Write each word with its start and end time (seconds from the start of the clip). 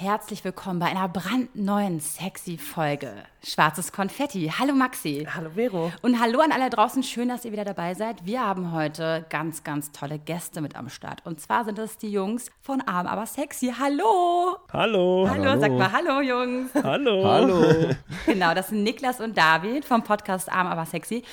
Herzlich 0.00 0.44
willkommen 0.44 0.78
bei 0.78 0.86
einer 0.86 1.08
brandneuen 1.08 1.98
sexy 1.98 2.56
Folge 2.56 3.12
Schwarzes 3.42 3.90
Konfetti. 3.90 4.52
Hallo 4.56 4.72
Maxi. 4.72 5.26
Hallo 5.34 5.50
Vero. 5.56 5.90
Und 6.02 6.20
hallo 6.20 6.38
an 6.38 6.52
alle 6.52 6.70
draußen. 6.70 7.02
Schön, 7.02 7.28
dass 7.28 7.44
ihr 7.44 7.50
wieder 7.50 7.64
dabei 7.64 7.94
seid. 7.94 8.24
Wir 8.24 8.46
haben 8.46 8.70
heute 8.70 9.26
ganz, 9.28 9.64
ganz 9.64 9.90
tolle 9.90 10.20
Gäste 10.20 10.60
mit 10.60 10.76
am 10.76 10.88
Start. 10.88 11.26
Und 11.26 11.40
zwar 11.40 11.64
sind 11.64 11.80
es 11.80 11.98
die 11.98 12.12
Jungs 12.12 12.52
von 12.62 12.80
Arm 12.82 13.08
aber 13.08 13.26
sexy. 13.26 13.74
Hallo. 13.76 14.58
Hallo. 14.72 15.26
Hallo, 15.28 15.44
hallo. 15.46 15.60
sag 15.60 15.72
mal 15.72 15.90
Hallo, 15.90 16.20
Jungs. 16.20 16.70
Hallo. 16.80 17.24
Hallo. 17.24 17.94
Genau, 18.24 18.54
das 18.54 18.68
sind 18.68 18.84
Niklas 18.84 19.20
und 19.20 19.36
David 19.36 19.84
vom 19.84 20.04
Podcast 20.04 20.48
Arm 20.48 20.68
aber 20.68 20.86
sexy. 20.86 21.24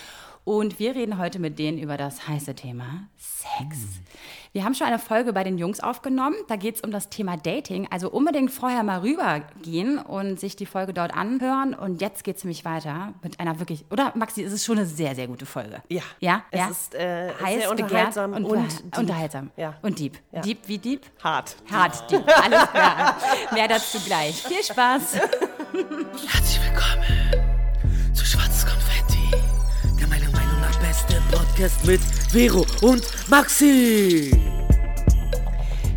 Und 0.46 0.77
wir 0.77 0.93
reden 0.93 1.18
heute 1.18 1.39
mit 1.39 1.57
denen 1.57 1.80
über 1.80 1.98
das 1.98 2.28
heiße 2.28 2.54
Thema 2.54 3.07
Sex. 3.18 3.80
Wir 4.54 4.64
haben 4.64 4.75
schon 4.75 4.86
eine 4.86 5.00
Folge 5.00 5.34
bei 5.34 5.43
den 5.43 5.57
Jungs 5.57 5.79
aufgenommen. 5.79 6.36
Da 6.48 6.55
geht 6.55 6.75
es 6.75 6.82
um 6.82 6.91
das 6.91 7.10
Thema 7.10 7.36
Dating. 7.36 7.88
Also 7.89 8.11
unbedingt 8.11 8.52
vorher 8.52 8.84
mal 8.84 9.00
rübergehen 9.00 9.97
und 9.97 10.39
sich 10.39 10.55
die 10.55 10.68
Folge 10.68 10.93
dort 10.93 11.16
anhören. 11.18 11.74
Und 11.74 12.00
jetzt 12.00 12.24
geht 12.24 12.38
es 12.38 12.43
nämlich 12.43 12.64
weiter 12.64 13.16
mit 13.24 13.39
einer 13.39 13.60
wirklich, 13.60 13.86
oder 13.89 14.14
Maxi, 14.16 14.43
es 14.43 14.54
ist 14.54 14.66
schon 14.66 14.78
eine 14.78 14.86
sehr, 14.86 15.16
sehr 15.16 15.25
gute 15.28 15.47
Folge. 15.47 15.82
Ja. 15.89 16.04
Ja? 16.19 16.43
Es 16.52 16.60
ja? 16.60 16.68
ist, 16.68 16.93
äh, 16.93 17.33
heiß, 17.43 17.61
sehr 17.61 17.71
unterhaltsam 17.71 18.33
und 18.33 18.46
und, 18.46 18.71
deep. 18.71 18.97
unterhaltsam. 19.00 19.50
Ja. 19.57 19.74
Und 19.82 19.97
deep. 19.97 20.19
Ja. 20.32 20.41
Deep 20.41 20.60
wie 20.68 20.77
deep? 20.77 21.02
Hart. 21.24 21.55
Hart 21.71 22.11
deep. 22.11 22.24
Alles 22.27 22.69
klar. 22.69 23.18
Mehr 23.52 23.68
dazu 23.68 23.97
gleich. 24.05 24.43
Viel 24.43 24.64
Spaß. 24.64 25.16
Herzlich 26.32 26.61
willkommen 26.61 27.25
Podcast 31.55 31.87
mit 31.87 32.02
Vero 32.31 32.66
und 32.81 33.02
Maxi. 33.30 34.30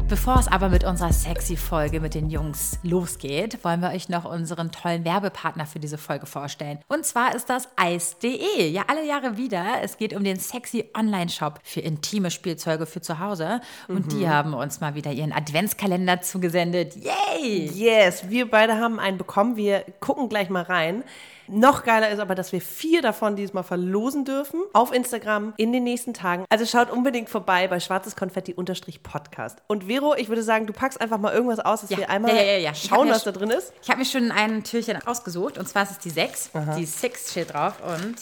Bevor 0.09 0.39
es 0.39 0.47
aber 0.47 0.69
mit 0.69 0.85
unserer 0.85 1.13
sexy 1.13 1.57
Folge 1.57 1.99
mit 1.99 2.15
den 2.15 2.31
Jungs 2.31 2.79
losgeht, 2.85 3.65
wollen 3.65 3.81
wir 3.81 3.91
euch 3.91 4.09
noch 4.09 4.25
unseren 4.25 4.71
tollen 4.71 5.05
Werbepartner 5.05 5.67
für 5.67 5.81
diese 5.81 5.99
Folge 5.99 6.27
vorstellen. 6.27 6.79
Und 6.87 7.05
zwar 7.05 7.35
ist 7.35 7.51
das 7.51 7.69
Eis.de. 7.75 8.69
Ja, 8.69 8.85
alle 8.87 9.05
Jahre 9.05 9.37
wieder. 9.37 9.83
Es 9.83 9.99
geht 9.99 10.15
um 10.15 10.23
den 10.23 10.39
sexy 10.39 10.91
Online-Shop 10.97 11.59
für 11.65 11.81
intime 11.81 12.31
Spielzeuge 12.31 12.87
für 12.87 13.01
zu 13.01 13.19
Hause. 13.19 13.61
Und 13.89 14.13
die 14.13 14.29
haben 14.29 14.55
uns 14.55 14.81
mal 14.81 14.95
wieder 14.95 15.11
ihren 15.11 15.33
Adventskalender 15.33 16.21
zugesendet. 16.21 16.95
Yay! 16.95 17.69
Yes, 17.75 18.31
wir 18.31 18.49
beide 18.49 18.77
haben 18.77 19.01
einen 19.01 19.19
bekommen. 19.19 19.57
Wir 19.57 19.85
gucken 19.99 20.29
gleich 20.29 20.51
mal 20.51 20.63
rein. 20.63 21.03
Noch 21.51 21.85
geiler 21.85 22.11
ist 22.11 22.19
aber, 22.19 22.35
dass 22.35 22.53
wir 22.53 22.61
vier 22.61 23.01
davon 23.03 23.35
diesmal 23.37 23.63
verlosen 23.63 24.25
dürfen 24.25 24.61
auf 24.75 24.93
Instagram 24.93 25.55
in 25.57 25.73
den 25.73 25.85
nächsten 25.85 26.13
Tagen. 26.15 26.45
Also 26.51 26.67
schaut 26.67 26.91
unbedingt 26.91 27.31
vorbei 27.31 27.69
bei 27.69 27.81
schwarzes 27.81 28.17
Konfetti-Podcast. 28.17 29.59
Und 29.67 29.85
Vero, 29.85 30.15
ich 30.15 30.29
würde 30.29 30.43
sagen, 30.43 30.67
du 30.67 30.73
packst 30.73 31.01
einfach 31.01 31.19
mal 31.19 31.33
irgendwas 31.33 31.61
aus, 31.61 31.81
dass 31.81 31.91
Ja, 31.91 31.99
wir 31.99 32.11
einmal 32.11 32.35
ja, 32.61 32.75
schauen, 32.75 33.09
was 33.09 33.25
da 33.25 33.33
drin 33.33 33.51
ist. 33.51 33.73
Ich 33.83 33.89
habe 33.89 33.99
mir 33.99 34.05
schon 34.05 34.31
ein 34.31 34.63
Türchen 34.65 34.99
ausgesucht. 35.07 35.59
Und 35.59 35.69
zwar 35.69 35.85
ist 35.85 35.93
es 35.93 35.99
die 35.99 36.11
6. 36.11 36.51
Die 36.77 36.85
6 36.85 37.31
steht 37.31 37.55
drauf. 37.55 37.75
Und 37.83 38.17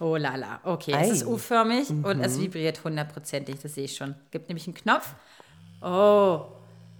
oh 0.00 0.16
lala. 0.16 0.60
Okay, 0.64 0.92
es 0.92 1.08
Ei. 1.08 1.12
ist 1.12 1.26
U-förmig 1.26 1.88
und 1.90 2.20
es 2.20 2.38
vibriert 2.38 2.84
hundertprozentig. 2.84 3.56
Das 3.62 3.74
sehe 3.74 3.84
ich 3.84 3.96
schon. 3.96 4.14
Gibt 4.30 4.48
nämlich 4.48 4.66
einen 4.66 4.74
Knopf. 4.74 5.14
Oh, 5.80 6.46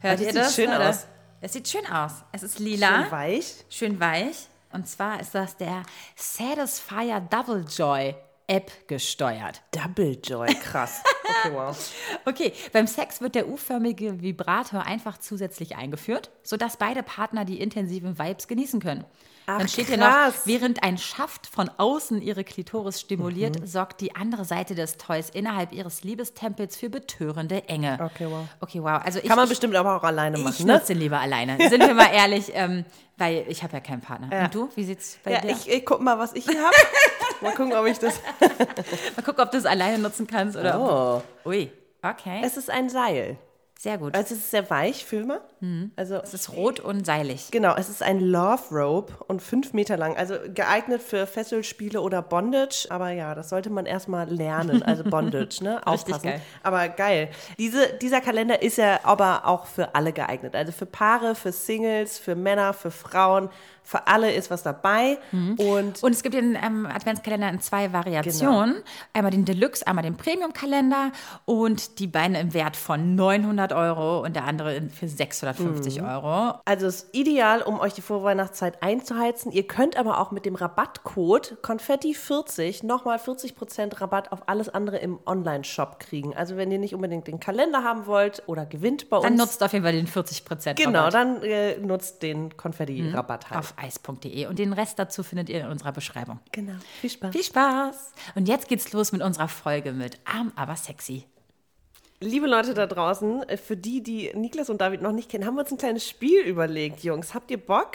hört 0.00 0.14
das 0.14 0.20
ihr 0.20 0.26
sieht 0.28 0.36
das? 0.36 0.54
schön 0.54 0.68
oder? 0.68 0.90
aus. 0.90 1.06
Es 1.40 1.52
sieht 1.52 1.68
schön 1.68 1.86
aus. 1.86 2.12
Es 2.32 2.42
ist 2.42 2.58
lila. 2.58 3.02
Schön 3.02 3.10
weich. 3.12 3.54
Schön 3.68 4.00
weich. 4.00 4.48
Und 4.72 4.86
zwar 4.86 5.20
ist 5.20 5.34
das 5.34 5.56
der 5.56 5.82
Satisfier 6.16 7.20
Double 7.20 7.64
Joy 7.68 8.14
App 8.46 8.88
gesteuert. 8.88 9.62
Double 9.72 10.18
Joy, 10.22 10.48
krass. 10.54 11.02
Okay, 11.44 11.54
wow. 11.54 11.92
Okay, 12.24 12.52
beim 12.72 12.86
Sex 12.86 13.20
wird 13.20 13.34
der 13.34 13.48
U-förmige 13.48 14.22
Vibrator 14.22 14.86
einfach 14.86 15.18
zusätzlich 15.18 15.76
eingeführt, 15.76 16.30
sodass 16.42 16.78
beide 16.78 17.02
Partner 17.02 17.44
die 17.44 17.60
intensiven 17.60 18.18
Vibes 18.18 18.48
genießen 18.48 18.80
können. 18.80 19.04
Ach, 19.50 19.56
Dann 19.58 19.66
steht 19.68 19.86
hier 19.86 19.96
noch, 19.96 20.06
krass. 20.10 20.42
während 20.44 20.82
ein 20.82 20.98
Schaft 20.98 21.46
von 21.46 21.70
außen 21.78 22.20
ihre 22.20 22.44
Klitoris 22.44 23.00
stimuliert, 23.00 23.58
Mhm. 23.60 23.66
sorgt 23.66 24.02
die 24.02 24.14
andere 24.14 24.44
Seite 24.44 24.74
des 24.74 24.98
Toys 24.98 25.30
innerhalb 25.30 25.72
ihres 25.72 26.04
Liebestempels 26.04 26.76
für 26.76 26.90
betörende 26.90 27.66
Enge. 27.66 27.98
Okay, 28.00 28.26
wow. 28.28 28.46
Okay, 28.60 28.82
wow. 28.82 29.00
Also 29.02 29.20
ich, 29.20 29.24
Kann 29.26 29.36
man 29.36 29.44
ich, 29.46 29.50
bestimmt 29.50 29.74
aber 29.74 29.96
auch 29.96 30.02
alleine 30.02 30.36
ich 30.36 30.44
machen, 30.44 30.66
ne? 30.66 30.74
nutze 30.74 30.88
den 30.92 30.98
lieber 31.00 31.18
alleine. 31.18 31.56
Sind 31.70 31.80
wir 31.80 31.94
mal 31.94 32.10
ehrlich, 32.12 32.50
ähm, 32.54 32.84
weil 33.16 33.46
ich 33.48 33.62
habe 33.62 33.72
ja 33.72 33.80
keinen 33.80 34.02
Partner. 34.02 34.44
Und 34.44 34.54
du? 34.54 34.68
Wie 34.74 34.84
sieht's 34.84 35.16
bei 35.24 35.32
Ja, 35.32 35.40
dir? 35.40 35.50
ich, 35.52 35.66
ich 35.66 35.86
guck 35.86 36.02
mal, 36.02 36.18
was 36.18 36.34
ich 36.34 36.44
hier 36.44 36.62
habe. 36.62 36.76
Mal 37.40 37.52
gucken, 37.54 37.72
ob 37.74 37.86
ich 37.86 37.98
das. 37.98 38.20
Mal 39.16 39.22
gucken, 39.24 39.44
ob 39.44 39.50
du 39.52 39.58
es 39.58 39.64
alleine 39.64 39.98
nutzen 39.98 40.26
kannst 40.26 40.56
oder. 40.56 41.22
Oh. 41.44 41.48
Ui, 41.48 41.70
okay. 42.02 42.42
Es 42.44 42.56
ist 42.56 42.68
ein 42.68 42.90
Seil. 42.90 43.38
Sehr 43.80 43.96
gut. 43.96 44.16
Also 44.16 44.34
es 44.34 44.40
ist 44.40 44.50
sehr 44.50 44.68
weich, 44.70 45.04
fühl 45.04 45.24
mal. 45.24 45.40
Also 45.94 46.16
es 46.16 46.34
ist 46.34 46.52
rot 46.52 46.80
und 46.80 47.06
seilig. 47.06 47.52
genau, 47.52 47.76
es 47.76 47.88
ist 47.88 48.02
ein 48.02 48.18
Love 48.18 48.62
Rope 48.72 49.12
und 49.28 49.40
fünf 49.40 49.72
Meter 49.72 49.96
lang. 49.96 50.16
Also 50.16 50.34
geeignet 50.52 51.00
für 51.00 51.28
Fesselspiele 51.28 52.00
oder 52.00 52.20
Bondage. 52.20 52.88
Aber 52.90 53.10
ja, 53.10 53.36
das 53.36 53.50
sollte 53.50 53.70
man 53.70 53.86
erstmal 53.86 54.28
lernen. 54.28 54.82
Also 54.82 55.04
Bondage, 55.08 55.62
ne? 55.62 55.80
Aufpassen. 55.86 56.24
geil. 56.24 56.40
Aber 56.64 56.88
geil. 56.88 57.30
Diese, 57.56 57.92
dieser 58.02 58.20
Kalender 58.20 58.62
ist 58.62 58.78
ja 58.78 58.98
aber 59.04 59.46
auch 59.46 59.66
für 59.66 59.94
alle 59.94 60.12
geeignet. 60.12 60.56
Also 60.56 60.72
für 60.72 60.86
Paare, 60.86 61.36
für 61.36 61.52
Singles, 61.52 62.18
für 62.18 62.34
Männer, 62.34 62.74
für 62.74 62.90
Frauen. 62.90 63.48
Für 63.88 64.06
alle 64.06 64.30
ist 64.34 64.50
was 64.50 64.62
dabei. 64.62 65.16
Und 65.32 66.02
Und 66.02 66.12
es 66.12 66.22
gibt 66.22 66.34
den 66.34 66.58
ähm, 66.62 66.84
Adventskalender 66.84 67.48
in 67.48 67.58
zwei 67.62 67.90
Variationen. 67.90 68.82
Einmal 69.14 69.30
den 69.32 69.46
Deluxe, 69.46 69.86
einmal 69.86 70.04
den 70.04 70.14
Premium-Kalender 70.14 71.10
und 71.46 71.98
die 71.98 72.06
beiden 72.06 72.34
im 72.36 72.52
Wert 72.52 72.76
von 72.76 73.14
900 73.14 73.72
Euro 73.72 74.20
und 74.22 74.36
der 74.36 74.44
andere 74.44 74.82
für 74.90 75.08
650 75.08 76.02
Euro. 76.02 76.58
Also 76.66 76.86
es 76.86 76.96
ist 77.04 77.14
ideal, 77.14 77.62
um 77.62 77.80
euch 77.80 77.94
die 77.94 78.02
Vorweihnachtszeit 78.02 78.82
einzuheizen. 78.82 79.52
Ihr 79.52 79.66
könnt 79.66 79.96
aber 79.96 80.20
auch 80.20 80.32
mit 80.32 80.44
dem 80.44 80.54
Rabattcode 80.54 81.56
Konfetti40 81.62 82.84
nochmal 82.84 83.16
40% 83.18 84.00
Rabatt 84.02 84.32
auf 84.32 84.48
alles 84.48 84.68
andere 84.68 84.98
im 84.98 85.18
Online-Shop 85.24 85.98
kriegen. 85.98 86.36
Also 86.36 86.58
wenn 86.58 86.70
ihr 86.70 86.78
nicht 86.78 86.94
unbedingt 86.94 87.26
den 87.26 87.40
Kalender 87.40 87.82
haben 87.84 88.04
wollt 88.06 88.42
oder 88.46 88.66
gewinnt 88.66 89.08
bei 89.08 89.18
Dann 89.20 89.32
uns. 89.32 89.40
nutzt 89.40 89.62
auf 89.62 89.72
jeden 89.72 89.84
Fall 89.84 89.94
den 89.94 90.06
40% 90.06 90.74
Genau, 90.74 90.98
Rabatt 90.98 91.14
dann 91.14 91.42
äh, 91.42 91.78
nutzt 91.78 92.22
den 92.22 92.54
Konfetti-Rabatt 92.56 93.50
halt. 93.50 93.58
auf 93.58 93.74
eis.de 93.78 94.46
und 94.46 94.58
den 94.58 94.72
Rest 94.72 94.98
dazu 94.98 95.22
findet 95.22 95.48
ihr 95.48 95.60
in 95.60 95.66
unserer 95.66 95.92
Beschreibung. 95.92 96.40
Genau, 96.52 96.74
viel 97.00 97.10
Spaß. 97.10 97.32
Viel 97.32 97.44
Spaß! 97.44 98.12
Und 98.34 98.48
jetzt 98.48 98.68
geht's 98.68 98.92
los 98.92 99.12
mit 99.12 99.22
unserer 99.22 99.48
Folge 99.48 99.92
mit 99.92 100.18
Arm, 100.24 100.52
aber 100.56 100.76
sexy. 100.76 101.24
Liebe 102.20 102.48
Leute 102.48 102.74
da 102.74 102.86
draußen, 102.86 103.44
für 103.64 103.76
die, 103.76 104.02
die 104.02 104.32
Niklas 104.34 104.70
und 104.70 104.80
David 104.80 105.02
noch 105.02 105.12
nicht 105.12 105.30
kennen, 105.30 105.46
haben 105.46 105.54
wir 105.54 105.60
uns 105.60 105.70
ein 105.70 105.78
kleines 105.78 106.08
Spiel 106.08 106.40
überlegt, 106.40 107.04
Jungs. 107.04 107.32
Habt 107.32 107.50
ihr 107.50 107.58
Bock? 107.58 107.92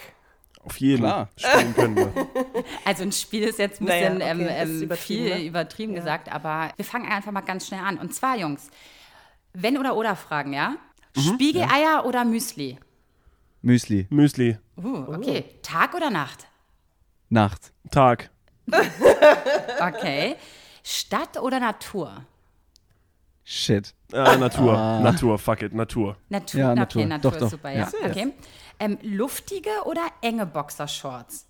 Auf 0.65 0.77
jeden 0.77 1.03
Klar. 1.03 1.29
spielen 1.35 1.75
können 1.75 1.95
wir. 1.97 2.13
Also 2.85 3.03
ein 3.03 3.11
Spiel 3.11 3.43
ist 3.43 3.59
jetzt 3.59 3.81
ein 3.81 3.85
Naja, 3.85 4.09
bisschen 4.11 4.21
okay, 4.21 4.31
ähm, 4.31 4.39
ist 4.47 4.69
ähm, 4.77 4.81
übertrieben, 4.83 5.25
viel 5.25 5.39
ne? 5.39 5.45
übertrieben 5.45 5.93
gesagt, 5.93 6.31
aber 6.31 6.69
wir 6.77 6.85
fangen 6.85 7.11
einfach 7.11 7.33
mal 7.33 7.41
ganz 7.41 7.67
schnell 7.67 7.81
an. 7.81 7.97
Und 7.97 8.13
zwar, 8.13 8.37
Jungs, 8.37 8.69
wenn 9.53 9.77
oder 9.77 9.95
oder 9.97 10.15
Fragen, 10.15 10.53
ja? 10.53 10.77
Spiegeleier 11.17 12.05
oder 12.05 12.23
Müsli? 12.23 12.79
Müsli. 13.63 14.07
Müsli. 14.09 14.57
Uh, 14.77 15.05
okay. 15.15 15.45
Tag 15.63 15.93
oder 15.95 16.09
Nacht? 16.09 16.47
Nacht. 17.29 17.71
Tag. 17.91 18.29
Okay. 19.79 20.35
Stadt 20.83 21.37
oder 21.41 21.59
Natur? 21.59 22.25
Shit. 23.43 23.93
Äh, 24.13 24.37
Natur. 24.37 24.73
Natur. 25.01 25.37
Fuck 25.39 25.61
it. 25.63 25.73
Natur. 25.73 26.15
Natur, 26.29 26.59
Ja, 26.59 26.71
okay, 26.71 26.79
Natur. 26.79 27.05
Natur 27.05 27.31
Doch, 27.31 27.35
ist 27.37 27.41
doch. 27.43 27.49
super, 27.49 27.69
ja. 27.71 27.89
Ja. 28.01 28.09
Okay. 28.09 28.33
Ähm, 28.79 28.97
luftige 29.01 29.69
oder 29.85 30.01
enge 30.21 30.45
Boxershorts? 30.45 31.45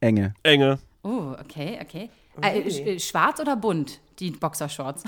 Enge. 0.00 0.34
Enge. 0.42 0.78
Uh, 1.02 1.32
okay, 1.40 1.78
okay. 1.82 2.10
Äh, 2.42 2.60
sch- 2.68 2.84
äh, 2.86 2.98
schwarz 2.98 3.40
oder 3.40 3.56
bunt, 3.56 4.00
die 4.18 4.30
Boxershorts? 4.32 5.04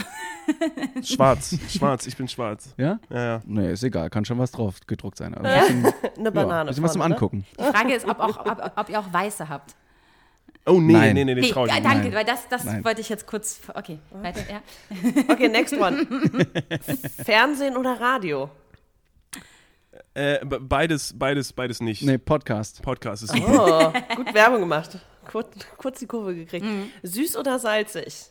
Schwarz. 1.02 1.56
Schwarz. 1.68 2.06
Ich 2.06 2.16
bin 2.16 2.28
schwarz. 2.28 2.74
Ja? 2.76 2.98
Ja, 3.10 3.24
ja. 3.24 3.40
Nee, 3.44 3.72
ist 3.72 3.82
egal. 3.82 4.10
Kann 4.10 4.24
schon 4.24 4.38
was 4.38 4.50
drauf 4.52 4.76
gedruckt 4.86 5.18
sein. 5.18 5.34
Aber 5.34 5.48
ein 5.48 5.82
bisschen, 5.82 5.84
Eine 6.16 6.24
ja, 6.24 6.30
Banane. 6.30 6.68
bisschen 6.68 6.84
was 6.84 6.92
zum 6.92 7.00
ne? 7.00 7.04
Angucken. 7.06 7.46
Die 7.58 7.64
Frage 7.64 7.94
ist, 7.94 8.06
ob, 8.06 8.18
auch, 8.20 8.46
ob, 8.46 8.72
ob 8.76 8.88
ihr 8.88 9.00
auch 9.00 9.12
weiße 9.12 9.48
habt. 9.48 9.74
Oh, 10.66 10.78
nee, 10.80 10.92
Nein. 10.92 11.14
nee, 11.14 11.24
nee, 11.24 11.34
nee, 11.34 11.40
Nee, 11.40 11.50
trau 11.50 11.64
ich 11.64 11.70
ja, 11.72 11.80
mich 11.80 11.84
danke, 11.88 12.04
Nein. 12.08 12.14
weil 12.14 12.24
das, 12.24 12.46
das 12.48 12.64
Nein. 12.64 12.84
wollte 12.84 13.00
ich 13.00 13.08
jetzt 13.08 13.26
kurz. 13.26 13.60
Okay, 13.74 13.98
weiter, 14.12 14.40
ja. 14.50 14.60
Okay, 15.32 15.48
next 15.48 15.72
one. 15.74 16.06
Fernsehen 17.24 17.76
oder 17.76 17.98
Radio? 18.00 18.50
Äh, 20.14 20.44
be- 20.44 20.60
beides, 20.60 21.14
beides, 21.18 21.52
beides 21.52 21.80
nicht. 21.80 22.02
Nee, 22.02 22.18
Podcast. 22.18 22.82
Podcast 22.82 23.22
ist 23.22 23.34
super. 23.34 23.92
Oh, 23.94 24.16
gut 24.16 24.34
Werbung 24.34 24.60
gemacht. 24.60 24.98
Kurz, 25.30 25.48
kurz 25.78 25.98
die 26.00 26.06
Kurve 26.06 26.34
gekriegt. 26.34 26.66
Süß 27.04 27.36
oder 27.36 27.58
salzig? 27.58 28.26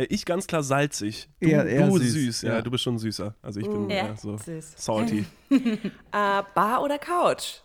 Äh, 0.00 0.06
ich 0.08 0.24
ganz 0.24 0.46
klar 0.46 0.62
salzig. 0.62 1.28
Du, 1.40 1.48
Eher- 1.48 1.66
eher 1.66 1.86
du 1.88 1.98
süß, 1.98 2.12
süß. 2.12 2.42
Ja, 2.42 2.54
ja. 2.54 2.62
du 2.62 2.70
bist 2.70 2.84
schon 2.84 2.98
süßer. 2.98 3.34
Also 3.42 3.60
ich 3.60 3.68
bin 3.68 3.90
Ja. 3.90 4.06
ja, 4.08 4.16
so 4.16 4.36
Süß. 4.36 4.74
salty. 4.76 5.24
Äh, 5.50 6.42
Bar 6.54 6.82
oder 6.82 6.98
Couch? 6.98 7.60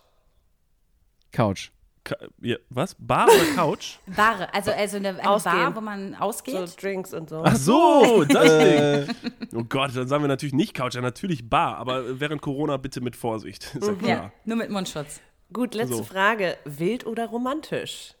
Couch. 1.32 1.70
Ka 2.04 2.14
ja, 2.40 2.56
was? 2.70 2.94
Bar 2.98 3.26
oder 3.26 3.44
Couch? 3.56 3.98
Bar, 4.16 4.48
also, 4.52 4.70
also 4.70 4.96
eine, 4.98 5.08
eine. 5.18 5.40
Bar, 5.42 5.74
wo 5.74 5.80
man 5.80 6.14
ausgeht. 6.14 6.54
So 6.68 6.76
Drinks 6.80 7.12
und 7.12 7.30
so. 7.30 7.42
Ach 7.44 7.56
so, 7.56 8.24
das 8.28 8.58
Ding. 8.58 9.16
Oh 9.54 9.64
Gott, 9.64 9.96
dann 9.96 10.06
sagen 10.06 10.22
wir 10.22 10.28
natürlich 10.28 10.54
nicht 10.54 10.74
Couch, 10.74 10.94
ja 10.94 11.00
natürlich 11.00 11.48
Bar, 11.48 11.76
aber 11.78 12.20
während 12.20 12.42
Corona 12.42 12.76
bitte 12.76 13.00
mit 13.00 13.16
Vorsicht. 13.16 13.74
Ist 13.74 13.86
ja 13.86 13.94
klar. 13.94 14.08
ja, 14.08 14.32
nur 14.44 14.56
mit 14.56 14.70
Mundschutz. 14.70 15.20
Gut, 15.52 15.74
letzte 15.74 15.96
So. 15.96 16.04
Frage. 16.04 16.56
Wild 16.64 17.06
oder 17.06 17.26
romantisch? 17.26 18.14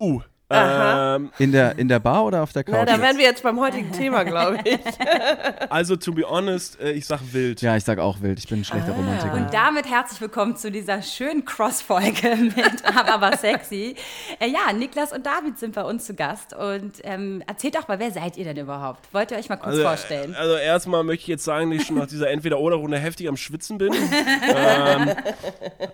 Uh, 0.00 0.20
ähm, 0.54 1.30
In 1.38 1.52
der, 1.52 1.78
in 1.78 1.88
der 1.88 1.98
Bar 2.00 2.24
oder 2.24 2.42
auf 2.42 2.52
der 2.52 2.64
Couch? 2.64 2.74
Na, 2.76 2.84
da 2.84 3.00
wären 3.00 3.16
wir 3.18 3.24
jetzt 3.24 3.42
beim 3.42 3.58
heutigen 3.60 3.92
Thema, 3.92 4.24
glaube 4.24 4.58
ich. 4.64 4.78
also 5.70 5.96
to 5.96 6.12
be 6.12 6.22
honest, 6.28 6.80
äh, 6.80 6.92
ich 6.92 7.06
sag 7.06 7.20
wild. 7.32 7.60
ja, 7.62 7.76
ich 7.76 7.84
sag 7.84 7.98
auch 7.98 8.20
wild. 8.20 8.38
Ich 8.38 8.48
bin 8.48 8.60
ein 8.60 8.64
schlechter 8.64 8.92
Romantiker. 8.92 9.34
Und 9.34 9.52
damit 9.52 9.90
herzlich 9.90 10.20
willkommen 10.20 10.56
zu 10.56 10.70
dieser 10.70 11.02
schönen 11.02 11.44
Cross-Folge 11.44 12.36
mit 12.56 12.84
Aber, 12.84 13.14
aber 13.14 13.36
sexy. 13.36 13.96
Äh, 14.40 14.48
ja, 14.48 14.72
Niklas 14.72 15.12
und 15.12 15.24
David 15.26 15.58
sind 15.58 15.74
bei 15.74 15.82
uns 15.82 16.04
zu 16.04 16.14
Gast. 16.14 16.54
Und 16.54 16.94
ähm, 17.02 17.42
erzählt 17.46 17.74
doch 17.76 17.88
mal, 17.88 17.98
wer 17.98 18.10
seid 18.10 18.36
ihr 18.36 18.44
denn 18.44 18.56
überhaupt? 18.56 19.12
Wollt 19.12 19.30
ihr 19.30 19.38
euch 19.38 19.48
mal 19.48 19.56
kurz 19.56 19.68
Also, 19.74 19.82
vorstellen? 19.82 20.34
also 20.34 20.54
erstmal 20.56 21.04
möchte 21.04 21.22
ich 21.22 21.28
jetzt 21.28 21.44
sagen, 21.44 21.70
dass 21.70 21.80
ich 21.80 21.86
schon 21.86 21.98
nach 21.98 22.06
dieser 22.06 22.30
Entweder-Oder-Runde 22.30 22.98
heftig 22.98 23.28
am 23.28 23.36
Schwitzen 23.36 23.78
bin. 23.78 23.92
ähm, 24.54 25.10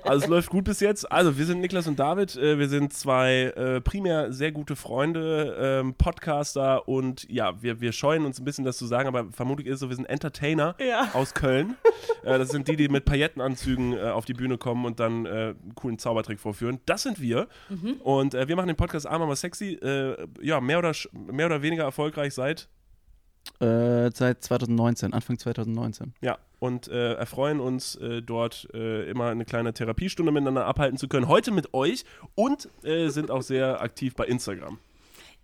also 0.05 0.25
es 0.25 0.27
läuft 0.29 0.51
gut 0.51 0.65
bis 0.65 0.81
jetzt. 0.81 1.11
Also 1.11 1.39
wir 1.39 1.47
sind 1.47 1.61
Niklas 1.61 1.87
und 1.87 1.99
David. 1.99 2.37
Äh, 2.37 2.59
wir 2.59 2.69
sind 2.69 2.93
zwei 2.93 3.53
äh, 3.57 3.81
primär 3.81 4.33
sehr 4.33 4.50
gute 4.53 4.77
Freunde, 4.77 5.57
ähm, 5.61 5.95
Podcaster 5.95 6.89
und 6.89 7.29
ja, 7.31 7.63
wir, 7.63 7.81
wir 7.81 7.93
scheuen 7.93 8.25
uns 8.25 8.39
ein 8.39 8.45
bisschen 8.45 8.65
das 8.65 8.77
zu 8.79 8.87
sagen, 8.87 9.09
aber 9.09 9.31
vermutlich 9.33 9.67
ist 9.67 9.75
es 9.75 9.81
so, 9.81 9.89
wir 9.89 9.97
sind 9.97 10.07
Entertainer 10.07 10.75
Ja. 10.79 11.11
aus 11.15 11.35
Köln. 11.35 11.77
äh, 12.25 12.39
das 12.39 12.49
sind 12.51 12.69
die, 12.69 12.77
die 12.77 12.89
mit 12.89 13.05
Paillettenanzügen 13.05 13.93
äh, 13.95 14.01
auf 14.11 14.25
die 14.25 14.35
Bühne 14.35 14.59
kommen 14.59 14.85
und 14.85 15.01
dann 15.01 15.27
äh, 15.27 15.29
einen 15.31 15.75
coolen 15.75 15.99
Zaubertrick 15.99 16.41
vorführen. 16.41 16.81
Das 16.87 17.03
sind 17.03 17.21
wir. 17.21 17.49
Und 18.03 18.35
äh, 18.35 18.49
wir 18.49 18.57
machen 18.57 18.69
den 18.69 18.77
Podcast 18.77 19.07
Arm 19.07 19.23
aber 19.23 19.37
sexy. 19.37 19.75
Äh, 19.75 20.17
ja, 20.41 20.61
mehr 20.61 20.79
oder, 20.79 20.93
mehr 21.13 21.47
oder 21.47 21.63
weniger 21.63 21.85
erfolgreich 21.85 22.35
seit 22.35 22.69
Äh, 23.61 24.11
seit 24.15 24.43
2019, 24.43 25.13
Anfang 25.13 25.39
2019. 25.39 26.15
Ja, 26.21 26.39
und 26.61 26.89
äh, 26.89 27.15
erfreuen 27.15 27.61
uns 27.61 27.95
äh, 27.97 28.23
dort 28.23 28.69
äh, 28.73 29.09
immer 29.11 29.29
eine 29.31 29.45
kleine 29.45 29.73
Therapiestunde 29.75 30.33
miteinander 30.33 30.67
abhalten 30.67 30.99
zu 30.99 31.09
können. 31.09 31.29
Heute 31.29 31.51
mit 31.51 31.75
euch 31.75 32.05
und 32.35 32.69
äh, 32.85 33.09
sind 33.09 33.31
auch 33.31 33.43
sehr 33.43 33.81
aktiv 33.83 34.15
bei 34.15 34.27
Instagram. 34.27 34.79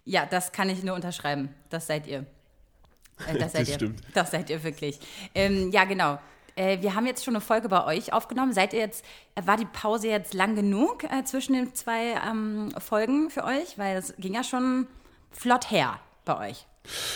Ja, 0.04 0.24
das 0.24 0.52
kann 0.52 0.70
ich 0.70 0.82
nur 0.82 0.94
unterschreiben. 0.94 1.50
Das 1.68 1.86
seid 1.86 2.06
ihr. 2.06 2.26
Äh, 3.26 3.38
das 3.38 3.52
seid 3.52 3.62
Das 3.62 3.68
ihr. 3.70 3.74
stimmt. 3.74 4.00
Das 4.14 4.30
seid 4.30 4.50
ihr 4.50 4.62
wirklich. 4.62 4.98
Ähm, 5.34 5.70
ja, 5.72 5.84
genau. 5.84 6.18
Wir 6.58 6.94
haben 6.94 7.04
jetzt 7.04 7.22
schon 7.22 7.34
eine 7.34 7.42
Folge 7.42 7.68
bei 7.68 7.84
euch 7.84 8.14
aufgenommen. 8.14 8.54
Seid 8.54 8.72
ihr 8.72 8.78
jetzt, 8.78 9.04
war 9.44 9.58
die 9.58 9.66
Pause 9.66 10.08
jetzt 10.08 10.32
lang 10.32 10.54
genug 10.54 11.04
äh, 11.04 11.22
zwischen 11.24 11.52
den 11.52 11.74
zwei 11.74 12.14
ähm, 12.26 12.72
Folgen 12.78 13.28
für 13.28 13.44
euch? 13.44 13.76
Weil 13.76 13.98
es 13.98 14.14
ging 14.16 14.32
ja 14.32 14.42
schon 14.42 14.86
flott 15.32 15.70
her 15.70 16.00
bei 16.24 16.48
euch. 16.48 16.66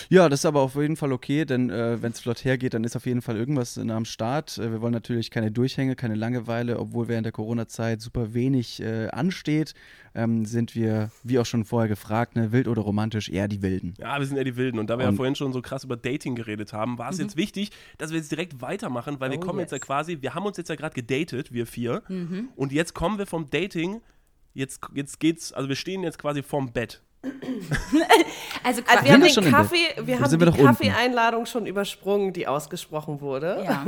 Ja, 0.09 0.29
das 0.29 0.41
ist 0.41 0.47
aber 0.47 0.61
auf 0.61 0.75
jeden 0.77 0.97
Fall 0.97 1.13
okay, 1.13 1.45
denn 1.45 1.71
äh, 1.71 2.03
wenn 2.03 2.13
es 2.13 2.21
flott 2.21 2.45
hergeht, 2.45 2.75
dann 2.75 2.85
ist 2.85 2.97
auf 2.97 3.07
jeden 3.07 3.23
Fall 3.23 3.37
irgendwas 3.37 3.77
äh, 3.77 3.91
am 3.91 4.05
Start. 4.05 4.59
Äh, 4.59 4.73
wir 4.73 4.81
wollen 4.81 4.93
natürlich 4.93 5.31
keine 5.31 5.51
Durchhänge, 5.51 5.97
keine 5.97 6.15
Langeweile, 6.15 6.79
obwohl 6.79 7.09
während 7.09 7.25
der 7.25 7.33
Corona-Zeit 7.33 8.01
super 8.01 8.35
wenig 8.35 8.81
äh, 8.83 9.09
ansteht, 9.09 9.75
ähm, 10.15 10.45
sind 10.45 10.75
wir, 10.75 11.11
wie 11.23 11.39
auch 11.39 11.47
schon 11.47 11.65
vorher 11.65 11.89
gefragt, 11.89 12.35
ne, 12.37 12.51
wild 12.53 12.67
oder 12.69 12.83
romantisch, 12.83 13.29
eher 13.29 13.47
die 13.49 13.63
Wilden. 13.63 13.95
Ja, 13.99 14.19
wir 14.19 14.27
sind 14.27 14.37
ja 14.37 14.45
die 14.45 14.57
Wilden. 14.57 14.79
Und 14.79 14.91
da 14.91 14.99
wir 14.99 15.05
ja 15.05 15.11
Und- 15.11 15.17
vorhin 15.17 15.35
schon 15.37 15.53
so 15.53 15.63
krass 15.63 15.85
über 15.85 15.97
Dating 15.97 16.35
geredet 16.35 16.73
haben, 16.73 16.99
war 16.99 17.11
es 17.11 17.19
jetzt 17.19 17.37
wichtig, 17.37 17.71
dass 17.99 18.11
wir 18.11 18.19
jetzt 18.19 18.31
direkt 18.33 18.61
weitermachen, 18.61 19.21
weil 19.21 19.31
wir 19.31 19.39
Oh, 19.39 19.41
kommen 19.41 19.61
jetzt 19.61 19.71
ja 19.71 19.77
yes. 19.77 19.87
quasi, 19.87 20.19
wir 20.21 20.35
haben 20.35 20.45
uns 20.47 20.57
jetzt 20.57 20.69
ja 20.69 20.75
gerade 20.75 20.95
gedatet, 20.95 21.53
wir 21.53 21.67
vier. 21.67 22.03
Und 22.57 22.73
jetzt 22.73 22.95
kommen 22.95 23.19
wir 23.19 23.27
vom 23.27 23.49
Dating, 23.51 24.01
jetzt, 24.55 24.81
jetzt 24.95 25.21
geht's, 25.21 25.53
also 25.53 25.69
wir 25.69 25.77
stehen 25.77 26.03
jetzt 26.03 26.19
quasi 26.19 26.43
vorm 26.43 26.73
Bett. 26.73 27.03
Also, 28.63 28.83
Also 28.87 29.05
wir 29.05 29.13
haben 29.13 29.23
den 29.23 29.51
Kaffee, 29.51 29.77
wir 30.05 30.21
haben 30.21 30.39
die. 30.39 30.63
Kaffeeeinladung 30.63 31.47
schon 31.47 31.67
übersprungen, 31.67 32.33
die 32.33 32.47
ausgesprochen 32.47 33.21
wurde. 33.21 33.63
ja. 33.65 33.85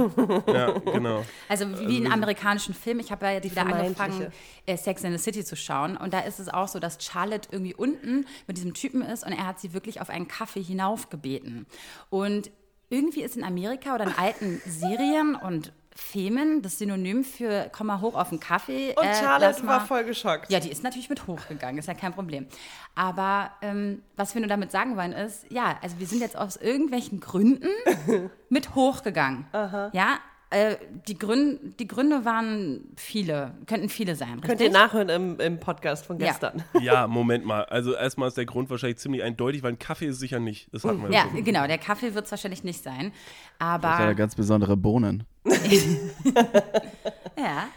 Ja, 0.53 0.79
genau. 0.79 1.25
Also 1.49 1.67
wie 1.89 1.99
in 1.99 2.11
amerikanischen 2.11 2.75
Filmen. 2.75 3.01
Ich 3.01 3.11
habe 3.11 3.27
ja 3.27 3.33
jetzt 3.33 3.45
wieder 3.45 3.63
vermeintliche. 3.67 4.03
angefangen, 4.03 4.33
äh, 4.67 4.77
Sex 4.77 5.03
in 5.05 5.13
the 5.13 5.19
City 5.19 5.45
zu 5.45 5.57
schauen. 5.57 5.97
Und 5.97 6.13
da 6.13 6.21
ist 6.21 6.41
es 6.41 6.49
auch 6.49 6.69
so, 6.69 6.79
dass 6.79 6.99
Charlotte 7.03 7.49
irgendwie 7.51 7.75
unten 7.75 8.27
mit 8.47 8.57
diesem 8.57 8.75
Typen 8.75 9.03
ist 9.03 9.25
und 9.25 9.33
er 9.33 9.47
hat 9.47 9.61
sie 9.61 9.73
wirklich 9.73 10.01
auf 10.01 10.11
einen 10.11 10.29
Kaffee 10.29 10.63
hinaufgebeten. 10.63 11.67
Und 12.11 12.51
irgendwie 12.91 13.23
ist 13.23 13.37
in 13.37 13.45
Amerika 13.45 13.95
oder 13.95 14.05
in 14.05 14.13
alten 14.19 14.61
Serien 14.67 15.35
und 15.35 15.73
Filmen 15.95 16.63
das 16.63 16.79
Synonym 16.79 17.25
für 17.25 17.69
komm 17.73 17.89
mal 17.89 18.01
hoch 18.01 18.15
auf 18.15 18.31
den 18.31 18.41
Kaffee. 18.41 18.91
Und 18.97 19.05
äh, 19.05 19.09
lass 19.09 19.21
Charlotte 19.21 19.67
war 19.67 19.87
voll 19.87 20.05
geschockt. 20.05 20.51
ja, 20.51 20.59
die 20.61 20.71
ist 20.71 20.83
natürlich 20.83 21.11
mit 21.11 21.27
hochgegangen, 21.27 21.79
ist 21.79 21.87
ja 21.89 21.95
kein 21.95 22.13
Problem. 22.13 22.47
Aber 22.95 23.51
ähm, 23.63 24.03
was 24.17 24.35
wir 24.35 24.41
nur 24.41 24.49
damit 24.49 24.71
sagen 24.71 24.97
wollen 24.97 25.13
ist, 25.13 25.45
ja, 25.51 25.79
also 25.83 25.99
wir 25.99 26.07
sind 26.07 26.21
jetzt 26.21 26.37
aus 26.37 26.57
irgendwelchen 26.57 27.21
Gründen 27.21 27.69
mit 28.49 28.75
hochgegangen. 28.75 29.47
Ja, 29.53 30.19
äh, 30.51 30.77
die, 31.09 31.19
Grün, 31.19 31.75
die 31.79 31.87
Gründe 31.89 32.27
waren 32.27 32.93
viele, 32.97 33.53
könnten 33.67 33.89
viele 33.89 34.17
sein. 34.17 34.41
Könnt 34.43 34.61
ihr 34.61 34.67
richtig? 34.67 34.73
nachhören 34.73 35.09
im, 35.09 35.41
im 35.41 35.59
Podcast 35.61 36.05
von 36.05 36.19
Ja. 36.19 36.27
gestern. 36.27 36.63
Ja, 36.83 37.07
Moment 37.07 37.47
mal. 37.47 37.65
Also 37.65 37.95
erstmal 37.95 38.29
ist 38.29 38.37
der 38.37 38.45
Grund 38.45 38.69
wahrscheinlich 38.69 38.99
ziemlich 38.99 39.23
eindeutig, 39.23 39.63
weil 39.63 39.73
ein 39.73 39.79
Kaffee 39.79 40.07
ist 40.09 40.19
sicher 40.21 40.41
nicht. 40.41 40.69
Das 40.73 40.85
hatten 40.85 41.03
wir 41.03 41.11
Ja, 41.11 41.23
schon. 41.31 41.43
genau, 41.43 41.67
der 41.67 41.79
Kaffee 41.79 42.15
wird 42.15 42.27
es 42.27 42.31
wahrscheinlich 42.31 42.65
nicht 42.65 42.83
sein. 42.83 43.13
Das 43.59 43.81
sind 43.81 43.83
ja 43.83 43.97
Aber 43.99 44.15
ganz 44.15 44.35
besondere 44.35 44.77
Bohnen. 44.77 45.25
ja, 47.37 47.69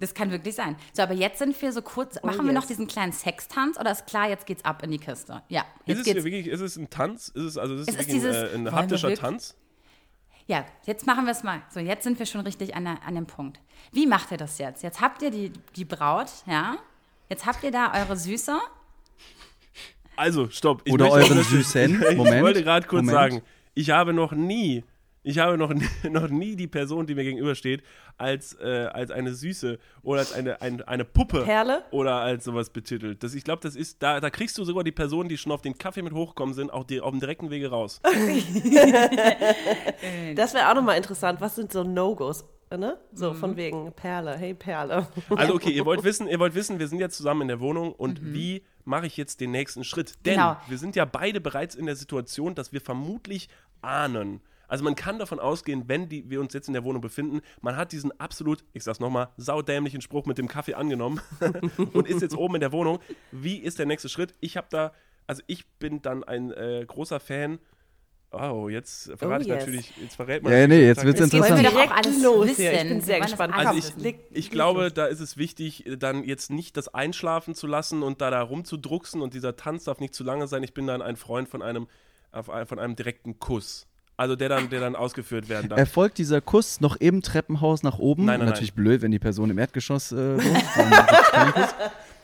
das 0.00 0.14
kann 0.14 0.30
wirklich 0.30 0.54
sein. 0.54 0.76
So, 0.92 1.02
aber 1.02 1.14
jetzt 1.14 1.38
sind 1.38 1.60
wir 1.60 1.72
so 1.72 1.82
kurz, 1.82 2.22
machen 2.22 2.46
wir 2.46 2.52
yes. 2.52 2.54
noch 2.62 2.66
diesen 2.66 2.86
kleinen 2.86 3.12
Sextanz 3.12 3.78
oder 3.78 3.90
ist 3.90 4.06
klar, 4.06 4.28
jetzt 4.28 4.46
geht's 4.46 4.64
ab 4.64 4.82
in 4.82 4.90
die 4.92 4.98
Kiste? 4.98 5.42
Ja, 5.48 5.62
Ist 5.62 5.88
jetzt 5.88 5.98
es 5.98 6.04
geht's. 6.04 6.24
wirklich, 6.24 6.46
ist 6.46 6.60
es 6.60 6.76
ein 6.76 6.88
Tanz? 6.90 7.28
Ist 7.28 7.42
es 7.44 7.58
also 7.58 7.74
ist 7.74 7.80
Es 7.82 7.88
es 7.88 7.94
ist 7.94 7.98
wirklich 8.08 8.14
dieses- 8.14 8.36
ein, 8.36 8.44
äh, 8.44 8.54
ein 8.54 8.64
wir 8.66 8.72
haptischer 8.72 9.14
Tanz? 9.14 9.56
Ja, 10.46 10.64
jetzt 10.86 11.06
machen 11.06 11.26
wir 11.26 11.32
es 11.32 11.42
mal. 11.42 11.60
So, 11.68 11.78
jetzt 11.80 12.04
sind 12.04 12.18
wir 12.18 12.24
schon 12.24 12.40
richtig 12.42 12.74
an, 12.74 12.84
der, 12.84 13.02
an 13.06 13.14
dem 13.16 13.26
Punkt. 13.26 13.60
Wie 13.92 14.06
macht 14.06 14.30
ihr 14.30 14.38
das 14.38 14.56
jetzt? 14.58 14.82
Jetzt 14.82 15.00
habt 15.00 15.20
ihr 15.20 15.30
die, 15.30 15.52
die 15.76 15.84
Braut, 15.84 16.30
ja? 16.46 16.76
Jetzt 17.28 17.44
habt 17.44 17.62
ihr 17.64 17.70
da 17.70 17.92
eure 17.92 18.16
Süße. 18.16 18.56
Also, 20.16 20.48
stopp. 20.48 20.80
Ich 20.84 20.92
Oder 20.94 21.10
möchte- 21.10 21.32
euren 21.34 21.44
Süßen. 21.44 22.02
Ich 22.10 22.16
Moment. 22.16 22.42
wollte 22.42 22.62
gerade 22.62 22.86
kurz 22.86 23.04
Moment. 23.04 23.32
sagen, 23.34 23.42
ich 23.74 23.90
habe 23.90 24.14
noch 24.14 24.32
nie, 24.32 24.84
ich 25.28 25.38
habe 25.38 25.58
noch, 25.58 25.72
nie- 25.74 25.86
noch 26.10 26.28
nie 26.28 26.56
die 26.56 26.66
Person, 26.66 27.06
die 27.06 27.14
mir 27.14 27.24
gegenübersteht, 27.24 27.82
als, 28.16 28.54
äh, 28.60 28.86
als 28.92 29.10
eine 29.10 29.34
Süße 29.34 29.78
oder 30.02 30.20
als 30.20 30.32
eine, 30.32 30.60
ein, 30.62 30.82
eine 30.82 31.04
Puppe 31.04 31.42
Perle? 31.44 31.82
oder 31.90 32.14
als 32.16 32.44
sowas 32.44 32.70
betitelt. 32.70 33.22
Das, 33.22 33.34
ich 33.34 33.44
glaube, 33.44 33.60
das 33.62 33.76
ist, 33.76 34.02
da, 34.02 34.20
da 34.20 34.30
kriegst 34.30 34.56
du 34.58 34.64
sogar 34.64 34.84
die 34.84 34.92
Personen, 34.92 35.28
die 35.28 35.36
schon 35.36 35.52
auf 35.52 35.60
den 35.62 35.76
Kaffee 35.76 36.02
mit 36.02 36.12
hochgekommen 36.14 36.54
sind, 36.54 36.72
auch 36.72 36.84
die, 36.84 37.00
auf 37.00 37.10
dem 37.10 37.20
direkten 37.20 37.50
Wege 37.50 37.68
raus. 37.70 38.00
Das 40.34 40.54
wäre 40.54 40.70
auch 40.70 40.74
nochmal 40.74 40.96
interessant. 40.96 41.40
Was 41.40 41.56
sind 41.56 41.72
so 41.72 41.82
No-Gos? 41.84 42.44
Ne? 42.76 42.98
So 43.12 43.32
Mhm. 43.32 43.36
von 43.36 43.56
wegen 43.56 43.92
Perle. 43.92 44.36
Hey 44.36 44.52
Perle. 44.54 45.06
Also 45.30 45.54
okay, 45.54 45.70
ihr 45.70 45.86
wollt 45.86 46.04
wissen, 46.04 46.28
ihr 46.28 46.38
wollt 46.38 46.54
wissen, 46.54 46.78
wir 46.78 46.86
sind 46.86 46.98
jetzt 47.00 47.16
zusammen 47.16 47.42
in 47.42 47.48
der 47.48 47.60
Wohnung 47.60 47.92
und 47.92 48.34
wie 48.34 48.62
mache 48.84 49.06
ich 49.06 49.16
jetzt 49.16 49.40
den 49.40 49.50
nächsten 49.52 49.84
Schritt? 49.84 50.14
Denn 50.26 50.34
Genau. 50.34 50.56
wir 50.68 50.76
sind 50.78 50.94
ja 50.94 51.04
beide 51.06 51.40
bereits 51.40 51.74
in 51.74 51.86
der 51.86 51.96
Situation, 51.96 52.54
dass 52.54 52.72
wir 52.72 52.80
vermutlich 52.82 53.48
ahnen. 53.80 54.40
Also 54.68 54.84
man 54.84 54.94
kann 54.94 55.18
davon 55.18 55.40
ausgehen, 55.40 55.84
wenn 55.88 56.08
die, 56.08 56.28
wir 56.30 56.40
uns 56.40 56.52
jetzt 56.54 56.68
in 56.68 56.74
der 56.74 56.84
Wohnung 56.84 57.00
befinden, 57.02 57.40
man 57.62 57.76
hat 57.76 57.90
diesen 57.92 58.18
absolut, 58.20 58.64
ich 58.74 58.84
sag's 58.84 59.00
nochmal, 59.00 59.28
saudämlichen 59.36 60.00
Spruch 60.02 60.26
mit 60.26 60.38
dem 60.38 60.46
Kaffee 60.46 60.74
angenommen 60.74 61.20
und 61.94 62.06
ist 62.06 62.22
jetzt 62.22 62.36
oben 62.36 62.56
in 62.56 62.60
der 62.60 62.70
Wohnung. 62.72 62.98
Wie 63.32 63.56
ist 63.56 63.78
der 63.78 63.86
nächste 63.86 64.08
Schritt? 64.08 64.34
Ich 64.40 64.56
habe 64.56 64.66
da, 64.70 64.92
also 65.26 65.42
ich 65.46 65.66
bin 65.78 66.02
dann 66.02 66.22
ein 66.22 66.52
äh, 66.52 66.84
großer 66.86 67.18
Fan. 67.18 67.58
Oh, 68.30 68.68
jetzt 68.68 69.10
verrate 69.16 69.38
Oh, 69.38 69.40
ich 69.40 69.46
yes. 69.48 69.58
natürlich, 69.60 69.96
jetzt 69.96 70.16
verrät 70.16 70.42
man 70.42 70.52
Ja, 70.52 70.66
nee, 70.66 70.84
jetzt 70.86 71.00
sozusagen- 71.00 71.06
wird's 71.06 71.32
Jetzt 71.32 71.32
wollen 71.32 71.42
wir 71.42 71.58
interessant. 71.70 71.88
doch 71.88 71.90
auch 71.90 71.96
alles 71.96 72.22
los 72.22 72.46
wissen. 72.48 72.62
Ich 72.74 72.88
bin 72.90 73.00
sehr 73.00 73.20
gespannt. 73.20 73.54
Also. 73.56 73.92
Leg- 74.02 74.18
Ich 74.32 74.44
leg 74.44 74.50
glaube, 74.50 74.92
da 74.92 75.06
ist 75.06 75.20
es 75.20 75.38
wichtig, 75.38 75.84
dann 75.98 76.22
jetzt 76.24 76.50
nicht 76.50 76.76
das 76.76 76.92
einschlafen 76.92 77.54
zu 77.54 77.66
lassen 77.66 78.02
und 78.02 78.20
da, 78.20 78.30
da 78.30 78.42
rumzudrucksen 78.42 79.22
und 79.22 79.32
dieser 79.32 79.56
Tanz 79.56 79.84
darf 79.84 79.98
nicht 79.98 80.14
zu 80.14 80.24
lange 80.24 80.46
sein. 80.46 80.62
Ich 80.62 80.74
bin 80.74 80.86
dann 80.86 81.00
ein 81.00 81.16
Freund 81.16 81.48
von 81.48 81.62
einem, 81.62 81.88
von 82.42 82.78
einem 82.78 82.96
direkten 82.96 83.38
Kuss. 83.38 83.86
Also 84.18 84.34
der 84.34 84.48
dann, 84.48 84.68
der 84.68 84.80
dann 84.80 84.96
ausgeführt 84.96 85.48
werden 85.48 85.68
darf. 85.70 85.78
Erfolgt 85.78 86.18
dieser 86.18 86.40
Kuss 86.40 86.80
noch 86.80 86.96
im 86.96 87.22
Treppenhaus 87.22 87.84
nach 87.84 87.98
oben? 87.98 88.24
Nein, 88.24 88.40
nein, 88.40 88.48
Natürlich 88.48 88.74
blöd, 88.74 89.00
wenn 89.00 89.12
die 89.12 89.20
Person 89.20 89.48
im 89.48 89.58
Erdgeschoss 89.58 90.10
äh, 90.12 90.34
Kuss. 90.34 90.44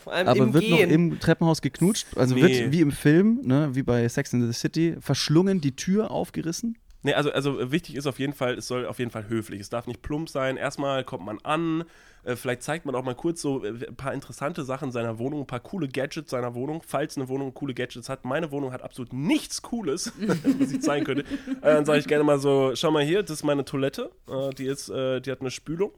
Vor 0.02 0.12
allem 0.12 0.28
Aber 0.28 0.38
im 0.40 0.52
wird 0.52 0.68
noch 0.68 0.76
Gehen. 0.78 0.90
im 0.90 1.20
Treppenhaus 1.20 1.62
geknutscht? 1.62 2.08
Also 2.16 2.34
Nee. 2.34 2.42
wird 2.42 2.72
wie 2.72 2.80
im 2.80 2.90
Film, 2.90 3.40
ne, 3.44 3.70
wie 3.74 3.82
bei 3.82 4.06
Sex 4.08 4.32
in 4.34 4.44
the 4.46 4.52
City, 4.52 4.96
verschlungen, 5.00 5.60
die 5.62 5.76
Tür 5.76 6.10
aufgerissen? 6.10 6.76
Nee, 7.04 7.12
also, 7.12 7.30
also 7.30 7.70
wichtig 7.70 7.96
ist 7.96 8.06
auf 8.06 8.18
jeden 8.18 8.32
Fall, 8.32 8.54
es 8.54 8.66
soll 8.66 8.86
auf 8.86 8.98
jeden 8.98 9.10
Fall 9.10 9.28
höflich. 9.28 9.60
Es 9.60 9.68
darf 9.68 9.86
nicht 9.86 10.00
plump 10.00 10.30
sein. 10.30 10.56
Erstmal 10.56 11.04
kommt 11.04 11.26
man 11.26 11.38
an, 11.42 11.84
äh, 12.24 12.34
vielleicht 12.34 12.62
zeigt 12.62 12.86
man 12.86 12.94
auch 12.94 13.04
mal 13.04 13.14
kurz 13.14 13.42
so 13.42 13.62
äh, 13.62 13.88
ein 13.88 13.94
paar 13.94 14.14
interessante 14.14 14.64
Sachen 14.64 14.90
seiner 14.90 15.18
Wohnung, 15.18 15.40
ein 15.40 15.46
paar 15.46 15.60
coole 15.60 15.86
Gadgets 15.86 16.30
seiner 16.30 16.54
Wohnung, 16.54 16.82
falls 16.84 17.18
eine 17.18 17.28
Wohnung 17.28 17.52
coole 17.52 17.74
Gadgets 17.74 18.08
hat. 18.08 18.24
Meine 18.24 18.50
Wohnung 18.50 18.72
hat 18.72 18.80
absolut 18.80 19.12
nichts 19.12 19.60
Cooles, 19.60 20.12
was 20.58 20.72
ich 20.72 20.80
zeigen 20.80 21.04
könnte. 21.04 21.24
Äh, 21.60 21.74
dann 21.74 21.84
sage 21.84 21.98
ich 21.98 22.06
gerne 22.06 22.24
mal 22.24 22.38
so, 22.38 22.74
schau 22.74 22.90
mal 22.90 23.04
hier, 23.04 23.22
das 23.22 23.32
ist 23.32 23.44
meine 23.44 23.66
Toilette. 23.66 24.10
Äh, 24.26 24.50
die, 24.54 24.64
ist, 24.64 24.88
äh, 24.88 25.20
die 25.20 25.30
hat 25.30 25.42
eine 25.42 25.50
Spülung. 25.50 25.92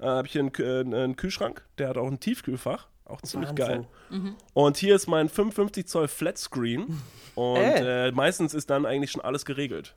Äh, 0.00 0.06
habe 0.06 0.26
ich 0.26 0.32
hier 0.32 0.40
einen, 0.40 0.92
äh, 0.92 0.96
einen 0.96 1.16
Kühlschrank, 1.16 1.66
der 1.76 1.90
hat 1.90 1.98
auch 1.98 2.08
ein 2.08 2.18
Tiefkühlfach. 2.18 2.88
Auch 3.08 3.20
ziemlich 3.22 3.50
Wahnsinn. 3.50 3.66
geil. 3.66 3.86
Mhm. 4.10 4.34
Und 4.52 4.76
hier 4.76 4.96
ist 4.96 5.06
mein 5.06 5.28
55 5.28 5.86
Zoll 5.86 6.08
Flatscreen. 6.08 7.00
Und 7.36 7.56
Ey. 7.56 8.08
äh, 8.08 8.12
meistens 8.12 8.54
ist 8.54 8.70
dann 8.70 8.86
eigentlich 8.86 9.10
schon 9.10 9.20
alles 9.20 9.44
geregelt. 9.44 9.94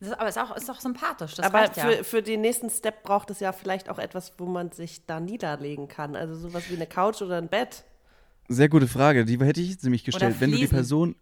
Das 0.00 0.08
ist, 0.08 0.14
aber 0.18 0.28
ist 0.30 0.38
auch, 0.38 0.56
ist 0.56 0.70
auch 0.70 0.80
sympathisch. 0.80 1.34
Das 1.34 1.44
Aber 1.44 1.58
reicht 1.58 1.76
ja. 1.76 1.84
für, 1.86 2.02
für 2.04 2.22
den 2.22 2.40
nächsten 2.40 2.70
Step 2.70 3.02
braucht 3.02 3.28
es 3.30 3.40
ja 3.40 3.52
vielleicht 3.52 3.90
auch 3.90 3.98
etwas, 3.98 4.32
wo 4.38 4.46
man 4.46 4.72
sich 4.72 5.04
da 5.04 5.20
niederlegen 5.20 5.86
kann. 5.88 6.16
Also 6.16 6.34
sowas 6.34 6.70
wie 6.70 6.76
eine 6.76 6.86
Couch 6.86 7.20
oder 7.20 7.36
ein 7.36 7.48
Bett. 7.48 7.84
Sehr 8.48 8.70
gute 8.70 8.88
Frage, 8.88 9.26
die 9.26 9.38
hätte 9.38 9.60
ich 9.60 9.82
nämlich 9.82 10.02
gestellt. 10.02 10.36
Wenn 10.38 10.50
du 10.50 10.56
die. 10.56 10.66
Person. 10.66 11.14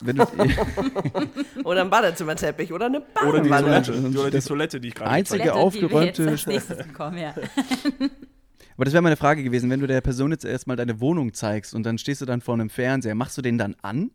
Wenn 0.00 0.16
du, 0.16 0.24
Oder 1.64 1.82
ein 1.82 1.90
Badezimmerteppich 1.90 2.72
oder 2.72 2.86
eine 2.86 3.02
Oder 3.28 3.40
die 3.40 3.48
Badewanne. 3.50 3.82
Toilette, 3.82 4.10
die, 4.10 4.18
oder 4.18 4.30
die 4.30 4.40
Toilette, 4.40 4.80
die 4.80 4.88
ich 4.88 4.94
gerade 4.94 5.10
Einzige 5.10 5.54
aufgeräumte- 5.54 6.28
als 6.28 6.46
nächstes 6.46 6.78
gekommen, 6.78 7.18
ja. 7.18 7.34
aber 8.76 8.84
das 8.84 8.94
wäre 8.94 9.02
meine 9.02 9.16
Frage 9.16 9.42
gewesen, 9.42 9.70
wenn 9.70 9.80
du 9.80 9.86
der 9.86 10.00
Person 10.00 10.30
jetzt 10.30 10.44
erstmal 10.44 10.76
deine 10.76 11.00
Wohnung 11.00 11.34
zeigst 11.34 11.74
und 11.74 11.84
dann 11.84 11.98
stehst 11.98 12.20
du 12.20 12.26
dann 12.26 12.40
vor 12.40 12.54
einem 12.54 12.70
Fernseher, 12.70 13.14
machst 13.14 13.36
du 13.38 13.42
den 13.42 13.58
dann 13.58 13.76
an 13.82 14.10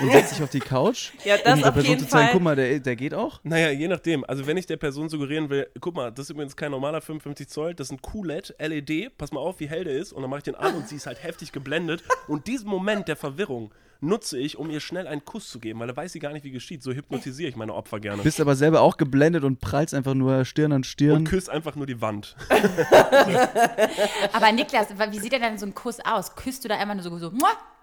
und 0.00 0.12
setzt 0.12 0.32
dich 0.32 0.42
auf 0.42 0.50
die 0.50 0.60
Couch, 0.60 1.12
Ja, 1.24 1.36
das 1.36 1.54
um 1.54 1.60
der 1.60 1.68
auf 1.68 1.74
Person 1.74 1.90
jeden 1.90 2.00
zu 2.04 2.08
zeigen, 2.08 2.24
Fall. 2.26 2.32
guck 2.32 2.42
mal, 2.42 2.56
der, 2.56 2.80
der 2.80 2.96
geht 2.96 3.14
auch? 3.14 3.40
Naja, 3.42 3.70
je 3.70 3.88
nachdem. 3.88 4.24
Also 4.24 4.46
wenn 4.46 4.56
ich 4.56 4.66
der 4.66 4.76
Person 4.76 5.08
suggerieren 5.08 5.50
will, 5.50 5.68
guck 5.80 5.94
mal, 5.94 6.10
das 6.10 6.26
ist 6.26 6.30
übrigens 6.30 6.56
kein 6.56 6.70
normaler 6.70 7.00
55 7.00 7.48
Zoll, 7.48 7.74
das 7.74 7.88
ist 7.88 7.92
ein 7.92 8.02
QLED, 8.02 8.54
LED, 8.58 9.16
pass 9.18 9.32
mal 9.32 9.40
auf, 9.40 9.60
wie 9.60 9.68
hell 9.68 9.84
der 9.84 9.94
ist. 9.94 10.12
Und 10.12 10.22
dann 10.22 10.30
mache 10.30 10.38
ich 10.38 10.44
den 10.44 10.54
an 10.54 10.74
und 10.74 10.88
sie 10.88 10.96
ist 10.96 11.06
halt 11.06 11.22
heftig 11.22 11.52
geblendet. 11.52 12.02
Und 12.28 12.46
diesen 12.46 12.68
Moment 12.68 13.08
der 13.08 13.16
Verwirrung 13.16 13.72
nutze 14.00 14.38
ich, 14.38 14.58
um 14.58 14.70
ihr 14.70 14.80
schnell 14.80 15.06
einen 15.06 15.24
Kuss 15.24 15.48
zu 15.48 15.58
geben, 15.58 15.80
weil 15.80 15.86
da 15.88 15.96
weiß 15.96 16.12
sie 16.12 16.18
gar 16.18 16.32
nicht, 16.32 16.44
wie 16.44 16.50
geschieht. 16.50 16.82
So 16.82 16.92
hypnotisiere 16.92 17.48
ich 17.48 17.56
meine 17.56 17.74
Opfer 17.74 18.00
gerne. 18.00 18.22
Bist 18.22 18.40
aber 18.40 18.54
selber 18.54 18.82
auch 18.82 18.96
geblendet 18.98 19.44
und 19.44 19.60
prallst 19.60 19.94
einfach 19.94 20.14
nur 20.14 20.44
Stirn 20.44 20.72
an 20.72 20.84
Stirn. 20.84 21.18
Und 21.18 21.24
küsst 21.24 21.48
einfach 21.48 21.74
nur 21.74 21.86
die 21.86 22.00
Wand. 22.00 22.36
Aber 24.32 24.52
Niklas, 24.52 24.88
wie 25.10 25.18
sieht 25.18 25.32
denn 25.32 25.42
dann 25.42 25.58
so 25.58 25.66
ein 25.66 25.74
Kuss 25.74 25.98
aus? 26.04 26.34
Küsst 26.36 26.64
du 26.64 26.68
da 26.68 26.80
immer 26.82 26.94
nur 26.94 27.02
so, 27.02 27.16
so? 27.18 27.32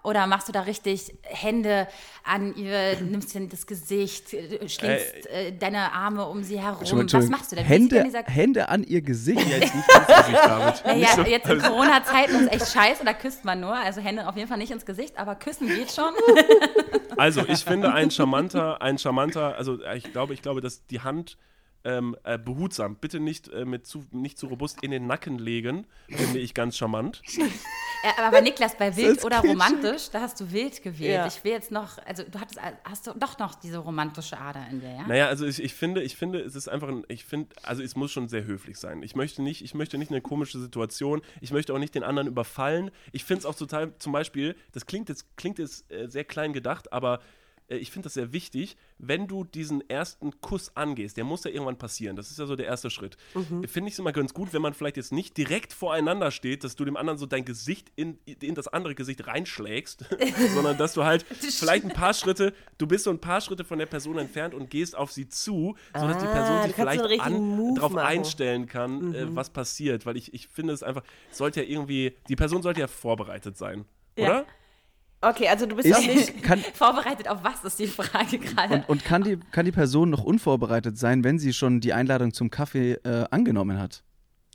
Oder 0.02 0.26
machst 0.26 0.48
du 0.48 0.52
da 0.52 0.62
richtig 0.62 1.14
Hände 1.22 1.86
an 2.24 2.54
ihr, 2.56 3.00
nimmst 3.00 3.34
dir 3.34 3.46
das 3.48 3.66
Gesicht, 3.66 4.32
äh, 4.34 4.68
schlingst 4.68 5.26
äh, 5.26 5.52
deine 5.56 5.92
Arme 5.92 6.26
um 6.26 6.42
sie 6.42 6.60
herum? 6.60 7.06
Was 7.12 7.28
machst 7.28 7.52
du 7.52 7.56
denn? 7.56 7.64
Hände, 7.64 7.96
denn 7.96 8.04
dieser 8.04 8.24
Hände 8.24 8.68
an 8.68 8.82
ihr 8.84 9.02
Gesicht. 9.02 9.40
Ja, 9.48 9.56
jetzt 9.58 9.74
nicht 9.74 9.88
ins 9.88 10.06
Gesicht, 10.06 10.38
David. 10.44 10.84
Naja, 10.86 11.08
so- 11.14 11.22
jetzt 11.22 11.48
in 11.48 11.58
Corona-Zeiten 11.62 12.34
ist 12.48 12.52
echt 12.52 12.72
scheiße, 12.72 13.04
da 13.04 13.12
küsst 13.12 13.44
man 13.44 13.60
nur. 13.60 13.74
Also 13.76 14.00
Hände 14.00 14.28
auf 14.28 14.36
jeden 14.36 14.48
Fall 14.48 14.58
nicht 14.58 14.72
ins 14.72 14.84
Gesicht, 14.86 15.18
aber 15.18 15.34
küssen 15.34 15.68
geht 15.68 15.90
schon. 15.92 16.12
Also, 17.18 17.46
ich 17.46 17.62
finde 17.62 17.92
ein 17.92 18.10
charmanter, 18.10 18.80
ein 18.80 18.96
charmanter, 18.96 19.54
also 19.58 19.82
äh, 19.82 19.98
ich 19.98 20.12
glaube, 20.12 20.32
ich 20.32 20.40
glaube, 20.40 20.62
dass 20.62 20.86
die 20.86 21.00
Hand 21.02 21.36
ähm, 21.84 22.16
äh, 22.24 22.38
behutsam, 22.38 22.96
bitte 22.96 23.20
nicht, 23.20 23.48
äh, 23.48 23.66
mit 23.66 23.86
zu, 23.86 24.06
nicht 24.12 24.38
zu 24.38 24.46
robust 24.46 24.82
in 24.82 24.90
den 24.92 25.06
Nacken 25.06 25.38
legen, 25.38 25.86
finde 26.08 26.38
ich 26.38 26.54
ganz 26.54 26.78
charmant. 26.78 27.20
Ja, 28.02 28.24
aber 28.24 28.40
Niklas, 28.40 28.76
bei 28.76 28.94
wild 28.96 29.24
oder 29.24 29.36
kitschig. 29.36 29.50
romantisch, 29.50 30.10
da 30.10 30.20
hast 30.20 30.40
du 30.40 30.50
wild 30.50 30.82
gewählt. 30.82 31.14
Ja. 31.14 31.26
Ich 31.26 31.42
will 31.44 31.52
jetzt 31.52 31.70
noch, 31.70 31.98
also 32.04 32.22
du 32.24 32.40
hattest, 32.40 32.60
hast 32.84 33.06
du 33.06 33.12
doch 33.14 33.38
noch 33.38 33.54
diese 33.54 33.78
romantische 33.78 34.38
Ader 34.38 34.66
in 34.70 34.80
dir, 34.80 34.90
ja? 34.90 35.06
Naja, 35.06 35.26
also 35.28 35.46
ich, 35.46 35.62
ich 35.62 35.74
finde, 35.74 36.02
ich 36.02 36.16
finde, 36.16 36.40
es 36.40 36.54
ist 36.54 36.68
einfach 36.68 36.88
ein, 36.88 37.04
ich 37.08 37.24
finde, 37.24 37.54
also 37.62 37.82
es 37.82 37.96
muss 37.96 38.10
schon 38.12 38.28
sehr 38.28 38.44
höflich 38.44 38.78
sein. 38.78 39.02
Ich 39.02 39.14
möchte 39.14 39.42
nicht, 39.42 39.62
ich 39.62 39.74
möchte 39.74 39.98
nicht 39.98 40.10
eine 40.10 40.20
komische 40.20 40.58
Situation, 40.58 41.22
ich 41.40 41.52
möchte 41.52 41.72
auch 41.74 41.78
nicht 41.78 41.94
den 41.94 42.02
anderen 42.04 42.28
überfallen. 42.28 42.90
Ich 43.12 43.24
finde 43.24 43.40
es 43.40 43.46
auch 43.46 43.54
total, 43.54 43.92
zum 43.98 44.12
Beispiel, 44.12 44.56
das 44.72 44.86
klingt 44.86 45.08
jetzt, 45.08 45.36
klingt 45.36 45.58
jetzt 45.58 45.90
äh, 45.92 46.08
sehr 46.08 46.24
klein 46.24 46.52
gedacht, 46.52 46.92
aber 46.92 47.14
äh, 47.14 47.20
ich 47.68 47.90
finde 47.90 48.06
das 48.06 48.14
sehr 48.14 48.32
wichtig, 48.32 48.76
wenn 48.98 49.26
du 49.26 49.44
diesen 49.44 49.88
ersten 49.88 50.40
Kuss 50.40 50.76
angehst, 50.76 51.16
der 51.16 51.24
muss 51.24 51.44
ja 51.44 51.50
irgendwann 51.50 51.78
passieren. 51.78 52.16
Das 52.16 52.30
ist 52.30 52.38
ja 52.38 52.46
so 52.46 52.56
der 52.56 52.66
erste 52.66 52.90
Schritt. 52.90 53.16
Finde 53.66 53.88
ich 53.88 53.94
es 53.94 53.98
immer 53.98 54.12
ganz 54.12 54.34
gut, 54.34 54.52
wenn 54.52 54.62
man 54.62 54.74
vielleicht 54.74 54.96
jetzt 54.96 55.12
nicht 55.12 55.36
direkt 55.36 55.72
voreinander 55.72 56.30
steht, 56.30 56.64
dass 56.64 56.76
du 56.76 56.84
dem 56.84 56.96
anderen 56.96 57.18
so 57.18 57.26
dein 57.26 57.44
Gesicht 57.44 57.90
in, 57.96 58.18
in 58.24 58.54
das 58.54 58.68
andere 58.68 58.94
Gesicht 58.94 59.26
reinschlägst, 59.26 60.04
sondern 60.54 60.76
dass 60.78 60.94
du 60.94 61.04
halt 61.04 61.22
vielleicht 61.40 61.84
ein 61.84 61.92
paar 61.92 62.14
Schritte, 62.14 62.52
du 62.78 62.86
bist 62.86 63.04
so 63.04 63.10
ein 63.10 63.20
paar 63.20 63.40
Schritte 63.40 63.64
von 63.64 63.78
der 63.78 63.86
Person 63.86 64.18
entfernt 64.18 64.54
und 64.54 64.70
gehst 64.70 64.96
auf 64.96 65.10
sie 65.12 65.28
zu, 65.28 65.76
sodass 65.94 66.18
die 66.18 66.26
Ah, 66.26 66.32
Person 66.32 66.56
du 66.56 66.62
sich 66.66 66.74
vielleicht 66.74 67.20
an, 67.20 67.74
darauf 67.74 67.96
einstellen 67.96 68.66
kann, 68.66 69.14
äh, 69.14 69.34
was 69.34 69.50
passiert. 69.50 70.06
Weil 70.06 70.16
ich, 70.16 70.34
ich 70.34 70.48
finde 70.48 70.72
es 70.72 70.82
einfach, 70.82 71.02
sollte 71.30 71.62
ja 71.62 71.68
irgendwie, 71.68 72.16
die 72.28 72.36
Person 72.36 72.62
sollte 72.62 72.80
ja 72.80 72.86
vorbereitet 72.86 73.56
sein. 73.56 73.84
Ja. 74.16 74.24
Oder? 74.24 74.46
Okay, 75.22 75.48
also 75.48 75.66
du 75.66 75.76
bist 75.76 75.94
auch 75.94 76.00
nicht. 76.00 76.30
Ist, 76.30 76.42
kann, 76.42 76.58
Vorbereitet 76.74 77.28
auf 77.28 77.38
was 77.42 77.64
ist 77.64 77.78
die 77.78 77.86
Frage 77.86 78.38
gerade? 78.38 78.74
und 78.74 78.88
und 78.88 79.04
kann, 79.04 79.22
die, 79.22 79.38
kann 79.52 79.64
die 79.64 79.72
Person 79.72 80.10
noch 80.10 80.24
unvorbereitet 80.24 80.98
sein, 80.98 81.24
wenn 81.24 81.38
sie 81.38 81.52
schon 81.52 81.80
die 81.80 81.92
Einladung 81.92 82.32
zum 82.32 82.50
Kaffee 82.50 82.94
äh, 83.04 83.24
angenommen 83.30 83.78
hat? 83.78 84.02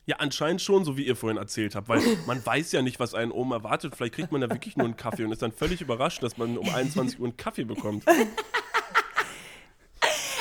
Ja, 0.06 0.18
anscheinend 0.18 0.62
schon, 0.62 0.86
so 0.86 0.96
wie 0.96 1.06
ihr 1.06 1.16
vorhin 1.16 1.38
erzählt 1.38 1.76
habt, 1.76 1.90
weil 1.90 2.02
man 2.28 2.46
weiß 2.46 2.72
ja 2.74 2.82
nicht, 2.82 3.00
was 3.00 3.14
einen 3.14 3.32
oben 3.32 3.52
erwartet. 3.52 3.96
Vielleicht 3.96 4.16
kriegt 4.16 4.32
man 4.32 4.42
da 4.42 4.50
wirklich 4.50 4.76
nur 4.78 4.86
einen 4.86 4.98
Kaffee 4.98 5.24
und 5.24 5.32
ist 5.32 5.42
dann 5.42 5.52
völlig 5.52 5.82
überrascht, 5.82 6.22
dass 6.22 6.38
man 6.38 6.58
um 6.58 6.68
21 6.70 7.20
Uhr 7.20 7.28
einen 7.28 7.38
Kaffee 7.38 7.64
bekommt. 7.64 8.04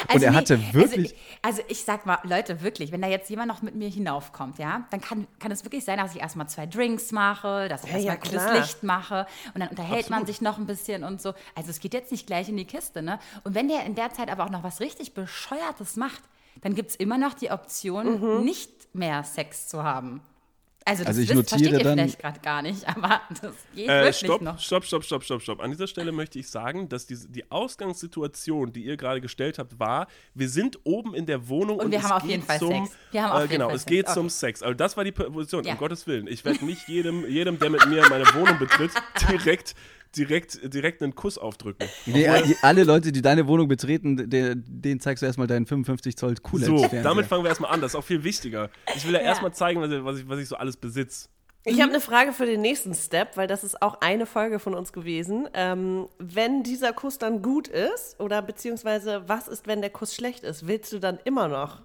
Also 0.08 0.26
er 0.26 0.34
hatte 0.34 0.58
wirklich- 0.72 1.14
Also 1.14 1.14
ich, 1.14 1.38
also 1.42 1.62
ich 1.68 1.84
sag 1.84 2.06
mal, 2.06 2.18
Leute, 2.24 2.62
wirklich, 2.62 2.92
wenn 2.92 3.02
da 3.02 3.08
jetzt 3.08 3.28
jemand 3.30 3.48
noch 3.48 3.62
mit 3.62 3.74
mir 3.74 3.88
hinaufkommt, 3.88 4.58
ja, 4.58 4.86
dann 4.90 5.00
kann, 5.00 5.26
kann 5.38 5.50
es 5.52 5.64
wirklich 5.64 5.84
sein, 5.84 5.98
dass 5.98 6.14
ich 6.14 6.20
erstmal 6.20 6.48
zwei 6.48 6.66
Drinks 6.66 7.12
mache, 7.12 7.68
dass 7.68 7.84
ich 7.84 7.90
Ja, 7.90 7.96
erstmal 7.96 8.14
ja, 8.16 8.20
cooles 8.20 8.42
klar. 8.44 8.58
Licht 8.58 8.82
mache 8.82 9.26
und 9.54 9.60
dann 9.60 9.68
unterhält 9.68 10.10
man 10.10 10.26
sich 10.26 10.40
noch 10.40 10.58
ein 10.58 10.66
bisschen 10.66 11.04
und 11.04 11.20
so. 11.22 11.34
Also 11.54 11.70
es 11.70 11.80
geht 11.80 11.94
jetzt 11.94 12.10
nicht 12.12 12.26
gleich 12.26 12.48
in 12.48 12.56
die 12.56 12.64
Kiste, 12.64 13.02
ne? 13.02 13.18
Und 13.44 13.54
wenn 13.54 13.68
der 13.68 13.84
in 13.84 13.94
der 13.94 14.12
Zeit 14.12 14.30
aber 14.30 14.44
auch 14.44 14.50
noch 14.50 14.62
was 14.62 14.80
richtig 14.80 15.14
Bescheuertes 15.14 15.96
macht, 15.96 16.22
dann 16.62 16.74
gibt 16.74 16.90
es 16.90 16.96
immer 16.96 17.18
noch 17.18 17.34
die 17.34 17.50
Option, 17.50 18.38
Mhm. 18.38 18.44
nicht 18.44 18.70
mehr 18.94 19.24
Sex 19.24 19.68
zu 19.68 19.82
haben. 19.82 20.20
Also 20.88 21.00
das 21.02 21.08
Also 21.08 21.20
ich 21.20 21.28
wisst, 21.30 21.36
notiere 21.36 21.48
versteht 21.58 21.72
ihr 21.72 21.84
dann- 21.84 21.98
vielleicht 21.98 22.18
gerade 22.20 22.40
gar 22.40 22.62
nicht, 22.62 22.86
aber 22.96 23.20
das 23.28 23.54
geht 23.74 23.86
Äh, 23.88 23.88
wirklich 24.04 24.16
stopp, 24.18 24.40
noch. 24.40 24.58
stopp, 24.60 24.84
stopp, 24.84 25.02
stopp, 25.04 25.24
stopp, 25.24 25.42
stopp. 25.42 25.60
An 25.60 25.72
dieser 25.72 25.88
Stelle 25.88 26.12
möchte 26.12 26.38
ich 26.38 26.48
sagen, 26.48 26.88
dass 26.88 27.06
diese, 27.06 27.28
die 27.28 27.50
Ausgangssituation, 27.50 28.72
die 28.72 28.84
ihr 28.84 28.96
gerade 28.96 29.20
gestellt 29.20 29.58
habt, 29.58 29.78
war, 29.78 30.06
wir 30.34 30.48
sind 30.48 30.78
oben 30.84 31.14
in 31.14 31.26
der 31.26 31.48
Wohnung 31.48 31.78
und, 31.78 31.86
Und 31.86 31.90
wir 31.90 31.98
es 31.98 32.04
haben 32.04 32.12
auf 32.12 32.22
geht 32.22 32.30
jeden 32.30 32.42
Fall 32.44 32.58
zum, 32.58 32.68
Sex. 32.86 32.96
Wir 33.10 33.22
haben 33.24 33.30
auf 33.32 33.38
äh, 33.38 33.42
jeden 33.42 33.52
genau, 33.52 33.66
Fall 33.66 33.76
es 33.76 33.82
Sex. 33.82 33.90
geht 33.90 34.04
Okay. 34.06 34.14
zum 34.14 34.30
Sex. 34.30 34.62
Also 34.62 34.74
das 34.74 34.96
war 34.96 35.04
die 35.04 35.12
Position, 35.12 35.64
Ja. 35.64 35.72
um 35.72 35.78
Gottes 35.78 36.06
Willen. 36.06 36.26
Ich 36.28 36.44
werde 36.44 36.64
nicht 36.64 36.88
jedem, 36.88 37.28
jedem, 37.28 37.58
der 37.58 37.70
mit 37.70 37.86
mir 37.88 38.08
meine 38.08 38.24
Wohnung 38.34 38.58
betritt, 38.58 38.90
direkt, 39.28 39.74
direkt, 40.16 40.72
direkt 40.74 41.02
einen 41.02 41.14
Kuss 41.14 41.38
aufdrücken. 41.38 41.88
Nee, 42.06 42.28
alle 42.62 42.84
Leute, 42.84 43.12
die 43.12 43.22
deine 43.22 43.46
Wohnung 43.46 43.68
betreten, 43.68 44.28
der, 44.30 44.54
denen 44.54 45.00
zeigst 45.00 45.22
du 45.22 45.26
erstmal 45.26 45.46
deinen 45.46 45.66
55 45.66 46.16
Zoll 46.16 46.36
So, 46.36 46.42
QLED-Fernseher. 46.42 47.02
damit 47.02 47.26
fangen 47.26 47.44
wir 47.44 47.48
erstmal 47.48 47.72
an. 47.72 47.80
Das 47.80 47.92
ist 47.92 47.96
auch 47.96 48.04
viel 48.04 48.24
wichtiger. 48.24 48.70
Ich 48.96 49.06
will 49.06 49.14
ja, 49.14 49.20
erstmal 49.20 49.52
zeigen, 49.52 49.80
was 49.80 49.90
ich, 49.90 50.04
was, 50.04 50.18
ich, 50.18 50.28
was 50.28 50.38
ich 50.40 50.48
so 50.48 50.56
alles 50.56 50.76
besitze. 50.76 51.28
Ich 51.68 51.80
habe 51.80 51.90
eine 51.90 52.00
Frage 52.00 52.32
für 52.32 52.46
den 52.46 52.60
nächsten 52.60 52.94
Step, 52.94 53.36
weil 53.36 53.48
das 53.48 53.64
ist 53.64 53.82
auch 53.82 54.00
eine 54.00 54.26
Folge 54.26 54.60
von 54.60 54.72
uns 54.72 54.92
gewesen. 54.92 55.48
Ähm, 55.52 56.06
wenn 56.18 56.62
dieser 56.62 56.92
Kuss 56.92 57.18
dann 57.18 57.42
gut 57.42 57.66
ist, 57.66 58.20
oder 58.20 58.40
beziehungsweise 58.40 59.24
was 59.26 59.48
ist, 59.48 59.66
wenn 59.66 59.80
der 59.80 59.90
Kuss 59.90 60.14
schlecht 60.14 60.44
ist? 60.44 60.68
Willst 60.68 60.92
du 60.92 61.00
dann 61.00 61.18
immer 61.24 61.48
noch 61.48 61.82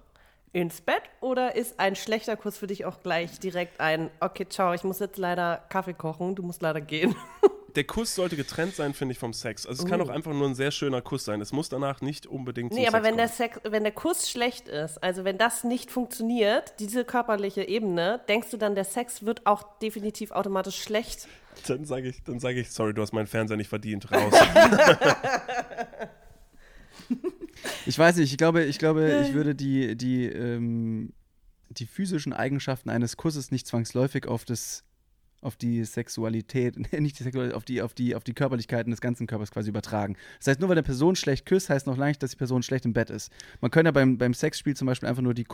ins 0.52 0.82
Bett 0.82 1.02
oder 1.20 1.56
ist 1.56 1.80
ein 1.80 1.96
schlechter 1.96 2.36
Kuss 2.36 2.58
für 2.58 2.68
dich 2.68 2.84
auch 2.84 3.02
gleich 3.02 3.40
direkt 3.40 3.80
ein, 3.80 4.10
okay, 4.20 4.46
ciao, 4.48 4.72
ich 4.72 4.84
muss 4.84 5.00
jetzt 5.00 5.18
leider 5.18 5.64
Kaffee 5.68 5.94
kochen, 5.94 6.36
du 6.36 6.42
musst 6.42 6.62
leider 6.62 6.80
gehen? 6.80 7.16
Der 7.74 7.84
Kuss 7.84 8.14
sollte 8.14 8.36
getrennt 8.36 8.74
sein, 8.74 8.94
finde 8.94 9.12
ich, 9.12 9.18
vom 9.18 9.32
Sex. 9.32 9.66
Also 9.66 9.84
es 9.84 9.88
kann 9.88 10.00
auch 10.00 10.08
einfach 10.08 10.32
nur 10.32 10.46
ein 10.48 10.54
sehr 10.54 10.70
schöner 10.70 11.00
Kuss 11.00 11.24
sein. 11.24 11.40
Es 11.40 11.52
muss 11.52 11.68
danach 11.68 12.00
nicht 12.00 12.26
unbedingt 12.26 12.72
zum 12.72 12.80
Nee, 12.80 12.86
aber 12.86 12.98
Sex 12.98 13.08
wenn 13.08 13.16
der. 13.16 13.28
Sex, 13.28 13.60
wenn 13.64 13.82
der 13.82 13.92
Kuss 13.92 14.30
schlecht 14.30 14.68
ist, 14.68 15.02
also 15.02 15.24
wenn 15.24 15.38
das 15.38 15.64
nicht 15.64 15.90
funktioniert, 15.90 16.74
diese 16.78 17.04
körperliche 17.04 17.62
Ebene, 17.66 18.20
denkst 18.28 18.50
du 18.50 18.56
dann, 18.56 18.74
der 18.74 18.84
Sex 18.84 19.24
wird 19.24 19.46
auch 19.46 19.78
definitiv 19.78 20.30
automatisch 20.32 20.82
schlecht? 20.82 21.28
Dann 21.66 21.84
sage 21.84 22.08
ich, 22.08 22.22
dann 22.24 22.40
sage 22.40 22.60
ich, 22.60 22.70
sorry, 22.70 22.94
du 22.94 23.02
hast 23.02 23.12
meinen 23.12 23.26
Fernseher 23.26 23.56
nicht 23.56 23.68
verdient, 23.68 24.10
raus. 24.10 24.34
Ich 27.86 27.98
weiß 27.98 28.16
nicht, 28.16 28.30
ich 28.30 28.38
glaube, 28.38 28.64
ich 28.64 28.78
glaube, 28.78 29.24
ich 29.26 29.34
würde 29.34 29.54
die, 29.54 29.96
die, 29.96 30.26
ähm, 30.26 31.12
die 31.70 31.86
physischen 31.86 32.32
Eigenschaften 32.32 32.90
eines 32.90 33.16
Kusses 33.16 33.50
nicht 33.50 33.66
zwangsläufig 33.66 34.26
auf 34.26 34.44
das 34.44 34.84
auf 35.42 35.56
die 35.56 35.84
Sexualität, 35.84 36.76
nicht 36.98 37.18
die 37.18 37.24
Sexualität, 37.24 37.54
auf 37.54 37.64
die, 37.64 37.82
auf 37.82 37.92
die, 37.92 38.14
auf 38.14 38.24
die 38.24 38.32
Körperlichkeiten 38.32 38.90
des 38.90 39.00
ganzen 39.00 39.26
Körpers 39.26 39.50
quasi 39.50 39.68
übertragen. 39.68 40.16
Das 40.38 40.46
heißt, 40.46 40.60
nur 40.60 40.70
weil 40.70 40.76
eine 40.78 40.82
Person 40.82 41.16
schlecht 41.16 41.44
küsst, 41.44 41.68
heißt 41.68 41.86
noch 41.86 41.96
lange 41.96 42.12
nicht, 42.12 42.22
dass 42.22 42.30
die 42.30 42.36
Person 42.36 42.62
schlecht 42.62 42.86
im 42.86 42.94
Bett 42.94 43.10
ist. 43.10 43.30
Man 43.60 43.70
könnte 43.70 43.88
ja 43.88 43.92
beim, 43.92 44.16
beim 44.16 44.32
Sexspiel 44.32 44.74
zum 44.74 44.86
Beispiel 44.86 45.08
einfach 45.08 45.22
nur 45.22 45.34
die 45.34 45.44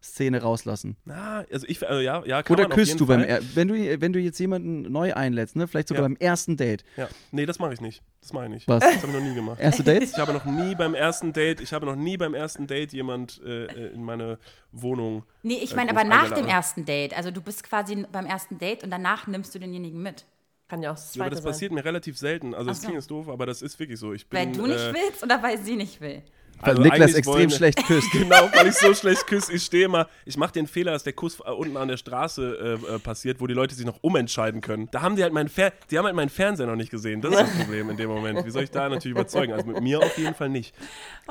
Kussszene 0.00 0.42
rauslassen. 0.42 0.96
Na, 1.04 1.44
also 1.52 1.66
ich, 1.68 1.86
also 1.86 2.00
ja, 2.00 2.24
ja, 2.24 2.42
kann 2.42 2.54
Oder 2.54 2.64
man 2.64 2.72
auf 2.72 2.76
küsst 2.78 2.88
jeden 2.88 2.98
du 2.98 3.06
beim, 3.06 3.20
Fall. 3.20 3.28
er 3.28 3.40
wenn 3.54 3.68
du, 3.68 4.00
wenn 4.00 4.12
du 4.12 4.18
jetzt 4.18 4.38
jemanden 4.38 4.82
neu 4.90 5.12
einlädst, 5.14 5.56
ne, 5.56 5.68
vielleicht 5.68 5.88
sogar 5.88 6.02
Ja. 6.02 6.08
beim 6.08 6.16
ersten 6.16 6.56
Date. 6.56 6.84
Ja, 6.96 7.08
nee, 7.32 7.46
das 7.46 7.58
mache 7.58 7.74
ich 7.74 7.80
nicht. 7.80 8.02
Das 8.20 8.32
mache 8.32 8.44
ich 8.46 8.50
nicht. 8.50 8.68
Was? 8.68 8.80
Das 8.80 8.96
habe 9.02 9.08
ich 9.08 9.12
noch 9.12 9.20
nie 9.20 9.34
gemacht. 9.34 9.60
Erste 9.60 9.82
Dates? 9.82 10.12
Ich 10.12 10.18
habe 10.18 10.32
noch 10.32 10.44
nie 10.44 10.74
beim 10.74 10.94
ersten 10.94 11.32
Date, 11.32 11.60
ich 11.60 11.72
habe 11.72 11.86
noch 11.86 11.96
nie 11.96 12.16
beim 12.16 12.34
ersten 12.34 12.66
Date 12.66 12.92
jemand 12.92 13.40
äh, 13.44 13.66
äh, 13.66 13.94
in 13.94 14.02
meine 14.02 14.38
Wohnung. 14.72 15.24
Nee, 15.42 15.60
ich 15.62 15.72
äh, 15.72 15.76
meine 15.76 15.92
groß 15.92 16.00
aber 16.00 16.08
nach 16.08 16.30
dem 16.32 16.46
ersten 16.46 16.84
Date. 16.84 17.16
Also 17.16 17.30
du 17.30 17.40
bist 17.40 17.62
quasi 17.64 18.04
beim 18.10 18.26
ersten 18.26 18.58
Date 18.58 18.82
und 18.84 18.90
danach 18.90 19.26
nimmst 19.26 19.54
du 19.54 19.58
denjenigen 19.58 20.02
mit. 20.02 20.24
Kann 20.68 20.82
ja 20.82 20.90
auch 20.92 20.94
das 20.94 21.14
Ja, 21.14 21.22
aber 21.22 21.30
das 21.30 21.42
sein. 21.42 21.50
passiert 21.52 21.72
mir 21.72 21.84
relativ 21.84 22.16
selten. 22.16 22.54
Also, 22.54 22.68
das 22.68 22.78
so. 22.78 22.86
klingt 22.86 23.00
jetzt 23.00 23.10
doof, 23.10 23.28
aber 23.28 23.44
das 23.44 23.60
ist 23.60 23.78
wirklich 23.80 23.98
so. 23.98 24.12
Ich 24.12 24.26
bin, 24.28 24.38
Weil 24.38 24.52
du 24.52 24.66
nicht 24.66 24.78
äh, 24.78 24.94
willst 24.94 25.22
oder 25.22 25.42
weil 25.42 25.58
sie 25.58 25.74
nicht 25.76 26.00
will. 26.00 26.22
Weil 26.62 26.70
Also 26.70 26.82
Niklas 26.82 27.14
extrem 27.14 27.34
wollen- 27.34 27.50
schlecht 27.50 27.86
küsst. 27.86 28.08
Genau, 28.12 28.48
weil 28.54 28.66
ich 28.66 28.74
so 28.74 28.92
schlecht 28.94 29.26
küsse. 29.26 29.52
Ich 29.52 29.64
stehe 29.64 29.84
immer, 29.86 30.08
ich 30.24 30.36
mache 30.36 30.52
den 30.52 30.66
Fehler, 30.66 30.92
dass 30.92 31.04
der 31.04 31.12
Kuss 31.12 31.40
äh, 31.40 31.50
unten 31.50 31.76
an 31.76 31.88
der 31.88 31.96
Straße 31.96 32.78
äh, 32.90 32.94
äh, 32.94 32.98
passiert, 32.98 33.40
wo 33.40 33.46
die 33.46 33.54
Leute 33.54 33.74
sich 33.74 33.86
noch 33.86 33.98
umentscheiden 34.02 34.60
können. 34.60 34.88
Da 34.90 35.02
haben 35.02 35.16
die 35.16 35.22
halt 35.22 35.32
meinen 35.32 35.48
Fer 35.48 35.72
die 35.90 35.98
haben 35.98 36.04
halt 36.06 36.14
meinen 36.16 36.28
Fernseher 36.28 36.66
noch 36.66 36.76
nicht 36.76 36.90
gesehen. 36.90 37.20
Das 37.20 37.32
ist 37.32 37.40
das 37.40 37.50
Problem 37.58 37.90
in 37.90 37.96
dem 37.96 38.08
Moment. 38.10 38.44
Wie 38.44 38.50
soll 38.50 38.62
ich 38.64 38.70
da 38.70 38.88
natürlich 38.88 39.12
überzeugen? 39.16 39.52
Also 39.52 39.66
mit 39.66 39.80
mir 39.80 40.00
auf 40.00 40.16
jeden 40.18 40.34
Fall 40.34 40.48
nicht. 40.48 40.74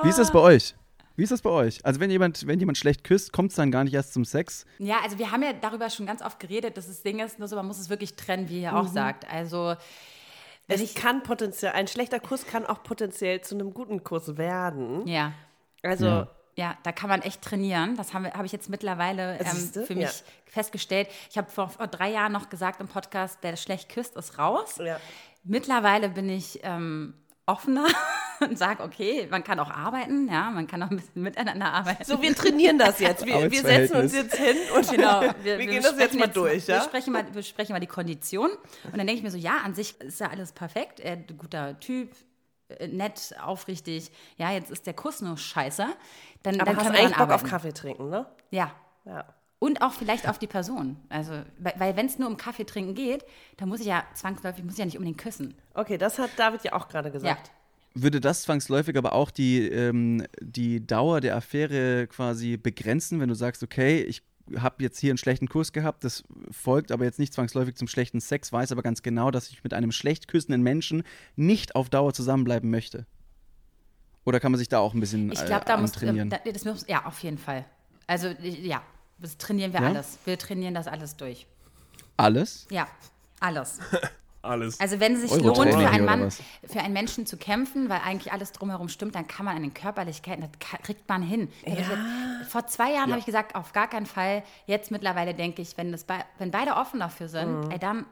Wie 0.03 0.09
ist 0.09 0.19
das 0.19 0.31
bei 0.31 0.39
euch? 0.39 0.75
Wie 1.15 1.23
ist 1.23 1.31
das 1.33 1.41
bei 1.41 1.49
euch? 1.49 1.85
Also 1.85 1.99
wenn 1.99 2.09
jemand, 2.09 2.47
wenn 2.47 2.59
jemand 2.59 2.77
schlecht 2.77 3.03
küsst, 3.03 3.33
kommt 3.33 3.49
es 3.51 3.57
dann 3.57 3.71
gar 3.71 3.83
nicht 3.83 3.93
erst 3.93 4.13
zum 4.13 4.23
Sex. 4.23 4.65
Ja, 4.77 4.99
also 5.03 5.19
wir 5.19 5.31
haben 5.31 5.43
ja 5.43 5.51
darüber 5.51 5.89
schon 5.89 6.05
ganz 6.05 6.21
oft 6.21 6.39
geredet, 6.39 6.77
dass 6.77 6.87
das 6.87 7.01
Ding 7.03 7.19
ist, 7.19 7.39
nur 7.39 7.49
so, 7.49 7.57
man 7.57 7.65
muss 7.67 7.77
es 7.77 7.89
wirklich 7.89 8.15
trennen, 8.15 8.47
wie 8.47 8.61
ihr 8.61 8.73
auch 8.73 8.87
sagt. 8.87 9.29
Also 9.29 9.75
Es 10.69 10.81
ich, 10.81 10.95
kann 10.95 11.23
potenziell, 11.23 11.71
ein 11.73 11.87
schlechter 11.87 12.19
Kuss 12.19 12.45
kann 12.45 12.65
auch 12.65 12.83
potenziell 12.83 13.41
zu 13.41 13.55
einem 13.55 13.73
guten 13.73 14.03
Kuss 14.03 14.37
werden. 14.37 15.05
ja, 15.07 15.33
Also, 15.83 16.05
Ja. 16.05 16.27
Ja, 16.55 16.77
da 16.83 16.91
kann 16.91 17.07
man 17.09 17.21
echt 17.21 17.41
trainieren. 17.41 17.95
Das 17.95 18.13
habe 18.13 18.31
hab 18.33 18.43
ich 18.43 18.51
jetzt 18.51 18.69
mittlerweile 18.69 19.37
ähm, 19.39 19.45
Siehste? 19.45 19.85
für 19.85 19.95
mich 19.95 20.03
Ja. 20.03 20.25
festgestellt. 20.45 21.07
Ich 21.29 21.37
habe 21.37 21.49
vor, 21.49 21.69
vor 21.69 21.87
drei 21.87 22.09
Jahren 22.11 22.33
noch 22.33 22.49
gesagt 22.49 22.81
im 22.81 22.89
Podcast, 22.89 23.37
wer 23.41 23.55
schlecht 23.55 23.87
küsst, 23.87 24.17
ist 24.17 24.37
raus. 24.37 24.75
Ja. 24.77 24.99
Mittlerweile 25.45 26.09
bin 26.09 26.27
ich 26.27 26.59
ähm, 26.63 27.13
offener 27.45 27.85
und 28.41 28.57
sage, 28.57 28.83
okay, 28.83 29.27
man 29.29 29.43
kann 29.43 29.59
auch 29.59 29.69
arbeiten, 29.69 30.27
ja, 30.29 30.49
man 30.51 30.67
kann 30.67 30.81
auch 30.83 30.89
ein 30.89 30.97
bisschen 30.97 31.23
miteinander 31.23 31.71
arbeiten. 31.73 32.03
so, 32.03 32.21
wir 32.21 32.35
trainieren 32.35 32.77
das 32.77 32.99
jetzt. 32.99 33.25
Wir, 33.25 33.51
wir 33.51 33.61
setzen 33.61 33.97
uns 33.97 34.13
jetzt 34.13 34.35
hin 34.35 34.57
und 34.75 34.89
Genau, 34.89 35.21
wir, 35.43 35.57
gehen 35.65 35.83
das 35.83 35.97
jetzt 35.99 36.17
mal 36.17 36.27
durch, 36.27 36.67
Wir 36.67 36.75
ja? 36.75 36.81
sprechen 36.81 37.13
mal, 37.13 37.25
wir 37.33 37.43
sprechen 37.43 37.73
mal 37.73 37.79
die 37.79 37.87
Kondition. 37.87 38.49
Und 38.85 38.97
dann 38.97 39.07
denke 39.07 39.13
ich 39.13 39.23
mir 39.23 39.31
so, 39.31 39.37
ja, 39.37 39.57
an 39.63 39.73
sich 39.75 39.99
ist 40.01 40.19
ja 40.19 40.29
alles 40.29 40.51
perfekt. 40.51 40.99
Er 40.99 41.13
ist 41.13 41.29
ein 41.29 41.37
guter 41.37 41.79
Typ, 41.79 42.15
äh, 42.69 42.87
nett, 42.87 43.35
aufrichtig. 43.43 44.11
Ja, 44.37 44.51
jetzt 44.51 44.71
ist 44.71 44.85
der 44.85 44.93
Kuss 44.93 45.21
nur 45.21 45.37
scheiße. 45.37 45.85
Dann, 46.43 46.55
Aber 46.55 46.65
dann 46.65 46.77
hast 46.77 46.83
können 46.83 46.95
wir 46.95 47.03
eigentlich 47.03 47.17
Bock 47.17 47.31
auf. 47.31 47.43
Kaffee 47.43 47.73
trinken, 47.73 48.09
ne? 48.09 48.25
Ja. 48.51 48.71
Ja. 49.05 49.25
Und 49.59 49.81
auch 49.81 49.91
vielleicht 49.91 50.27
auf 50.29 50.39
die 50.39 50.47
Person. 50.47 50.95
Also, 51.09 51.33
weil, 51.57 51.73
weil 51.77 51.95
wenn 51.97 52.05
es 52.05 52.17
nur 52.17 52.29
um 52.29 52.37
Kaffee 52.37 52.63
trinken 52.63 52.95
geht, 52.95 53.25
dann 53.57 53.67
muss 53.67 53.81
ich 53.81 53.87
ja 53.87 54.03
zwangsläufig, 54.13 54.63
muss 54.63 54.73
ich 54.73 54.79
ja 54.79 54.85
nicht 54.85 54.97
unbedingt 54.97 55.17
küssen. 55.17 55.53
Okay, 55.73 55.97
das 55.97 56.17
hat 56.17 56.29
David 56.37 56.63
ja 56.63 56.73
auch 56.73 56.87
gerade 56.87 57.11
Ja. 57.21 57.37
Würde 57.95 58.21
das 58.21 58.43
zwangsläufig 58.43 58.97
aber 58.97 59.13
auch 59.13 59.31
die, 59.31 59.67
ähm, 59.67 60.23
die 60.41 60.85
Dauer 60.85 61.21
der 61.21 61.35
Affäre 61.35 62.07
quasi 62.07 62.57
begrenzen, 62.57 63.19
wenn 63.19 63.29
du 63.29 63.35
sagst, 63.35 63.63
okay, 63.63 64.01
ich 64.01 64.21
habe 64.57 64.83
jetzt 64.83 64.99
hier 64.99 65.11
einen 65.11 65.17
schlechten 65.17 65.47
Kuss 65.47 65.73
gehabt, 65.73 66.03
das 66.03 66.23
folgt 66.51 66.91
aber 66.91 67.05
jetzt 67.05 67.19
nicht 67.19 67.33
zwangsläufig 67.33 67.75
zum 67.75 67.87
schlechten 67.87 68.19
Sex, 68.21 68.51
weiß 68.51 68.71
aber 68.71 68.81
ganz 68.81 69.01
genau, 69.03 69.31
dass 69.31 69.49
ich 69.49 69.63
mit 69.63 69.73
einem 69.73 69.91
schlecht 69.91 70.27
küssenden 70.27 70.61
Menschen 70.63 71.03
nicht 71.35 71.75
auf 71.75 71.89
Dauer 71.89 72.13
zusammenbleiben 72.13 72.69
möchte. 72.69 73.05
Oder 74.25 74.39
kann 74.39 74.51
man 74.51 74.59
sich 74.59 74.69
da 74.69 74.79
auch 74.79 74.93
ein 74.93 74.99
bisschen 74.99 75.31
Ich 75.31 75.41
äh, 75.41 75.45
glaube, 75.45 75.65
da 75.65 75.77
muss, 75.77 75.91
antrainieren? 75.93 76.29
da, 76.29 76.37
das 76.51 76.65
muss, 76.65 76.85
ja, 76.87 77.05
auf 77.05 77.19
jeden 77.19 77.37
Fall. 77.37 77.65
Also, 78.07 78.29
ja, 78.41 78.81
das 79.19 79.37
trainieren 79.37 79.73
wir 79.73 79.81
Ja? 79.81 79.87
alles. 79.87 80.17
Wir 80.25 80.37
trainieren 80.37 80.73
das 80.73 80.87
alles 80.87 81.15
durch. 81.15 81.47
Alles? 82.17 82.67
Ja, 82.69 82.87
alles. 83.39 83.79
Alles. 84.41 84.79
Also 84.79 84.99
wenn 84.99 85.15
es 85.15 85.21
sich 85.29 85.41
lohnt, 85.41 85.57
für 85.57 85.89
einen 85.89 86.05
Mann, 86.05 86.31
für 86.31 86.79
einen 86.79 86.93
Menschen 86.93 87.25
zu 87.25 87.35
kämpfen, 87.35 87.89
weil 87.89 87.99
eigentlich 88.05 88.31
alles 88.31 88.51
drumherum 88.53 88.87
stimmt, 88.87 89.15
dann 89.15 89.27
kann 89.27 89.45
man 89.45 89.55
an 89.57 89.63
den 89.63 89.73
Körperlichkeiten, 89.73 90.41
das 90.43 90.81
kriegt 90.83 91.09
man 91.09 91.21
hin. 91.21 91.49
Wird 91.65 91.77
jetzt- 91.79 91.89
Vor 92.51 92.65
zwei 92.67 92.93
Jahren 92.93 93.09
habe 93.09 93.19
ich 93.19 93.25
gesagt, 93.25 93.55
auf 93.55 93.73
gar 93.73 93.89
keinen 93.89 94.05
Fall. 94.05 94.43
Jetzt 94.65 94.91
mittlerweile 94.91 95.33
denke 95.33 95.61
ich, 95.61 95.77
wenn, 95.77 95.91
das 95.91 96.05
be 96.05 96.13
wenn 96.37 96.51
beide 96.51 96.75
offen 96.75 96.99
dafür 97.01 97.27
sind, 97.27 97.69
ey, 97.69 97.79
dann, 97.79 98.05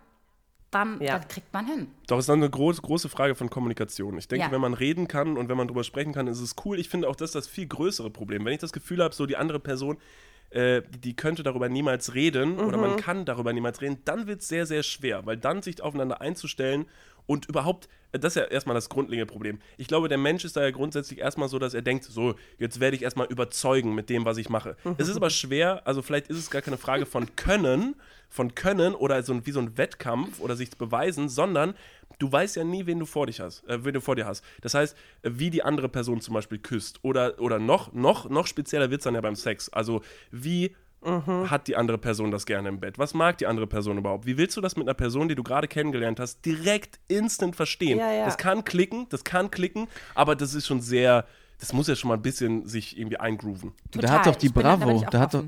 dann 0.70 1.00
Ja. 1.02 1.18
das 1.18 1.30
kriegt 1.30 1.54
man 1.54 1.66
hin. 1.66 1.88
Doch, 2.08 2.18
es 2.18 2.24
ist 2.24 2.30
dann 2.30 2.40
eine 2.40 2.50
große, 2.50 2.82
große 2.82 3.08
Frage 3.08 3.34
von 3.36 3.50
Kommunikation. 3.50 4.18
Ich 4.18 4.28
denke, 4.28 4.48
Ja. 4.48 4.52
wenn 4.52 4.60
man 4.60 4.74
reden 4.74 5.08
kann 5.08 5.38
und 5.38 5.48
wenn 5.48 5.56
man 5.56 5.68
drüber 5.70 5.86
sprechen 5.86 6.12
kann, 6.14 6.28
ist 6.28 6.42
es 6.42 6.56
cool. 6.66 6.78
Ich 6.78 6.90
finde 6.90 7.08
auch, 7.08 7.16
das 7.16 7.30
ist 7.30 7.36
das 7.36 7.48
viel 7.48 7.68
größere 7.68 8.10
Problem. 8.10 8.44
Wenn 8.44 8.52
ich 8.52 8.60
das 8.60 8.74
Gefühl 8.74 9.02
habe, 9.02 9.16
so 9.16 9.26
die 9.26 9.38
andere 9.38 9.62
Person, 9.62 9.98
äh, 10.50 10.82
die, 10.82 11.00
die 11.00 11.16
könnte 11.16 11.44
darüber 11.44 11.70
niemals 11.70 12.14
reden 12.14 12.60
oder 12.60 12.78
man 12.78 12.96
kann 12.98 13.26
darüber 13.26 13.54
niemals 13.54 13.82
reden, 13.82 14.02
dann 14.06 14.28
wird 14.28 14.42
es 14.42 14.48
sehr, 14.48 14.66
sehr 14.66 14.84
schwer, 14.84 15.26
weil 15.26 15.38
dann 15.38 15.62
sich 15.62 15.82
aufeinander 15.82 16.22
einzustellen 16.22 16.86
und 17.28 17.48
überhaupt, 17.48 17.88
äh, 18.12 18.20
das 18.20 18.36
ist 18.36 18.42
ja 18.42 18.48
erstmal 18.48 18.74
das 18.74 18.90
grundlegende 18.90 19.32
Problem. 19.32 19.60
Ich 19.78 19.88
glaube, 19.88 20.08
der 20.08 20.18
Mensch 20.18 20.44
ist 20.44 20.56
da 20.56 20.64
ja 20.64 20.72
grundsätzlich 20.72 21.20
erstmal 21.20 21.50
so, 21.50 21.60
dass 21.60 21.74
er 21.74 21.84
denkt, 21.84 22.06
so, 22.06 22.36
jetzt 22.58 22.80
werde 22.80 22.96
ich 22.96 23.04
erstmal 23.04 23.28
überzeugen 23.28 23.94
mit 23.94 24.10
dem, 24.10 24.26
was 24.26 24.38
ich 24.38 24.50
mache. 24.50 24.76
Es 24.98 25.08
ist 25.08 25.18
aber 25.18 25.30
schwer, 25.30 25.86
also 25.86 26.02
vielleicht 26.02 26.28
ist 26.30 26.38
es 26.38 26.50
gar 26.50 26.62
keine 26.62 26.78
Frage 26.78 27.06
von 27.06 27.36
Können, 27.36 27.96
von 28.30 28.56
Können 28.56 28.96
oder 28.96 29.22
so 29.24 29.34
ein, 29.34 29.46
wie 29.46 29.52
so 29.52 29.60
ein 29.60 29.78
Wettkampf 29.78 30.40
oder 30.40 30.56
sich 30.56 30.72
zu 30.72 30.78
beweisen, 30.78 31.30
sondern 31.30 31.76
du 32.20 32.32
weißt 32.32 32.56
ja 32.56 32.64
nie, 32.64 32.86
wen 32.86 33.00
du 33.00 33.06
vor 33.06 33.28
dich 33.28 33.40
hast, 33.40 33.68
äh, 33.68 33.84
wen 33.86 33.94
du 33.94 34.02
vor 34.02 34.16
dir 34.16 34.26
hast. 34.26 34.44
Das 34.62 34.74
heißt, 34.74 34.96
äh, 35.22 35.32
wie 35.34 35.50
die 35.50 35.64
andere 35.64 35.90
Person 35.90 36.22
zum 36.22 36.34
Beispiel 36.34 36.58
küsst 36.58 37.00
oder, 37.04 37.40
oder 37.40 37.60
noch, 37.60 37.94
noch, 37.94 38.30
noch 38.30 38.48
spezieller 38.48 38.90
wird 38.90 39.02
es 39.02 39.04
dann 39.04 39.16
ja 39.16 39.22
beim 39.22 39.36
Sex. 39.36 39.70
Also 39.70 40.02
wie 40.32 40.76
hat 41.08 41.68
die 41.68 41.76
andere 41.76 41.98
Person 41.98 42.32
das 42.32 42.46
gerne 42.46 42.70
im 42.70 42.80
Bett? 42.80 43.00
Was 43.00 43.14
mag 43.14 43.38
die 43.38 43.48
andere 43.48 43.68
Person 43.68 43.98
überhaupt? 43.98 44.26
Wie 44.26 44.38
willst 44.38 44.58
du 44.58 44.62
das 44.62 44.76
mit 44.76 44.88
einer 44.88 44.94
Person, 44.94 45.28
die 45.28 45.36
du 45.36 45.44
gerade 45.44 45.68
kennengelernt 45.68 46.20
hast, 46.20 46.46
direkt 46.46 47.00
instant 47.08 47.56
verstehen? 47.56 47.98
Ja, 47.98 48.12
ja. 48.12 48.26
Das 48.26 48.38
kann 48.38 48.64
klicken, 48.64 49.08
das 49.10 49.24
kann 49.24 49.50
klicken, 49.50 49.88
aber 50.16 50.36
das 50.36 50.54
ist 50.54 50.68
schon 50.68 50.82
sehr, 50.82 51.26
das 51.60 51.74
muss 51.74 51.88
ja 51.88 51.96
schon 51.96 52.10
mal 52.10 52.16
ein 52.16 52.22
bisschen 52.22 52.68
sich 52.68 52.98
irgendwie 52.98 53.18
eingrooven. 53.18 53.72
Da 53.92 54.10
hat 54.12 54.26
doch 54.26 54.36
die 54.36 54.50
Bravo, 54.50 55.06
da 55.10 55.20
hat 55.20 55.34
doch. 55.34 55.44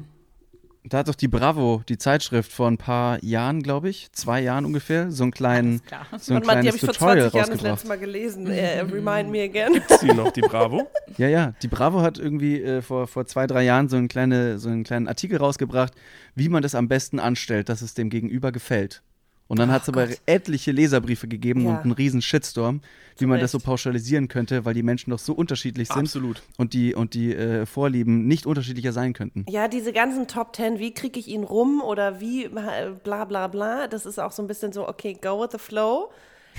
Da 0.84 1.00
hat 1.00 1.10
doch 1.10 1.16
die 1.16 1.28
Bravo, 1.28 1.82
die 1.90 1.98
Zeitschrift, 1.98 2.52
vor 2.52 2.68
ein 2.68 2.78
paar 2.78 3.24
Jahren, 3.24 3.62
glaube 3.62 3.90
ich, 3.90 4.12
zwei 4.14 4.42
Jahren 4.42 4.66
ungefähr, 4.66 5.12
so 5.12 5.26
ein, 5.26 5.32
kleinen, 5.32 5.84
klar. 5.84 6.06
so 6.18 6.34
ein 6.34 6.44
mal, 6.44 6.62
die 6.62 6.70
habe 6.70 6.78
ich 6.78 6.84
vor 6.84 6.94
Tutorial 6.94 7.32
20 7.32 7.34
Jahren 7.34 7.52
das 7.52 7.62
letzte 7.62 7.88
Mal 7.90 8.00
gelesen. 8.00 8.48
Äh, 8.48 8.80
remind 8.82 9.30
me 9.30 9.44
again. 9.44 9.82
Sie 10.00 10.08
noch 10.08 10.32
die 10.32 10.42
Bravo? 10.42 10.90
Ja, 11.18 11.28
ja, 11.28 11.54
die 11.62 11.68
Bravo 11.68 12.02
hat 12.02 12.18
irgendwie 12.18 12.62
äh, 12.62 12.82
vor, 12.82 13.08
vor 13.08 13.26
zwei, 13.26 13.46
drei 13.46 13.64
Jahren 13.64 13.90
so, 13.90 13.98
einen 13.98 14.08
kleine, 14.08 14.58
so 14.58 14.70
einen 14.70 14.84
kleinen 14.84 15.08
Artikel 15.08 15.38
rausgebracht, 15.38 15.94
wie 16.36 16.50
man 16.50 16.64
das 16.64 16.76
am 16.76 16.88
besten 16.88 17.20
anstellt, 17.20 17.68
dass 17.68 17.82
es 17.82 17.94
dem 17.94 18.10
Gegenüber 18.10 18.52
gefällt. 18.52 19.02
Und 19.50 19.58
dann 19.60 19.72
hat 19.72 19.82
es 19.82 19.90
aber 19.90 20.08
etliche 20.28 20.72
Leserbriefe 20.72 21.28
gegeben 21.28 21.64
Ja. 21.66 21.72
und 21.72 21.78
einen 21.80 21.92
riesen 21.92 22.22
Shitstorm, 22.22 22.82
wie 23.18 23.26
man 23.26 23.40
das 23.40 23.52
so 23.52 23.60
pauschalisieren 23.60 24.28
könnte, 24.28 24.64
weil 24.64 24.74
die 24.76 24.84
Menschen 24.84 25.10
doch 25.10 25.20
so 25.20 25.34
unterschiedlich 25.34 25.88
sind 25.90 26.04
Absolut. 26.04 26.42
und 26.58 26.74
die, 26.74 26.94
und 26.96 27.16
die 27.16 27.34
äh, 27.36 27.66
Vorlieben 27.66 28.28
nicht 28.28 28.46
unterschiedlicher 28.46 28.94
sein 28.94 29.14
könnten. 29.14 29.46
Ja, 29.50 29.68
diese 29.68 29.92
ganzen 29.92 30.28
Top 30.28 30.54
Ten, 30.54 30.78
wie 30.80 30.94
kriege 30.94 31.20
ich 31.20 31.28
ihn 31.28 31.44
rum 31.44 31.82
oder 31.82 32.22
wie 32.22 32.48
bla 32.48 33.26
bla 33.26 33.48
bla, 33.48 33.88
das 33.88 34.06
ist 34.06 34.20
auch 34.20 34.32
so 34.32 34.44
ein 34.44 34.48
bisschen 34.48 34.72
so, 34.72 34.88
okay, 34.88 35.18
go 35.20 35.42
with 35.42 35.50
the 35.52 35.58
flow. 35.58 36.12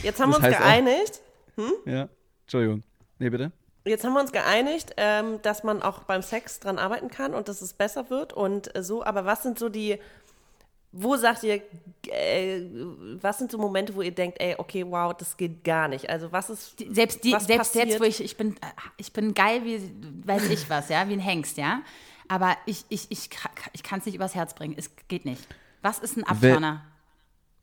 Jetzt 0.03 0.20
haben 0.20 0.33
Das 0.33 0.42
wir 0.42 0.48
uns 0.48 0.59
geeinigt, 0.59 1.20
Ja, 1.87 2.09
Entschuldigung. 2.42 2.83
Nee, 3.20 3.31
bitte? 3.31 3.53
jetzt 3.87 4.05
haben 4.05 4.12
wir 4.12 4.20
uns 4.20 4.31
geeinigt, 4.33 4.92
ähm, 4.98 5.40
dass 5.42 5.64
man 5.64 5.83
auch 5.83 6.05
beim 6.05 6.22
Sex 6.22 6.61
dran 6.61 6.79
arbeiten 6.79 7.09
kann 7.09 7.35
und 7.35 7.48
dass 7.48 7.62
es 7.62 7.72
besser 7.72 8.11
wird 8.11 8.33
und 8.33 8.74
äh, 8.76 8.83
so, 8.83 9.03
aber 9.05 9.24
was 9.24 9.42
sind 9.42 9.59
so 9.59 9.68
die, 9.68 9.98
wo 10.92 11.16
sagt 11.16 11.42
ihr, 11.44 11.62
äh, 12.09 12.62
was 13.20 13.38
sind 13.38 13.50
so 13.53 13.59
Momente, 13.59 13.94
wo 13.94 14.03
ihr 14.03 14.11
denkt, 14.11 14.40
ey, 14.40 14.55
okay, 14.59 14.85
wow, 14.87 15.14
das 15.16 15.37
geht 15.37 15.62
gar 15.62 15.88
nicht. 15.88 16.09
Also 16.11 16.33
was 16.33 16.50
ist, 16.50 16.79
Die- 16.81 16.92
Selbst, 16.92 17.22
die, 17.24 17.33
was 17.33 17.46
selbst 17.46 17.72
passiert? 17.72 17.88
jetzt, 17.88 18.00
wo 18.00 18.05
ich, 18.05 18.22
ich 18.22 18.37
bin, 18.37 18.57
äh, 18.57 18.66
ich 18.96 19.12
bin 19.12 19.35
geil 19.35 19.62
wie, 19.64 19.81
weiß 20.26 20.50
ich 20.50 20.68
was, 20.68 20.88
ja, 20.88 21.09
wie 21.09 21.12
ein 21.14 21.20
Hengst, 21.20 21.57
ja. 21.57 21.83
Aber 22.29 22.57
ich, 22.66 22.85
ich, 22.88 23.07
ich, 23.11 23.29
ich 23.72 23.83
kann 23.83 23.98
es 24.00 24.07
nicht 24.07 24.14
übers 24.14 24.35
Herz 24.35 24.55
bringen. 24.55 24.74
Es 24.76 24.90
geht 25.09 25.24
nicht. 25.24 25.46
Was 25.83 25.98
ist 25.98 26.16
ein 26.16 26.24
Abturner? 26.24 26.85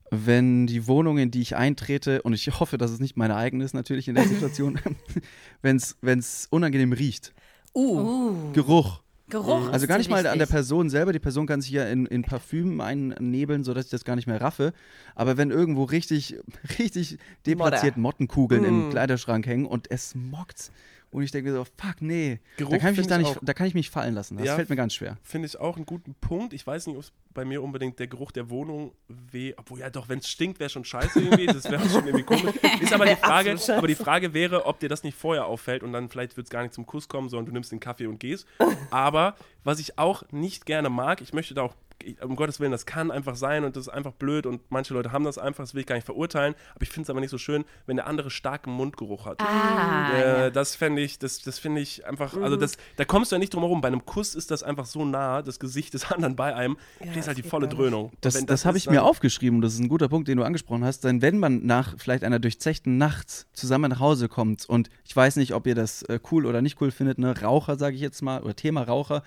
wenn 0.10 0.68
die 0.68 0.88
Wohnung, 0.88 1.18
in 1.18 1.32
die 1.32 1.42
ich 1.42 1.58
eintrete, 1.58 2.22
und 2.22 2.32
ich 2.34 2.60
hoffe, 2.62 2.78
dass 2.78 2.92
es 2.92 3.00
nicht 3.02 3.18
meine 3.18 3.36
eigene 3.36 3.66
ist, 3.66 3.74
natürlich 3.74 4.08
in 4.08 4.16
der 4.16 4.26
Situation, 4.26 4.80
wenn 5.62 5.76
es 6.20 6.48
unangenehm 6.50 6.94
riecht. 6.94 7.34
Uh, 7.76 8.54
Geruch. 8.54 9.02
Geruch. 9.30 9.68
Also 9.72 9.84
ist 9.84 9.88
gar 9.88 9.98
nicht 9.98 10.10
mal 10.10 10.18
an 10.20 10.24
der 10.24 10.34
wichtig. 10.36 10.50
Person 10.52 10.90
selber. 10.90 11.12
Die 11.13 11.20
Person 11.20 11.48
kann 11.48 11.62
sich 11.62 11.72
ja 11.72 11.86
in, 11.86 12.06
in 12.06 12.24
Parfüm 12.24 12.80
einnebeln, 12.80 13.63
sodass 13.63 13.86
ich 13.86 13.92
das 13.92 14.06
gar 14.06 14.16
nicht 14.16 14.28
mehr 14.28 14.40
raffe. 14.40 14.74
Aber 15.16 15.38
wenn 15.38 15.52
irgendwo 15.52 15.84
richtig, 15.84 16.38
richtig 16.80 17.18
deplatziert 17.46 17.98
Mottenkugeln 17.98 18.62
Mm. 18.62 18.66
im 18.66 18.90
Kleiderschrank 18.90 19.46
hängen 19.46 19.66
und 19.66 19.92
es 19.92 20.16
mockt 20.16 20.72
und 21.10 21.24
ich 21.24 21.32
denke 21.32 21.50
mir 21.52 21.56
so, 21.58 21.63
fuck, 21.63 22.02
nee, 22.02 22.39
Geruch 22.58 22.72
da 22.72 22.78
kann 22.80 22.91
ich 22.93 22.98
mich 22.98 23.08
da 23.08 23.17
ich 23.20 23.26
nicht, 23.28 23.38
auch. 23.38 23.41
da 23.43 23.54
kann 23.54 23.67
ich 23.67 23.74
mich 23.74 23.89
fallen 23.89 24.13
lassen. 24.13 24.38
Das 24.38 24.46
Ja. 24.48 24.56
fällt 24.56 24.70
mir 24.70 24.76
ganz 24.76 24.93
schwer. 24.93 25.17
Finde 25.24 25.48
ich 25.48 25.60
auch 25.60 25.76
einen 25.78 25.86
guten 25.86 26.13
Punkt. 26.15 26.54
Ich 26.54 26.65
weiß 26.67 26.88
nicht, 26.88 26.96
ob 26.98 27.04
es 27.04 27.12
bei 27.34 27.46
mir 27.46 27.62
unbedingt 27.63 27.98
der 28.00 28.08
Geruch 28.08 28.32
der 28.32 28.50
Wohnung 28.50 28.91
weh, 29.08 29.54
obwohl 29.58 29.80
ja 29.80 29.89
doch, 29.89 30.10
wenn 30.10 30.20
es 30.20 30.28
stinkt, 30.30 30.60
wäre 30.60 30.70
schon 30.70 30.84
scheiße 30.86 31.20
irgendwie. 31.22 31.46
Das 31.46 31.70
wäre 31.72 31.88
schon 31.89 32.06
irgendwie 32.08 32.26
komisch. 32.26 32.56
Ist 32.82 32.93
aber 32.93 33.06
die 33.06 33.15
Frage, 33.22 33.58
aber 33.76 33.88
die 33.88 33.96
Frage 33.96 34.34
wäre, 34.34 34.65
ob 34.65 34.80
dir 34.80 34.89
das 34.89 35.04
nicht 35.04 35.17
vorher 35.17 35.46
auffällt 35.46 35.84
und 35.84 35.93
dann 35.93 36.10
vielleicht 36.10 36.36
wird 36.36 36.48
es 36.48 36.52
gar 36.52 36.62
nicht 36.63 36.74
zum 36.74 36.86
Kuss 36.86 37.08
kommen, 37.08 37.30
sondern 37.30 37.46
du 37.48 37.52
nimmst 37.54 37.72
den 37.72 37.80
Kaffee 37.80 38.08
und 38.08 38.20
gehst. 38.20 38.46
Aber 38.91 39.36
was 39.63 39.80
ich 39.80 39.98
auch 39.98 40.24
nicht 40.32 40.65
gerne 40.65 40.89
mag, 40.89 41.22
ich 41.22 41.32
möchte 41.34 41.54
da 41.54 41.62
auch 41.63 41.76
um 42.21 42.36
Gottes 42.36 42.60
Willen, 42.60 42.71
das 42.71 42.86
kann 42.86 43.12
einfach 43.12 43.36
sein 43.36 43.63
und 43.63 43.75
das 43.75 43.88
ist 43.88 43.89
einfach 43.89 44.13
blöd 44.13 44.45
und 44.45 44.62
manche 44.69 44.93
Leute 44.93 45.12
haben 45.12 45.23
das 45.23 45.38
einfach, 45.38 45.63
das 45.63 45.73
will 45.73 45.81
ich 45.81 45.88
gar 45.88 45.95
nicht 45.95 46.05
verurteilen, 46.05 46.55
aber 46.75 46.83
ich 46.83 46.89
finde 46.89 47.05
es 47.05 47.10
aber 47.10 47.19
nicht 47.19 47.29
so 47.29 47.38
schön, 47.38 47.65
wenn 47.86 47.97
der 47.97 48.07
andere 48.07 48.29
starken 48.29 48.71
Mundgeruch 48.71 49.25
hat. 49.25 49.41
Ah, 49.41 50.12
Äh, 50.13 50.19
ja. 50.19 50.49
Das 50.49 50.75
fände 50.75 51.01
ich, 51.01 51.19
das, 51.19 51.41
das 51.41 51.60
finde 51.60 51.81
ich 51.81 52.05
einfach, 52.05 52.36
also 52.38 52.55
das, 52.55 52.77
da 52.95 53.05
kommst 53.05 53.31
du 53.31 53.36
ja 53.36 53.39
nicht 53.39 53.53
drum 53.53 53.63
herum. 53.63 53.81
Bei 53.81 53.88
einem 53.88 54.05
Kuss 54.05 54.36
ist 54.36 54.51
das 54.51 54.63
einfach 54.63 54.86
so 54.86 55.05
nah, 55.05 55.41
das 55.41 55.60
Gesicht 55.60 55.93
des 55.93 56.12
anderen 56.12 56.36
bei 56.36 56.55
einem. 56.55 56.77
Ich 56.99 57.15
ist 57.15 57.27
halt 57.27 57.38
die 57.38 57.43
volle 57.43 57.67
Dröhnung. 57.67 58.12
Das, 58.21 58.36
Wenn 58.36 58.45
das, 58.45 58.65
habe 58.65 58.77
ich 58.77 58.89
mir 58.89 59.03
aufgeschrieben 59.03 59.57
und 59.57 59.62
das 59.62 59.73
ist 59.73 59.79
ein 59.79 59.89
guter 59.89 60.07
Punkt, 60.10 60.27
den 60.27 60.38
du 60.38 60.43
angesprochen 60.43 60.83
hast. 60.83 61.03
Denn 61.03 61.21
wenn 61.21 61.39
man 61.39 61.65
nach 61.65 61.95
vielleicht 61.97 62.23
einer 62.23 62.39
durchzechten 62.39 62.97
Nacht 62.97 63.47
zusammen 63.53 63.89
nach 63.89 63.99
Hause 63.99 64.29
kommt 64.29 64.67
und 64.67 64.89
ich 65.05 65.15
weiß 65.15 65.36
nicht, 65.38 65.53
ob 65.53 65.67
ihr 65.67 65.75
das 65.75 66.03
äh, 66.03 66.19
cool 66.31 66.45
oder 66.45 66.62
nicht 66.62 66.79
cool 66.81 66.91
findet, 66.91 67.17
ne, 67.17 67.39
Raucher 67.41 67.77
sage 67.77 67.95
ich 67.95 68.01
jetzt 68.01 68.21
mal 68.21 68.41
oder 68.41 68.55
Thema 68.55 68.83
Raucher 68.83 69.23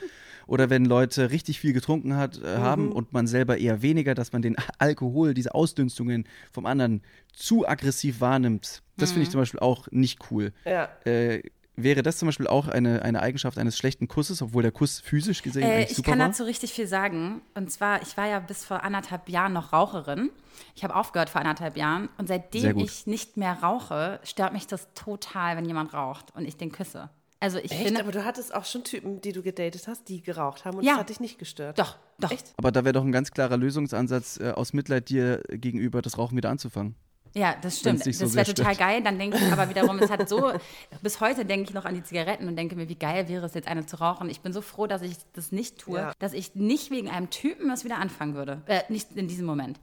oder 0.51 0.69
wenn 0.69 0.85
Leute 0.85 1.31
richtig 1.31 1.61
viel 1.61 1.73
getrunken 1.73 2.17
hat, 2.17 2.43
äh, 2.43 2.57
haben 2.57 2.91
und 2.91 3.13
man 3.13 3.29
selber 3.29 3.59
eher 3.59 3.83
weniger, 3.83 4.17
dass 4.17 4.33
man 4.33 4.43
den 4.43 4.57
Alkohol, 4.79 5.33
diese 5.33 5.55
Ausdünstungen 5.55 6.25
vom 6.51 6.67
anderen 6.67 7.03
zu 7.33 7.69
aggressiv 7.69 8.21
wahrnimmt. 8.21 8.83
Das 8.97 9.13
finde 9.13 9.23
ich 9.23 9.31
zum 9.31 9.41
Beispiel 9.41 9.61
auch 9.61 9.87
nicht 9.93 10.19
cool. 10.31 10.53
Ja. 10.65 10.89
Äh, 11.05 11.43
wäre 11.77 12.03
das 12.03 12.19
zum 12.19 12.27
Beispiel 12.27 12.49
auch 12.49 12.67
eine, 12.67 13.03
eine 13.03 13.23
Eigenschaft 13.23 13.59
eines 13.59 13.79
schlechten 13.79 14.09
Kusses, 14.09 14.43
obwohl 14.43 14.63
der 14.63 14.73
Kuss 14.73 14.99
physisch 15.01 15.43
gesehen 15.43 15.63
Äh, 15.63 15.67
eigentlich 15.67 15.91
ich 15.93 15.97
super 15.99 16.11
kann 16.11 16.19
war? 16.19 16.27
dazu 16.27 16.43
richtig 16.43 16.73
viel 16.73 16.89
sagen. 16.89 17.43
Und 17.55 17.71
zwar, 17.71 18.03
ich 18.03 18.17
war 18.17 18.27
ja 18.27 18.41
bis 18.41 18.65
vor 18.65 18.83
anderthalb 18.83 19.29
Jahren 19.29 19.53
noch 19.53 19.73
Raucherin. 19.73 20.31
Ich 20.75 20.83
habe 20.83 20.97
aufgehört 20.97 21.31
vor 21.31 21.41
anderthalb 21.41 21.77
Jahren. 21.77 22.09
Und 22.19 22.27
seitdem 22.27 22.77
ich 22.79 23.07
nicht 23.07 23.37
mehr 23.37 23.55
rauche, 23.63 24.19
stört 24.25 24.53
mich 24.53 24.67
das 24.67 24.89
total, 24.95 25.57
wenn 25.57 25.65
jemand 25.65 25.95
raucht 25.95 26.35
und 26.35 26.45
ich 26.45 26.57
den 26.57 26.73
küsse. 26.73 27.09
Also 27.43 27.59
ich 27.59 27.73
Echt? 27.73 27.83
finde. 27.85 28.01
Aber 28.01 28.13
du 28.13 28.25
hattest 28.25 28.55
auch 28.55 28.67
schon 28.67 28.85
Typen, 28.85 29.21
die 29.23 29.33
du 29.33 29.43
gedatet 29.43 29.89
hast, 29.89 30.09
die 30.11 30.21
geraucht 30.21 30.65
haben 30.67 30.77
und 30.79 30.85
Ja. 30.85 30.93
das 30.93 31.01
hat 31.01 31.09
dich 31.09 31.21
nicht 31.21 31.39
gestört. 31.39 31.79
Doch, 31.79 31.97
doch. 32.19 32.31
Echt? 32.31 32.53
Aber 32.59 32.71
da 32.71 32.85
wäre 32.85 32.93
doch 32.93 33.03
ein 33.05 33.13
ganz 33.13 33.31
klarer 33.31 33.57
Lösungsansatz, 33.57 34.39
äh, 34.39 34.51
aus 34.51 34.73
Mitleid 34.75 35.09
dir 35.09 35.43
gegenüber 35.49 36.03
das 36.03 36.19
Rauchen 36.19 36.37
wieder 36.37 36.51
anzufangen. 36.51 36.95
Ja, 37.33 37.55
das 37.63 37.79
stimmt. 37.79 38.03
so 38.03 38.11
das 38.11 38.35
wäre 38.35 38.45
total 38.53 38.75
stört. 38.75 38.79
geil. 38.89 39.03
Dann 39.05 39.17
denke 39.19 39.39
ich 39.39 39.53
aber 39.53 39.69
wiederum, 39.69 39.99
es 40.01 40.11
hat 40.11 40.29
so, 40.29 40.53
bis 41.03 41.21
heute 41.21 41.45
denke 41.45 41.69
ich 41.71 41.75
noch 41.75 41.85
an 41.85 41.95
die 41.95 42.03
Zigaretten 42.03 42.49
und 42.49 42.57
denke 42.57 42.75
mir, 42.77 42.89
wie 42.89 42.97
geil 42.97 43.29
wäre 43.29 43.47
es 43.47 43.55
jetzt 43.55 43.69
eine 43.69 43.87
zu 43.87 43.97
rauchen. 44.01 44.29
Ich 44.29 44.41
bin 44.41 44.53
so 44.53 44.61
froh, 44.61 44.87
dass 44.89 45.01
ich 45.03 45.15
das 45.33 45.53
nicht 45.53 45.79
tue, 45.79 45.97
Ja. 45.99 46.13
dass 46.19 46.33
ich 46.33 46.55
nicht 46.57 46.91
wegen 46.91 47.09
einem 47.09 47.31
Typen 47.31 47.69
das 47.69 47.85
wieder 47.85 47.99
anfangen 47.99 48.35
würde. 48.35 48.63
Äh, 48.67 48.81
nicht 48.89 49.13
in 49.17 49.29
diesem 49.29 49.47
Moment. 49.47 49.79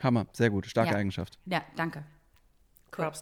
Hammer, 0.00 0.26
sehr 0.34 0.50
gut, 0.50 0.66
starke 0.66 0.90
Ja. 0.92 0.96
Eigenschaft. 0.98 1.38
Ja, 1.46 1.62
danke. 1.76 2.04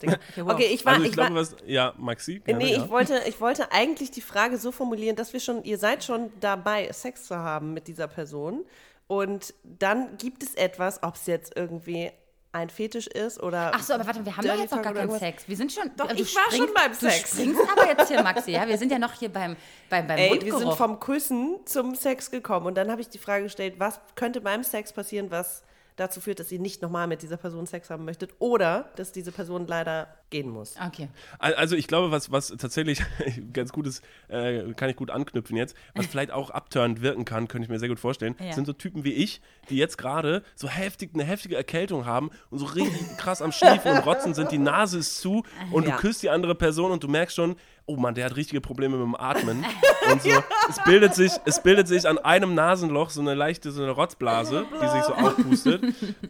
Digga. 0.03 0.19
Okay, 0.47 0.67
ich 0.73 0.85
war, 0.85 0.95
Also 0.95 1.05
ich, 1.05 1.11
ich 1.13 1.17
war, 1.17 1.27
glaube, 1.27 1.41
was. 1.41 1.57
Ja, 1.67 1.95
Maxi? 1.99 2.41
gerne, 2.41 2.65
Nee, 2.65 2.73
ja. 2.75 2.85
ich 2.85 2.91
wollte, 2.91 3.21
ich 3.27 3.41
wollte 3.41 3.73
eigentlich 3.73 4.11
die 4.11 4.21
Frage 4.21 4.57
so 4.57 4.73
formulieren, 4.73 5.17
dass 5.17 5.33
wir 5.33 5.41
schon, 5.41 5.65
ihr 5.65 5.79
seid 5.79 6.05
schon 6.05 6.33
dabei, 6.41 6.91
Sex 6.93 7.25
zu 7.27 7.37
haben 7.37 7.75
mit 7.75 7.89
dieser 7.89 8.09
Person. 8.09 8.65
Und 9.07 9.53
dann 9.63 10.17
gibt 10.17 10.43
es 10.43 10.55
etwas, 10.55 11.03
ob 11.03 11.17
es 11.17 11.27
jetzt 11.27 11.57
irgendwie 11.57 12.11
ein 12.53 12.71
Fetisch 12.71 13.09
ist 13.09 13.43
oder. 13.43 13.73
Ach 13.75 13.83
so, 13.83 13.95
aber 13.95 14.07
warte, 14.07 14.25
wir 14.25 14.37
haben 14.37 14.47
doch 14.47 14.57
jetzt 14.59 14.71
noch 14.71 14.81
gar 14.81 14.95
keinen. 14.95 15.19
Sex. 15.19 15.49
Wir 15.49 15.57
sind 15.57 15.73
schon. 15.73 15.91
Doch, 15.97 16.07
du 16.07 16.15
ich 16.15 16.35
war 16.37 16.51
schon 16.53 16.73
beim 16.73 16.95
Sex. 16.95 17.33
Du 17.33 17.37
springst 17.39 17.61
aber 17.71 17.89
jetzt 17.89 18.09
hier, 18.09 18.23
Maxi, 18.23 18.53
ja? 18.53 18.67
Wir 18.67 18.79
sind 18.79 18.93
ja 18.93 18.99
noch 18.99 19.13
hier 19.13 19.29
beim, 19.29 19.57
beim, 19.91 20.07
beim 20.07 20.17
Ey, 20.17 20.25
wir 20.25 20.31
Mundgeruch. 20.31 20.59
sind 20.61 20.73
vom 20.75 21.01
Küssen 21.01 21.59
zum 21.65 21.97
Sex 21.97 22.31
gekommen. 22.31 22.67
Und 22.67 22.77
dann 22.77 22.91
habe 22.91 23.01
ich 23.01 23.09
die 23.09 23.19
Frage 23.19 23.45
gestellt, 23.45 23.75
was 23.79 24.01
könnte 24.15 24.41
beim 24.41 24.63
Sex 24.63 24.93
passieren, 24.93 25.31
was 25.31 25.65
dazu 25.97 26.21
führt, 26.21 26.41
dass 26.41 26.51
ihr 26.51 26.59
nicht 26.59 26.83
nochmal 26.83 27.07
mit 27.07 27.23
dieser 27.23 27.37
Person 27.37 27.67
Sex 27.67 27.89
haben 27.91 28.05
möchtet 28.05 28.31
oder 28.41 28.91
dass 28.97 29.13
diese 29.13 29.31
Person 29.33 29.67
leider 29.67 30.09
gehen 30.31 30.49
muss. 30.51 30.75
Okay. 30.85 31.09
Al- 31.39 31.55
Also 31.55 31.77
ich 31.77 31.87
glaube, 31.87 32.11
was, 32.11 32.33
was 32.33 32.49
tatsächlich 32.49 33.01
ganz 33.53 33.73
gut 33.73 33.87
ist, 33.87 34.03
äh, 34.29 34.73
kann 34.75 34.91
ich 34.91 34.97
gut 34.97 35.11
anknüpfen 35.11 35.57
jetzt, 35.57 35.77
was 35.95 36.07
vielleicht 36.09 36.33
auch 36.33 36.51
abturnend 36.51 37.01
wirken 37.03 37.25
kann, 37.25 37.47
könnte 37.47 37.67
ich 37.67 37.71
mir 37.71 37.79
sehr 37.79 37.89
gut 37.89 38.01
vorstellen, 38.01 38.35
Ja. 38.41 38.53
sind 38.53 38.67
so 38.67 38.73
Typen 38.73 39.05
wie 39.05 39.13
ich, 39.13 39.41
die 39.71 39.77
jetzt 39.77 39.97
gerade 39.97 40.43
so 40.57 40.69
heftig, 40.69 41.11
eine 41.15 41.23
heftige 41.25 41.55
Erkältung 41.57 42.07
haben 42.07 42.31
und 42.51 42.59
so 42.59 42.65
richtig 42.67 43.17
krass 43.19 43.41
am 43.41 43.53
Schniefen 43.53 43.93
und 43.93 43.99
Rotzen 44.05 44.35
sind, 44.35 44.51
die 44.51 44.59
Nase 44.59 44.99
ist 44.99 45.21
zu 45.21 45.45
und 45.71 45.87
Ja. 45.87 45.93
du 45.95 46.01
küsst 46.01 46.23
die 46.25 46.31
andere 46.31 46.55
Person 46.57 46.91
und 46.91 47.05
du 47.05 47.09
merkst 47.09 47.37
schon, 47.37 47.55
oh 47.87 47.97
Mann, 47.97 48.15
der 48.15 48.27
hat 48.27 48.37
richtige 48.37 48.61
Probleme 48.61 48.97
mit 48.97 49.07
dem 49.07 49.15
Atmen. 49.15 49.65
Und 50.11 50.23
so, 50.23 50.31
es, 50.69 50.83
bildet 50.85 51.15
sich, 51.15 51.33
es 51.45 51.63
bildet 51.63 51.89
sich 51.89 52.09
an 52.09 52.19
einem 52.19 52.55
Nasenloch 52.55 53.11
so 53.11 53.21
eine 53.21 53.35
leichte 53.35 53.71
so 53.71 53.83
eine 53.83 53.93
Rotzblase, 53.93 54.67
die 54.83 54.89
sich 54.89 55.03
so 55.03 55.15
aufpustet. 55.15 55.83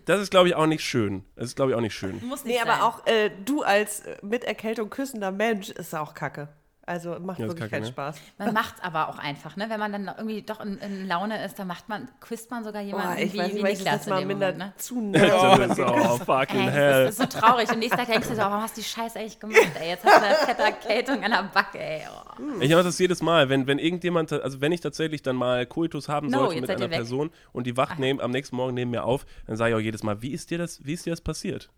Das 0.05 0.21
ist, 0.21 0.31
glaube 0.31 0.49
ich, 0.49 0.55
auch 0.55 0.67
nicht 0.67 0.85
schön. 0.85 1.25
Das 1.37 1.47
ist, 1.47 1.57
glaube 1.57 1.71
ich, 1.71 1.77
auch 1.77 1.81
nicht 1.81 1.95
schön. 1.95 2.21
Muss 2.27 2.45
Nee, 2.45 2.59
aber 2.61 2.85
auch 2.85 3.07
äh, 3.07 3.31
du 3.45 3.63
als 3.63 4.01
äh, 4.01 4.17
mit 4.23 4.45
Erkältung 4.45 4.91
küssender 4.91 5.33
Mensch 5.33 5.71
ist 5.71 5.95
auch 5.95 6.15
kacke. 6.15 6.49
Also 6.87 7.19
macht 7.19 7.39
Ja, 7.39 7.47
wirklich 7.47 7.71
keinen 7.71 7.83
ne? 7.83 7.89
Spaß. 7.89 8.17
Man 8.39 8.53
macht 8.53 8.77
es 8.77 8.83
aber 8.83 9.09
auch 9.09 9.19
einfach, 9.19 9.57
ne? 9.57 9.67
Wenn 9.69 9.81
man 9.81 9.93
dann 9.93 10.11
irgendwie 10.19 10.43
doch 10.43 10.61
in, 10.61 10.79
in 10.79 11.07
Laune 11.09 11.43
ist, 11.45 11.59
dann 11.59 11.67
macht 11.67 11.89
man, 11.89 12.09
küsst 12.21 12.51
man 12.51 12.63
sogar 12.63 12.83
jemanden 12.83 13.15
Boah, 13.15 13.23
ich 13.23 13.33
wie, 13.33 13.39
weiß 13.39 13.55
wie 13.55 13.57
ich 13.57 13.63
das 13.63 13.79
Niklas 13.79 13.95
letzte 13.95 14.11
in 14.11 14.15
Mal 14.15 14.21
dem 14.21 14.29
Moment, 14.29 14.59
ne? 14.59 14.73
zu 14.77 15.11
Das 15.13 15.23
nah. 15.31 15.65
ist, 15.65 15.81
oh, 15.81 16.19
fucking 16.25 16.61
Ey, 16.61 16.71
hell. 16.71 17.05
das 17.07 17.19
ist 17.19 17.33
so 17.33 17.39
traurig. 17.41 17.71
Und 17.71 17.79
nächsten 17.79 17.97
Tag 17.97 18.09
denkst 18.09 18.29
du 18.29 18.35
so, 18.35 18.41
warum 18.41 18.61
hast 18.63 18.77
du 18.77 18.83
die 18.83 18.87
Scheiße 18.87 19.19
eigentlich 19.19 19.41
gemacht? 19.41 19.73
Ey, 19.81 19.89
jetzt 19.89 20.05
hast 20.05 20.21
du 20.21 20.27
eine 20.27 20.35
fette 20.35 20.63
Erkältung 20.63 21.25
an 21.25 21.31
der 21.31 21.51
Backe, 21.55 21.79
ey. 21.79 22.03
Oh. 22.11 22.61
Ich 22.61 22.71
mache 22.71 22.83
das 22.83 22.99
jedes 22.99 23.23
Mal, 23.23 23.49
wenn, 23.49 23.67
wenn 23.67 23.79
irgendjemand, 23.79 24.33
also 24.33 24.61
wenn 24.61 24.73
ich 24.73 24.81
tatsächlich 24.81 25.23
dann 25.23 25.37
mal 25.37 25.67
Koitus 25.67 26.09
haben 26.09 26.29
No, 26.29 26.47
sollte 26.47 26.61
mit 26.61 26.71
einer. 26.71 26.89
Person 26.89 27.31
und 27.53 27.67
die 27.67 27.77
wacht 27.77 27.99
neben, 27.99 28.21
am 28.21 28.31
nächsten 28.31 28.57
Morgen 28.57 28.75
neben 28.75 28.91
mir 28.91 29.05
auf, 29.05 29.25
dann 29.47 29.57
sage 29.57 29.71
ich 29.71 29.77
auch 29.77 29.81
jedes 29.81 30.03
Mal, 30.03 30.21
wie 30.21 30.33
ist 30.33 30.51
dir 30.51 30.59
das, 30.59 30.85
wie 30.85 30.93
ist 30.93 31.07
dir 31.07 31.11
das 31.11 31.21
passiert? 31.21 31.71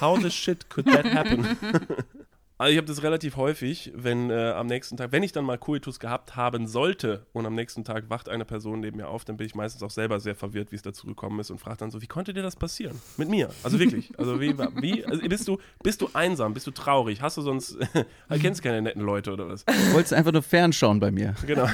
How 0.00 0.20
the 0.20 0.30
shit 0.30 0.68
could 0.70 0.86
that 0.86 1.12
happen? 1.12 1.56
Also 2.56 2.70
ich 2.70 2.76
habe 2.76 2.86
das 2.86 3.02
relativ 3.02 3.36
häufig, 3.36 3.90
wenn 3.96 4.30
äh, 4.30 4.52
am 4.52 4.68
nächsten 4.68 4.96
Tag, 4.96 5.10
wenn 5.10 5.24
ich 5.24 5.32
dann 5.32 5.44
mal 5.44 5.58
Koitus 5.58 5.98
gehabt 5.98 6.36
haben 6.36 6.68
sollte 6.68 7.26
und 7.32 7.46
am 7.46 7.54
nächsten 7.56 7.82
Tag 7.82 8.10
wacht 8.10 8.28
eine 8.28 8.44
Person 8.44 8.78
neben 8.78 8.98
mir 8.98 9.08
auf, 9.08 9.24
dann 9.24 9.36
bin 9.36 9.44
ich 9.48 9.56
meistens 9.56 9.82
auch 9.82 9.90
selber 9.90 10.20
sehr 10.20 10.36
verwirrt, 10.36 10.70
wie 10.70 10.76
es 10.76 10.82
dazu 10.82 11.08
gekommen 11.08 11.40
ist 11.40 11.50
und 11.50 11.58
frage 11.58 11.78
dann 11.78 11.90
so, 11.90 12.00
wie 12.00 12.06
konnte 12.06 12.32
dir 12.32 12.44
das 12.44 12.54
passieren? 12.54 13.00
Mit 13.16 13.28
mir? 13.28 13.50
Also 13.64 13.80
wirklich. 13.80 14.16
Also 14.16 14.40
wie, 14.40 14.56
wie 14.56 15.04
also 15.04 15.20
bist 15.28 15.48
du, 15.48 15.58
bist 15.82 16.00
du 16.00 16.10
einsam, 16.12 16.54
bist 16.54 16.68
du 16.68 16.70
traurig? 16.70 17.20
Hast 17.20 17.36
du 17.36 17.42
sonst, 17.42 17.76
kennst 18.40 18.60
du 18.60 18.68
keine 18.68 18.82
netten 18.82 19.02
Leute 19.02 19.32
oder 19.32 19.48
was? 19.48 19.64
Wolltest 19.90 20.14
einfach 20.14 20.32
nur 20.32 20.42
fernschauen 20.42 21.00
bei 21.00 21.10
mir. 21.10 21.34
Genau. 21.44 21.66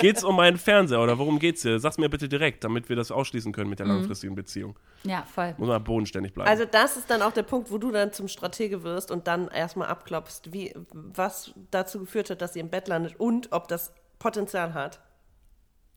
Geht 0.00 0.16
es 0.16 0.24
um 0.24 0.34
meinen 0.34 0.56
Fernseher 0.56 1.00
oder 1.00 1.16
worum 1.16 1.38
geht's 1.38 1.62
dir? 1.62 1.78
Sag's 1.78 1.98
mir 1.98 2.08
bitte 2.08 2.28
direkt, 2.28 2.64
damit 2.64 2.88
wir 2.88 2.96
das 2.96 3.12
ausschließen 3.12 3.52
können 3.52 3.70
mit 3.70 3.78
der 3.78 3.86
langfristigen 3.86 4.34
Beziehung. 4.34 4.76
Ja, 5.04 5.22
voll. 5.22 5.54
Muss 5.58 5.68
man 5.68 5.84
bodenständig 5.84 6.32
bleiben. 6.32 6.50
Also 6.50 6.64
das 6.64 6.96
ist 6.96 7.08
dann 7.08 7.22
auch 7.22 7.32
der 7.32 7.44
Punkt, 7.44 7.70
wo 7.70 7.78
du 7.78 7.92
dann 7.92 8.12
zum 8.12 8.26
Stratege 8.26 8.82
wirst 8.82 9.12
und 9.12 9.28
dann 9.28 9.44
erstmal 9.54 9.88
abklopfst, 9.88 10.52
wie, 10.52 10.74
was 10.92 11.52
dazu 11.70 12.00
geführt 12.00 12.30
hat, 12.30 12.42
dass 12.42 12.54
ihr 12.56 12.62
im 12.62 12.70
Bett 12.70 12.88
landet 12.88 13.18
und 13.18 13.52
ob 13.52 13.68
das 13.68 13.92
Potenzial 14.18 14.74
hat. 14.74 15.00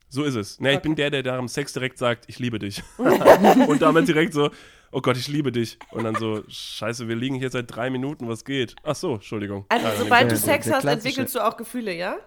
so 0.09 0.23
ist 0.23 0.35
es. 0.35 0.59
Ne, 0.59 0.73
ich 0.73 0.79
bin 0.81 0.95
der, 0.95 1.09
der 1.09 1.23
da 1.23 1.37
am 1.37 1.47
Sex 1.47 1.73
direkt 1.73 1.97
sagt, 1.97 2.25
ich 2.27 2.39
liebe 2.39 2.59
dich. 2.59 2.81
Und 3.67 3.81
damit 3.81 4.07
direkt 4.07 4.33
so, 4.33 4.49
oh 4.91 5.01
Gott, 5.01 5.17
ich 5.17 5.27
liebe 5.27 5.51
dich. 5.51 5.77
Und 5.91 6.03
dann 6.05 6.15
so, 6.15 6.43
scheiße, 6.47 7.07
wir 7.07 7.15
liegen 7.15 7.35
hier 7.35 7.49
seit 7.49 7.73
drei 7.73 7.89
Minuten, 7.89 8.27
was 8.29 8.45
geht? 8.45 8.75
Ach 8.83 8.95
so, 8.95 9.15
Entschuldigung. 9.15 9.65
Also 9.69 9.85
Ah, 9.87 9.91
sobald 9.97 10.31
du 10.31 10.37
Sex 10.37 10.71
hast, 10.71 10.85
entwickelst 10.85 11.35
du 11.35 11.39
auch 11.45 11.57
Gefühle, 11.57 11.93
ja? 11.93 12.17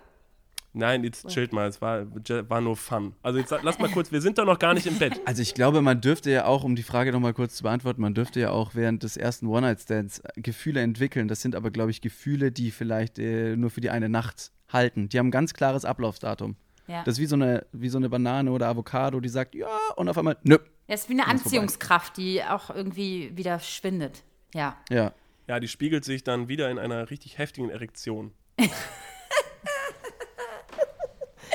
Nein, 0.73 1.03
jetzt 1.03 1.27
chillt 1.29 1.53
mal, 1.53 1.69
es 1.69 1.81
war, 1.81 2.07
war 2.49 2.61
nur 2.61 2.77
Fun. 2.77 3.15
Also 3.23 3.39
jetzt 3.39 3.53
lass 3.63 3.79
mal 3.81 3.91
kurz, 3.91 4.13
wir 4.13 4.21
sind 4.21 4.39
doch 4.39 4.45
noch 4.45 4.59
gar 4.59 4.75
nicht 4.75 4.87
im 4.87 4.99
Bett. 4.99 5.21
Also 5.27 5.43
ich 5.43 5.55
glaube, 5.55 5.83
man 5.83 6.01
dürfte 6.01 6.31
ja 6.31 6.45
auch, 6.45 6.65
um 6.65 6.77
die 6.77 6.83
Frage 6.83 7.13
nochmal 7.13 7.35
kurz 7.35 7.57
zu 7.57 7.63
beantworten, 7.65 8.01
man 8.01 8.15
dürfte 8.15 8.41
ja 8.41 8.51
auch 8.51 8.75
während 8.75 9.03
des 9.03 9.17
ersten 9.17 9.47
One-Night-Stands 9.47 10.23
Gefühle 10.37 10.81
entwickeln. 10.81 11.29
Das 11.29 11.41
sind 11.41 11.55
aber, 11.55 11.71
glaube 11.71 11.91
ich, 11.91 12.01
Gefühle, 12.01 12.53
die 12.53 12.71
vielleicht 12.71 13.19
äh, 13.19 13.57
nur 13.57 13.71
für 13.71 13.81
die 13.81 13.91
eine 13.91 14.09
Nacht 14.09 14.53
halten. 14.69 15.09
Die 15.09 15.19
haben 15.19 15.29
ein 15.29 15.33
ganz 15.33 15.55
klares 15.55 15.85
Ablaufsdatum. 15.85 16.57
Ja. 16.87 17.05
Das 17.05 17.15
ist 17.15 17.21
wie 17.21 17.27
so, 17.27 17.37
eine, 17.37 17.67
wie 17.73 17.89
so 17.89 17.99
eine 17.99 18.09
Banane 18.09 18.51
oder 18.51 18.69
Avocado, 18.69 19.21
die 19.21 19.29
sagt, 19.29 19.55
ja, 19.55 19.69
und 19.97 20.09
auf 20.09 20.19
einmal, 20.19 20.37
nö. 20.43 20.59
Das 20.89 21.03
ist 21.03 21.09
wie 21.09 21.13
eine 21.13 21.23
ist 21.23 21.27
vorbei. 21.27 21.45
Anziehungskraft, 21.45 22.17
die 22.17 22.43
auch 22.43 22.71
irgendwie 22.71 23.37
wieder 23.37 23.61
schwindet. 23.61 24.25
Ja. 24.55 24.77
Ja. 24.91 25.13
Ja, 25.47 25.61
die 25.61 25.69
spiegelt 25.69 26.05
sich 26.05 26.23
dann 26.25 26.49
wieder 26.49 26.71
in 26.71 26.79
einer 26.79 27.11
richtig 27.11 27.39
heftigen 27.39 27.71
Erektion. 27.71 28.33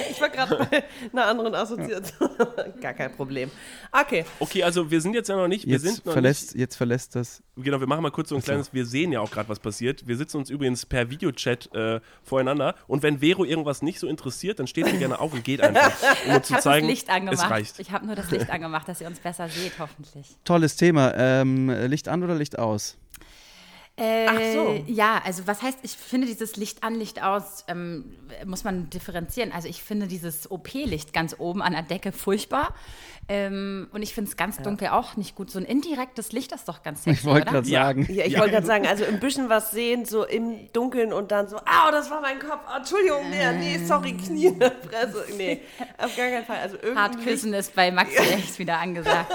Ich 0.10 0.20
war 0.22 0.30
gerade 0.30 0.68
bei 0.70 0.84
einer 1.14 1.26
anderen 1.26 1.56
Assoziation. 1.56 2.30
Gar 2.82 2.94
kein 2.94 3.12
Problem. 3.16 3.50
Okay. 3.92 4.26
Okay, 4.40 4.64
also 4.64 4.90
wir 4.92 5.02
sind 5.02 5.14
jetzt 5.14 5.30
ja 5.30 5.36
noch 5.36 5.48
nicht, 5.48 5.66
wir 5.66 5.74
Jetzt 5.74 5.84
sind 5.84 6.06
noch 6.06 6.14
verlässt, 6.14 6.56
jetzt 6.56 6.76
verlässt 6.76 7.16
das. 7.16 7.42
nicht, 7.56 7.66
genau, 7.66 7.80
wir 7.80 7.88
machen 7.88 8.04
mal 8.04 8.12
kurz 8.12 8.30
so 8.30 8.36
ein 8.36 8.42
kleines, 8.42 8.74
wir 8.74 8.86
sehen 8.86 9.12
ja 9.12 9.20
auch 9.22 9.32
gerade, 9.32 9.50
was 9.50 9.60
passiert. 9.60 10.08
Wir 10.08 10.18
sitzen 10.18 10.38
uns 10.38 10.50
übrigens 10.50 10.86
per 10.86 11.10
Videochat 11.10 11.74
äh, 11.74 12.00
voreinander 12.24 12.76
und 12.88 13.04
wenn 13.04 13.20
Vero 13.20 13.46
irgendwas 13.46 13.82
nicht 13.82 14.00
so 14.00 14.08
interessiert, 14.08 14.60
dann 14.60 14.68
steht 14.68 14.88
sie 14.88 14.98
gerne 14.98 15.20
auf 15.20 15.34
und 15.34 15.44
geht 15.44 15.62
einfach, 15.62 15.94
um 16.28 16.36
uns 16.36 16.38
Ich 16.46 16.48
zu 16.48 16.54
habe 16.54 16.56
das 16.56 16.64
zeigen, 16.64 16.88
Licht 16.88 17.08
es 17.08 17.14
angemacht. 17.14 17.50
reicht. 17.50 17.80
Ich 17.80 17.92
habe 17.92 18.06
nur 18.06 18.16
das 18.16 18.30
Licht 18.32 18.50
angemacht, 18.50 18.88
dass 18.88 19.02
ihr 19.02 19.08
uns 19.08 19.20
besser 19.20 19.48
seht, 19.50 19.74
hoffentlich. 19.80 20.36
Tolles 20.44 20.76
Thema. 20.76 21.14
Ähm, 21.16 21.70
Licht 21.88 22.08
an 22.08 22.24
oder 22.24 22.36
Licht 22.36 22.60
aus? 22.60 22.98
Äh, 23.98 24.26
Ach 24.28 24.40
so. 24.54 24.84
Ja, 24.88 25.22
also 25.24 25.48
was 25.48 25.62
heißt, 25.62 25.80
ich 25.84 25.92
finde 25.92 26.28
dieses 26.28 26.58
Licht 26.58 26.84
an, 26.84 26.96
Licht 26.96 27.24
aus, 27.24 27.64
ähm, 27.70 28.14
muss 28.46 28.66
man 28.66 28.90
differenzieren. 28.90 29.54
Also 29.54 29.70
ich 29.70 29.82
finde 29.84 30.08
dieses 30.08 30.52
OP-Licht 30.52 31.14
ganz 31.14 31.36
oben 31.40 31.62
an 31.62 31.72
der 31.72 31.84
Decke 31.84 32.12
furchtbar. 32.12 32.74
Ähm, 33.30 33.88
und 33.94 34.02
ich 34.04 34.14
finde 34.14 34.30
es 34.30 34.36
ganz 34.38 34.58
dunkel 34.58 34.90
auch 34.90 35.16
nicht 35.16 35.34
gut. 35.36 35.50
So 35.50 35.60
ein 35.60 35.66
indirektes 35.66 36.34
Licht 36.34 36.52
ist 36.52 36.68
doch 36.68 36.84
ganz 36.84 37.06
sexy, 37.06 37.20
Ich 37.22 37.26
wollte 37.26 37.44
oder? 37.44 37.52
gerade 37.54 37.70
sagen. 37.70 38.06
Ja, 38.12 38.26
ich 38.26 38.34
Ja. 38.34 38.40
wollte 38.40 38.52
gerade 38.52 38.68
sagen, 38.68 38.86
also 38.86 39.06
ein 39.06 39.20
bisschen 39.22 39.48
was 39.48 39.72
sehen, 39.72 40.04
so 40.06 40.26
im 40.26 40.72
Dunkeln 40.74 41.14
und 41.14 41.32
dann 41.32 41.48
so, 41.48 41.56
au, 41.58 41.90
das 41.92 42.12
war 42.12 42.20
mein 42.20 42.38
Kopf, 42.40 42.60
oh, 42.70 42.78
Entschuldigung, 42.78 43.30
nee, 43.30 43.52
nee, 43.58 43.86
sorry, 43.86 44.12
Knie 44.14 44.48
in 44.48 44.60
der 44.60 44.74
Fresse. 44.74 45.26
Nee, 45.38 45.62
auf 45.98 46.16
gar 46.18 46.30
keinen 46.30 46.46
Fall. 46.46 46.58
Also 46.58 46.78
Hart 46.96 47.18
küssen 47.24 47.54
ist 47.54 47.74
bei 47.74 47.92
Maxi 47.92 48.18
echt 48.34 48.60
wieder 48.60 48.78
angesagt. 48.78 49.32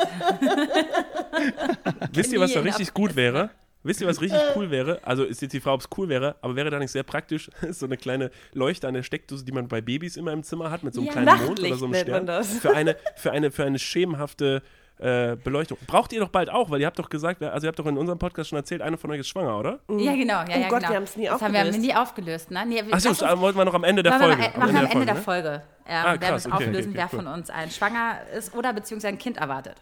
Wisst 2.12 2.32
ihr, 2.32 2.40
was 2.40 2.52
da 2.52 2.60
richtig 2.60 2.92
gut 2.94 3.16
wäre? 3.16 3.50
Wisst 3.82 4.00
ihr, 4.02 4.06
was 4.06 4.20
richtig 4.20 4.40
cool 4.56 4.70
wäre? 4.70 5.00
Also 5.02 5.24
ist 5.24 5.40
jetzt 5.40 5.52
die 5.52 5.60
Frage, 5.60 5.74
ob 5.76 5.80
es 5.80 5.88
cool 5.96 6.08
wäre, 6.08 6.36
aber 6.42 6.54
wäre 6.56 6.68
da 6.70 6.78
nicht 6.78 6.90
sehr 6.92 7.02
praktisch, 7.02 7.50
so 7.70 7.86
eine 7.86 7.96
kleine 7.96 8.30
Leuchte 8.52 8.86
an 8.86 8.94
der 8.94 9.02
Steckdose, 9.02 9.44
die 9.44 9.52
man 9.52 9.68
bei 9.68 9.80
Babys 9.80 10.16
immer 10.16 10.32
im 10.32 10.42
Zimmer 10.42 10.70
hat, 10.70 10.82
mit 10.82 10.92
so 10.94 11.00
einem 11.00 11.06
Ja, 11.06 11.12
kleinen 11.12 11.44
Mond 11.46 11.60
oder 11.60 11.74
so 11.76 11.84
einem 11.86 11.94
Stern. 11.94 12.10
man 12.12 12.26
das. 12.26 12.58
Für 12.58 12.74
eine, 12.74 12.96
für 13.16 13.30
eine, 13.32 13.50
für 13.50 13.64
eine 13.64 13.78
schemenhafte 13.78 14.62
äh, 14.98 15.34
Beleuchtung. 15.36 15.78
Braucht 15.86 16.12
ihr 16.12 16.20
doch 16.20 16.28
bald 16.28 16.50
auch, 16.50 16.68
weil 16.68 16.78
ihr 16.82 16.86
habt 16.86 16.98
doch 16.98 17.08
gesagt, 17.08 17.42
also 17.42 17.66
ihr 17.66 17.68
habt 17.68 17.78
doch 17.78 17.86
in 17.86 17.96
unserem 17.96 18.18
Podcast 18.18 18.50
schon 18.50 18.58
erzählt, 18.58 18.82
eine 18.82 18.98
von 18.98 19.10
euch 19.12 19.20
ist 19.20 19.28
schwanger, 19.28 19.58
oder? 19.58 19.78
Ja, 19.88 20.14
genau. 20.14 20.40
Ja, 20.40 20.44
Oh 20.46 20.60
ja, 20.60 20.68
Gott, 20.68 20.80
genau. 20.80 20.90
wir 20.90 20.96
haben's 20.96 21.16
nie 21.16 21.24
das 21.24 21.40
haben 21.40 21.52
wir, 21.54 21.60
haben 21.60 21.66
wir 21.68 21.70
aufgelöst. 21.70 21.80
nie 21.86 21.94
aufgelöst. 21.94 22.50
Ne? 22.50 22.64
Nee, 22.66 22.82
Achso, 22.92 23.08
das 23.08 23.22
wollten 23.40 23.56
wir 23.58 23.64
noch 23.64 23.72
am 23.72 23.84
Ende 23.84 24.02
der 24.02 24.12
Machen 24.12 24.28
wir 24.28 24.36
Folge. 24.36 24.58
machen 24.58 24.74
wir 24.74 24.80
am 24.80 24.86
Ende 24.90 25.06
der 25.06 25.14
ne? 25.14 25.20
Folge. 25.22 25.48
Ähm, 25.48 25.96
Ah, 25.96 26.04
werden 26.04 26.20
krass, 26.20 26.46
wir 26.46 26.54
okay, 26.54 26.64
auflösen, 26.66 26.90
okay, 26.90 26.98
wer 26.98 27.04
cool. 27.14 27.24
von 27.24 27.26
uns 27.28 27.48
ein 27.50 27.70
schwanger 27.70 28.18
ist 28.36 28.54
oder 28.54 28.74
beziehungsweise 28.74 29.08
ein 29.14 29.18
Kind 29.18 29.38
erwartet. 29.38 29.76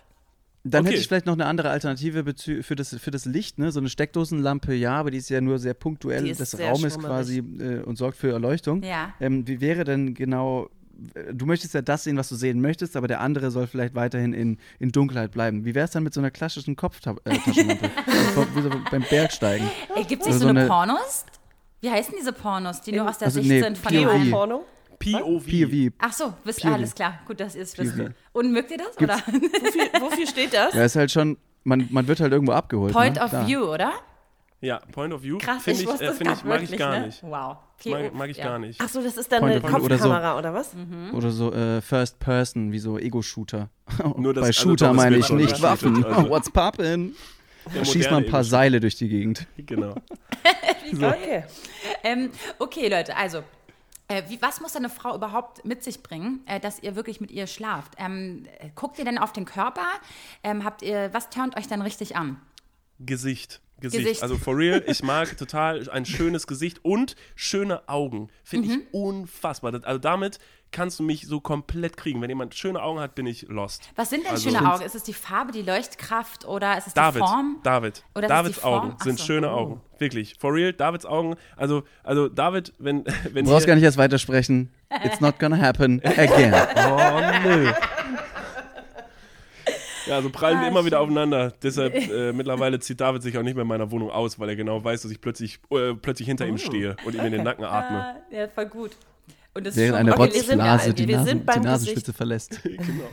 Dann 0.64 0.80
Okay. 0.82 0.90
hätte 0.90 1.00
ich 1.00 1.08
vielleicht 1.08 1.26
noch 1.26 1.34
eine 1.34 1.46
andere 1.46 1.70
Alternative 1.70 2.24
für 2.62 2.74
das, 2.76 2.96
für 2.98 3.10
das 3.10 3.24
Licht, 3.24 3.58
ne? 3.58 3.70
So 3.72 3.80
eine 3.80 3.88
Steckdosenlampe, 3.88 4.74
ja, 4.74 4.96
aber 4.96 5.10
die 5.10 5.18
ist 5.18 5.28
ja 5.30 5.40
nur 5.40 5.58
sehr 5.58 5.74
punktuell 5.74 6.26
ist 6.28 6.40
des 6.40 6.50
sehr 6.50 6.68
Raumes 6.70 6.94
schwummerig. 6.94 7.10
quasi 7.16 7.38
äh, 7.38 7.82
und 7.84 7.96
sorgt 7.96 8.16
für 8.18 8.32
Erleuchtung. 8.32 8.82
Ja. 8.82 9.14
Ähm, 9.20 9.46
wie 9.46 9.60
wäre 9.60 9.84
denn 9.84 10.14
genau, 10.14 10.68
äh, 11.14 11.32
du 11.32 11.46
möchtest 11.46 11.74
ja 11.74 11.80
das 11.80 12.04
sehen, 12.04 12.16
was 12.16 12.28
du 12.28 12.34
sehen 12.34 12.60
möchtest, 12.60 12.96
aber 12.96 13.06
der 13.08 13.20
andere 13.20 13.50
soll 13.50 13.66
vielleicht 13.68 13.94
weiterhin 13.94 14.32
in, 14.32 14.58
in 14.80 14.90
Dunkelheit 14.90 15.30
bleiben. 15.30 15.64
Wie 15.64 15.74
wäre 15.74 15.84
es 15.84 15.92
dann 15.92 16.02
mit 16.02 16.12
so 16.12 16.20
einer 16.20 16.32
klassischen 16.32 16.74
Kopftaschenlampe? 16.76 17.90
wie 18.54 18.62
so 18.62 18.70
beim 18.90 19.04
Bergsteigen. 19.08 19.66
Gibt 20.08 20.22
es 20.22 20.26
nicht 20.26 20.26
Also 20.26 20.38
so 20.40 20.48
eine, 20.48 20.60
eine- 20.60 20.68
Pornos? 20.68 21.24
Wie 21.80 21.90
heißen 21.90 22.12
diese 22.18 22.32
Pornos, 22.32 22.80
die 22.80 22.90
nur 22.92 23.08
aus 23.08 23.18
der 23.18 23.26
also 23.28 23.38
Sicht 23.40 23.48
nee, 23.50 23.62
sind 23.62 23.78
von 23.78 23.92
POV. 23.94 24.12
dem 24.12 24.30
Porno? 24.32 24.64
POV. 24.98 25.46
POV. 25.46 25.92
Ach 25.98 26.12
so, 26.12 26.34
wisst 26.44 26.62
POV. 26.62 26.72
alles 26.72 26.94
klar. 26.94 27.20
Gut, 27.26 27.40
dass 27.40 27.54
ihr 27.54 27.62
es 27.62 27.76
wisst. 27.78 27.94
Und 28.32 28.52
mögt 28.52 28.70
ihr 28.70 28.78
das? 28.78 28.96
Oder? 28.98 29.16
Wofür, 29.16 30.00
wofür 30.00 30.26
steht 30.26 30.52
das? 30.54 30.74
Ja, 30.74 30.84
ist 30.84 30.96
halt 30.96 31.10
schon, 31.10 31.36
man, 31.64 31.86
man 31.90 32.06
wird 32.08 32.20
halt 32.20 32.32
irgendwo 32.32 32.52
abgeholt. 32.52 32.92
Point 32.92 33.16
ne? 33.16 33.22
of 33.22 33.30
Klar. 33.30 33.46
View, 33.46 33.60
oder? 33.62 33.92
Ja, 34.60 34.80
Point 34.90 35.14
of 35.14 35.22
View. 35.22 35.38
Krass, 35.38 35.62
Finde 35.62 35.78
ich 35.82 35.86
ich, 35.86 35.92
wusste 35.92 36.06
äh, 36.06 36.10
ich 36.12 36.20
mag 36.24 36.36
ich 36.38 36.44
wirklich, 36.44 36.78
gar 36.80 36.98
ne? 36.98 37.06
nicht. 37.06 37.22
Wow. 37.22 37.58
Mag, 37.86 38.12
mag 38.14 38.28
ich 38.30 38.36
Ja. 38.38 38.44
gar 38.46 38.58
nicht. 38.58 38.80
Ach 38.82 38.88
so, 38.88 39.00
das 39.00 39.16
ist 39.16 39.30
dann 39.30 39.38
Point 39.40 39.54
eine 39.54 39.62
of 39.64 39.70
view 39.70 39.84
oder 39.84 39.98
so. 39.98 40.04
Kopfkamera 40.08 40.36
oder 40.38 40.52
was? 40.54 40.70
Oder 41.12 41.30
so 41.30 41.52
äh, 41.52 41.80
First 41.80 42.18
Person, 42.18 42.72
wie 42.72 42.80
so 42.80 42.98
Ego-Shooter. 42.98 43.68
Nur 44.16 44.34
das- 44.34 44.46
Bei 44.46 44.52
Shooter 44.52 44.92
meine 44.92 45.16
ich 45.16 45.30
nicht 45.30 45.62
Waffen. 45.62 46.04
also. 46.04 46.28
What's 46.30 46.50
poppin'? 46.50 47.12
Da 47.72 47.84
schießt 47.84 48.10
man 48.10 48.24
ein 48.24 48.30
paar. 48.30 48.42
Seile 48.44 48.80
durch 48.80 48.96
die 48.96 49.08
Gegend. 49.08 49.46
Genau. 49.58 49.94
Okay. 50.90 51.44
Ähm, 52.02 52.30
okay, 52.58 52.88
Leute, 52.88 53.14
also. 53.14 53.42
Äh, 54.08 54.22
wie, 54.28 54.40
was 54.40 54.60
muss 54.60 54.74
eine 54.74 54.88
Frau 54.88 55.14
überhaupt 55.14 55.64
mit 55.64 55.84
sich 55.84 56.02
bringen, 56.02 56.40
äh, 56.46 56.58
dass 56.60 56.82
ihr 56.82 56.96
wirklich 56.96 57.20
mit 57.20 57.30
ihr 57.30 57.46
schlaft? 57.46 57.92
Ähm, 57.98 58.46
äh, 58.58 58.70
guckt 58.74 58.98
ihr 58.98 59.04
denn 59.04 59.18
auf 59.18 59.32
den 59.32 59.44
Körper? 59.44 59.84
Ähm, 60.42 60.64
habt 60.64 60.82
ihr, 60.82 61.10
was 61.12 61.28
turnt 61.28 61.56
euch 61.56 61.68
dann 61.68 61.82
richtig 61.82 62.16
an? 62.16 62.40
Gesicht. 63.00 63.60
Gesicht. 63.80 64.04
Gesicht. 64.04 64.22
Also 64.22 64.36
for 64.38 64.56
real, 64.56 64.82
ich 64.86 65.02
mag 65.04 65.36
total 65.38 65.88
ein 65.90 66.04
schönes 66.04 66.46
Gesicht 66.48 66.84
und 66.84 67.14
schöne 67.36 67.88
Augen. 67.88 68.28
Finde 68.42 68.68
Mhm. 68.68 68.80
ich 68.88 68.94
unfassbar. 68.94 69.72
Also 69.84 69.98
damit 70.00 70.38
kannst 70.70 70.98
du 70.98 71.02
mich 71.02 71.26
so 71.26 71.40
komplett 71.40 71.96
kriegen. 71.96 72.20
Wenn 72.20 72.28
jemand 72.30 72.54
schöne 72.54 72.82
Augen 72.82 73.00
hat, 73.00 73.14
bin 73.14 73.26
ich 73.26 73.42
lost. 73.48 73.88
Was 73.96 74.10
sind 74.10 74.24
denn 74.24 74.32
Also- 74.32 74.50
schöne 74.50 74.72
Augen? 74.72 74.82
Ist 74.84 74.94
es 74.94 75.02
die 75.02 75.12
Farbe, 75.14 75.52
die 75.52 75.62
Leuchtkraft 75.62 76.44
oder 76.46 76.76
ist 76.78 76.86
es 76.88 76.94
David, 76.94 77.22
die 77.22 77.26
Form? 77.26 77.58
David, 77.62 78.04
Oder 78.14 78.26
ist 78.26 78.30
es 78.32 78.36
Davids? 78.36 78.64
Augen 78.64 78.94
Ach 78.98 79.04
sind 79.04 79.18
so. 79.18 79.24
schöne 79.24 79.50
Augen. 79.50 79.80
Wirklich, 79.98 80.36
for 80.38 80.52
real, 80.54 80.72
Davids 80.72 81.06
Augen. 81.06 81.34
Also, 81.56 81.82
also 82.04 82.28
David, 82.28 82.72
wenn, 82.78 83.04
wenn 83.32 83.44
Du 83.44 83.50
brauchst 83.50 83.66
gar 83.66 83.74
nicht 83.74 83.84
erst 83.84 83.98
weitersprechen. 83.98 84.70
It's 85.04 85.20
not 85.20 85.38
gonna 85.38 85.58
happen 85.58 86.00
again. 86.04 86.54
Oh, 86.76 87.20
nö. 87.48 87.72
Ja, 90.06 90.14
also 90.16 90.30
prallen 90.30 90.56
Ah, 90.56 90.60
wir 90.62 90.68
immer 90.68 90.84
wieder 90.86 91.00
aufeinander. 91.00 91.52
Deshalb 91.62 91.94
äh, 92.10 92.32
mittlerweile 92.32 92.78
zieht 92.80 92.98
David 93.00 93.22
sich 93.22 93.36
auch 93.36 93.42
nicht 93.42 93.54
mehr 93.54 93.62
in 93.62 93.68
meiner 93.68 93.90
Wohnung 93.90 94.10
aus, 94.10 94.38
weil 94.38 94.48
er 94.48 94.56
genau 94.56 94.82
weiß, 94.82 95.02
dass 95.02 95.10
ich 95.10 95.20
plötzlich, 95.20 95.58
äh, 95.70 95.92
plötzlich 95.94 96.26
hinter 96.28 96.46
Oh. 96.46 96.48
ihm 96.48 96.56
stehe 96.58 96.96
und 97.04 97.14
ihm 97.14 97.20
in 97.26 97.32
den 97.32 97.42
Nacken 97.42 97.64
atme. 97.64 97.98
Ah, 97.98 98.16
ja, 98.30 98.48
voll 98.48 98.66
gut. 98.66 98.92
Und 99.58 99.64
das 99.64 99.74
ist 99.76 99.80
Während 99.82 99.98
eine 99.98 100.12
okay, 100.18 100.30
sind- 100.40 100.60
Rotzblase 100.60 100.94
die, 100.94 101.14
sind 101.14 101.46
beim 101.46 101.62
die 101.62 101.68
Nasenspitze 101.68 102.12
verlässt. 102.12 102.60
genau. 102.64 103.04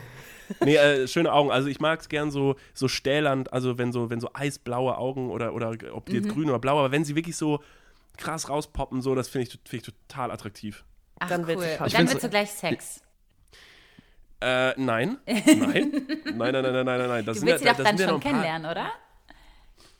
Nee, 0.64 0.76
äh, 0.76 1.08
schöne 1.08 1.32
Augen. 1.32 1.50
Also 1.50 1.68
ich 1.68 1.80
mag 1.80 2.00
es 2.00 2.08
gern 2.08 2.30
so, 2.30 2.54
so 2.72 2.86
stählern, 2.88 3.46
also 3.50 3.78
wenn 3.78 3.92
so, 3.92 4.10
wenn 4.10 4.20
so 4.20 4.30
eisblaue 4.32 4.96
Augen 4.96 5.30
oder, 5.30 5.52
oder 5.54 5.74
ob 5.92 6.06
die 6.06 6.12
Mhm. 6.18 6.24
jetzt 6.24 6.32
grün 6.34 6.48
oder 6.48 6.58
blau, 6.60 6.78
aber 6.78 6.92
wenn 6.92 7.04
sie 7.04 7.16
wirklich 7.16 7.36
so 7.36 7.60
krass 8.16 8.48
rauspoppen, 8.48 9.02
so, 9.02 9.14
das 9.16 9.28
finde 9.28 9.48
ich, 9.48 9.58
find 9.68 9.86
ich 9.88 9.94
total 10.08 10.30
attraktiv. 10.30 10.84
Ach, 11.18 11.28
Dann 11.28 11.44
cool. 11.46 11.62
spannend. 11.62 11.94
dann 11.94 12.08
wird 12.10 12.20
zugleich 12.20 12.50
Sex. 12.52 13.00
Äh, 14.40 14.72
nein. 14.80 15.16
Nein. 15.26 15.46
Nein, 15.46 16.36
nein, 16.36 16.52
nein, 16.52 16.62
nein, 16.62 16.62
nein, 16.62 16.84
nein, 16.86 17.08
nein. 17.08 17.24
Das 17.26 17.36
Du 17.36 17.40
sind 17.40 17.48
ja- 17.48 17.54
willst 17.54 17.64
sie 17.64 17.68
doch 17.70 17.76
das 17.78 17.84
dann 17.84 17.96
sind 17.96 18.06
ja 18.06 18.12
schon 18.12 18.20
paar- 18.20 18.30
kennenlernen, 18.32 18.70
oder? 18.70 18.90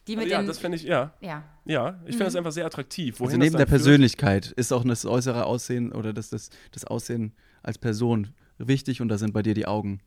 Die 0.06 0.16
mit 0.16 0.24
Also 0.26 0.32
ja, 0.34 0.38
den. 0.40 0.46
das 0.46 0.58
finde 0.58 0.76
ich, 0.76 0.84
ja. 0.84 1.12
ja. 1.20 1.42
Ja, 1.64 2.00
ich 2.04 2.12
finde 2.12 2.26
das 2.26 2.36
einfach 2.36 2.52
sehr 2.52 2.64
attraktiv. 2.66 3.18
Wohin 3.20 3.30
Also 3.30 3.38
neben 3.38 3.52
der 3.56 3.66
dann 3.66 3.68
führt- 3.68 3.82
Persönlichkeit 3.82 4.52
ist 4.52 4.72
auch 4.72 4.84
das 4.84 5.04
äußere 5.04 5.44
Aussehen 5.46 5.92
oder 5.92 6.12
das, 6.12 6.30
das, 6.30 6.50
das 6.72 6.84
Aussehen 6.84 7.32
als 7.62 7.78
Person 7.78 8.28
wichtig 8.58 9.00
und 9.00 9.08
da 9.08 9.18
sind 9.18 9.32
bei 9.34 9.42
dir 9.42 9.54
die 9.54 9.66
Augen 9.66 10.00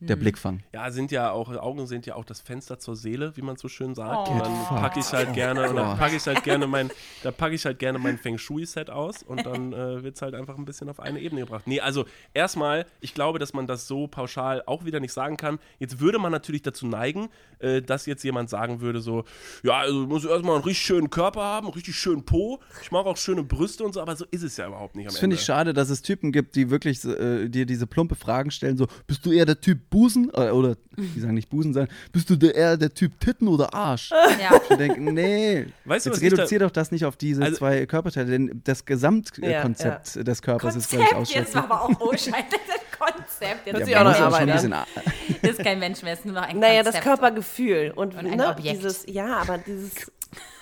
der 0.00 0.16
Mhm. 0.16 0.20
Blickfang. 0.20 0.62
Ja, 0.72 0.90
sind 0.90 1.10
ja 1.10 1.32
auch, 1.32 1.48
Augen 1.56 1.86
sind 1.86 2.06
ja 2.06 2.14
auch 2.14 2.24
das 2.24 2.40
Fenster 2.40 2.78
zur 2.78 2.94
Seele, 2.94 3.36
wie 3.36 3.42
man 3.42 3.56
so 3.56 3.68
schön 3.68 3.94
sagt. 3.94 4.28
Oh. 4.28 4.32
Und 4.32 4.40
dann 4.40 4.64
packe 4.68 5.00
ich 5.00 5.12
halt 5.12 5.32
gerne, 5.34 5.68
und 5.68 5.76
dann 5.76 5.98
packe 5.98 6.14
ich 6.16 6.26
halt 6.26 6.44
gerne 6.44 6.66
mein, 6.66 6.90
da 7.22 7.30
packe 7.32 7.54
ich 7.54 7.64
halt 7.64 7.78
gerne 7.78 7.98
mein 7.98 8.16
Feng 8.18 8.38
Shui-Set 8.38 8.90
aus 8.90 9.22
und 9.24 9.44
dann 9.44 9.72
äh, 9.72 10.02
wird 10.04 10.16
es 10.16 10.22
halt 10.22 10.34
einfach 10.34 10.56
ein 10.56 10.64
bisschen 10.64 10.88
auf 10.88 11.00
eine 11.00 11.18
Ebene 11.20 11.40
gebracht. 11.40 11.66
Nee, 11.66 11.80
also 11.80 12.04
erstmal, 12.32 12.86
ich 13.00 13.12
glaube, 13.14 13.38
dass 13.38 13.52
man 13.54 13.66
das 13.66 13.88
so 13.88 14.06
pauschal 14.06 14.62
auch 14.66 14.84
wieder 14.84 15.00
nicht 15.00 15.12
sagen 15.12 15.36
kann. 15.36 15.58
Jetzt 15.78 15.98
würde 16.00 16.18
man 16.18 16.30
natürlich 16.30 16.62
dazu 16.62 16.86
neigen, 16.86 17.28
äh, 17.58 17.82
dass 17.82 18.06
jetzt 18.06 18.22
jemand 18.22 18.50
sagen 18.50 18.80
würde, 18.80 19.00
so, 19.00 19.24
ja, 19.64 19.78
also 19.78 20.02
du 20.02 20.06
musst 20.08 20.26
erstmal 20.26 20.54
einen 20.54 20.64
richtig 20.64 20.84
schönen 20.86 21.10
Körper 21.10 21.42
haben, 21.42 21.66
einen 21.66 21.74
richtig 21.74 21.96
schönen 21.96 22.24
Po. 22.24 22.60
Ich 22.82 22.92
mag 22.92 23.04
auch 23.06 23.16
schöne 23.16 23.42
Brüste 23.42 23.82
und 23.84 23.94
so, 23.94 24.00
aber 24.00 24.14
so 24.14 24.24
ist 24.30 24.42
es 24.44 24.56
ja 24.56 24.68
überhaupt 24.68 24.94
nicht 24.94 25.06
am 25.06 25.12
Das 25.12 25.18
finde 25.18 25.34
Ende. 25.34 25.40
ich 25.40 25.46
schade, 25.46 25.72
dass 25.74 25.90
es 25.90 26.02
Typen 26.02 26.30
gibt, 26.30 26.54
die 26.54 26.70
wirklich 26.70 27.04
äh, 27.04 27.48
dir 27.48 27.66
diese 27.66 27.86
plumpe 27.88 28.14
Fragen 28.14 28.50
stellen, 28.52 28.76
so, 28.76 28.86
bist 29.06 29.26
du 29.26 29.32
eher 29.32 29.44
der 29.46 29.60
Typ 29.60 29.87
Busen? 29.90 30.30
Äh, 30.34 30.50
oder, 30.50 30.76
die 30.96 31.20
sagen 31.20 31.34
nicht 31.34 31.48
Busen, 31.48 31.72
sagen, 31.74 31.88
bist 32.12 32.28
du 32.30 32.36
der, 32.36 32.54
eher 32.54 32.76
der 32.76 32.92
Typ 32.92 33.18
Titten 33.20 33.48
oder 33.48 33.72
Arsch? 33.74 34.10
ja. 34.40 34.60
Ich 34.70 34.76
denke, 34.76 35.00
nee, 35.00 35.66
Weißt 35.84 36.06
du, 36.06 36.10
jetzt 36.10 36.22
ich 36.22 36.28
da- 36.30 36.36
reduzier 36.36 36.58
doch 36.60 36.70
das 36.70 36.90
nicht 36.90 37.04
auf 37.04 37.16
diese 37.16 37.42
Also- 37.42 37.56
zwei 37.58 37.86
Körperteile, 37.86 38.30
denn 38.30 38.60
das 38.64 38.84
Gesamtkonzept 38.84 40.26
des 40.26 40.42
Körpers 40.42 40.76
ist, 40.76 40.90
glaube 40.90 41.04
ich, 41.04 41.10
Konzept, 41.10 41.36
jetzt 41.38 41.54
war 41.54 41.62
ausschlaggebend. 41.82 42.00
aber 42.00 42.02
auch 42.06 42.12
Oschein. 42.12 42.44
Das 42.50 43.14
Konzept. 43.14 43.66
Jetzt 43.66 43.84
sich 43.86 43.94
man 43.94 44.06
auch 44.06 44.10
muss 44.10 44.18
noch 44.20 44.26
auch 44.26 44.38
schon 44.40 44.48
ein 44.48 44.50
arbeiten, 44.50 44.84
bisschen, 44.94 45.40
das 45.42 45.50
ist 45.52 45.62
kein 45.64 45.78
Mensch 45.78 46.02
mehr, 46.02 46.12
es 46.14 46.18
ist 46.20 46.24
nur 46.26 46.34
noch 46.34 46.42
ein 46.42 46.58
Naja, 46.58 46.82
das 46.82 46.94
Konzept. 46.94 47.04
Körpergefühl 47.04 47.92
und, 47.94 48.14
Und 48.16 48.26
ein 48.26 48.36
ne, 48.36 48.48
Objekt. 48.48 48.78
dieses, 48.78 49.04
ja, 49.06 49.36
aber 49.38 49.58
dieses, 49.58 49.92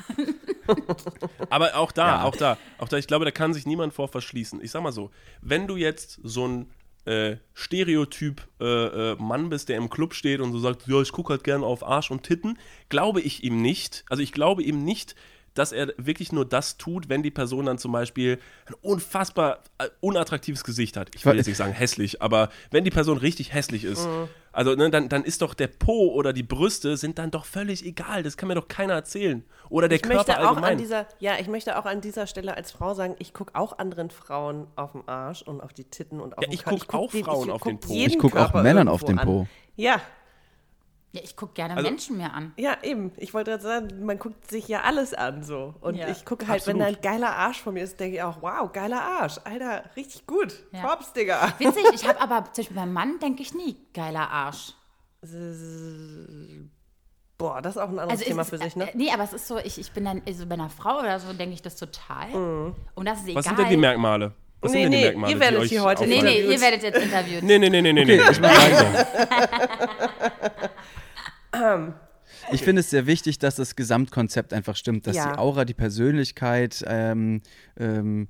Aber 1.50 1.74
auch 1.76 1.92
da, 1.92 2.06
Ja. 2.06 2.22
auch 2.24 2.36
da, 2.36 2.58
auch 2.78 2.88
da, 2.88 2.96
ich 2.96 3.06
glaube, 3.06 3.24
da 3.24 3.30
kann 3.30 3.54
sich 3.54 3.66
niemand 3.66 3.92
vor 3.94 4.08
verschließen. 4.08 4.60
Ich 4.62 4.70
sag 4.70 4.82
mal 4.82 4.92
so, 4.92 5.10
wenn 5.40 5.66
du 5.66 5.76
jetzt 5.76 6.20
so 6.22 6.46
ein 6.46 6.66
äh, 7.06 7.36
Stereotyp 7.54 8.46
äh, 8.60 8.64
äh, 9.12 9.16
Mann 9.16 9.48
bist, 9.48 9.68
der 9.68 9.76
im 9.76 9.88
Club 9.88 10.14
steht 10.14 10.40
und 10.40 10.52
so 10.52 10.58
sagt, 10.58 10.86
ja, 10.86 11.00
ich 11.00 11.12
gucke 11.12 11.30
halt 11.30 11.44
gerne 11.44 11.64
auf 11.64 11.86
Arsch 11.86 12.10
und 12.10 12.22
Titten, 12.22 12.58
glaube 12.88 13.20
ich 13.20 13.44
ihm 13.44 13.62
nicht, 13.62 14.04
also 14.08 14.22
ich 14.22 14.32
glaube 14.32 14.62
ihm 14.62 14.84
nicht, 14.84 15.14
dass 15.54 15.72
er 15.72 15.92
wirklich 15.96 16.32
nur 16.32 16.44
das 16.44 16.76
tut, 16.76 17.08
wenn 17.08 17.22
die 17.22 17.30
Person 17.30 17.66
dann 17.66 17.78
zum 17.78 17.92
Beispiel 17.92 18.38
ein 18.66 18.74
unfassbar 18.82 19.62
äh, 19.78 19.88
unattraktives 20.00 20.64
Gesicht 20.64 20.96
hat. 20.96 21.14
Ich 21.14 21.24
will 21.24 21.36
jetzt 21.36 21.46
nicht 21.46 21.56
sagen 21.56 21.72
hässlich, 21.72 22.20
aber 22.20 22.50
wenn 22.70 22.84
die 22.84 22.90
Person 22.90 23.16
richtig 23.18 23.54
hässlich 23.54 23.84
ist, 23.84 24.06
also 24.56 24.74
ne, 24.74 24.90
dann, 24.90 25.08
dann 25.10 25.22
ist 25.22 25.42
doch 25.42 25.52
der 25.52 25.66
Po 25.68 26.08
oder 26.12 26.32
die 26.32 26.42
Brüste 26.42 26.96
sind 26.96 27.18
dann 27.18 27.30
doch 27.30 27.44
völlig 27.44 27.84
egal. 27.84 28.22
Das 28.22 28.36
kann 28.38 28.48
mir 28.48 28.54
doch 28.54 28.68
keiner 28.68 28.94
erzählen. 28.94 29.44
Oder 29.68 29.86
der 29.88 29.96
ich 29.96 30.02
Körper 30.02 30.16
möchte 30.16 30.40
auch 30.40 30.48
allgemein. 30.48 30.72
an 30.72 30.78
dieser, 30.78 31.06
ja, 31.18 31.34
ich 31.38 31.46
möchte 31.46 31.78
auch 31.78 31.84
an 31.84 32.00
dieser 32.00 32.26
Stelle 32.26 32.56
als 32.56 32.72
Frau 32.72 32.94
sagen, 32.94 33.16
ich 33.18 33.34
gucke 33.34 33.54
auch 33.54 33.78
anderen 33.78 34.08
Frauen 34.10 34.66
auf 34.74 34.92
den 34.92 35.06
Arsch 35.06 35.42
und 35.42 35.60
auf 35.60 35.74
die 35.74 35.84
Titten 35.84 36.20
und 36.20 36.38
auf 36.38 36.42
Ja, 36.42 36.48
den 36.48 36.54
ich 36.54 36.64
Körper. 36.64 36.78
guck 36.88 36.94
auch 36.94 37.10
Frauen 37.12 37.50
auf 37.50 37.62
den 37.62 37.78
Po. 37.78 37.92
Ich 37.92 38.18
guck 38.18 38.32
auch 38.32 38.36
Körper 38.52 38.62
Männern 38.62 38.88
auf 38.88 39.04
den 39.04 39.16
Po. 39.18 39.40
An. 39.40 39.48
Ja, 39.76 40.00
Ja, 41.16 41.22
ich 41.24 41.36
gucke 41.36 41.54
gerne 41.54 41.76
Also- 41.76 41.88
Menschen 41.88 42.16
mir 42.16 42.32
an. 42.32 42.52
ja, 42.56 42.76
eben. 42.82 43.12
Ich 43.16 43.34
wollte 43.34 43.52
gerade 43.52 43.62
sagen, 43.62 44.04
man 44.04 44.18
guckt 44.18 44.48
sich 44.50 44.68
ja 44.68 44.82
alles 44.82 45.14
an 45.14 45.42
so. 45.42 45.74
Und 45.80 45.96
Ja, 45.96 46.08
ich 46.08 46.24
gucke 46.24 46.46
halt, 46.48 46.66
wenn 46.66 46.78
da 46.78 46.86
ein 46.86 46.94
absolut. 46.96 47.02
geiler 47.20 47.36
Arsch 47.36 47.62
vor 47.62 47.72
mir 47.72 47.82
ist, 47.84 47.98
denke 47.98 48.16
ich 48.16 48.22
auch, 48.22 48.42
wow, 48.42 48.70
geiler 48.72 49.02
Arsch. 49.02 49.36
Alter, 49.44 49.84
richtig 49.96 50.26
gut. 50.26 50.54
Ja. 50.72 50.86
Props, 50.86 51.12
Digga. 51.12 51.52
Witzig, 51.58 51.84
ich 51.94 52.06
habe 52.06 52.20
aber 52.30 52.44
zum 52.52 52.62
Beispiel 52.62 52.76
beim 52.76 52.92
Mann 52.92 53.18
denke 53.20 53.42
ich 53.42 53.54
nie, 53.54 53.76
geiler 53.94 54.30
Arsch. 54.30 54.72
Boah, 57.38 57.60
das 57.60 57.76
ist 57.76 57.82
auch 57.82 57.88
ein 57.88 57.98
anderes 57.98 58.12
Also 58.20 58.24
Thema 58.24 58.42
es 58.42 58.48
für 58.48 58.56
ist, 58.56 58.62
sich, 58.62 58.76
ne? 58.76 58.88
äh, 58.90 58.96
Nee, 58.96 59.10
aber 59.12 59.24
es 59.24 59.32
ist 59.32 59.46
so, 59.46 59.58
ich, 59.58 59.78
ich 59.78 59.92
bin 59.92 60.04
dann, 60.06 60.22
also 60.26 60.46
bei 60.46 60.54
einer 60.54 60.70
Frau 60.70 61.00
oder 61.00 61.18
so 61.20 61.32
denke 61.32 61.54
ich 61.54 61.62
das 61.62 61.76
total. 61.76 62.74
Und 62.94 63.04
das 63.04 63.18
ist 63.20 63.24
egal. 63.24 63.36
Was 63.36 63.44
sind 63.46 63.58
denn 63.58 63.68
die 63.68 63.76
Merkmale? 63.76 64.32
Was 64.60 64.72
Nee, 64.72 64.82
sind 64.84 64.92
denn 64.92 64.92
die 64.92 64.96
nee, 64.98 65.04
Merkmale, 65.04 65.32
ihr 65.34 65.40
werdet 65.40 65.58
die 65.58 65.62
euch 65.64 65.68
hier 65.68 65.82
heute 65.82 66.06
Nee, 66.06 66.22
nee, 66.22 66.40
ihr 66.50 66.60
werdet 66.60 66.82
jetzt 66.82 66.98
interviewt. 66.98 67.42
Nee, 67.42 67.58
nee, 67.58 67.68
nee, 67.68 67.82
nee, 67.82 67.92
nee. 67.92 68.04
nee. 68.06 68.20
Ich 68.30 68.40
mach 68.40 68.50
Ich 72.50 72.62
finde 72.62 72.80
es 72.80 72.90
sehr 72.90 73.06
wichtig, 73.06 73.38
dass 73.38 73.56
das 73.56 73.76
Gesamtkonzept 73.76 74.52
einfach 74.52 74.76
stimmt, 74.76 75.06
dass 75.06 75.16
Ja. 75.16 75.32
die 75.32 75.38
Aura, 75.38 75.64
die 75.64 75.74
Persönlichkeit, 75.74 76.84
ähm, 76.86 77.40
ähm, 77.78 78.28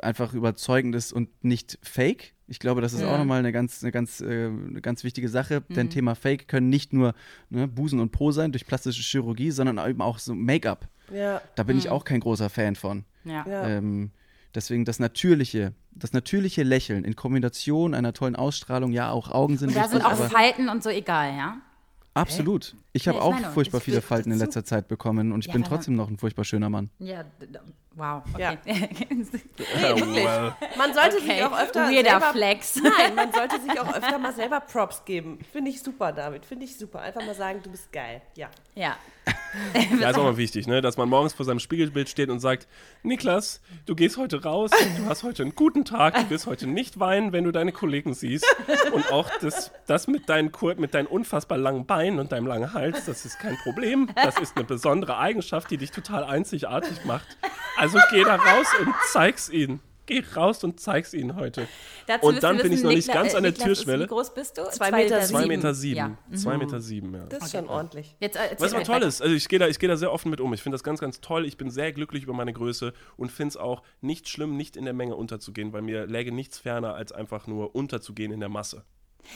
einfach 0.00 0.32
überzeugend 0.32 0.94
ist 0.94 1.12
und 1.12 1.28
nicht 1.44 1.78
fake. 1.82 2.32
Ich 2.46 2.58
glaube, 2.58 2.80
das 2.80 2.94
ist 2.94 3.04
auch 3.04 3.18
nochmal 3.18 3.38
eine 3.40 3.52
ganz, 3.52 3.82
eine 3.82 3.92
ganz, 3.92 4.20
äh, 4.20 4.46
eine 4.46 4.80
ganz 4.80 5.04
wichtige 5.04 5.28
Sache. 5.28 5.60
Denn 5.68 5.90
Thema 5.90 6.14
Fake 6.14 6.48
können 6.48 6.68
nicht 6.68 6.92
nur 6.92 7.14
ne, 7.50 7.68
Busen 7.68 8.00
und 8.00 8.10
Po 8.10 8.32
sein 8.32 8.52
durch 8.52 8.66
plastische 8.66 9.02
Chirurgie, 9.02 9.50
sondern 9.50 9.78
eben 9.88 10.00
auch 10.00 10.18
so 10.18 10.34
Make-up. 10.34 10.88
Ja. 11.12 11.42
Da 11.54 11.62
bin 11.62 11.78
ich 11.78 11.90
auch 11.90 12.04
kein 12.04 12.20
großer 12.20 12.48
Fan 12.50 12.74
von. 12.74 13.04
Ja. 13.24 13.44
Ja. 13.46 13.68
Ähm, 13.68 14.10
deswegen 14.54 14.84
das 14.84 14.98
natürliche, 14.98 15.74
das 15.92 16.12
natürliche 16.12 16.62
Lächeln 16.62 17.04
in 17.04 17.14
Kombination 17.14 17.94
einer 17.94 18.12
tollen 18.14 18.36
Ausstrahlung, 18.36 18.92
ja, 18.92 19.10
auch 19.10 19.30
Augen 19.30 19.58
sind 19.58 19.68
Und 19.68 19.76
da 19.76 19.88
sind 19.88 20.04
auch 20.04 20.16
Falten 20.16 20.68
und 20.68 20.82
so 20.82 20.90
egal, 20.90 21.36
ja? 21.36 21.58
Absolut. 22.16 22.74
Ich 22.92 23.04
Ja, 23.04 23.12
habe 23.12 23.18
ich 23.20 23.24
auch 23.24 23.32
meine, 23.32 23.52
furchtbar 23.52 23.80
viele 23.80 24.02
Falten 24.02 24.32
in 24.32 24.38
letzter 24.38 24.64
Zeit 24.64 24.88
bekommen 24.88 25.32
und 25.32 25.40
ich 25.40 25.46
Ja, 25.46 25.52
bin 25.52 25.62
trotzdem 25.64 25.94
noch 25.94 26.08
ein 26.08 26.18
furchtbar 26.18 26.44
schöner 26.44 26.70
Mann. 26.70 26.90
Ja, 26.98 27.24
wow. 27.94 28.22
Ja. 28.36 28.52
Okay. 28.52 28.88
Ja, 29.80 29.94
well. 29.96 30.52
Man 30.76 30.92
sollte 30.94 31.16
Okay, 31.18 31.34
sich 31.36 31.44
auch 31.44 31.58
öfter 31.58 31.82
weirder 31.90 32.10
selber, 32.10 32.32
Flex. 32.32 32.76
Nein, 32.82 33.14
man 33.14 33.32
sollte 33.32 33.60
sich 33.60 33.78
auch 33.80 33.94
öfter 33.94 34.18
mal 34.18 34.32
selber 34.34 34.60
Props 34.60 35.04
geben. 35.04 35.38
Finde 35.52 35.70
ich 35.70 35.82
super, 35.82 36.12
David. 36.12 36.44
Finde 36.46 36.64
ich 36.64 36.76
super. 36.76 37.00
Einfach 37.00 37.24
mal 37.24 37.34
sagen, 37.34 37.60
du 37.62 37.70
bist 37.70 37.92
geil. 37.92 38.22
Ja. 38.36 38.48
ja. 38.74 38.96
Ja, 40.00 40.10
ist 40.10 40.16
auch 40.18 40.22
mal 40.24 40.36
wichtig, 40.36 40.66
ne? 40.68 40.80
dass 40.80 40.96
man 40.96 41.08
morgens 41.08 41.32
vor 41.32 41.44
seinem 41.44 41.58
Spiegelbild 41.58 42.08
steht 42.08 42.30
und 42.30 42.38
sagt, 42.38 42.68
Niklas, 43.02 43.60
du 43.84 43.96
gehst 43.96 44.16
heute 44.16 44.42
raus, 44.44 44.70
du 44.70 45.04
hast 45.06 45.24
heute 45.24 45.42
einen 45.42 45.54
guten 45.56 45.84
Tag, 45.84 46.14
du 46.14 46.30
wirst 46.30 46.46
heute 46.46 46.68
nicht 46.68 47.00
weinen, 47.00 47.32
wenn 47.32 47.42
du 47.44 47.50
deine 47.50 47.72
Kollegen 47.72 48.14
siehst. 48.14 48.46
Und 48.92 49.10
auch 49.12 49.28
das, 49.40 49.72
das 49.88 50.06
mit, 50.06 50.28
deinen, 50.28 50.52
kur- 50.52 50.76
mit 50.76 50.94
deinen 50.94 51.06
unfassbar 51.06 51.58
langen 51.58 51.84
Beinen 51.84 52.20
und 52.20 52.30
deinem 52.32 52.46
langen 52.46 52.72
Hals, 52.80 53.04
das 53.04 53.24
ist 53.26 53.38
kein 53.38 53.56
Problem. 53.58 54.08
Das 54.14 54.38
ist 54.38 54.56
eine 54.56 54.64
besondere 54.64 55.18
Eigenschaft, 55.18 55.70
die 55.70 55.76
dich 55.76 55.90
total 55.90 56.24
einzigartig 56.24 57.04
macht. 57.04 57.26
Also 57.76 57.98
geh 58.10 58.24
da 58.24 58.36
raus 58.36 58.66
und 58.80 58.94
zeig's 59.12 59.48
ihnen. 59.50 59.80
Geh 60.06 60.24
raus 60.34 60.64
und 60.64 60.80
zeig's 60.80 61.14
ihnen 61.14 61.36
heute. 61.36 61.68
Dazu 62.08 62.26
Und 62.26 62.42
dann 62.42 62.56
bin 62.56 62.72
ich 62.72 62.82
noch 62.82 62.90
nicht 62.90 63.08
Nikla- 63.08 63.14
ganz 63.14 63.32
äh, 63.32 63.36
an 63.36 63.42
der 63.44 63.52
Niklas 63.52 63.68
ist- 63.68 63.76
Türschwelle. 63.84 64.04
Wie 64.04 64.08
groß 64.08 64.34
bist 64.34 64.58
du? 64.58 64.64
Zwei 64.70 64.90
Meter 64.90 65.20
Zwei 65.20 65.46
Meter 65.46 65.72
sieben. 65.72 65.94
sieben. 65.94 65.96
Ja. 65.96 66.08
Mhm. 66.28 66.36
Zwei 66.36 66.58
Meter 66.58 66.80
sieben, 66.80 67.14
ja. 67.14 67.26
Das 67.26 67.44
ist 67.44 67.52
schon 67.52 67.68
ordentlich. 67.68 68.16
Jetzt, 68.18 68.36
äh, 68.36 68.56
Was 68.58 68.74
aber 68.74 68.82
toll 68.82 69.02
ist, 69.04 69.22
also 69.22 69.32
ich 69.32 69.48
gehe 69.48 69.60
da, 69.60 69.68
ich 69.68 69.78
gehe 69.78 69.88
da 69.88 69.96
sehr 69.96 70.10
offen 70.12 70.30
mit 70.30 70.40
um. 70.40 70.52
Ich 70.52 70.62
finde 70.62 70.74
das 70.74 70.82
ganz, 70.82 70.98
ganz 70.98 71.20
toll. 71.20 71.46
Ich 71.46 71.56
bin 71.58 71.70
sehr 71.70 71.92
glücklich 71.92 72.24
über 72.24 72.32
meine 72.32 72.52
Größe 72.52 72.92
und 73.16 73.30
finde 73.30 73.50
es 73.50 73.56
auch 73.56 73.82
nicht 74.00 74.28
schlimm, 74.28 74.56
nicht 74.56 74.76
in 74.76 74.84
der 74.84 74.94
Menge 74.94 75.14
unterzugehen, 75.14 75.72
weil 75.72 75.82
mir 75.82 76.06
läge 76.06 76.32
nichts 76.32 76.58
ferner, 76.58 76.94
als 76.94 77.12
einfach 77.12 77.46
nur 77.46 77.76
unterzugehen 77.76 78.32
in 78.32 78.40
der 78.40 78.48
Masse. 78.48 78.82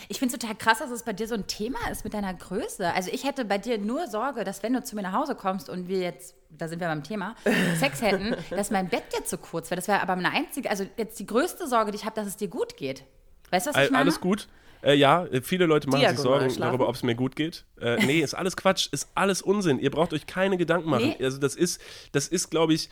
Ich 0.09 0.18
finde 0.18 0.35
es 0.35 0.40
total 0.40 0.57
krass, 0.57 0.79
dass 0.79 0.90
es 0.90 1.03
bei 1.03 1.12
dir 1.12 1.29
so 1.29 1.35
ein 1.35 1.47
Thema 1.47 1.79
ist 1.90 2.05
mit 2.05 2.14
deiner 2.14 2.35
Größe. 2.35 2.92
Also 2.92 3.11
ich 3.12 3.25
hätte 3.25 3.44
bei 3.44 3.59
dir 3.59 3.79
nur 3.79 4.07
Sorge, 4.09 4.44
dass 4.44 4.62
wenn 4.62 4.73
du 4.73 4.83
zu 4.83 4.97
mir 4.97 5.03
nach 5.03 5.12
Hause 5.12 5.35
kommst 5.35 5.68
und 5.68 5.88
wir 5.88 6.01
jetzt, 6.01 6.35
da 6.51 6.68
sind 6.68 6.81
wir 6.81 6.88
beim 6.88 7.03
Thema, 7.03 7.35
Sex 7.79 8.03
hätten, 8.03 8.37
dass 8.51 8.70
mein 8.70 8.88
Bett 8.88 9.05
jetzt 9.16 9.31
zu 9.31 9.38
kurz 9.38 9.70
wäre. 9.70 9.77
Das 9.77 9.88
wäre 9.88 10.03
aber 10.03 10.12
eine 10.12 10.31
einzige, 10.31 10.70
also 10.70 10.87
jetzt 10.97 11.18
die 11.18 11.27
größte 11.27 11.66
Sorge, 11.66 11.90
die 11.90 11.97
ich 11.97 12.05
habe, 12.05 12.16
dass 12.16 12.27
es 12.27 12.37
dir 12.37 12.49
gut 12.49 12.77
geht. 12.77 13.05
Weißt 13.51 13.66
du, 13.66 13.75
was 13.75 13.85
ich 13.85 13.90
meine? 13.90 14.03
alles 14.03 14.20
gut. 14.20 14.49
Äh, 14.83 14.94
ja, 14.94 15.25
äh, 15.27 15.40
viele 15.40 15.66
Leute 15.66 15.88
machen 15.88 16.01
sich 16.01 16.09
Diagonal 16.09 16.23
Sorgen 16.23 16.51
schlafen? 16.51 16.73
darüber, 16.73 16.88
ob 16.88 16.94
es 16.94 17.03
mir 17.03 17.14
gut 17.14 17.37
geht. 17.37 17.64
Äh, 17.81 18.05
nee, 18.05 18.20
ist 18.20 18.35
alles 18.35 18.57
Quatsch, 18.57 18.88
ist 18.92 19.09
alles 19.14 19.40
Unsinn. 19.40 19.79
Ihr 19.79 19.90
braucht 19.90 20.12
euch 20.12 20.27
keine 20.27 20.59
Gedanken 20.59 20.90
machen. 20.90 21.14
Nee. 21.18 21.25
Also 21.25 21.38
das 21.38 21.57
ist, 21.57 21.81
das 22.12 22.29
ist, 22.29 22.51
glaube 22.51 22.75
ich, 22.75 22.90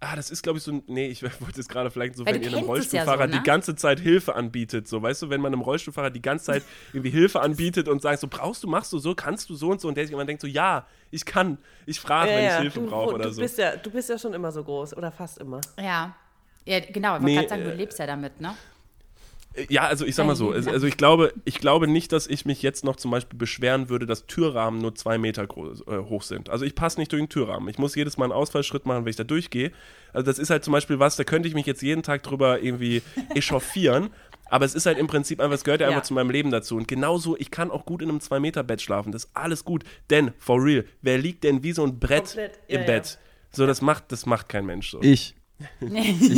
ah, 0.00 0.16
das 0.16 0.30
ist, 0.30 0.42
glaube 0.42 0.58
ich, 0.58 0.64
so 0.64 0.72
ein, 0.72 0.82
nee, 0.86 1.08
ich 1.08 1.22
wollte 1.40 1.60
es 1.60 1.68
gerade 1.68 1.90
vielleicht 1.90 2.16
so, 2.16 2.26
Weil 2.26 2.34
wenn 2.34 2.42
ihr 2.42 2.48
einem 2.48 2.56
es 2.56 2.60
ja 2.60 2.64
so, 2.64 2.70
Rollstuhlfahrer 2.72 3.26
ne? 3.26 3.32
die 3.38 3.42
ganze 3.42 3.76
Zeit 3.76 4.00
Hilfe 4.00 4.34
anbietet, 4.34 4.88
so, 4.88 5.02
weißt 5.02 5.22
du, 5.22 5.30
wenn 5.30 5.40
man 5.40 5.52
einem 5.52 5.62
Rollstuhlfahrer 5.62 6.10
die 6.10 6.22
ganze 6.22 6.46
Zeit 6.46 6.62
irgendwie 6.92 7.10
Hilfe 7.10 7.40
anbietet 7.40 7.88
und 7.88 8.02
sagt, 8.02 8.20
so, 8.20 8.28
brauchst 8.28 8.62
du, 8.62 8.68
machst 8.68 8.92
du 8.92 8.98
so, 8.98 9.14
kannst 9.14 9.50
du 9.50 9.54
so 9.54 9.70
und 9.70 9.80
so 9.80 9.88
und 9.88 9.96
der 9.96 10.06
sich 10.06 10.12
immer 10.14 10.24
denkt 10.24 10.40
so, 10.40 10.48
ja, 10.48 10.86
ich 11.10 11.24
kann, 11.24 11.58
ich 11.86 12.00
frage, 12.00 12.30
wenn 12.30 12.46
ich 12.46 12.54
Hilfe 12.54 12.80
du, 12.80 12.86
brauche 12.86 13.14
oder 13.14 13.24
du, 13.24 13.32
so. 13.32 13.42
bist 13.42 13.58
ja, 13.58 13.76
du 13.76 13.90
bist 13.90 14.08
ja 14.08 14.18
schon 14.18 14.32
immer 14.32 14.50
so 14.52 14.64
groß 14.64 14.96
oder 14.96 15.12
fast 15.12 15.38
immer. 15.38 15.60
Ja. 15.78 16.16
Ja, 16.66 16.78
genau, 16.80 17.16
ich 17.16 17.22
wollte 17.22 17.24
Nee, 17.24 17.34
gerade 17.36 17.48
sagen, 17.48 17.64
du 17.64 17.72
äh, 17.72 17.74
lebst 17.74 17.98
ja 17.98 18.06
damit, 18.06 18.40
ne? 18.40 18.54
Ja, 19.68 19.82
also 19.88 20.06
ich 20.06 20.14
sag 20.14 20.26
mal 20.26 20.36
so, 20.36 20.52
Ein 20.52 20.68
also 20.68 20.86
ich 20.86 20.96
glaube, 20.96 21.32
ich 21.44 21.58
glaube 21.58 21.88
nicht, 21.88 22.12
dass 22.12 22.28
ich 22.28 22.46
mich 22.46 22.62
jetzt 22.62 22.84
noch 22.84 22.94
zum 22.94 23.10
Beispiel 23.10 23.36
beschweren 23.36 23.88
würde, 23.88 24.06
dass 24.06 24.26
Türrahmen 24.26 24.80
nur 24.80 24.94
zwei 24.94 25.18
Meter 25.18 25.44
groß, 25.46 25.82
äh, 25.88 25.98
hoch 26.08 26.22
sind. 26.22 26.48
Also 26.50 26.64
ich 26.64 26.76
passe 26.76 27.00
nicht 27.00 27.10
durch 27.10 27.20
den 27.20 27.28
Türrahmen. 27.28 27.68
Ich 27.68 27.76
muss 27.76 27.96
jedes 27.96 28.16
Mal 28.16 28.26
einen 28.26 28.32
Ausfallschritt 28.32 28.86
machen, 28.86 29.04
wenn 29.04 29.10
ich 29.10 29.16
da 29.16 29.24
durchgehe. 29.24 29.72
Also 30.12 30.24
das 30.24 30.38
ist 30.38 30.50
halt 30.50 30.62
zum 30.62 30.72
Beispiel 30.72 31.00
was, 31.00 31.16
da 31.16 31.24
könnte 31.24 31.48
ich 31.48 31.54
mich 31.54 31.66
jetzt 31.66 31.82
jeden 31.82 32.04
Tag 32.04 32.22
drüber 32.22 32.62
irgendwie 32.62 33.02
echauffieren. 33.34 34.10
Aber 34.52 34.64
es 34.64 34.74
ist 34.74 34.86
halt 34.86 34.98
im 34.98 35.06
Prinzip 35.08 35.40
einfach, 35.40 35.54
es 35.54 35.64
gehört 35.64 35.80
ja 35.80 35.88
Ja. 35.88 35.94
einfach 35.94 36.04
zu 36.06 36.14
meinem 36.14 36.30
Leben 36.30 36.50
dazu. 36.52 36.76
Und 36.76 36.86
genauso, 36.88 37.36
ich 37.36 37.50
kann 37.50 37.70
auch 37.72 37.84
gut 37.84 38.02
in 38.02 38.08
einem 38.08 38.18
2-Meter-Bett 38.18 38.80
schlafen. 38.82 39.10
Das 39.12 39.24
ist 39.24 39.30
alles 39.34 39.64
gut. 39.64 39.82
Denn, 40.10 40.32
for 40.38 40.62
real, 40.62 40.84
wer 41.02 41.18
liegt 41.18 41.42
denn 41.44 41.62
wie 41.64 41.72
so 41.72 41.84
ein 41.84 41.98
Brett 41.98 42.24
Komplett, 42.26 42.58
im 42.68 42.74
ja, 42.74 42.80
ja. 42.82 42.86
Bett? 42.86 43.18
So, 43.52 43.66
das 43.66 43.80
macht, 43.80 44.12
das 44.12 44.26
macht 44.26 44.48
kein 44.48 44.64
Mensch 44.66 44.90
so. 44.90 45.00
Ich. 45.02 45.34
Ich 45.80 45.90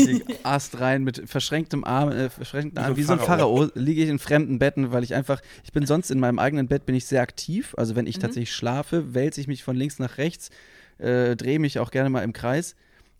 lieg 0.06 0.38
Ast 0.42 0.80
rein 0.80 1.04
mit 1.04 1.28
verschränktem 1.28 1.84
Arm, 1.84 2.10
äh, 2.10 2.30
verschränkten 2.30 2.82
Arm, 2.82 2.96
wie 2.96 3.02
so 3.02 3.12
ein 3.12 3.18
Pharao, 3.18 3.68
liege 3.74 4.02
ich 4.02 4.08
in 4.08 4.18
fremden 4.18 4.58
Betten, 4.58 4.92
weil 4.92 5.04
ich 5.04 5.14
einfach, 5.14 5.40
ich 5.64 5.72
bin 5.72 5.86
sonst 5.86 6.10
in 6.10 6.20
meinem 6.20 6.38
eigenen 6.38 6.68
Bett 6.68 6.86
bin 6.86 6.94
ich 6.94 7.06
sehr 7.06 7.22
aktiv. 7.22 7.74
Also 7.76 7.96
wenn 7.96 8.06
ich 8.06 8.18
tatsächlich 8.18 8.54
schlafe, 8.54 9.14
wälze 9.14 9.40
ich 9.40 9.48
mich 9.48 9.64
von 9.64 9.76
links 9.76 9.98
nach 9.98 10.18
rechts, 10.18 10.50
äh, 10.98 11.36
drehe 11.36 11.58
mich 11.58 11.78
auch 11.78 11.90
gerne 11.90 12.10
mal 12.10 12.22
im 12.22 12.32
Kreis. 12.32 12.76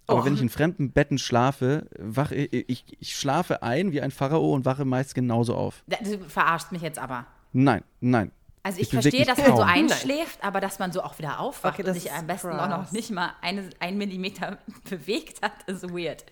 Aber 0.07 0.25
wenn 0.25 0.35
ich 0.35 0.43
in 0.43 0.49
fremden 0.49 0.91
Betten 0.91 1.17
schlafe, 1.17 1.87
wache 1.97 2.35
ich, 2.35 2.69
ich, 2.69 2.85
ich 2.99 3.17
schlafe 3.17 3.62
ein 3.62 3.93
wie 3.93 4.01
ein 4.01 4.11
Pharao 4.11 4.53
und 4.53 4.65
wache 4.65 4.85
meist 4.85 5.15
genauso 5.15 5.55
auf. 5.55 5.85
Du 5.87 6.19
verarschst 6.29 6.73
mich 6.73 6.83
jetzt 6.83 6.99
aber. 6.99 7.27
Nein, 7.53 7.83
nein. 8.01 8.33
Also 8.64 8.81
ich, 8.81 8.90
verstehe, 8.90 9.25
dass 9.25 9.38
man 9.38 9.57
so 9.57 9.62
einschläft, 9.62 10.38
aber 10.42 10.61
dass 10.61 10.79
man 10.79 10.92
so 10.92 11.03
auch 11.03 11.18
wieder 11.18 11.40
aufwacht 11.40 11.81
Okay, 11.81 11.88
und 11.88 11.94
sich 11.94 12.12
am 12.12 12.29
besten 12.29 12.51
auch 12.51 12.59
krass. 12.59 12.68
noch 12.70 12.92
nicht 12.92 13.11
mal 13.11 13.33
eine, 13.40 13.68
ein 13.81 13.98
Millimeter 13.98 14.59
bewegt 14.88 15.42
hat, 15.42 15.51
ist 15.66 15.83
weird. 15.90 16.25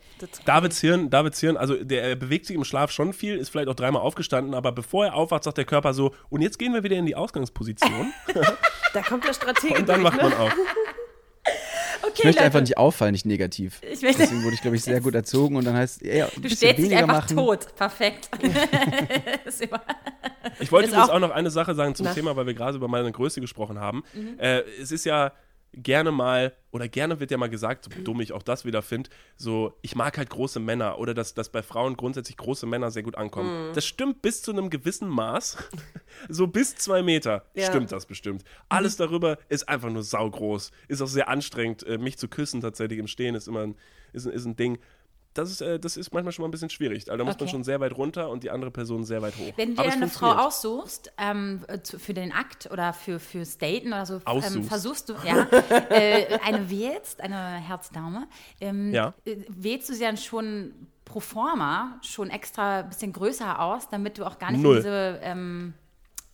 Davids 0.45 0.79
Hirn, 0.81 1.11
Davids 1.11 1.41
Hirn, 1.41 1.57
also 1.57 1.83
der 1.83 2.05
er 2.05 2.15
bewegt 2.15 2.47
sich 2.47 2.55
im 2.55 2.63
Schlaf 2.63 2.93
schon 2.93 3.13
viel, 3.15 3.37
ist 3.37 3.49
vielleicht 3.49 3.69
auch 3.69 3.75
dreimal 3.75 4.03
aufgestanden, 4.03 4.55
aber 4.55 4.71
bevor 4.71 5.07
er 5.07 5.15
aufwacht, 5.15 5.43
sagt 5.45 5.59
der 5.59 5.65
Körper 5.65 5.93
so, 5.93 6.15
und 6.29 6.41
jetzt 6.43 6.59
gehen 6.59 6.73
wir 6.73 6.85
wieder 6.85 6.97
in 6.97 7.07
die 7.07 7.17
Ausgangsposition. 7.17 8.13
Da 8.93 9.03
kommt 9.03 9.25
der 9.25 9.35
Stratege 9.35 9.75
und 9.79 9.89
dann 9.89 10.03
wacht 10.03 10.17
ne? 10.17 10.25
man 10.25 10.35
auf. 10.35 10.53
Okay, 12.03 12.13
Ich 12.19 12.25
möchte 12.25 12.39
Leute, 12.41 12.43
einfach 12.47 12.61
nicht 12.61 12.79
auffallen, 12.79 13.13
nicht 13.13 13.27
negativ. 13.27 13.81
Ich 13.83 14.01
möchte- 14.03 14.23
Deswegen 14.23 14.43
wurde 14.43 14.55
ich, 14.55 14.63
glaube 14.63 14.77
ich, 14.77 14.83
sehr 14.83 15.01
gut 15.01 15.15
erzogen 15.15 15.55
und 15.57 15.65
dann 15.65 15.75
heißt, 15.77 16.03
ja, 16.03 16.27
ein 16.27 16.43
du 16.43 16.49
stellst 16.51 16.79
dich 16.79 16.93
einfach 16.97 17.07
machen. 17.23 17.37
tot. 17.37 17.75
Perfekt. 17.77 18.29
Ich 20.61 20.73
wollte 20.73 20.89
übrigens 20.89 21.09
auch- 21.09 21.15
auch 21.15 21.21
noch 21.21 21.31
eine 21.31 21.51
Sache 21.51 21.75
sagen 21.75 21.95
zum 21.95 22.07
Na. 22.07 22.15
Thema, 22.15 22.37
weil 22.37 22.47
wir 22.47 22.55
gerade 22.55 22.77
über 22.77 22.89
meine 22.89 23.11
Größe 23.13 23.41
gesprochen 23.41 23.79
haben. 23.79 24.03
Äh, 24.39 24.63
es 24.81 24.93
ist 24.93 25.05
ja 25.05 25.33
gerne 25.73 26.11
mal, 26.11 26.53
oder 26.73 26.89
gerne 26.89 27.21
wird 27.21 27.31
ja 27.31 27.37
mal 27.37 27.49
gesagt, 27.49 27.85
so 27.85 28.03
dumm 28.03 28.21
ich 28.21 28.33
auch 28.33 28.43
das 28.43 28.65
wieder 28.65 28.83
finde, 28.83 29.09
so, 29.37 29.73
ich 29.83 29.95
mag 29.95 30.19
halt 30.19 30.29
große 30.29 30.59
Männer 30.59 30.99
oder 30.99 31.15
dass, 31.15 31.33
dass 31.35 31.49
bei 31.49 31.63
Frauen 31.63 31.97
grundsätzlich 31.97 32.37
große 32.37 32.67
Männer 32.67 32.91
sehr 32.91 33.05
gut 33.05 33.15
ankommen. 33.17 33.71
Das 33.75 33.87
stimmt 33.87 34.21
bis 34.21 34.43
zu 34.43 34.51
einem 34.51 34.69
gewissen 34.69 35.09
Maß. 35.09 35.59
so 36.29 36.49
bis 36.49 36.75
zwei 36.75 37.03
Meter 37.05 37.45
Ja. 37.55 37.67
stimmt 37.67 37.93
das 37.93 38.07
bestimmt. 38.07 38.43
Alles 38.69 38.97
darüber 38.97 39.39
ist 39.49 39.69
einfach 39.69 39.91
nur 39.91 40.03
saugroß. 40.03 40.73
Ist 40.89 41.03
auch 41.03 41.07
sehr 41.07 41.29
anstrengend. 41.29 41.85
Äh, 41.85 41.99
mich 41.99 42.19
zu 42.19 42.27
küssen 42.27 42.61
tatsächlich 42.61 42.99
im 42.99 43.07
Stehen 43.07 43.37
ist 43.37 43.47
immer 43.47 43.61
ein, 43.63 43.77
ist, 44.13 44.27
ist 44.27 44.47
ein 44.47 44.57
Ding. 44.57 44.79
Das 45.35 45.49
ist, 45.51 45.61
äh, 45.61 45.79
das 45.79 45.97
ist 45.97 46.13
manchmal 46.13 46.33
schon 46.33 46.43
mal 46.43 46.49
ein 46.49 46.51
bisschen 46.51 46.71
schwierig. 46.71 47.09
Also 47.09 47.17
da 47.19 47.25
muss 47.25 47.35
man 47.37 47.43
Okay. 47.43 47.51
schon 47.51 47.63
sehr 47.63 47.79
weit 47.81 47.97
runter 47.97 48.31
und 48.31 48.43
die 48.43 48.51
andere 48.51 48.71
Person 48.73 49.05
sehr 49.05 49.23
weit 49.23 49.37
hoch. 49.39 49.53
Wenn 49.57 49.77
du 49.77 49.83
dir 49.83 49.93
eine 49.93 50.09
Frau 50.09 50.33
aussuchst 50.33 51.13
ähm, 51.19 51.65
äh, 51.69 51.79
für 51.79 52.15
den 52.15 52.33
Akt 52.33 52.69
oder 52.73 52.93
für, 52.93 53.21
fürs 53.21 53.57
Daten 53.59 53.89
oder 53.89 54.07
so, 54.07 54.21
ähm, 54.27 54.65
versuchst 54.65 55.09
du, 55.09 55.15
ja, 55.25 55.47
äh, 55.91 56.37
eine 56.45 56.69
wählst, 56.69 57.21
eine 57.21 57.37
Herzdame, 57.61 58.27
ähm, 58.61 58.93
Ja. 58.93 59.15
äh, 59.25 59.37
wählst 59.49 59.89
du 59.89 59.95
sie 59.95 60.03
dann 60.03 60.17
schon 60.17 60.75
pro 61.05 61.21
forma 61.21 61.99
schon 62.03 62.29
extra 62.31 62.81
ein 62.81 62.89
bisschen 62.89 63.13
größer 63.13 63.61
aus, 63.61 63.89
damit 63.89 64.19
du 64.19 64.25
auch 64.25 64.39
gar 64.39 64.51
nicht 64.51 64.63
Null. 64.63 64.77
in 64.77 64.83
diese 64.83 65.21
ähm, 65.23 65.75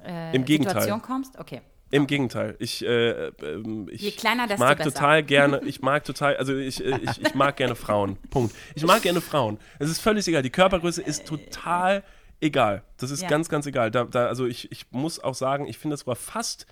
äh, 0.04 0.34
Im 0.36 0.44
Gegenteil. 0.44 0.74
Situation 0.74 1.02
kommst? 1.02 1.38
Okay. 1.38 1.60
Im 1.90 2.06
Gegenteil, 2.08 2.56
ich, 2.58 2.84
äh, 2.84 3.28
ähm, 3.42 3.88
ich, 3.90 4.00
Je 4.02 4.10
kleiner, 4.10 4.46
desto 4.48 4.64
mag 4.64 4.78
besser. 4.78 4.92
total 4.92 5.22
gerne, 5.34 5.60
ich 5.64 5.82
mag 5.82 6.02
total, 6.04 6.36
also 6.36 6.56
ich, 6.56 6.84
äh, 6.84 6.98
ich, 7.02 7.20
ich 7.22 7.34
mag 7.34 7.56
gerne 7.56 7.76
Frauen. 7.76 8.16
Punkt. 8.30 8.54
Ich 8.74 8.84
mag 8.84 9.02
gerne 9.02 9.20
Frauen. 9.20 9.58
Es 9.78 9.88
ist 9.88 10.00
völlig 10.00 10.26
egal. 10.26 10.42
Die 10.42 10.50
Körpergröße 10.50 11.00
ist 11.02 11.26
total 11.26 12.02
egal. 12.40 12.82
Das 12.96 13.10
ist 13.12 13.22
Ja. 13.22 13.28
ganz, 13.28 13.48
ganz 13.48 13.66
egal. 13.66 13.90
Da, 13.92 14.04
da, 14.04 14.26
also 14.26 14.46
ich, 14.46 14.70
ich 14.72 14.86
muss 14.90 15.20
auch 15.20 15.34
sagen, 15.34 15.66
ich 15.66 15.78
finde 15.78 15.94
es 15.94 16.00
sogar 16.00 16.16
fast 16.16 16.66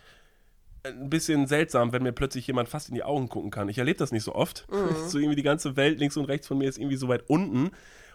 ein 0.83 1.09
bisschen 1.09 1.47
seltsam, 1.47 1.93
wenn 1.93 2.03
mir 2.03 2.13
plötzlich 2.13 2.47
jemand 2.47 2.69
fast 2.69 2.89
in 2.91 2.95
die 2.95 3.05
Augen 3.05 3.29
gucken 3.29 3.51
kann. 3.51 3.69
Ich 3.69 3.79
erlebe 3.79 3.99
das 3.99 4.13
nicht 4.13 4.25
so 4.25 4.35
oft. 4.35 4.67
So 5.07 5.19
irgendwie 5.19 5.37
die 5.37 5.43
ganze 5.43 5.77
Welt 5.77 5.99
links 6.01 6.17
und 6.17 6.25
rechts 6.27 6.47
von 6.49 6.59
mir 6.59 6.69
ist 6.69 6.77
irgendwie 6.79 6.97
so 6.97 7.09
weit 7.09 7.23
unten. 7.29 7.71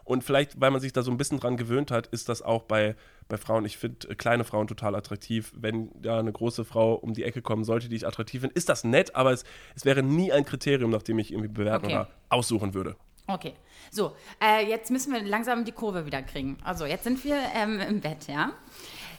Und 0.10 0.24
vielleicht, 0.24 0.60
weil 0.60 0.72
man 0.72 0.82
sich 0.82 0.92
da 0.92 1.04
so 1.04 1.12
ein 1.12 1.18
bisschen 1.18 1.40
dran 1.40 1.56
gewöhnt 1.56 1.92
hat, 1.92 2.08
ist 2.08 2.30
das 2.30 2.42
auch 2.42 2.64
bei, 2.64 2.96
bei 3.28 3.38
Frauen. 3.38 3.64
Ich 3.66 3.78
finde 3.78 4.10
äh, 4.10 4.16
kleine 4.16 4.44
Frauen 4.44 4.66
total 4.66 4.96
attraktiv. 4.96 5.54
Wenn 5.56 5.92
da 6.02 6.18
eine 6.18 6.32
große 6.32 6.66
Frau 6.66 6.96
um 6.96 7.14
die 7.14 7.24
Ecke 7.24 7.44
kommen 7.44 7.64
sollte, 7.64 7.90
die 7.90 7.96
ich 7.96 8.08
attraktiv 8.08 8.42
finde, 8.42 8.56
ist 8.56 8.70
das 8.70 8.84
nett, 8.84 9.16
aber 9.16 9.34
es, 9.34 9.44
es 9.76 9.86
wäre 9.86 10.02
nie 10.02 10.32
ein 10.32 10.46
Kriterium, 10.46 10.90
nach 10.90 11.04
dem 11.04 11.20
ich 11.20 11.32
irgendwie 11.32 11.50
bewerten 11.50 11.86
Okay. 11.86 11.94
oder 11.94 12.10
aussuchen 12.30 12.74
würde. 12.74 12.96
Okay, 13.28 13.54
so, 13.92 14.16
äh, 14.44 14.68
jetzt 14.68 14.90
müssen 14.90 15.14
wir 15.14 15.22
langsam 15.22 15.64
die 15.64 15.74
Kurve 15.74 16.08
wieder 16.08 16.24
kriegen. 16.24 16.58
Also, 16.64 16.88
jetzt 16.88 17.04
sind 17.04 17.24
wir 17.24 17.38
ähm, 17.56 17.80
im 17.80 18.02
Bett, 18.02 18.28
ja. 18.28 18.54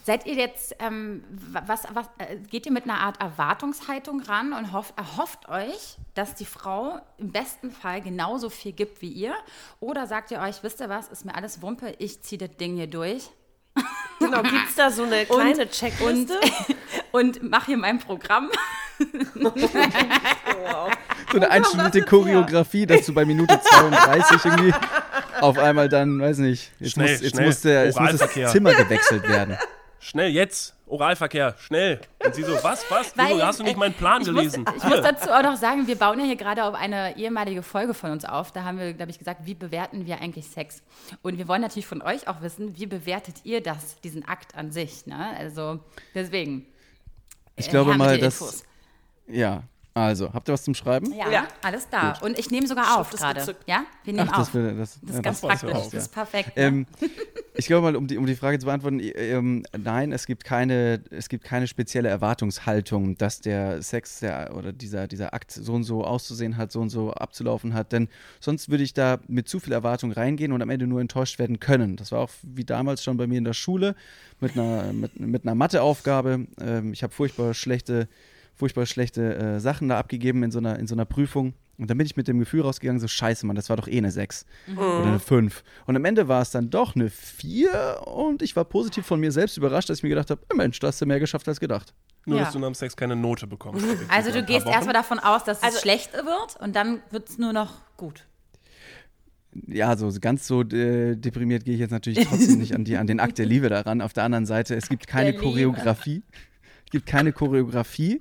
Seid 0.05 0.27
ihr 0.27 0.35
jetzt, 0.35 0.75
ähm, 0.81 1.23
wa- 1.31 1.63
was, 1.67 1.83
was, 1.93 2.07
äh, 2.19 2.37
geht 2.37 2.67
ihr 2.67 2.73
mit 2.73 2.85
einer 2.85 2.99
Art 3.01 3.21
Erwartungshaltung 3.21 4.21
ran 4.23 4.53
und 4.53 4.73
hofft, 4.73 4.95
erhofft 4.97 5.49
euch, 5.49 5.97
dass 6.15 6.35
die 6.35 6.47
Frau 6.47 7.01
im 7.19 7.31
besten 7.33 7.71
Fall 7.71 8.01
genauso 8.01 8.49
viel 8.51 8.73
gibt 8.73 9.03
wie 9.03 9.09
ihr? 9.11 9.35
Oder 9.79 10.07
sagt 10.07 10.31
ihr 10.31 10.41
euch, 10.41 10.63
wisst 10.63 10.81
ihr 10.81 10.89
was, 10.89 11.09
ist 11.09 11.25
mir 11.25 11.35
alles 11.35 11.61
Wumpe, 11.63 11.95
ich 11.99 12.23
ziehe 12.23 12.39
das 12.39 12.57
Ding 12.57 12.77
hier 12.77 12.87
durch 12.89 13.31
Genau, 14.19 14.43
gibt 14.43 14.69
es 14.69 14.75
da 14.75 14.91
so 14.91 15.05
eine 15.05 15.25
kleine 15.25 15.69
Checkliste? 15.71 16.39
und 17.13 17.43
mache 17.51 17.67
hier 17.67 17.79
mein 17.79 17.99
Programm? 17.99 18.51
So 21.33 21.37
eine 21.37 21.51
einstündige 21.51 22.03
Choreografie, 22.05 22.87
dass 22.87 23.07
du 23.07 23.15
bei 23.15 23.25
Minute 23.25 23.59
32 23.63 24.45
irgendwie 24.45 24.75
auf 25.41 25.57
einmal 25.59 25.89
dann, 25.89 26.21
weiß 26.21 26.39
nicht, 26.39 26.73
jetzt, 26.81 26.93
Schnell, 26.93 27.13
muss, 27.13 27.21
jetzt, 27.23 27.31
schnell. 27.35 27.47
muss, 27.47 27.61
der, 27.61 27.85
jetzt 27.87 28.01
muss 28.01 28.17
das 28.19 28.53
Zimmer 28.53 28.75
gewechselt 28.75 29.27
werden. 29.29 29.57
Schnell, 30.03 30.31
jetzt! 30.31 30.75
Oralverkehr, 30.87 31.55
schnell! 31.59 32.01
Und 32.25 32.35
sie 32.35 32.43
so, 32.43 32.55
was, 32.63 32.91
was? 32.91 33.13
Wieso 33.15 33.43
hast 33.47 33.61
du 33.61 33.65
nicht 33.65 33.77
meinen 33.77 33.93
Plan 33.93 34.23
ich 34.23 34.29
gelesen? 34.29 34.65
Muss, 34.65 34.77
ich 34.77 34.85
muss 34.85 35.03
dazu 35.03 35.31
auch 35.31 35.43
noch 35.43 35.57
sagen, 35.57 35.87
wir 35.87 35.97
bauen 35.97 36.19
ja 36.19 36.25
hier 36.25 36.37
gerade 36.37 36.65
auf 36.65 36.75
eine 36.75 37.19
ehemalige 37.19 37.63
Folge 37.63 37.93
von 37.93 38.11
uns 38.11 38.25
auf. 38.25 38.51
Da 38.51 38.65
haben 38.65 38.79
wir, 38.79 38.95
glaube 38.95 39.11
ich, 39.11 39.19
gesagt, 39.19 39.43
wie 39.45 39.55
bewerten 39.55 40.07
wir 40.07 40.21
eigentlich 40.21 40.47
Sex? 40.49 40.83
Und 41.21 41.37
wir 41.37 41.47
wollen 41.49 41.61
natürlich 41.61 41.87
von 41.87 42.01
euch 42.01 42.29
auch 42.29 42.41
wissen, 42.41 42.79
wie 42.79 42.87
bewertet 42.87 43.37
ihr 43.45 43.63
das, 43.63 44.01
diesen 44.01 44.27
Akt 44.27 44.55
an 44.55 44.73
sich? 44.73 45.07
Ne? 45.07 45.37
Also 45.39 45.81
deswegen. 46.15 46.67
Ich 47.57 47.69
äh, 47.69 47.71
glaube 47.71 47.91
mit 47.91 47.99
mal, 47.99 48.19
dass. 48.19 48.65
Ja, 49.29 49.65
also, 50.07 50.33
habt 50.33 50.49
ihr 50.49 50.53
was 50.53 50.63
zum 50.65 50.75
Schreiben? 50.75 51.13
Ja, 51.15 51.31
Ja. 51.31 51.49
alles 51.63 51.89
da. 51.91 52.13
Und 52.23 52.39
ich 52.39 52.51
nehme 52.51 52.67
sogar 52.67 52.99
auf 52.99 53.11
gerade. 53.11 53.41
Ja, 53.67 53.85
wir 54.05 54.13
nehmen 54.13 54.29
Ach, 54.33 54.39
auf. 54.41 54.47
das, 54.47 54.55
will, 54.55 54.75
das, 54.77 54.99
Das 55.01 55.11
ist 55.11 55.17
ja, 55.17 55.21
ganz 55.23 55.41
das 55.41 55.49
praktisch. 55.61 55.73
auch, 55.75 55.91
Das 55.91 56.03
ist 56.05 56.13
perfekt. 56.13 56.53
Ähm, 56.57 56.87
ich 57.55 57.67
glaube 57.67 57.83
mal, 57.83 57.97
um 57.97 58.07
die, 58.07 58.17
um 58.19 58.27
die 58.27 58.35
Frage 58.37 58.59
zu 58.59 58.67
beantworten, 58.67 59.01
ähm, 59.03 59.65
nein, 59.77 60.13
es 60.13 60.27
gibt 60.27 60.45
keine, 60.45 61.03
es 61.11 61.29
gibt 61.29 61.45
keine 61.45 61.67
spezielle 61.67 62.09
Erwartungshaltung, 62.09 63.17
dass 63.19 63.41
der 63.41 63.83
Sex 63.83 64.21
der, 64.21 64.55
oder 64.57 64.73
dieser, 64.73 65.07
dieser 65.09 65.35
Akt 65.35 65.53
so 65.53 65.73
und 65.75 65.85
so 65.85 66.05
auszusehen 66.05 66.57
hat, 66.57 66.73
so 66.73 66.81
und 66.81 66.91
so 66.91 67.13
abzulaufen 67.13 67.75
hat. 67.75 67.93
Denn 67.93 68.09
sonst 68.41 68.71
würde 68.71 68.83
ich 68.85 68.95
da 68.95 69.19
mit 69.29 69.49
zu 69.49 69.61
viel 69.61 69.73
Erwartung 69.73 70.13
reingehen 70.13 70.53
und 70.53 70.63
am 70.63 70.71
Ende 70.71 70.87
nur 70.87 71.01
enttäuscht 71.01 71.39
werden 71.39 71.61
können. 71.61 71.97
Das 71.97 72.13
war 72.13 72.21
auch 72.21 72.31
wie 72.43 72.65
damals 72.65 73.03
schon 73.05 73.17
bei 73.17 73.27
mir 73.27 73.39
in 73.39 73.45
der 73.45 73.53
Schule 73.55 73.95
mit 74.41 74.53
einer, 74.57 74.93
mit, 74.93 75.19
mit 75.21 75.45
einer 75.45 75.55
Matheaufgabe. 75.55 76.47
Ähm, 76.61 76.93
ich 76.93 77.03
habe 77.03 77.13
furchtbar 77.13 77.53
schlechte, 77.55 78.09
furchtbar 78.61 78.87
schlechte 78.87 79.35
äh, 79.35 79.59
Sachen 79.61 79.89
da 79.89 79.99
abgegeben 79.99 80.43
in 80.45 80.51
so 80.53 80.59
einer, 80.59 80.79
in 80.79 80.87
so 80.87 80.95
einer 80.95 81.05
Prüfung. 81.07 81.55
Und 81.79 81.89
dann 81.91 81.97
bin 81.97 82.07
ich 82.07 82.15
mit 82.15 82.29
dem 82.29 82.39
Gefühl 82.39 82.61
rausgegangen, 82.61 83.01
so 83.01 83.09
scheiße, 83.09 83.47
Mann, 83.47 83.57
das 83.57 83.71
war 83.71 83.77
doch 83.79 83.89
eh 83.89 83.97
eine 83.97 84.11
6 84.11 84.45
oder 84.77 85.07
eine 85.07 85.19
5. 85.19 85.65
Und 85.87 85.97
am 85.97 86.05
Ende 86.05 86.29
war 86.29 86.43
es 86.43 86.51
dann 86.51 86.69
doch 86.69 86.95
eine 86.95 87.09
4 87.09 88.03
und 88.07 88.43
ich 88.43 88.55
war 88.55 88.67
positiv 88.67 89.07
von 89.07 89.19
mir 89.19 89.33
selbst 89.33 89.57
überrascht, 89.57 89.89
dass 89.89 89.99
ich 89.99 90.03
mir 90.03 90.11
gedacht 90.11 90.31
habe, 90.31 90.43
Mensch, 90.55 90.79
da 90.79 90.89
hast 90.89 91.01
du 91.01 91.07
mehr 91.07 91.19
geschafft 91.21 91.49
als 91.49 91.59
gedacht. 91.59 91.95
Nur, 92.27 92.37
Ja. 92.39 92.45
dass 92.45 92.53
du 92.53 92.59
nach 92.59 92.69
dem 92.69 92.75
Sex 92.75 92.95
keine 92.95 93.17
Note 93.17 93.47
bekommst. 93.47 93.83
also 94.11 94.31
du 94.31 94.43
gehst 94.45 94.67
erstmal 94.67 94.93
davon 94.93 95.19
aus, 95.19 95.43
dass 95.45 95.63
Also- 95.63 95.77
es 95.77 95.83
schlecht 95.83 96.13
wird 96.13 96.57
und 96.61 96.77
dann 96.77 97.01
wird 97.11 97.31
es 97.31 97.39
nur 97.39 97.55
noch 97.55 97.73
gut. 97.97 98.27
Ja, 99.67 99.97
so 99.97 100.13
ganz 100.21 100.47
so 100.47 100.61
äh, 100.63 101.17
deprimiert 101.17 101.65
gehe 101.65 101.75
ich 101.75 101.81
jetzt 101.81 101.91
natürlich 101.91 102.27
trotzdem 102.29 102.59
nicht 102.59 102.75
an, 102.75 102.85
die, 102.85 102.97
an 102.99 103.07
den 103.07 103.19
Akt 103.21 103.39
der 103.39 103.47
Liebe 103.47 103.69
daran. 103.69 104.01
Auf 104.01 104.13
der 104.13 104.23
anderen 104.25 104.47
Seite, 104.47 104.75
es 104.77 104.89
gibt 104.89 105.07
keine. 105.09 105.33
Choreografie. 105.35 106.23
Es 106.85 106.91
gibt 106.93 107.07
keine 107.07 107.33
Choreografie. 107.33 108.21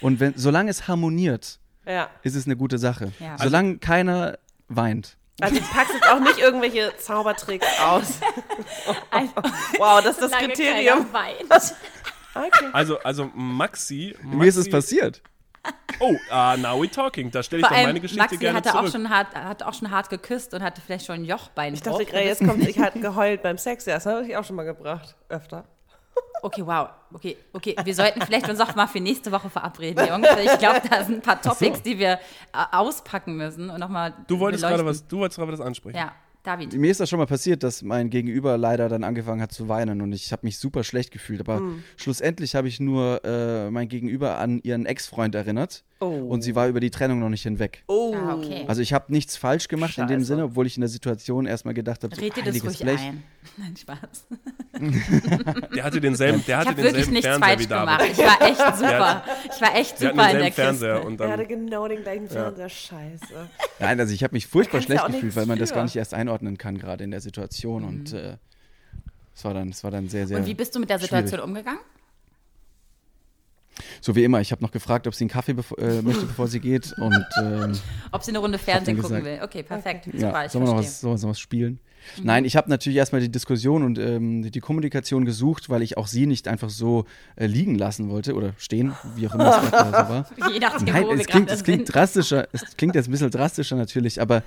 Und 0.00 0.20
wenn, 0.20 0.36
solange 0.36 0.70
es 0.70 0.88
harmoniert, 0.88 1.58
Ja. 1.86 2.08
ist 2.22 2.34
es 2.34 2.46
eine 2.46 2.56
gute 2.56 2.78
Sache. 2.78 3.12
Ja. 3.20 3.36
Solange 3.38 3.78
keiner 3.78 4.38
weint. 4.68 5.16
Also 5.40 5.56
du 5.56 5.62
packst 5.62 5.94
jetzt 5.94 6.08
auch 6.10 6.20
nicht 6.20 6.38
irgendwelche 6.38 6.92
Zaubertricks 6.98 7.66
aus. 7.80 8.20
Wow, 9.78 10.02
das 10.02 10.18
ist 10.18 10.22
das 10.22 10.32
Kriterium. 10.32 11.06
Okay. 12.34 12.66
Also, 12.72 12.98
also 13.00 13.30
Maxi, 13.34 14.14
Maxi. 14.22 14.36
Mir 14.36 14.46
ist 14.46 14.56
es 14.56 14.70
passiert. 14.70 15.22
Oh, 15.98 16.14
ah, 16.30 16.56
now 16.56 16.80
we 16.80 16.90
talking. 16.90 17.30
Da 17.30 17.42
stelle 17.42 17.60
ich 17.62 17.66
Vor 17.68 17.76
doch 17.76 17.82
meine 17.82 18.00
Geschichte 18.00 18.22
Maxi 18.22 18.36
gerne 18.38 18.58
hatte 18.58 18.70
zurück. 18.70 18.86
auch, 18.86 18.92
schon 18.92 19.10
hart, 19.10 19.34
hat 19.34 19.62
auch 19.62 19.74
schon 19.74 19.90
hart 19.90 20.08
geküsst 20.08 20.54
und 20.54 20.62
hatte 20.62 20.80
vielleicht 20.80 21.06
schon 21.06 21.16
einen 21.16 21.24
Jochbein. 21.24 21.74
Ich 21.74 21.82
dachte 21.82 22.04
gerade, 22.06 22.24
jetzt 22.24 22.44
kommt, 22.44 22.66
ich 22.66 22.78
hat 22.78 22.94
geheult 23.00 23.42
beim 23.42 23.58
Sex. 23.58 23.84
Ja, 23.86 23.94
das 23.94 24.06
habe 24.06 24.26
ich 24.26 24.36
auch 24.36 24.44
schon 24.44 24.56
mal 24.56 24.64
gebracht. 24.64 25.16
Öfter. 25.28 25.64
Okay, 26.42 26.64
wow. 26.64 26.88
Okay, 27.12 27.36
okay. 27.52 27.76
Wir 27.84 27.94
sollten 27.94 28.20
vielleicht 28.22 28.48
uns 28.48 28.60
auch 28.60 28.74
mal 28.74 28.86
für 28.86 29.00
nächste 29.00 29.30
Woche 29.30 29.50
verabreden, 29.50 30.06
Jungs. 30.08 30.26
Ich 30.42 30.58
glaube, 30.58 30.80
da 30.88 31.04
sind 31.04 31.16
ein 31.16 31.22
paar 31.22 31.40
Topics, 31.42 31.82
die 31.82 31.98
wir 31.98 32.12
äh, 32.12 32.18
auspacken 32.72 33.36
müssen 33.36 33.68
und 33.68 33.78
nochmal. 33.80 34.14
du 34.26 34.38
wolltest 34.38 34.64
gerade 34.64 34.84
was, 34.86 35.06
du 35.06 35.18
wolltest 35.18 35.38
gerade 35.38 35.52
was 35.52 35.60
ansprechen. 35.60 35.98
Ja, 35.98 36.12
David. 36.42 36.72
Mir 36.72 36.90
ist 36.90 36.98
das 37.00 37.10
schon 37.10 37.18
mal 37.18 37.26
passiert, 37.26 37.62
dass 37.62 37.82
mein 37.82 38.08
Gegenüber 38.08 38.56
leider 38.56 38.88
dann 38.88 39.04
angefangen 39.04 39.42
hat 39.42 39.52
zu 39.52 39.68
weinen 39.68 40.00
und 40.00 40.12
ich 40.12 40.32
habe 40.32 40.46
mich 40.46 40.58
super 40.58 40.82
schlecht 40.84 41.10
gefühlt. 41.10 41.40
Aber 41.40 41.58
Hm. 41.58 41.82
schlussendlich 41.98 42.54
habe 42.54 42.68
ich 42.68 42.80
nur 42.80 43.22
äh, 43.24 43.70
mein 43.70 43.88
Gegenüber 43.88 44.38
an 44.38 44.60
ihren 44.62 44.86
Ex-Freund 44.86 45.34
erinnert 45.34 45.84
und 45.98 46.40
sie 46.40 46.54
war 46.54 46.66
über 46.68 46.80
die 46.80 46.90
Trennung 46.90 47.18
noch 47.18 47.28
nicht 47.28 47.42
hinweg. 47.42 47.84
Oh. 47.88 48.14
Ah, 48.16 48.34
okay. 48.36 48.64
Also 48.66 48.80
ich 48.80 48.94
habe 48.94 49.12
nichts 49.12 49.36
falsch 49.36 49.68
gemacht 49.68 49.98
in 49.98 50.06
dem 50.06 50.20
Scheiße. 50.20 50.26
Sinne, 50.28 50.44
obwohl 50.44 50.66
ich 50.66 50.78
in 50.78 50.80
der 50.80 50.88
Situation 50.88 51.44
erstmal 51.44 51.74
gedacht 51.74 52.02
habe, 52.04 52.14
so 52.16 52.22
Red 52.22 52.34
dir 52.36 52.44
das 52.44 52.64
ruhig 52.64 52.78
Blech. 52.78 53.00
ein. 53.02 53.22
Nein, 53.58 53.76
Spaß. 53.76 53.98
Der 55.74 55.84
hatte 55.84 56.00
denselben, 56.00 56.44
der 56.46 56.60
Ich 56.62 56.66
hatte 56.66 56.68
habe 56.70 56.82
wirklich 56.82 57.06
denselben 57.06 57.12
nichts 57.12 57.26
Fernseher 57.26 57.58
wie 57.58 57.64
falsch 57.64 57.68
gemacht. 57.68 58.00
David. 58.00 58.12
Ich 58.12 58.18
war 58.18 58.48
echt 58.48 58.76
super. 58.78 59.24
Ich 59.54 59.60
war 59.60 59.76
echt 59.76 59.98
super 59.98 60.30
in 60.30 60.38
der 60.38 60.52
Fernseher 60.52 60.94
Kiste. 60.94 61.06
und 61.06 61.20
Er 61.20 61.32
hatte 61.32 61.46
genau 61.46 61.88
den 61.88 62.02
gleichen 62.02 62.28
Fernseher. 62.28 62.68
Scheiße. 62.68 63.48
Nein, 63.78 64.00
also 64.00 64.12
ich 64.14 64.22
habe 64.22 64.34
mich 64.34 64.46
furchtbar 64.46 64.78
ja 64.80 64.84
schlecht 64.84 65.06
gefühlt, 65.06 65.36
weil 65.36 65.46
man 65.46 65.58
das 65.58 65.72
gar 65.72 65.84
nicht 65.84 65.96
erst 65.96 66.14
einordnen 66.14 66.58
kann, 66.58 66.78
gerade 66.78 67.04
in 67.04 67.10
der 67.10 67.20
Situation. 67.20 67.84
Und 67.84 68.12
äh, 68.12 68.36
es 69.34 69.44
war, 69.44 69.54
dann, 69.54 69.70
es 69.70 69.82
war 69.84 69.90
dann 69.90 70.08
sehr, 70.08 70.26
sehr. 70.26 70.38
Und 70.38 70.46
wie 70.46 70.54
bist 70.54 70.74
du 70.74 70.80
mit 70.80 70.90
der 70.90 70.98
schwierig. 70.98 71.10
Situation 71.10 71.40
umgegangen? 71.40 71.80
So 74.00 74.14
wie 74.16 74.24
immer. 74.24 74.40
Ich 74.40 74.52
habe 74.52 74.62
noch 74.62 74.70
gefragt, 74.72 75.06
ob 75.06 75.14
sie 75.14 75.24
einen 75.24 75.30
Kaffee 75.30 75.52
bevor, 75.54 75.78
äh, 75.78 76.02
möchte, 76.02 76.26
bevor 76.26 76.48
sie 76.48 76.60
geht. 76.60 76.92
Und 76.98 77.24
ähm, 77.42 77.72
Ob 78.12 78.22
sie 78.22 78.30
eine 78.30 78.38
Runde 78.38 78.58
Fernsehen 78.58 78.96
gucken 79.00 79.16
gesagt- 79.22 79.24
will. 79.24 79.44
Okay, 79.44 79.62
perfekt. 79.62 80.04
Super, 80.06 80.18
ja, 80.42 80.48
sollen 80.48 80.64
wir 80.64 80.70
noch 80.72 80.78
was, 80.78 81.00
sollen 81.00 81.16
wir 81.18 81.22
noch 81.22 81.30
was 81.30 81.40
spielen? 81.40 81.80
Nein, 82.22 82.46
ich 82.46 82.56
habe 82.56 82.70
natürlich 82.70 82.96
erstmal 82.96 83.20
die 83.20 83.30
Diskussion 83.30 83.82
und 83.82 83.98
ähm, 83.98 84.50
die 84.50 84.60
Kommunikation 84.60 85.26
gesucht, 85.26 85.68
weil 85.68 85.82
ich 85.82 85.98
auch 85.98 86.06
sie 86.06 86.24
nicht 86.26 86.48
einfach 86.48 86.70
so 86.70 87.04
äh, 87.36 87.44
liegen 87.46 87.74
lassen 87.74 88.08
wollte 88.08 88.34
oder 88.34 88.54
stehen, 88.56 88.94
wie 89.16 89.28
auch 89.28 89.34
immer 89.34 89.62
es 89.62 89.70
gerade 89.70 89.90
so 89.90 89.92
war. 89.92 90.26
Je 90.52 90.58
nachdem, 90.60 90.86
Nein, 90.94 91.04
wo 91.04 91.08
wir 91.10 91.20
es 91.20 91.26
klingt, 91.26 91.48
gerade 91.48 91.58
es 91.58 91.62
klingt 91.64 91.94
drastischer, 91.94 92.48
es 92.52 92.76
klingt 92.78 92.94
jetzt 92.94 93.08
ein 93.08 93.10
bisschen 93.10 93.30
drastischer 93.30 93.76
natürlich, 93.76 94.18
aber 94.20 94.42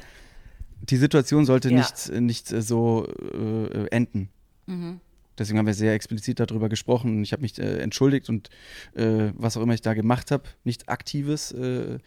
die 0.82 0.98
Situation 0.98 1.46
sollte 1.46 1.70
Ja. 1.70 1.78
nicht, 1.78 2.12
nicht 2.12 2.48
so 2.48 3.08
äh, 3.08 3.86
enden. 3.92 4.30
Mhm. 4.66 5.00
Deswegen 5.38 5.58
haben 5.60 5.66
wir 5.68 5.74
sehr 5.74 5.94
explizit 5.94 6.40
darüber 6.40 6.70
gesprochen. 6.70 7.24
Ich 7.24 7.32
habe 7.34 7.42
mich 7.42 7.58
äh, 7.60 7.80
entschuldigt 7.80 8.30
und 8.30 8.50
äh, 8.96 9.32
was 9.36 9.58
auch 9.58 9.62
immer 9.62 9.74
ich 9.74 9.82
da 9.82 9.94
gemacht 9.94 10.32
habe, 10.32 10.44
nicht 10.64 10.90
aktives. 10.90 11.52
Äh, 11.52 11.98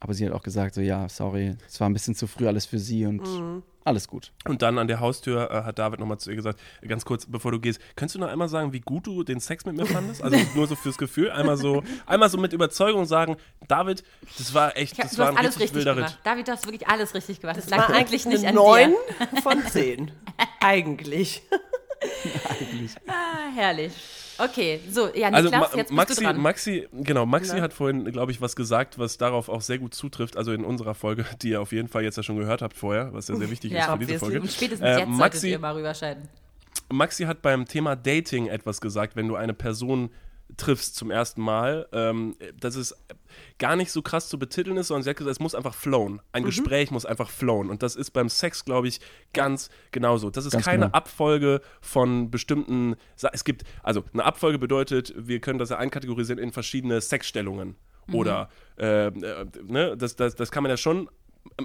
aber 0.00 0.12
sie 0.14 0.26
hat 0.26 0.32
auch 0.32 0.42
gesagt, 0.42 0.74
so 0.74 0.80
ja, 0.82 1.08
sorry, 1.08 1.56
es 1.66 1.80
war 1.80 1.88
ein 1.88 1.92
bisschen 1.94 2.14
zu 2.14 2.26
früh 2.26 2.46
alles 2.46 2.66
für 2.66 2.78
sie 2.78 3.06
und 3.06 3.22
Mhm. 3.22 3.62
alles 3.82 4.08
gut. 4.08 4.30
Und 4.46 4.60
dann 4.60 4.76
an 4.78 4.88
der 4.88 5.00
Haustür 5.00 5.50
äh, 5.50 5.62
hat 5.64 5.78
David 5.78 6.00
nochmal 6.00 6.18
zu 6.18 6.28
ihr 6.28 6.36
gesagt, 6.36 6.60
ganz 6.86 7.06
kurz, 7.06 7.24
bevor 7.24 7.50
du 7.50 7.58
gehst, 7.60 7.80
könntest 7.96 8.14
du 8.16 8.18
noch 8.20 8.28
einmal 8.28 8.48
sagen, 8.50 8.74
wie 8.74 8.80
gut 8.80 9.06
du 9.06 9.22
den 9.24 9.40
Sex 9.40 9.64
mit 9.64 9.74
mir 9.74 9.86
fandest? 9.86 10.22
Also 10.22 10.36
nur 10.54 10.66
so 10.66 10.74
fürs 10.76 10.98
Gefühl. 10.98 11.30
Einmal 11.30 11.56
so, 11.56 11.82
einmal 12.04 12.28
so 12.28 12.36
mit 12.36 12.52
Überzeugung 12.52 13.06
sagen, 13.06 13.36
David, 13.68 14.04
das 14.36 14.52
war 14.52 14.76
echt, 14.76 14.92
Ich 14.92 14.98
hab, 14.98 15.06
das 15.06 15.12
du 15.12 15.18
war 15.18 15.26
hast 15.28 15.32
ein 15.32 15.38
alles 15.38 15.54
richtig 15.54 15.62
richtig 15.62 15.76
wilder 15.78 15.94
gemacht. 15.94 16.12
Ritt. 16.12 16.20
David, 16.26 16.48
du 16.48 16.52
hast 16.52 16.66
wirklich 16.66 16.88
alles 16.88 17.14
richtig 17.14 17.40
gemacht. 17.40 17.56
Das, 17.56 17.64
Das 17.66 17.78
lag 17.78 17.88
eigentlich 17.88 18.26
nicht 18.26 18.46
an 18.46 18.54
9 18.54 18.90
dir. 19.32 19.40
von 19.42 19.62
10. 19.66 20.10
eigentlich. 20.60 21.42
Ah, 23.06 23.50
herrlich. 23.54 23.92
Okay, 24.38 24.80
so, 24.90 25.08
ja, 25.14 25.28
Also 25.28 25.48
Niklas, 25.48 25.72
Ma 25.72 25.76
jetzt 25.78 25.88
bist 25.88 25.92
Maxi, 25.92 26.14
du 26.16 26.22
dran. 26.22 26.36
Maxi, 26.40 26.88
genau, 26.92 27.26
Maxi 27.26 27.58
hat 27.58 27.72
vorhin, 27.72 28.04
glaube 28.12 28.32
ich, 28.32 28.40
was 28.40 28.54
gesagt, 28.54 28.98
was 28.98 29.16
darauf 29.16 29.48
auch 29.48 29.62
sehr 29.62 29.78
gut 29.78 29.94
zutrifft. 29.94 30.36
Also 30.36 30.52
in 30.52 30.64
unserer 30.64 30.94
Folge, 30.94 31.24
die 31.42 31.50
ihr 31.50 31.60
auf 31.60 31.72
jeden 31.72 31.88
Fall 31.88 32.02
jetzt 32.04 32.16
ja 32.16 32.22
schon 32.22 32.36
gehört 32.36 32.60
habt 32.62 32.76
vorher, 32.76 33.12
was 33.12 33.28
ja 33.28 33.36
sehr 33.36 33.50
wichtig 33.50 33.72
ist 33.72 33.78
ja, 33.78 33.92
für 33.96 34.04
diese 34.04 34.18
Folge. 34.18 34.40
und 34.40 34.50
spätestens 34.50 34.86
Äh, 34.86 34.90
jetzt 34.90 34.98
solltet 34.98 35.18
Maxi, 35.18 35.50
ihr 35.50 35.58
mal 35.58 35.74
rüberschalten. 35.74 36.28
Maxi 36.92 37.24
hat 37.24 37.42
beim 37.42 37.66
Thema 37.66 37.96
Dating 37.96 38.46
etwas 38.46 38.80
gesagt, 38.80 39.16
wenn 39.16 39.26
du 39.26 39.36
eine 39.36 39.54
Person 39.54 40.10
triffst 40.56 40.96
zum 40.96 41.10
ersten 41.10 41.42
Mal, 41.42 41.88
ähm, 41.92 42.36
dass 42.58 42.76
es 42.76 42.94
gar 43.58 43.76
nicht 43.76 43.90
so 43.90 44.00
krass 44.00 44.28
zu 44.28 44.38
betiteln 44.38 44.76
ist, 44.76 44.88
sondern 44.88 45.02
sie 45.02 45.10
hat 45.10 45.16
gesagt, 45.16 45.32
es 45.32 45.40
muss 45.40 45.54
einfach 45.54 45.74
flowen. 45.74 46.20
Ein 46.32 46.42
Mhm. 46.42 46.46
Gespräch 46.46 46.90
muss 46.90 47.04
einfach 47.04 47.30
flowen. 47.30 47.68
Und 47.70 47.82
das 47.82 47.96
ist 47.96 48.12
beim 48.12 48.28
Sex, 48.28 48.64
glaube 48.64 48.88
ich, 48.88 49.00
ganz 49.32 49.70
genauso. 49.90 50.30
Das 50.30 50.46
ist 50.46 50.52
Ganz 50.52 50.64
keine 50.64 50.86
genau. 50.86 50.96
Abfolge 50.96 51.60
von 51.80 52.30
bestimmten. 52.30 52.96
Sa 53.16 53.30
es 53.32 53.44
gibt, 53.44 53.64
also 53.82 54.04
eine 54.12 54.24
Abfolge 54.24 54.58
bedeutet, 54.58 55.12
wir 55.16 55.40
können 55.40 55.58
das 55.58 55.70
ja 55.70 55.78
einkategorisieren 55.78 56.42
in 56.42 56.52
verschiedene 56.52 57.00
Sexstellungen. 57.00 57.76
Mhm. 58.06 58.14
Oder, 58.14 58.48
äh, 58.78 59.08
äh, 59.08 59.46
ne, 59.64 59.96
das, 59.96 60.16
das, 60.16 60.36
das 60.36 60.50
kann 60.50 60.62
man 60.62 60.70
ja 60.70 60.76
schon 60.76 61.08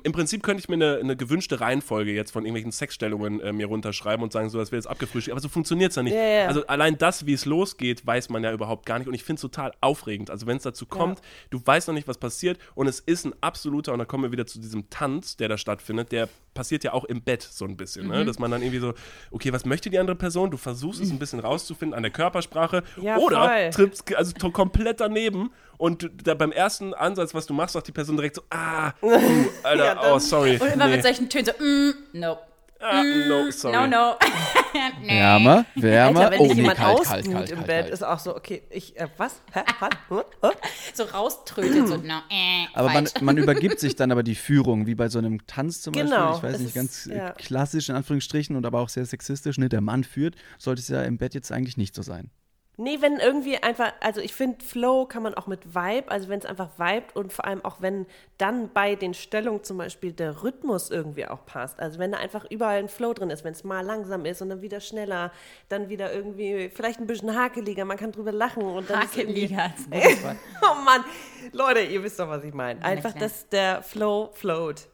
im 0.03 0.11
Prinzip 0.11 0.43
könnte 0.43 0.61
ich 0.61 0.69
mir 0.69 0.75
eine, 0.75 0.97
eine 0.97 1.15
gewünschte 1.15 1.59
Reihenfolge 1.59 2.11
jetzt 2.11 2.32
von 2.32 2.43
irgendwelchen 2.43 2.71
Sexstellungen 2.71 3.39
äh, 3.39 3.53
mir 3.53 3.67
runterschreiben 3.67 4.23
und 4.23 4.32
sagen, 4.34 4.49
so, 4.49 4.57
das 4.57 4.71
wird 4.71 4.84
jetzt 4.84 4.89
abgefrühstückt. 4.89 5.34
Aber 5.34 5.41
so 5.41 5.49
funktioniert 5.49 5.91
es 5.91 5.95
ja 5.95 6.03
nicht. 6.03 6.13
Ja, 6.13 6.23
ja. 6.23 6.47
Also 6.47 6.65
allein 6.67 6.97
das, 6.97 7.25
wie 7.25 7.34
es 7.34 7.45
losgeht, 7.45 8.05
weiß 8.05 8.29
man 8.29 8.43
ja 8.43 8.51
überhaupt 8.51 8.86
gar 8.86 8.99
nicht. 8.99 9.07
Und 9.07 9.13
ich 9.13 9.23
finde 9.23 9.38
es 9.38 9.41
total 9.41 9.71
aufregend. 9.82 10.29
Also 10.29 10.47
wenn 10.47 10.57
es 10.57 10.63
dazu 10.63 10.86
kommt, 10.86 11.21
du 11.49 11.61
weißt 11.63 11.88
noch 11.88 11.95
nicht, 11.95 12.07
was 12.07 12.17
passiert. 12.17 12.59
Und 12.75 12.88
es 12.88 12.99
ist 12.99 13.25
ein 13.25 13.34
absoluter, 13.41 13.93
und 13.93 13.99
da 13.99 14.05
kommen 14.05 14.23
wir 14.23 14.32
wieder 14.32 14.45
zu 14.45 14.59
diesem 14.59 14.89
Tanz, 14.89 15.38
der 15.38 15.49
da 15.49 15.57
stattfindet, 15.57 16.11
der 16.11 16.29
passiert 16.53 16.84
ja 16.84 16.93
auch 16.93 17.05
im 17.05 17.21
Bett 17.21 17.41
so 17.41 17.65
ein 17.65 17.77
bisschen. 17.77 18.05
Mhm. 18.05 18.11
Ne? 18.11 18.25
Dass 18.25 18.39
man 18.39 18.51
dann 18.51 18.61
irgendwie 18.61 18.79
so, 18.79 18.93
okay, 19.32 19.53
was 19.53 19.65
möchte 19.65 19.89
die 19.89 19.99
andere 19.99 20.15
Person? 20.15 20.51
Du 20.51 20.57
versuchst 20.57 21.01
es 21.01 21.11
ein 21.11 21.19
bisschen 21.19 21.39
rauszufinden 21.39 21.95
an 21.95 22.03
der 22.03 22.11
Körpersprache. 22.11 22.84
Ja, 23.01 23.17
oder 23.17 23.47
voll. 23.47 23.69
trippst 23.71 24.15
also 24.15 24.34
komplett 24.51 24.99
daneben. 24.99 25.51
Und 25.77 26.03
du- 26.03 26.09
da 26.09 26.36
beim 26.36 26.51
ersten 26.51 26.93
Ansatz, 26.93 27.34
was 27.34 27.47
du 27.47 27.55
machst, 27.55 27.73
sagt 27.73 27.88
die 27.88 27.91
Person 27.91 28.15
direkt 28.15 28.36
so, 28.36 28.43
ah, 28.51 28.91
uh, 29.01 29.09
Alter, 29.72 30.01
Ja, 30.01 30.13
oh, 30.13 30.19
sorry. 30.19 30.57
Und 30.57 30.74
immer 30.74 30.88
nee. 30.88 30.95
mit 30.95 31.03
solchen 31.03 31.30
Tönen 31.30 31.45
so, 31.45 31.51
mm, 31.63 31.93
no, 32.19 32.38
ah, 32.80 33.03
no, 33.03 33.51
sorry. 33.51 33.76
no, 33.76 33.88
no. 33.88 34.15
nee. 35.01 35.07
Wärmer, 35.19 35.65
wärmer. 35.76 36.19
Alter, 36.19 36.32
wenn 36.32 36.39
oh, 36.39 36.45
nee, 36.47 36.53
jemand 36.53 36.78
kalt, 36.78 36.99
ausbuht 36.99 37.07
kalt, 37.11 37.32
kalt, 37.34 37.49
im 37.51 37.55
kalt, 37.57 37.67
Bett, 37.67 37.82
kalt. 37.84 37.93
ist 37.93 38.03
auch 38.03 38.19
so, 38.19 38.36
okay, 38.36 38.63
ich, 38.69 38.97
äh, 38.99 39.07
was? 39.17 39.41
Hä? 39.53 39.61
Was? 40.09 40.22
So 40.93 41.03
rauströtet, 41.03 41.88
so, 41.88 41.97
no, 41.97 42.19
äh, 42.30 42.65
Aber 42.74 42.89
man, 42.89 43.07
man 43.22 43.38
übergibt 43.38 43.80
sich 43.80 43.95
dann 43.95 44.11
aber 44.11 44.24
die 44.24 44.36
Führung, 44.36 44.88
wie 44.88 44.95
bei 44.95 45.07
so 45.09 45.19
einem 45.19 45.45
Tanz 45.47 45.82
zum 45.82 45.93
Genau, 45.93 46.32
Beispiel. 46.32 46.38
Ich 46.38 46.43
weiß 46.43 46.53
es 46.55 46.59
nicht, 46.59 46.67
ist- 46.69 46.74
ganz 46.76 47.05
äh, 47.07 47.17
ja. 47.17 47.32
klassisch 47.32 47.89
in 47.89 47.95
Anführungsstrichen 47.95 48.55
und 48.55 48.65
aber 48.65 48.80
auch 48.80 48.89
sehr 48.89 49.05
sexistisch. 49.05 49.57
Ne? 49.57 49.69
Der 49.69 49.82
Mann 49.82 50.03
führt, 50.03 50.36
sollte 50.57 50.82
es 50.82 50.88
ja 50.89 51.01
im 51.03 51.17
Bett 51.17 51.34
jetzt 51.34 51.51
eigentlich 51.51 51.78
nicht 51.78 51.95
so 51.95 52.01
sein. 52.01 52.30
Nee, 52.78 52.97
wenn 53.01 53.17
irgendwie 53.17 53.57
einfach, 53.61 53.91
also 53.99 54.22
ich 54.22 54.34
finde, 54.34 54.63
Flow 54.65 55.05
kann 55.05 55.22
man 55.22 55.34
auch 55.36 55.45
mit 55.45 55.76
Vibe, 55.76 56.09
also 56.09 56.30
wenn 56.30 56.39
es 56.39 56.45
einfach 56.45 56.69
vibet 56.80 57.15
und 57.15 57.32
vor 57.34 57.45
allem 57.45 57.63
auch 57.63 57.82
wenn 57.82 58.07
dann 58.38 58.69
bei 58.74 58.95
den 58.95 59.13
Stellungen 59.13 59.63
zum 59.63 59.78
Beispiel 59.78 60.13
der 60.13 60.41
Rhythmus 60.41 60.89
irgendwie 60.89 61.28
auch 61.28 61.45
passt. 61.45 61.80
Also 61.80 61.99
wenn 61.99 62.13
da 62.13 62.17
einfach 62.17 62.45
überall 62.49 62.80
ein 62.80 62.88
Flow 62.88 63.13
drin 63.13 63.30
ist, 63.30 63.43
wenn 63.43 63.51
es 63.51 63.63
mal 63.63 63.82
langsam 63.86 64.26
ist 64.26 64.41
und 64.41 64.49
dann 64.49 64.61
wieder 64.61 64.80
schneller, 64.80 65.32
dann 65.69 65.89
wieder 65.89 66.11
irgendwie 66.13 66.69
vielleicht 66.74 66.99
ein 66.99 67.07
bisschen 67.07 67.36
hakeliger, 67.36 67.86
man 67.86 67.97
kann 67.97 68.13
drüber 68.13 68.32
lachen 68.32 68.63
und 68.63 68.89
dann 68.89 69.01
Hakeliger 69.01 69.74
Wort. 69.89 70.38
Oh 70.63 70.82
Mann, 70.84 71.03
Leute, 71.51 71.82
ihr 71.82 72.01
wisst 72.03 72.19
doch, 72.19 72.30
was 72.30 72.43
ich 72.43 72.53
meine. 72.53 72.82
Einfach, 72.84 73.13
dass 73.13 73.47
der 73.49 73.84
Flow 73.84 74.32
float. 74.34 74.88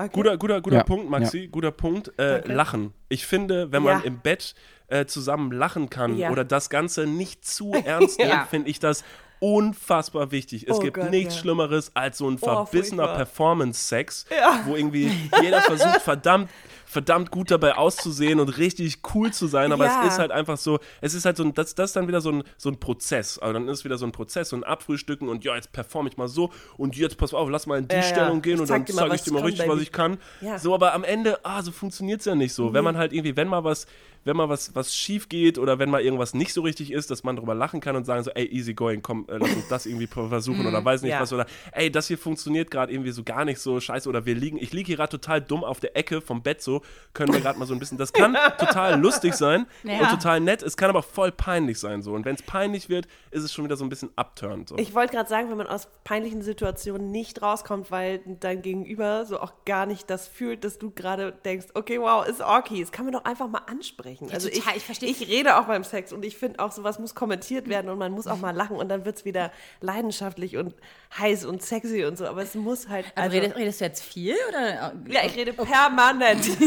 Okay. 0.00 0.10
Guter, 0.12 0.38
guter, 0.38 0.60
guter 0.60 0.76
Ja, 0.76 0.84
Punkt, 0.84 1.10
Maxi, 1.10 1.48
guter 1.48 1.72
Punkt. 1.72 2.12
Äh, 2.20 2.46
Lachen. 2.52 2.94
Ich 3.08 3.26
finde, 3.26 3.72
wenn 3.72 3.82
man 3.82 3.98
Ja. 4.00 4.04
im 4.06 4.20
Bett 4.20 4.54
äh, 4.88 5.06
zusammen 5.06 5.52
lachen 5.52 5.90
kann 5.90 6.16
Ja. 6.16 6.30
oder 6.30 6.44
das 6.44 6.70
Ganze 6.70 7.06
nicht 7.06 7.44
zu 7.46 7.72
ernst 7.84 8.18
nimmt, 8.18 8.30
Ja. 8.30 8.46
finde 8.50 8.68
ich 8.70 8.78
das 8.80 9.04
unfassbar 9.40 10.30
wichtig. 10.32 10.66
Es 10.68 10.76
Oh 10.76 10.80
gibt 10.80 10.94
Gott, 10.96 11.10
nichts 11.10 11.34
ja. 11.36 11.40
Schlimmeres 11.42 11.92
als 11.94 12.18
so 12.18 12.28
ein 12.28 12.34
Oh, 12.40 12.44
verbissener 12.44 13.04
furchtbar. 13.04 13.16
Performance-Sex, 13.16 14.26
wo 14.66 14.76
irgendwie 14.76 15.10
jeder 15.42 15.60
versucht, 15.62 16.00
verdammt 16.02 16.50
verdammt 16.90 17.30
gut 17.30 17.50
dabei 17.50 17.76
auszusehen 17.76 18.40
und 18.40 18.56
richtig 18.56 19.00
cool 19.14 19.30
zu 19.30 19.46
sein, 19.46 19.72
aber 19.72 19.84
Ja. 19.84 20.00
es 20.06 20.14
ist 20.14 20.18
halt 20.18 20.30
einfach 20.30 20.56
so, 20.56 20.78
es 21.02 21.12
ist 21.12 21.26
halt 21.26 21.36
so 21.36 21.44
das, 21.44 21.74
das 21.74 21.90
ist 21.90 21.96
dann 21.96 22.08
wieder 22.08 22.22
so 22.22 22.30
ein, 22.32 22.44
so 22.56 22.70
ein 22.70 22.80
Prozess, 22.80 23.38
also 23.38 23.52
dann 23.52 23.68
ist 23.68 23.80
es 23.80 23.84
wieder 23.84 23.98
so 23.98 24.06
ein 24.06 24.12
Prozess, 24.12 24.48
so 24.48 24.56
ein 24.56 24.64
Abfrühstücken 24.64 25.28
und 25.28 25.44
ja, 25.44 25.54
jetzt 25.54 25.70
performe 25.72 26.08
ich 26.08 26.16
mal 26.16 26.28
so 26.28 26.50
und 26.78 26.96
jetzt 26.96 27.18
pass 27.18 27.34
auf, 27.34 27.50
lass 27.50 27.66
mal 27.66 27.78
in 27.78 27.88
die 27.88 27.94
Ja, 27.94 28.00
ja. 28.00 28.06
Stellung 28.08 28.40
gehen 28.40 28.54
Ich 28.54 28.60
und 28.62 28.70
dann 28.70 28.86
zeige 28.86 29.10
was 29.10 29.16
ich 29.20 29.22
dir 29.24 29.32
mal 29.34 29.42
richtig, 29.42 29.68
was 29.68 29.74
Baby. 29.74 29.82
ich 29.82 29.92
kann. 29.92 30.16
Ja. 30.40 30.58
So, 30.58 30.74
aber 30.74 30.94
am 30.94 31.04
Ende, 31.04 31.38
ah, 31.44 31.62
so 31.62 31.72
funktioniert 31.72 32.20
es 32.20 32.24
ja 32.26 32.34
nicht 32.34 32.54
so. 32.54 32.72
Wenn 32.72 32.84
man 32.84 32.96
halt 32.96 33.12
irgendwie, 33.12 33.36
wenn 33.36 33.48
mal 33.48 33.64
was, 33.64 33.86
wenn 34.24 34.36
mal 34.36 34.48
was, 34.48 34.74
was 34.74 34.94
schief 34.94 35.28
geht 35.28 35.58
oder 35.58 35.78
wenn 35.78 35.90
mal 35.90 36.00
irgendwas 36.00 36.34
nicht 36.34 36.52
so 36.52 36.62
richtig 36.62 36.92
ist, 36.92 37.10
dass 37.10 37.24
man 37.24 37.36
drüber 37.36 37.54
lachen 37.54 37.80
kann 37.80 37.96
und 37.96 38.04
sagen 38.04 38.22
so, 38.22 38.30
ey, 38.30 38.46
easy 38.46 38.74
going, 38.74 39.02
komm, 39.02 39.26
äh, 39.28 39.36
lass 39.38 39.54
uns 39.54 39.68
das 39.68 39.86
irgendwie 39.86 40.06
versuchen 40.06 40.66
oder 40.66 40.84
weiß 40.84 41.02
nicht 41.02 41.12
Ja. 41.12 41.20
was 41.20 41.32
oder 41.32 41.46
ey, 41.72 41.90
das 41.90 42.08
hier 42.08 42.18
funktioniert 42.18 42.70
gerade 42.70 42.92
irgendwie 42.92 43.10
so 43.10 43.22
gar 43.24 43.44
nicht 43.44 43.58
so 43.60 43.80
scheiße 43.80 44.08
oder 44.08 44.26
wir 44.26 44.34
liegen, 44.34 44.58
ich 44.58 44.72
liege 44.72 44.86
hier 44.88 44.96
gerade 44.96 45.10
total 45.10 45.40
dumm 45.40 45.64
auf 45.64 45.80
der 45.80 45.96
Ecke 45.96 46.20
vom 46.20 46.42
Bett 46.42 46.60
so, 46.62 46.82
können 47.14 47.32
wir 47.32 47.40
gerade 47.40 47.58
mal 47.58 47.66
so 47.66 47.74
ein 47.74 47.78
bisschen, 47.78 47.98
das 47.98 48.12
kann 48.12 48.36
total 48.58 49.00
lustig 49.00 49.34
sein 49.34 49.66
Ja. 49.84 50.00
und 50.00 50.08
total 50.10 50.40
nett, 50.40 50.62
es 50.62 50.76
kann 50.76 50.90
aber 50.90 51.02
voll 51.02 51.32
peinlich 51.32 51.78
sein 51.78 52.02
so 52.02 52.12
und 52.14 52.24
wenn 52.24 52.34
es 52.34 52.42
peinlich 52.42 52.88
wird, 52.88 53.06
ist 53.30 53.44
es 53.44 53.52
schon 53.52 53.64
wieder 53.64 53.76
so 53.76 53.84
ein 53.84 53.88
bisschen 53.88 54.10
abturnt 54.16 54.68
so. 54.68 54.76
Ich 54.78 54.94
wollte 54.94 55.14
gerade 55.14 55.28
sagen, 55.28 55.50
wenn 55.50 55.58
man 55.58 55.66
aus 55.66 55.88
peinlichen 56.04 56.42
Situationen 56.42 57.10
nicht 57.10 57.40
rauskommt, 57.42 57.90
weil 57.90 58.20
dein 58.40 58.62
Gegenüber 58.62 59.24
so 59.26 59.40
auch 59.40 59.52
gar 59.64 59.86
nicht 59.86 60.10
das 60.10 60.26
fühlt, 60.26 60.64
dass 60.64 60.78
du 60.78 60.90
gerade 60.90 61.32
denkst, 61.44 61.66
okay, 61.74 62.00
wow, 62.00 62.26
ist 62.26 62.40
okay, 62.40 62.80
das 62.80 62.92
kann 62.92 63.04
man 63.04 63.12
doch 63.12 63.24
einfach 63.24 63.48
mal 63.48 63.62
ansprechen. 63.66 64.07
Also 64.30 64.48
total, 64.48 64.76
ich 64.76 65.02
ich, 65.02 65.20
ich 65.22 65.28
rede 65.28 65.56
auch 65.58 65.64
beim 65.64 65.84
Sex 65.84 66.12
und 66.12 66.24
ich 66.24 66.36
finde 66.36 66.58
auch, 66.60 66.72
sowas 66.72 66.98
muss 66.98 67.14
kommentiert 67.14 67.68
werden 67.68 67.90
und 67.90 67.98
man 67.98 68.12
muss 68.12 68.26
auch 68.26 68.38
mal 68.38 68.54
lachen 68.54 68.76
und 68.76 68.88
dann 68.88 69.04
wird 69.04 69.18
es 69.18 69.24
wieder 69.24 69.52
leidenschaftlich 69.80 70.56
und 70.56 70.74
heiß 71.18 71.44
und 71.44 71.62
sexy 71.62 72.04
und 72.04 72.18
so, 72.18 72.26
aber 72.26 72.42
es 72.42 72.54
muss 72.54 72.88
halt. 72.88 73.06
Aber 73.14 73.24
Also, 73.24 73.36
redest, 73.36 73.56
redest 73.56 73.80
du 73.80 73.84
jetzt 73.84 74.02
viel 74.02 74.34
oder? 74.48 74.92
ja, 75.08 75.20
ich 75.24 75.36
rede 75.36 75.52
permanent. 75.52 76.44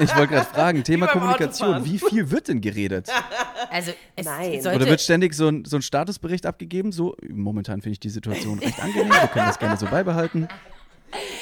Ich 0.00 0.14
wollte 0.16 0.34
gerade 0.34 0.46
fragen, 0.46 0.84
Thema 0.84 1.06
Kommunikation, 1.06 1.84
wie 1.84 1.98
viel 1.98 2.30
wird 2.30 2.48
denn 2.48 2.60
geredet? 2.60 3.08
Also 3.70 3.92
es 4.16 4.26
Nein. 4.26 4.60
sollte 4.60 4.78
Oder 4.80 4.86
wird 4.90 5.00
ständig 5.00 5.34
so 5.34 5.48
ein, 5.48 5.64
so 5.64 5.76
ein 5.76 5.82
Statusbericht 5.82 6.46
abgegeben? 6.46 6.90
So, 6.92 7.16
momentan 7.28 7.80
finde 7.80 7.92
ich 7.92 8.00
die 8.00 8.10
Situation 8.10 8.58
recht 8.58 8.82
angenehm, 8.82 9.10
wir 9.10 9.28
können 9.28 9.46
das 9.46 9.58
gerne 9.58 9.76
so 9.76 9.86
beibehalten. 9.86 10.48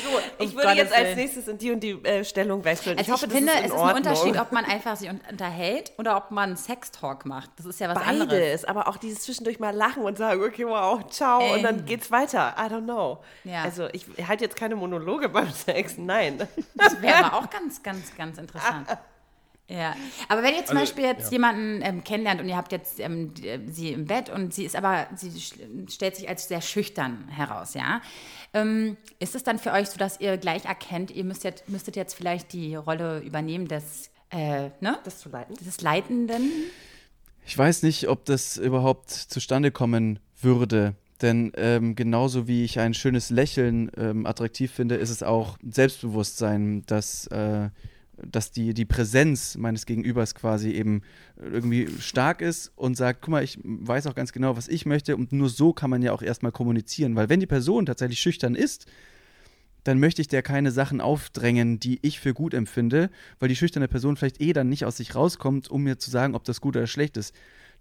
So, 0.04 0.18
ich 0.44 0.54
würde 0.54 0.68
Gottes 0.68 0.78
jetzt 0.78 0.94
als 0.94 1.16
nächstes 1.16 1.48
in 1.48 1.58
die 1.58 1.70
und 1.72 1.80
die 1.80 1.90
äh, 2.04 2.24
Stellung 2.24 2.64
wechseln. 2.64 2.98
Also 2.98 3.08
ich, 3.08 3.12
hoffe, 3.12 3.26
das 3.28 3.36
finde, 3.36 3.52
ist 3.52 3.60
es 3.60 3.66
ist 3.66 3.78
ein. 3.78 3.96
Unterschied, 3.96 4.38
ob 4.40 4.52
man 4.52 4.64
einfach 4.64 4.96
sich 4.96 5.08
un- 5.08 5.20
unterhält 5.30 5.92
oder 5.98 6.16
ob 6.16 6.30
man 6.30 6.56
Sextalk 6.56 7.24
macht. 7.26 7.50
Das 7.56 7.66
ist 7.66 7.80
ja 7.80 7.88
was 7.94 8.02
anderes. 8.02 8.28
Beides, 8.28 8.64
aber 8.64 8.88
auch 8.88 8.96
dieses 8.96 9.20
zwischendurch 9.22 9.58
mal 9.60 9.74
lachen 9.74 10.02
und 10.04 10.18
sagen, 10.18 10.42
okay, 10.42 10.66
wow, 10.66 11.04
ciao, 11.08 11.54
und 11.54 11.62
dann 11.62 11.84
geht's 11.84 12.10
weiter. 12.10 12.54
I 12.58 12.62
don't 12.72 12.84
know. 12.84 13.22
Ja. 13.44 13.62
Also 13.62 13.88
ich 13.92 14.06
halte 14.26 14.44
jetzt 14.44 14.56
keine 14.56 14.76
Monologe 14.76 15.28
beim 15.28 15.50
Sex, 15.50 15.98
nein. 15.98 16.46
Das 16.74 17.00
wäre 17.02 17.24
aber 17.24 17.36
auch 17.38 17.50
ganz, 17.50 17.82
ganz, 17.82 18.14
ganz 18.16 18.38
interessant. 18.38 18.88
Ja, 19.68 19.94
aber 20.28 20.42
wenn 20.42 20.54
ihr 20.54 20.64
zum 20.66 20.76
Also, 20.76 20.92
Beispiel 20.92 21.04
jetzt 21.04 21.26
ja. 21.26 21.32
jemanden 21.32 21.80
ähm, 21.82 22.04
kennenlernt 22.04 22.40
und 22.40 22.48
ihr 22.48 22.56
habt 22.56 22.72
jetzt 22.72 23.00
ähm, 23.00 23.32
äh, 23.42 23.58
sie 23.70 23.92
im 23.92 24.04
Bett 24.06 24.28
und 24.28 24.52
sie 24.52 24.64
ist 24.64 24.76
aber, 24.76 25.06
sie 25.14 25.32
stellt 25.88 26.16
sich 26.16 26.28
als 26.28 26.48
sehr 26.48 26.60
schüchtern 26.60 27.28
heraus, 27.28 27.74
ja. 27.74 28.02
Ähm, 28.52 28.96
ist 29.18 29.34
es 29.34 29.44
dann 29.44 29.58
für 29.58 29.72
euch 29.72 29.88
so, 29.88 29.96
dass 29.96 30.20
ihr 30.20 30.36
gleich 30.36 30.66
erkennt, 30.66 31.10
ihr 31.10 31.24
müsst 31.24 31.44
jetzt, 31.44 31.68
müsstet 31.68 31.96
jetzt 31.96 32.14
vielleicht 32.14 32.52
die 32.52 32.74
Rolle 32.74 33.20
übernehmen 33.20 33.66
des, 33.66 34.10
äh, 34.30 34.70
ne? 34.80 34.98
Das 35.04 35.20
zu 35.20 35.30
leiten. 35.30 35.54
des 35.54 35.80
Leitenden? 35.80 36.50
Ich 37.46 37.56
weiß 37.56 37.82
nicht, 37.82 38.08
ob 38.08 38.24
das 38.24 38.56
überhaupt 38.56 39.10
zustande 39.10 39.70
kommen 39.70 40.18
würde. 40.40 40.94
Denn 41.22 41.52
ähm, 41.56 41.94
genauso 41.94 42.48
wie 42.48 42.64
ich 42.64 42.80
ein 42.80 42.94
schönes 42.94 43.30
Lächeln 43.30 43.90
ähm, 43.96 44.26
attraktiv 44.26 44.72
finde, 44.72 44.96
ist 44.96 45.10
es 45.10 45.22
auch 45.22 45.56
Selbstbewusstsein, 45.62 46.82
dass, 46.86 47.26
äh, 47.28 47.70
dass 48.30 48.52
die, 48.52 48.74
die 48.74 48.84
Präsenz 48.84 49.56
meines 49.56 49.86
Gegenübers 49.86 50.34
quasi 50.34 50.70
eben 50.70 51.02
irgendwie 51.36 51.88
stark 52.00 52.40
ist 52.42 52.72
und 52.76 52.96
sagt, 52.96 53.22
guck 53.22 53.30
mal, 53.30 53.44
ich 53.44 53.58
weiß 53.62 54.06
auch 54.06 54.14
ganz 54.14 54.32
genau, 54.32 54.56
was 54.56 54.68
ich 54.68 54.86
möchte 54.86 55.16
und 55.16 55.32
nur 55.32 55.48
so 55.48 55.72
kann 55.72 55.90
man 55.90 56.02
ja 56.02 56.12
auch 56.12 56.22
erstmal 56.22 56.52
kommunizieren. 56.52 57.16
Weil 57.16 57.28
wenn 57.28 57.40
die 57.40 57.46
Person 57.46 57.86
tatsächlich 57.86 58.20
schüchtern 58.20 58.54
ist, 58.54 58.86
dann 59.84 59.98
möchte 59.98 60.22
ich 60.22 60.28
der 60.28 60.42
keine 60.42 60.70
Sachen 60.70 61.00
aufdrängen, 61.00 61.80
die 61.80 61.98
ich 62.02 62.20
für 62.20 62.34
gut 62.34 62.54
empfinde, 62.54 63.10
weil 63.40 63.48
die 63.48 63.56
schüchterne 63.56 63.88
Person 63.88 64.16
vielleicht 64.16 64.40
eh 64.40 64.52
dann 64.52 64.68
nicht 64.68 64.84
aus 64.84 64.96
sich 64.96 65.14
rauskommt, 65.14 65.68
um 65.68 65.82
mir 65.82 65.98
zu 65.98 66.10
sagen, 66.10 66.34
ob 66.34 66.44
das 66.44 66.60
gut 66.60 66.76
oder 66.76 66.86
schlecht 66.86 67.16
ist. 67.16 67.34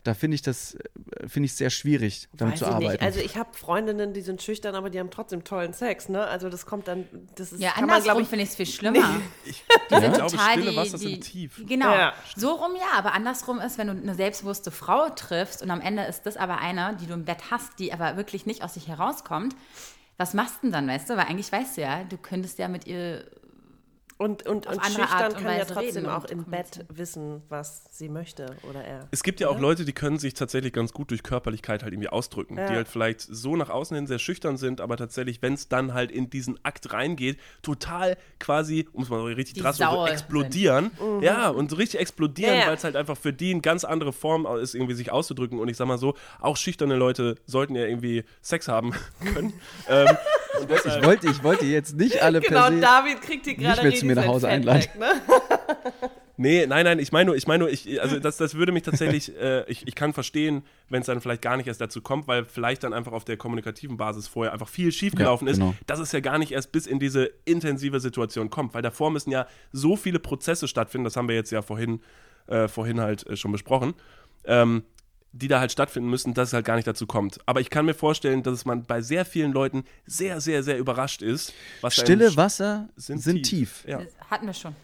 Da 0.03 0.13
finde 0.15 0.35
ich 0.35 0.41
das 0.41 0.73
äh, 0.75 1.27
finde 1.27 1.45
ich 1.45 1.53
sehr 1.53 1.69
schwierig, 1.69 2.27
damit 2.33 2.53
Weiß 2.53 2.59
zu 2.59 2.65
ich 2.65 2.71
arbeiten. 2.71 2.91
nicht. 2.93 3.01
Also 3.01 3.19
ich 3.19 3.37
habe 3.37 3.53
Freundinnen, 3.53 4.13
die 4.13 4.21
sind 4.21 4.41
schüchtern, 4.41 4.73
aber 4.73 4.89
die 4.89 4.99
haben 4.99 5.11
trotzdem 5.11 5.43
tollen 5.43 5.73
Sex, 5.73 6.09
ne? 6.09 6.25
Also 6.25 6.49
das 6.49 6.65
kommt 6.65 6.87
dann, 6.87 7.05
das 7.35 7.51
ist, 7.51 7.61
Ja, 7.61 7.73
andersrum 7.75 8.21
ich, 8.23 8.27
finde 8.27 8.43
ich 8.43 8.49
es 8.49 8.55
viel 8.55 8.65
schlimmer. 8.65 9.21
Ich, 9.45 9.63
Die 9.91 9.95
sind 9.99 10.13
glaube, 10.15 10.31
total 10.31 10.51
stille 10.53 10.71
die, 10.71 10.77
Wasser 10.77 10.97
die, 10.97 11.07
sind 11.07 11.21
tief. 11.21 11.61
Genau. 11.67 11.93
Ja. 11.93 12.13
So 12.35 12.51
rum 12.53 12.71
ja, 12.75 12.97
aber 12.97 13.13
andersrum 13.13 13.59
ist, 13.59 13.77
wenn 13.77 13.87
du 13.87 13.93
eine 13.93 14.15
selbstbewusste 14.15 14.71
Frau 14.71 15.09
triffst 15.09 15.61
und 15.61 15.69
am 15.69 15.81
Ende 15.81 16.03
ist 16.03 16.25
das 16.25 16.35
aber 16.37 16.57
eine, 16.59 16.97
die 16.99 17.05
du 17.05 17.13
im 17.13 17.25
Bett 17.25 17.51
hast, 17.51 17.77
die 17.79 17.93
aber 17.93 18.17
wirklich 18.17 18.45
nicht 18.45 18.63
aus 18.63 18.73
sich 18.73 18.87
herauskommt. 18.87 19.55
Was 20.17 20.33
machst 20.33 20.55
du 20.57 20.67
denn 20.67 20.71
dann, 20.71 20.87
weißt 20.87 21.09
du? 21.09 21.17
Weil 21.17 21.25
eigentlich 21.25 21.51
weißt 21.51 21.77
du 21.77 21.81
ja, 21.81 22.03
du 22.03 22.17
könntest 22.17 22.59
ja 22.59 22.67
mit 22.67 22.87
ihr. 22.87 23.25
Und, 24.21 24.45
und, 24.45 24.67
und 24.67 24.85
schüchtern 24.85 25.07
Art 25.07 25.33
und 25.33 25.43
kann 25.43 25.57
ja 25.57 25.65
trotzdem 25.65 26.05
auch 26.07 26.25
im 26.25 26.45
Bett 26.45 26.85
wissen, 26.89 27.41
was 27.49 27.85
sie 27.89 28.07
möchte 28.07 28.55
oder 28.69 28.83
er. 28.83 29.07
Es 29.09 29.23
gibt 29.23 29.39
ja 29.39 29.49
auch 29.49 29.59
Leute, 29.59 29.83
die 29.83 29.93
können 29.93 30.19
sich 30.19 30.35
tatsächlich 30.35 30.73
ganz 30.73 30.93
gut 30.93 31.09
durch 31.09 31.23
Körperlichkeit 31.23 31.81
halt 31.81 31.93
irgendwie 31.93 32.09
ausdrücken, 32.09 32.55
die 32.55 32.61
halt 32.61 32.87
vielleicht 32.87 33.21
so 33.21 33.55
nach 33.55 33.69
außen 33.69 33.95
hin 33.95 34.05
sehr 34.05 34.19
schüchtern 34.19 34.57
sind, 34.57 34.79
aber 34.79 34.95
tatsächlich, 34.95 35.41
wenn 35.41 35.53
es 35.53 35.69
dann 35.69 35.93
halt 35.93 36.11
in 36.11 36.29
diesen 36.29 36.63
Akt 36.63 36.93
reingeht, 36.93 37.39
total 37.63 38.15
quasi, 38.39 38.87
um 38.93 39.03
es 39.03 39.09
mal 39.09 39.17
so 39.17 39.25
richtig 39.25 39.55
Die 39.55 39.61
drastisch 39.61 39.87
so 39.87 40.05
explodieren. 40.05 40.91
Ja, 41.21 41.49
und 41.49 41.71
so 41.71 41.77
richtig 41.77 41.99
explodieren, 41.99 42.53
Ja, 42.53 42.59
ja. 42.61 42.67
weil 42.67 42.75
es 42.75 42.83
halt 42.83 42.95
einfach 42.95 43.17
für 43.17 43.33
die 43.33 43.51
eine 43.51 43.61
ganz 43.61 43.83
andere 43.83 44.13
Form 44.13 44.45
ist, 44.57 44.75
irgendwie 44.75 44.93
sich 44.93 45.11
auszudrücken. 45.11 45.59
Und 45.59 45.67
ich 45.67 45.77
sag 45.77 45.87
mal 45.87 45.97
so, 45.97 46.15
auch 46.39 46.57
schüchterne 46.57 46.95
Leute 46.95 47.35
sollten 47.45 47.75
ja 47.75 47.85
irgendwie 47.85 48.23
Sex 48.41 48.67
haben 48.67 48.93
können. 49.33 49.53
ähm, 49.89 50.07
ich 50.59 51.03
wollte, 51.05 51.27
ich 51.27 51.43
wollte 51.43 51.65
jetzt 51.65 51.95
nicht 51.95 52.21
alle 52.21 52.41
Genau, 52.41 52.67
per 52.67 52.71
se. 52.71 52.81
David 52.81 53.21
kriegt 53.21 53.45
die 53.45 53.55
gerade 53.55 53.83
mehr 53.83 53.95
zu 53.95 54.05
mir 54.05 54.15
nach 54.15 54.27
Hause 54.27 54.47
einladen. 54.47 54.87
ne? 54.99 55.13
Nee, 56.37 56.65
nein, 56.65 56.85
nein, 56.85 56.97
ich 56.97 57.11
meine 57.11 57.27
nur, 57.27 57.35
ich 57.35 57.45
meine 57.45 57.65
nur, 57.65 57.69
ich, 57.71 58.01
also 58.01 58.17
das, 58.19 58.37
das 58.37 58.55
würde 58.55 58.71
mich 58.71 58.81
tatsächlich, 58.81 59.37
äh, 59.39 59.63
ich, 59.69 59.87
ich 59.87 59.93
kann 59.93 60.11
verstehen, 60.11 60.63
wenn 60.89 61.01
es 61.01 61.05
dann 61.05 61.21
vielleicht 61.21 61.43
gar 61.43 61.55
nicht 61.55 61.67
erst 61.67 61.81
dazu 61.81 62.01
kommt, 62.01 62.27
weil 62.27 62.45
vielleicht 62.45 62.83
dann 62.83 62.93
einfach 62.93 63.11
auf 63.11 63.25
der 63.25 63.37
kommunikativen 63.37 63.95
Basis 63.97 64.27
vorher 64.27 64.51
einfach 64.51 64.67
viel 64.67 64.91
schiefgelaufen 64.91 65.47
Ja, 65.47 65.53
genau. 65.53 65.69
ist, 65.71 65.77
dass 65.85 65.99
es 65.99 66.11
ja 66.13 66.19
gar 66.19 66.39
nicht 66.39 66.51
erst 66.51 66.71
bis 66.71 66.87
in 66.87 66.97
diese 66.99 67.29
intensive 67.45 67.99
Situation 67.99 68.49
kommt, 68.49 68.73
weil 68.73 68.81
davor 68.81 69.11
müssen 69.11 69.29
ja 69.29 69.45
so 69.71 69.95
viele 69.95 70.17
Prozesse 70.17 70.67
stattfinden, 70.67 71.03
das 71.05 71.15
haben 71.15 71.27
wir 71.27 71.35
jetzt 71.35 71.51
ja 71.51 71.61
vorhin, 71.61 72.01
äh, 72.47 72.67
vorhin 72.67 72.99
halt 72.99 73.27
äh, 73.27 73.35
schon 73.37 73.51
besprochen, 73.51 73.93
ähm, 74.45 74.83
die 75.33 75.47
da 75.47 75.59
halt 75.59 75.71
stattfinden 75.71 76.09
müssen, 76.09 76.33
dass 76.33 76.49
es 76.49 76.53
halt 76.53 76.65
gar 76.65 76.75
nicht 76.75 76.87
dazu 76.87 77.07
kommt. 77.07 77.39
Aber 77.45 77.61
ich 77.61 77.69
kann 77.69 77.85
mir 77.85 77.93
vorstellen, 77.93 78.43
dass 78.43 78.65
man 78.65 78.83
bei 78.83 79.01
sehr 79.01 79.25
vielen 79.25 79.53
Leuten 79.53 79.85
sehr, 80.05 80.41
sehr, 80.41 80.63
sehr 80.63 80.77
überrascht 80.77 81.21
ist. 81.21 81.53
Was 81.81 81.95
Stille 81.95 82.35
Wasser 82.35 82.89
sind, 82.95 83.43
tief. 83.43 83.83
Ja. 83.87 84.01
Hatten 84.29 84.47
wir 84.47 84.53
schon. 84.53 84.75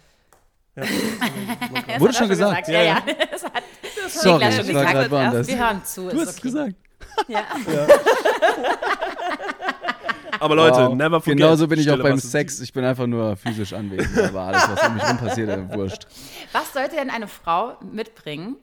Wurde 1.98 2.14
schon 2.14 2.30
gesagt. 2.30 2.68
Ja, 2.68 2.82
ja. 2.84 3.02
Das 3.32 3.44
hat 3.44 3.64
Sorry, 4.10 4.46
Niklas 4.46 4.56
schon 4.56 4.70
ich 4.70 4.74
war 4.76 4.82
gesagt. 4.86 4.94
gerade 4.94 5.12
woanders. 5.12 5.48
Wir 5.48 5.58
hören 5.58 5.82
zu. 5.84 6.02
Du 6.10 6.10
ist 6.10 6.22
hast 6.22 6.30
es 6.30 6.38
okay. 6.38 6.42
gesagt. 6.42 6.76
Ja. 7.28 7.44
Aber 10.40 10.56
Leute, 10.56 10.78
Wow. 10.78 10.96
never 10.96 11.20
forget. 11.22 11.38
Genauso 11.38 11.68
bin 11.68 11.80
ich 11.80 11.90
auch 11.90 11.94
Stille 11.94 12.04
beim 12.04 12.14
Wasser 12.14 12.22
sind 12.22 12.32
Sex. 12.32 12.60
Ich 12.62 12.72
bin 12.74 12.84
einfach 12.86 13.08
nur 13.08 13.36
physisch 13.36 13.74
anwesend. 13.74 14.18
Aber 14.20 14.42
alles, 14.42 14.70
was 14.70 14.88
um 14.88 14.94
mich 14.94 15.04
rum 15.04 15.18
passiert, 15.18 15.50
äh, 15.50 15.74
wurscht. 15.76 16.08
Was 16.52 16.74
sollte 16.74 16.96
denn 16.96 17.10
eine 17.10 17.28
Frau 17.28 17.78
mitbringen? 17.92 18.56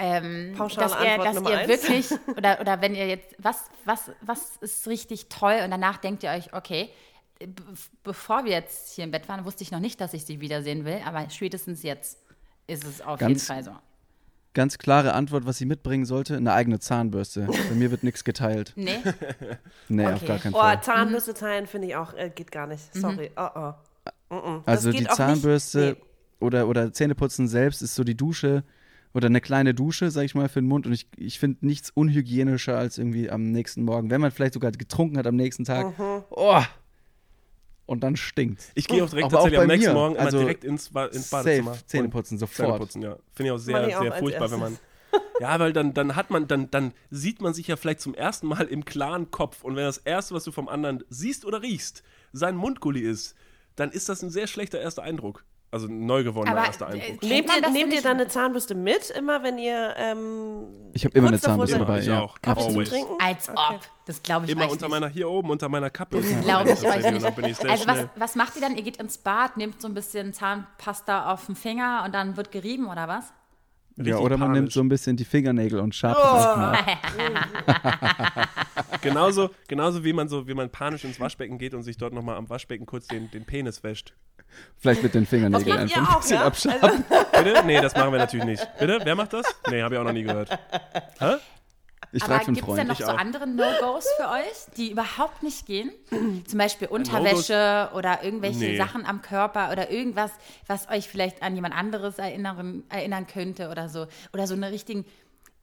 Ähm, 0.00 0.54
Pauschale 0.56 0.88
dass 0.88 1.00
ihr, 1.00 1.10
Antwort 1.10 1.26
dass 1.28 1.34
Nummer 1.36 1.50
ihr 1.50 1.58
eins. 1.58 1.68
wirklich, 1.68 2.10
oder, 2.36 2.60
oder 2.60 2.80
wenn 2.80 2.94
ihr 2.94 3.06
jetzt, 3.06 3.34
was, 3.38 3.64
was, 3.84 4.10
was 4.22 4.56
ist 4.60 4.86
richtig 4.88 5.28
toll 5.28 5.60
und 5.64 5.70
danach 5.70 5.98
denkt 5.98 6.22
ihr 6.22 6.30
euch, 6.30 6.52
okay, 6.54 6.90
be 7.38 7.50
bevor 8.04 8.44
wir 8.44 8.52
jetzt 8.52 8.94
hier 8.94 9.04
im 9.04 9.10
Bett 9.10 9.28
waren, 9.28 9.44
wusste 9.44 9.62
ich 9.62 9.70
noch 9.70 9.80
nicht, 9.80 10.00
dass 10.00 10.14
ich 10.14 10.24
sie 10.24 10.40
wiedersehen 10.40 10.84
will, 10.84 11.00
aber 11.06 11.28
spätestens 11.30 11.82
jetzt 11.82 12.18
ist 12.66 12.84
es 12.84 13.00
auf 13.02 13.18
Ganz- 13.18 13.30
jeden 13.48 13.64
Fall 13.64 13.64
so. 13.64 13.78
Ganz 14.52 14.78
klare 14.78 15.14
Antwort, 15.14 15.46
was 15.46 15.58
sie 15.58 15.64
mitbringen 15.64 16.04
sollte: 16.04 16.36
eine 16.36 16.52
eigene 16.52 16.80
Zahnbürste. 16.80 17.46
Bei 17.46 17.74
mir 17.76 17.92
wird 17.92 18.02
nichts 18.02 18.24
geteilt. 18.24 18.72
Nee? 18.76 18.98
Nee, 19.88 20.06
auf 20.06 20.14
Okay. 20.16 20.26
gar 20.26 20.38
keinen 20.38 20.54
Oh, 20.54 20.58
Fall. 20.58 20.82
Zahnbürste 20.82 21.34
teilen 21.34 21.66
finde 21.68 21.86
ich 21.86 21.94
auch, 21.96 22.14
äh, 22.14 22.30
geht 22.34 22.50
gar 22.50 22.66
nicht. 22.66 22.92
Sorry. 22.92 23.30
Oh, 23.36 23.46
oh. 23.54 23.72
Mm-mm. 24.34 24.62
Das 24.66 24.66
Also 24.66 24.90
die 24.90 25.06
Zahnbürste 25.06 25.78
Nicht, 25.90 25.98
nee. 26.00 26.04
oder, 26.46 26.66
oder 26.66 26.92
Zähneputzen 26.92 27.46
selbst 27.46 27.80
ist 27.80 27.94
so 27.94 28.02
die 28.02 28.16
Dusche 28.16 28.64
oder 29.12 29.26
eine 29.26 29.40
kleine 29.40 29.74
Dusche, 29.74 30.10
sag 30.10 30.24
ich 30.24 30.34
mal, 30.34 30.48
für 30.48 30.60
den 30.60 30.68
Mund. 30.68 30.86
Und 30.86 30.92
ich, 30.92 31.08
ich 31.16 31.38
finde 31.38 31.66
nichts 31.66 31.90
unhygienischer 31.90 32.76
als 32.76 32.98
irgendwie 32.98 33.30
am 33.30 33.50
nächsten 33.50 33.82
Morgen, 33.82 34.10
wenn 34.10 34.20
man 34.20 34.30
vielleicht 34.30 34.54
sogar 34.54 34.70
getrunken 34.72 35.18
hat 35.18 35.26
am 35.26 35.36
nächsten 35.36 35.64
Tag. 35.64 35.98
Mhm. 35.98 36.24
Oh! 36.30 36.62
Und 37.86 38.04
dann 38.04 38.16
stinkt's. 38.16 38.70
Ich 38.76 38.86
gehe 38.86 39.02
auch 39.02 39.10
direkt 39.10 39.26
Aber 39.26 39.38
auch 39.38 39.42
tatsächlich 39.44 39.58
bei 39.58 39.62
am 39.64 39.68
nächsten 39.68 39.92
mir. 39.92 39.98
morgen 39.98 40.14
immer 40.14 40.24
Also 40.24 40.38
direkt 40.38 40.62
ins, 40.62 40.90
ba 40.90 41.06
ins 41.06 41.28
Badezimmer. 41.28 41.74
Safe, 41.74 41.86
Zähneputzen, 41.86 42.38
sofort. 42.38 42.68
Zähneputzen, 42.68 43.02
ja. 43.02 43.16
Finde 43.34 43.48
ich 43.48 43.52
auch 43.52 43.58
sehr, 43.58 43.88
ich 43.88 43.96
auch 43.96 44.02
sehr 44.02 44.12
furchtbar, 44.12 44.50
wenn 44.50 44.60
man. 44.60 44.78
Ja, 45.40 45.58
weil 45.58 45.72
dann, 45.72 45.94
dann 45.94 46.14
hat 46.14 46.30
man, 46.30 46.46
dann, 46.46 46.70
dann 46.70 46.92
sieht 47.10 47.40
man 47.40 47.52
sich 47.54 47.66
ja 47.66 47.76
vielleicht 47.76 48.00
zum 48.00 48.14
ersten 48.14 48.46
Mal 48.46 48.66
im 48.66 48.84
klaren 48.84 49.30
Kopf. 49.32 49.64
Und 49.64 49.74
wenn 49.74 49.84
das 49.84 49.98
Erste, 49.98 50.34
was 50.34 50.44
du 50.44 50.52
vom 50.52 50.68
anderen 50.68 51.02
siehst 51.08 51.44
oder 51.44 51.62
riechst, 51.62 52.04
sein 52.32 52.54
Mundgulli 52.54 53.00
ist, 53.00 53.34
dann 53.74 53.90
ist 53.90 54.08
das 54.08 54.22
ein 54.22 54.30
sehr 54.30 54.46
schlechter 54.46 54.78
erster 54.78 55.02
Eindruck. 55.02 55.44
Also 55.72 55.86
ein 55.86 56.04
neu 56.04 56.24
gewonnener 56.24 56.64
erster 56.66 56.88
äh, 56.88 57.00
Eindruck. 57.00 57.22
Nehmt 57.22 57.54
ihr, 57.54 57.62
das 57.62 57.72
nehmt 57.72 57.92
ihr 57.92 58.02
dann 58.02 58.16
eine 58.16 58.26
Zahnbürste 58.26 58.74
mit, 58.74 59.08
immer 59.10 59.44
wenn 59.44 59.56
ihr 59.56 59.94
ähm, 59.96 60.64
Ich 60.94 61.04
habe 61.04 61.16
immer 61.16 61.28
eine 61.28 61.38
Zahnbürste 61.40 61.78
dabei. 61.78 62.00
Ich 62.00 62.06
Ja, 62.06 62.20
auch. 62.22 62.40
Kaffee 62.42 62.60
absolut. 62.62 62.86
zu 62.86 62.92
trinken? 62.94 63.12
Als 63.22 63.48
ob. 63.48 63.80
Das 64.06 64.20
glaube 64.22 64.46
ich 64.46 64.52
Immer 64.52 64.64
unter 64.68 64.86
nicht. 64.86 64.90
meiner, 64.90 65.08
hier 65.08 65.28
oben, 65.30 65.50
unter 65.50 65.68
meiner 65.68 65.88
Kappe. 65.90 66.20
Glaube 66.20 66.70
ich 66.72 66.82
euch 66.84 67.10
nicht. 67.12 67.36
Bin 67.36 67.44
ich 67.44 67.56
sehr 67.56 67.70
Also 67.70 67.86
was, 67.86 68.06
was 68.16 68.34
macht 68.34 68.56
ihr 68.56 68.62
dann? 68.62 68.76
Ihr 68.76 68.82
geht 68.82 68.96
ins 68.96 69.18
Bad, 69.18 69.56
nehmt 69.56 69.80
so 69.80 69.86
ein 69.86 69.94
bisschen 69.94 70.32
Zahnpasta 70.32 71.32
auf 71.32 71.46
den 71.46 71.54
Finger 71.54 72.02
und 72.04 72.12
dann 72.16 72.36
wird 72.36 72.50
gerieben 72.50 72.88
oder 72.88 73.06
was? 73.06 73.32
Ja, 73.96 74.16
oder 74.18 74.36
man 74.38 74.52
nimmt 74.52 74.72
so 74.72 74.80
ein 74.80 74.88
bisschen 74.88 75.16
die 75.16 75.24
Fingernägel 75.24 75.78
und 75.80 75.94
schabt 75.94 76.18
Oh. 76.22 76.36
es 76.36 76.44
nach. 76.56 76.86
Genauso, 79.02 79.50
genauso 79.68 80.04
wie 80.04 80.12
man 80.12 80.28
so, 80.28 80.46
wie 80.46 80.54
man 80.54 80.70
panisch 80.70 81.04
ins 81.04 81.20
Waschbecken 81.20 81.58
geht 81.58 81.74
und 81.74 81.82
sich 81.82 81.96
dort 81.96 82.12
nochmal 82.12 82.36
am 82.36 82.48
Waschbecken 82.48 82.86
kurz 82.86 83.06
den, 83.08 83.30
den 83.30 83.44
Penis 83.44 83.82
wäscht. 83.82 84.14
Vielleicht 84.78 85.02
mit 85.02 85.14
den 85.14 85.26
Fingernägeln 85.26 85.78
einfach 85.78 85.96
ein 85.96 86.06
auch, 86.06 86.20
bisschen 86.20 86.36
ja? 86.36 86.46
abschaben. 86.46 87.04
Bitte? 87.32 87.62
Nee, 87.66 87.80
das 87.80 87.94
machen 87.94 88.12
wir 88.12 88.18
natürlich 88.18 88.46
nicht. 88.46 88.66
Bitte? 88.78 88.98
Wer 89.04 89.14
macht 89.14 89.32
das? 89.32 89.46
Nee, 89.70 89.82
habe 89.82 89.94
ich 89.94 90.00
auch 90.00 90.04
noch 90.04 90.12
nie 90.12 90.24
gehört. 90.24 90.50
Hä? 91.18 91.34
Ich 92.12 92.22
Aber 92.24 92.38
gibt 92.40 92.66
es 92.66 92.74
denn 92.74 92.86
noch 92.88 92.96
so 92.96 93.06
andere 93.06 93.46
No-Gos 93.46 94.04
für 94.16 94.28
euch, 94.28 94.74
die 94.76 94.90
überhaupt 94.90 95.42
nicht 95.42 95.66
gehen? 95.66 95.92
Zum 96.46 96.58
Beispiel 96.58 96.88
Unterwäsche 96.88 97.90
oder 97.94 98.24
irgendwelche 98.24 98.58
Nee. 98.58 98.76
Sachen 98.78 99.06
am 99.06 99.22
Körper 99.22 99.70
oder 99.70 99.90
irgendwas, 99.90 100.32
was 100.66 100.88
euch 100.88 101.08
vielleicht 101.08 101.42
an 101.42 101.54
jemand 101.54 101.74
anderes 101.76 102.18
erinnern, 102.18 102.82
erinnern 102.88 103.26
könnte 103.26 103.68
oder 103.70 103.88
so. 103.88 104.06
Oder 104.32 104.46
so 104.46 104.54
eine 104.54 104.72
richtigen. 104.72 105.04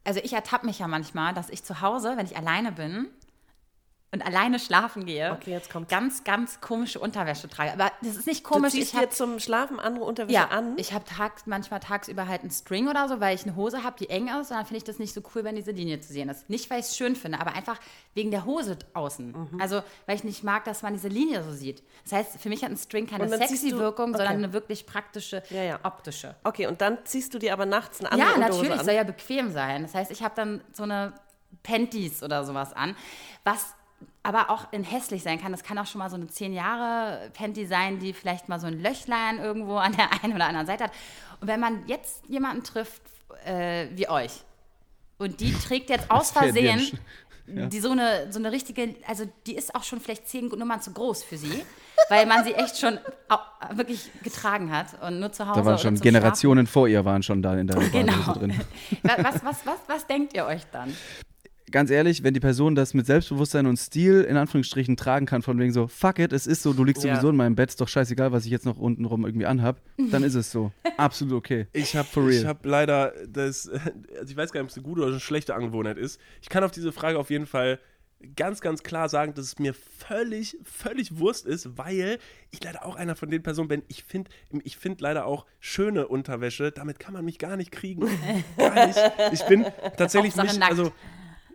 Also 0.06 0.22
ich 0.24 0.32
ertappe 0.32 0.66
mich 0.66 0.80
ja 0.80 0.88
manchmal, 0.88 1.34
dass 1.34 1.50
ich 1.50 1.66
zu 1.66 1.82
Hause, 1.82 2.14
wenn 2.16 2.26
ich 2.26 2.38
alleine 2.38 2.72
bin 2.72 3.10
und 4.14 4.26
alleine 4.26 4.58
schlafen 4.58 5.06
gehe, 5.06 5.34
Okay, 5.34 5.52
jetzt 5.52 5.70
ganz, 5.90 6.24
ganz 6.24 6.62
komische 6.62 6.98
Unterwäsche 6.98 7.50
trage. 7.50 7.74
Aber 7.74 7.92
das 8.02 8.16
ist 8.16 8.26
nicht 8.26 8.46
Du 8.46 8.50
komisch. 8.52 8.72
ziehst 8.72 8.94
ich 8.94 8.96
hab, 9.00 9.10
dir 9.10 9.16
zum 9.16 9.38
Schlafen 9.40 9.82
andere 9.82 10.06
Unterwäsche 10.06 10.34
ja, 10.34 10.48
an? 10.48 10.76
ich 10.78 10.94
habe 10.94 11.04
tags, 11.04 11.46
manchmal 11.46 11.82
tagsüber 11.82 12.26
halt 12.26 12.40
einen 12.42 12.52
String 12.52 12.88
oder 12.88 13.10
so, 13.10 13.20
weil 13.20 13.36
ich 13.36 13.44
eine 13.44 13.58
Hose 13.58 13.84
habe, 13.84 13.98
die 14.00 14.10
eng 14.10 14.30
ist. 14.30 14.50
Und 14.50 14.58
dann 14.58 14.66
finde 14.66 14.78
ich 14.78 14.86
das 14.86 14.98
nicht 14.98 15.14
so 15.14 15.22
cool, 15.36 15.44
wenn 15.44 15.58
diese 15.58 15.72
Linie 15.72 16.00
zu 16.00 16.14
sehen 16.14 16.30
ist. 16.30 16.50
Nicht, 16.50 16.70
weil 16.70 16.80
ich 16.80 16.86
es 16.86 16.96
schön 16.96 17.18
finde, 17.18 17.42
aber 17.42 17.54
einfach 17.54 17.78
wegen 18.14 18.32
der 18.32 18.46
Hose 18.46 18.78
außen. 18.94 19.34
Mhm. 19.52 19.60
Also, 19.62 19.84
weil 20.06 20.16
ich 20.16 20.24
nicht 20.24 20.42
mag, 20.42 20.64
dass 20.64 20.84
man 20.84 20.94
diese 20.94 21.10
Linie 21.10 21.44
so 21.44 21.52
sieht. 21.52 21.84
Das 22.04 22.14
heißt, 22.14 22.40
für 22.40 22.48
mich 22.48 22.64
hat 22.64 22.72
ein 22.72 22.78
String 22.78 23.08
keine 23.08 23.28
sexy 23.28 23.72
du- 23.72 23.78
Wirkung, 23.80 24.12
okay. 24.12 24.20
sondern 24.20 24.38
eine 24.38 24.54
wirklich 24.54 24.86
praktische, 24.86 25.44
Ja, 25.50 25.64
ja. 25.64 25.80
optische. 25.84 26.34
Okay, 26.46 26.68
und 26.68 26.80
dann 26.80 26.98
ziehst 27.04 27.34
du 27.34 27.40
dir 27.40 27.52
aber 27.52 27.66
nachts 27.66 28.00
eine 28.00 28.12
andere 28.14 28.30
Ja, 28.30 28.36
Unterhose 28.36 28.58
natürlich, 28.62 28.80
an. 28.80 28.86
soll 28.86 28.94
ja 28.96 29.04
bequem 29.04 29.52
sein. 29.52 29.82
Das 29.84 29.94
heißt, 29.94 30.12
ich 30.12 30.24
habe 30.24 30.34
dann 30.36 30.62
so 30.72 30.84
eine 30.84 31.12
Panties 31.64 32.24
oder 32.24 32.46
sowas 32.46 32.72
an, 32.74 32.96
was 33.44 33.74
aber 34.28 34.50
auch 34.50 34.74
in 34.74 34.84
hässlich 34.84 35.24
sein 35.24 35.40
kann. 35.42 35.54
Das 35.54 35.64
kann 35.64 35.78
auch 35.78 35.86
schon 35.86 36.00
mal 36.00 36.10
so 36.10 36.18
eine 36.18 36.28
10 36.28 36.52
Jahre 36.54 37.30
Panty 37.34 37.66
sein, 37.66 37.98
die 38.00 38.12
vielleicht 38.12 38.50
mal 38.50 38.60
so 38.60 38.68
ein 38.68 38.82
Löchlein 38.82 39.40
irgendwo 39.40 39.78
an 39.78 39.96
der 39.96 40.22
einen 40.22 40.34
oder 40.34 40.48
anderen 40.48 40.68
Seite 40.68 40.84
hat. 40.86 40.92
Und 41.40 41.48
wenn 41.48 41.62
man 41.62 41.86
jetzt 41.88 42.24
jemanden 42.28 42.62
trifft 42.64 43.02
äh, 43.46 43.88
wie 43.94 44.10
euch 44.10 44.32
und 45.18 45.40
die 45.40 45.54
trägt 45.54 45.90
jetzt 45.90 46.12
aus 46.12 46.32
Versehen 46.32 46.80
Sch- 46.80 46.98
die 47.70 47.80
so 47.80 47.92
eine, 47.92 48.30
so 48.30 48.40
eine 48.40 48.52
richtige, 48.52 48.96
also 49.08 49.24
die 49.46 49.56
ist 49.56 49.74
auch 49.74 49.84
schon 49.84 50.02
vielleicht 50.02 50.28
zehn 50.28 50.48
Nummern 50.50 50.82
zu 50.82 50.92
groß 50.92 51.24
für 51.24 51.38
sie, 51.38 51.64
weil 52.10 52.26
man 52.26 52.44
sie 52.44 52.54
echt 52.54 52.78
schon 52.78 53.00
wirklich 53.72 54.12
getragen 54.22 54.70
hat 54.76 55.02
und 55.02 55.22
nur 55.22 55.32
zu 55.32 55.48
Hause 55.48 55.62
Da 55.62 55.66
waren 55.66 55.78
schon 55.80 55.96
Generationen 56.02 56.68
vor 56.68 56.90
ihr 56.90 57.06
waren 57.06 57.24
schon 57.24 57.42
da 57.42 57.56
in 57.56 57.68
der 57.68 57.78
Genau. 57.92 58.34
Drin. 58.34 58.54
Wa- 59.04 59.16
Was, 59.20 59.36
was, 59.46 59.66
was, 59.66 59.80
was 59.88 60.06
denkt 60.08 60.34
ihr 60.34 60.46
euch 60.46 60.64
dann? 60.74 60.94
Ganz 61.70 61.90
ehrlich, 61.92 62.24
wenn 62.24 62.34
die 62.34 62.40
Person 62.40 62.76
das 62.76 62.94
mit 62.94 63.06
Selbstbewusstsein 63.06 63.66
und 63.68 63.76
Stil 63.78 64.22
in 64.22 64.38
Anführungsstrichen 64.38 64.96
tragen 64.96 65.26
kann, 65.26 65.42
von 65.42 65.60
wegen 65.60 65.74
so, 65.74 65.88
fuck 65.88 66.18
it, 66.20 66.32
es 66.32 66.48
ist 66.48 66.64
so, 66.64 66.72
du 66.74 66.84
liegst 66.86 67.04
Ja. 67.04 67.16
sowieso 67.16 67.30
in 67.32 67.36
meinem 67.36 67.56
Bett, 67.56 67.70
ist 67.70 67.82
doch 67.82 67.90
scheißegal, 67.90 68.32
was 68.32 68.46
ich 68.46 68.52
jetzt 68.52 68.66
noch 68.66 68.78
untenrum 68.78 69.26
irgendwie 69.26 69.46
anhab, 69.46 69.82
dann 70.12 70.24
ist 70.24 70.36
es 70.36 70.50
so. 70.50 70.72
Absolut 70.98 71.34
okay. 71.34 71.68
Ich 71.74 71.96
habe 71.98 72.08
For 72.08 72.26
real. 72.26 72.48
hab 72.48 72.66
leider 72.66 73.12
das, 73.28 73.68
also 74.20 74.32
ich 74.32 74.38
weiß 74.38 74.52
gar 74.52 74.62
nicht, 74.62 74.68
ob 74.68 74.70
es 74.72 74.78
eine 74.78 74.84
gute 74.86 75.02
oder 75.02 75.12
eine 75.12 75.20
schlechte 75.20 75.56
Angewohnheit 75.56 75.98
ist. 75.98 76.22
Ich 76.42 76.48
kann 76.50 76.64
auf 76.64 76.72
diese 76.72 76.92
Frage 76.94 77.20
auf 77.20 77.30
jeden 77.30 77.46
Fall 77.48 77.80
ganz, 78.36 78.62
ganz 78.62 78.82
klar 78.82 79.10
sagen, 79.10 79.34
dass 79.36 79.46
es 79.46 79.60
mir 79.60 79.74
völlig, 79.76 80.58
völlig 80.64 81.20
Wurst 81.20 81.46
ist, 81.46 81.78
weil 81.78 82.18
ich 82.50 82.64
leider 82.64 82.86
auch 82.86 82.96
einer 82.96 83.16
von 83.16 83.30
den 83.30 83.44
Personen 83.44 83.68
bin. 83.68 83.84
Ich 83.90 84.04
finde 84.06 84.32
ich 84.64 84.78
find 84.78 85.02
leider 85.02 85.26
auch 85.26 85.46
schöne 85.60 86.08
Unterwäsche, 86.08 86.72
damit 86.72 86.98
kann 86.98 87.14
man 87.14 87.26
mich 87.26 87.38
gar 87.40 87.58
nicht 87.58 87.72
kriegen. 87.72 88.08
gar 88.58 88.88
nicht. 88.88 88.98
Ich 89.34 89.44
bin 89.44 89.66
tatsächlich 89.98 90.36
nicht, 90.36 90.58
nackt. 90.60 90.72
also 90.72 90.92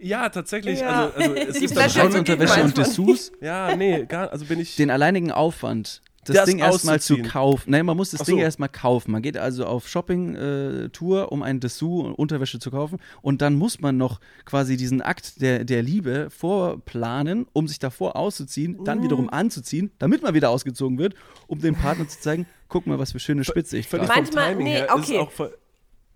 ja, 0.03 0.29
tatsächlich. 0.29 0.81
Ja. 0.81 1.11
Also, 1.15 1.33
also 1.33 1.35
es 1.35 1.59
Die 1.59 1.65
ist 1.65 1.73
Flasche 1.73 2.05
Unterwäsche 2.05 2.63
und. 2.63 2.77
Dessous, 2.77 3.33
ja, 3.41 3.75
nee, 3.77 4.05
gar, 4.07 4.31
also 4.31 4.45
bin 4.45 4.61
ich 4.61 4.77
den 4.77 4.91
alleinigen 4.91 5.31
Aufwand, 5.33 6.03
das, 6.25 6.37
Das 6.37 6.47
Ding 6.47 6.61
erstmal 6.61 7.01
zu 7.01 7.19
kaufen. 7.19 7.71
Nein, 7.73 7.85
man 7.85 7.97
muss 7.97 8.11
das 8.11 8.21
Ach 8.21 8.27
Ding 8.27 8.37
so. 8.37 8.43
erstmal 8.43 8.69
kaufen. 8.69 9.11
Man 9.11 9.23
geht 9.23 9.37
also 9.37 9.67
auf 9.67 9.89
Shopping-Tour, 9.89 11.33
um 11.33 11.43
ein 11.43 11.59
Dessous 11.59 12.05
und 12.05 12.15
Unterwäsche 12.15 12.61
zu 12.61 12.71
kaufen. 12.71 12.99
Und 13.23 13.43
dann 13.43 13.55
muss 13.55 13.81
man 13.81 13.97
noch 13.97 14.21
quasi 14.45 14.77
diesen 14.77 15.03
Akt 15.03 15.41
der, 15.41 15.65
der 15.65 15.83
Liebe 15.83 16.29
vorplanen, 16.31 17.47
um 17.53 17.67
sich 17.67 17.81
davor 17.81 18.15
auszuziehen, 18.15 18.85
dann 18.85 19.03
wiederum 19.03 19.31
anzuziehen, 19.31 19.91
damit 19.99 20.23
man 20.23 20.33
wieder 20.35 20.51
ausgezogen 20.51 20.99
wird, 20.99 21.15
um 21.49 21.61
dem 21.61 21.75
Partner 21.75 22.07
zu 22.07 22.21
zeigen, 22.21 22.47
guck 22.69 22.87
mal, 22.87 23.01
was 23.01 23.13
für 23.13 23.19
schöne 23.19 23.43
Spitze 23.43 23.77
ich 23.77 23.89
völlig 23.89 24.07
trage. 24.07 24.21
Manchmal- 24.23 24.51
Timing 24.51 24.65
nee, 24.65 24.73
her 24.75 24.85
ist 24.87 24.93
okay. 24.93 25.19
auch 25.19 25.31
voll, 25.31 25.57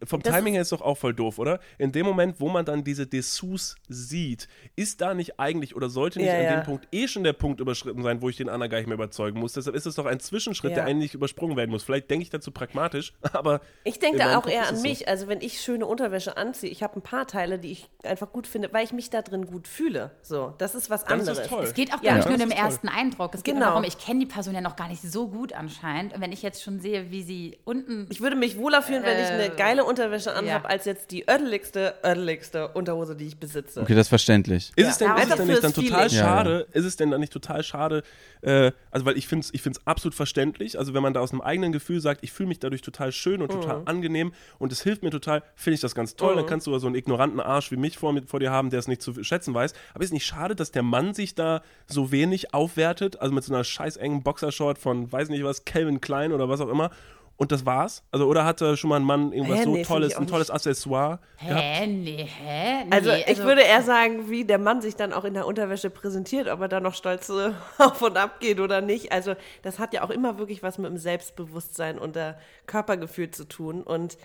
vom 0.04 0.20
Das 0.22 0.34
Timing 0.34 0.52
her 0.54 0.62
ist 0.62 0.72
doch 0.72 0.82
auch 0.82 0.96
voll 0.96 1.14
doof, 1.14 1.38
oder? 1.38 1.58
In 1.78 1.92
dem 1.92 2.04
Moment, 2.06 2.40
wo 2.40 2.48
man 2.48 2.64
dann 2.64 2.84
diese 2.84 3.06
Dessous 3.06 3.76
sieht, 3.88 4.48
ist 4.76 5.00
da 5.00 5.14
nicht 5.14 5.38
eigentlich 5.40 5.74
oder 5.74 5.88
sollte 5.88 6.18
nicht 6.18 6.28
Ja, 6.28 6.34
an 6.36 6.42
ja. 6.44 6.56
dem 6.56 6.64
Punkt 6.64 6.88
eh 6.92 7.08
schon 7.08 7.24
der 7.24 7.32
Punkt 7.32 7.60
überschritten 7.60 8.02
sein, 8.02 8.20
wo 8.20 8.28
ich 8.28 8.36
den 8.36 8.48
anderen 8.48 8.70
gar 8.70 8.78
nicht 8.78 8.86
mehr 8.88 8.94
überzeugen 8.94 9.40
muss. 9.40 9.54
Deshalb 9.54 9.74
ist 9.76 9.86
es 9.86 9.94
doch 9.94 10.06
ein 10.06 10.20
Zwischenschritt, 10.20 10.72
Ja. 10.72 10.76
der 10.78 10.84
eigentlich 10.86 11.14
übersprungen 11.14 11.56
werden 11.56 11.70
muss. 11.70 11.82
Vielleicht 11.84 12.10
denke 12.10 12.22
ich 12.24 12.30
dazu 12.30 12.50
pragmatisch, 12.50 13.14
aber 13.32 13.60
Ich 13.84 13.98
denke 13.98 14.18
da 14.18 14.36
auch 14.38 14.42
Kopf 14.42 14.52
eher 14.52 14.62
ist 14.62 14.68
an 14.68 14.74
es 14.76 14.82
so. 14.82 14.88
mich. 14.88 15.08
Also 15.08 15.28
wenn 15.28 15.40
ich 15.40 15.60
schöne 15.60 15.86
Unterwäsche 15.86 16.36
anziehe, 16.36 16.70
ich 16.70 16.82
habe 16.82 16.96
ein 16.96 17.02
paar 17.02 17.26
Teile, 17.26 17.58
die 17.58 17.72
ich 17.72 17.88
einfach 18.04 18.32
gut 18.32 18.46
finde, 18.46 18.72
weil 18.72 18.84
ich 18.84 18.92
mich 18.92 19.10
da 19.10 19.22
drin 19.22 19.46
gut 19.46 19.66
fühle. 19.68 20.10
So, 20.22 20.54
das 20.58 20.74
ist 20.74 20.90
was 20.90 21.04
Dann 21.04 21.20
ist 21.20 21.28
anderes. 21.28 21.48
toll. 21.48 21.64
Es 21.64 21.74
geht 21.74 21.92
auch 21.94 22.02
Ja. 22.02 22.10
gar 22.10 22.16
nicht 22.16 22.24
nur 22.26 22.34
um 22.34 22.40
den 22.40 22.50
ist 22.50 22.58
ersten 22.58 22.88
Eindruck. 22.88 23.34
Es 23.34 23.42
geht 23.42 23.54
Genau. 23.54 23.66
nur 23.66 23.70
darum, 23.74 23.84
ich 23.84 23.98
kenne 23.98 24.20
die 24.20 24.26
Person 24.26 24.54
ja 24.54 24.60
noch 24.60 24.76
gar 24.76 24.88
nicht 24.88 25.02
so 25.02 25.28
gut 25.28 25.52
anscheinend. 25.52 26.12
Und 26.14 26.20
wenn 26.20 26.32
ich 26.32 26.42
jetzt 26.42 26.62
schon 26.62 26.80
sehe, 26.80 27.10
wie 27.10 27.22
sie 27.22 27.58
unten. 27.64 28.06
Ich 28.10 28.20
würde 28.20 28.36
mich 28.36 28.58
wohler 28.58 28.82
fühlen, 28.82 29.02
wenn 29.02 29.18
ich 29.22 29.28
eine 29.30 29.46
Äh, 29.52 29.56
geile 29.56 29.84
Unterwäsche 29.86 30.32
anhabe, 30.32 30.46
ja. 30.48 30.70
als 30.70 30.84
jetzt 30.84 31.10
die 31.10 31.22
ödeligste, 31.30 31.94
ödeligste 32.04 32.68
Unterhose, 32.68 33.16
die 33.16 33.26
ich 33.26 33.38
besitze. 33.38 33.80
Okay, 33.80 33.94
das 33.94 34.06
ist 34.06 34.08
verständlich. 34.10 34.72
Ist 34.76 34.84
Ja. 34.84 34.90
es 34.90 34.98
denn, 34.98 35.08
Ja, 35.08 35.16
ist 35.16 35.30
es 35.30 35.36
denn 35.36 35.46
nicht 35.46 35.64
dann 35.64 35.72
total 35.72 35.84
Feeling. 36.08 36.18
Ja, 36.18 36.24
ja. 36.26 36.36
schade? 36.36 36.66
Ist 36.72 36.84
es 36.84 36.96
denn 36.96 37.10
dann 37.10 37.20
nicht 37.20 37.32
total 37.32 37.62
schade? 37.62 38.02
Äh, 38.42 38.72
also, 38.90 39.06
weil 39.06 39.16
ich 39.16 39.26
finde 39.28 39.44
es 39.44 39.54
ich 39.54 39.62
find's 39.62 39.80
absolut 39.86 40.14
verständlich. 40.14 40.78
Also, 40.78 40.92
wenn 40.94 41.02
man 41.02 41.14
da 41.14 41.20
aus 41.20 41.32
einem 41.32 41.40
eigenen 41.40 41.72
Gefühl 41.72 42.00
sagt, 42.00 42.22
ich 42.22 42.32
fühle 42.32 42.48
mich 42.48 42.58
dadurch 42.58 42.82
total 42.82 43.12
schön 43.12 43.40
und 43.42 43.50
total 43.50 43.78
Mhm. 43.80 43.88
angenehm 43.88 44.32
und 44.58 44.72
es 44.72 44.82
hilft 44.82 45.02
mir 45.02 45.10
total, 45.10 45.42
finde 45.54 45.74
ich 45.76 45.80
das 45.80 45.94
ganz 45.94 46.16
toll. 46.16 46.36
Dann 46.36 46.46
kannst 46.46 46.66
du 46.66 46.70
aber 46.72 46.80
so 46.80 46.86
einen 46.86 46.96
ignoranten 46.96 47.40
Arsch 47.40 47.70
wie 47.72 47.76
mich 47.76 47.96
vor, 47.98 48.12
mit- 48.12 48.28
vor 48.28 48.40
dir 48.40 48.50
haben, 48.50 48.70
der 48.70 48.78
es 48.80 48.88
nicht 48.88 49.02
zu 49.02 49.22
schätzen 49.24 49.54
weiß. 49.54 49.72
Aber 49.94 50.04
ist 50.04 50.12
nicht 50.12 50.26
schade, 50.26 50.54
dass 50.54 50.70
der 50.72 50.82
Mann 50.82 51.14
sich 51.14 51.34
da 51.34 51.62
so 51.86 52.10
wenig 52.12 52.52
aufwertet? 52.54 53.20
Also 53.20 53.34
mit 53.34 53.44
so 53.44 53.54
einer 53.54 53.64
scheiß 53.64 53.96
engen 53.96 54.22
Boxershort 54.22 54.78
von, 54.78 55.10
weiß 55.10 55.28
nicht 55.30 55.44
was, 55.44 55.64
Calvin 55.64 56.00
Klein 56.00 56.32
oder 56.32 56.48
was 56.48 56.60
auch 56.60 56.68
immer. 56.68 56.90
Und 57.38 57.52
das 57.52 57.66
war's? 57.66 58.02
Also, 58.10 58.26
oder 58.26 58.44
hatte 58.46 58.76
schon 58.78 58.88
mal 58.88 58.96
ein 58.96 59.02
Mann 59.04 59.32
irgendwas 59.32 59.58
Hä, 59.58 59.64
so 59.64 59.72
nee, 59.72 59.82
tolles, 59.82 60.16
ein 60.16 60.26
tolles 60.26 60.50
Accessoire? 60.50 61.18
gehabt? 61.38 61.60
Hä? 61.60 61.86
Nee, 61.86 62.24
hä? 62.24 62.84
Nee, 62.84 62.90
Also 62.90 63.10
ich 63.12 63.38
würde 63.38 63.60
eher 63.60 63.82
sagen, 63.82 64.30
wie 64.30 64.44
der 64.46 64.58
Mann 64.58 64.80
sich 64.80 64.96
dann 64.96 65.12
auch 65.12 65.24
in 65.24 65.34
der 65.34 65.46
Unterwäsche 65.46 65.90
präsentiert, 65.90 66.48
ob 66.48 66.60
er 66.62 66.68
da 66.68 66.80
noch 66.80 66.94
stolz 66.94 67.28
äh, 67.28 67.52
auf 67.78 68.00
und 68.00 68.16
ab 68.16 68.40
geht 68.40 68.58
oder 68.58 68.80
nicht. 68.80 69.12
Also 69.12 69.34
das 69.62 69.78
hat 69.78 69.92
ja 69.92 70.02
auch 70.02 70.10
immer 70.10 70.38
wirklich 70.38 70.62
was 70.62 70.78
mit 70.78 70.90
dem 70.90 70.96
Selbstbewusstsein 70.96 71.98
und 71.98 72.16
der 72.16 72.38
Körpergefühl 72.66 73.30
zu 73.30 73.44
tun. 73.44 73.82
Und 73.82 74.16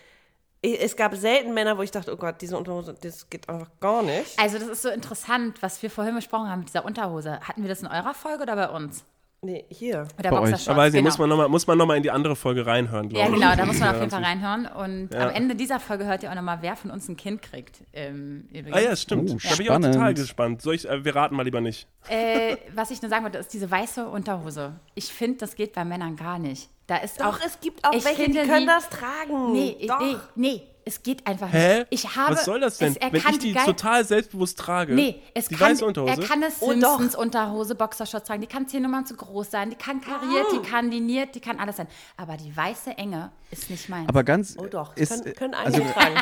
es 0.61 0.95
gab 0.95 1.15
selten 1.15 1.53
Männer, 1.53 1.77
wo 1.77 1.81
ich 1.81 1.91
dachte, 1.91 2.13
oh 2.13 2.17
Gott, 2.17 2.35
diese 2.39 2.55
Unterhose, 2.57 2.93
das 3.01 3.29
geht 3.29 3.49
einfach 3.49 3.71
gar 3.79 4.03
nicht. 4.03 4.39
Also, 4.39 4.59
das 4.59 4.67
ist 4.67 4.83
so 4.83 4.89
interessant, 4.89 5.61
was 5.61 5.81
wir 5.81 5.89
vorhin 5.89 6.15
besprochen 6.15 6.49
haben 6.49 6.59
mit 6.59 6.69
dieser 6.69 6.85
Unterhose. 6.85 7.39
Hatten 7.41 7.63
wir 7.63 7.69
das 7.69 7.81
in 7.81 7.87
eurer 7.87 8.13
Folge 8.13 8.43
oder 8.43 8.55
bei 8.55 8.69
uns? 8.69 9.03
Nee, 9.43 9.65
hier. 9.69 10.01
Mit 10.17 10.23
der 10.25 10.29
Bei 10.29 10.35
euch. 10.37 10.51
Boxershorts, 10.51 10.67
Aber 10.67 10.91
genau. 10.91 11.03
muss 11.03 11.17
man 11.17 11.27
nochmal 11.29 11.49
muss 11.49 11.65
man 11.65 11.75
noch 11.79 11.87
mal 11.87 11.97
in 11.97 12.03
die 12.03 12.11
andere 12.11 12.35
Folge 12.35 12.63
reinhören, 12.67 13.09
glaube 13.09 13.25
Ja, 13.25 13.27
ich. 13.27 13.33
genau, 13.41 13.55
da 13.55 13.65
muss 13.65 13.79
man 13.79 13.89
auf 13.89 13.95
Ja, 13.95 13.99
jeden 14.01 14.11
Fall 14.11 14.23
reinhören. 14.23 14.67
Und 14.67 15.09
Ja. 15.15 15.29
am 15.29 15.33
Ende 15.33 15.55
dieser 15.55 15.79
Folge 15.79 16.05
hört 16.05 16.21
ihr 16.21 16.29
auch 16.29 16.35
nochmal, 16.35 16.59
wer 16.61 16.75
von 16.75 16.91
uns 16.91 17.09
ein 17.09 17.17
Kind 17.17 17.41
kriegt. 17.41 17.79
Ähm. 17.91 18.47
Ah 18.71 18.79
ja, 18.79 18.95
stimmt. 18.95 19.31
Oh, 19.31 19.37
da 19.41 19.55
bin 19.55 19.61
ich 19.65 19.71
auch 19.71 19.79
total 19.79 20.13
gespannt. 20.13 20.61
Soll 20.61 20.75
ich, 20.75 20.87
äh, 20.87 21.03
wir 21.03 21.15
raten 21.15 21.35
mal 21.35 21.41
lieber 21.41 21.59
nicht. 21.59 21.87
Äh, 22.07 22.57
was 22.75 22.91
ich 22.91 23.01
nur 23.01 23.09
sagen 23.09 23.23
wollte, 23.23 23.39
ist 23.39 23.51
diese 23.51 23.71
weiße 23.71 24.07
Unterhose. 24.07 24.73
Ich 24.93 25.05
finde, 25.11 25.39
das 25.39 25.55
geht 25.55 25.73
bei 25.73 25.85
Männern 25.85 26.15
gar 26.17 26.37
nicht. 26.37 26.69
Da 26.85 26.97
ist 26.97 27.19
Doch, 27.19 27.39
auch. 27.39 27.45
es 27.45 27.59
gibt 27.61 27.83
auch 27.83 27.93
welche, 27.93 28.09
die 28.09 28.23
finde, 28.25 28.41
können 28.45 28.61
die- 28.61 28.65
das 28.67 28.89
tragen. 28.89 29.53
Nee, 29.53 29.75
ich- 29.79 29.87
Doch. 29.87 29.99
nee, 30.01 30.15
nee, 30.35 30.61
es 30.85 31.03
geht 31.03 31.25
einfach 31.27 31.51
Hä? 31.51 31.79
nicht. 31.79 31.87
Ich 31.91 32.15
habe, 32.15 32.33
Was 32.33 32.45
soll 32.45 32.59
das 32.59 32.77
denn? 32.77 32.91
Es, 32.93 32.97
er 32.97 33.11
Wenn 33.13 33.21
kann 33.21 33.33
ich 33.33 33.39
die 33.39 33.53
geil- 33.53 33.65
total 33.65 34.05
selbstbewusst 34.05 34.57
trage, 34.59 34.93
Nee, 34.93 35.21
es 35.33 35.47
die 35.47 35.55
kann, 35.55 35.77
er 35.77 36.17
kann 36.17 36.43
eine 36.43 36.51
Oh, 36.59 36.73
doch. 36.73 36.97
Simpsons 36.99 37.15
Unterhose, 37.15 37.75
Boxershorts 37.75 38.27
tragen, 38.27 38.41
die 38.41 38.47
kann 38.47 38.67
zehn 38.67 38.81
Nummern 38.83 39.05
zu 39.05 39.15
groß 39.15 39.51
sein, 39.51 39.69
die 39.69 39.75
kann 39.75 40.01
kariert, 40.01 40.45
Ah. 40.49 40.55
die 40.61 40.67
kann 40.69 40.89
liniert, 40.91 41.35
die 41.35 41.39
kann 41.39 41.59
alles 41.59 41.77
sein. 41.77 41.87
Aber 42.17 42.37
die 42.37 42.55
weiße 42.55 42.91
Enge 42.97 43.31
ist 43.51 43.69
nicht 43.69 43.89
meins. 43.89 44.09
Aber 44.09 44.23
ganz. 44.23 44.55
Oh 44.57 44.65
doch, 44.65 44.95
ist, 44.97 45.09
können, 45.23 45.35
können 45.35 45.53
also, 45.53 45.77
einige 45.81 45.93
tragen. 45.93 46.15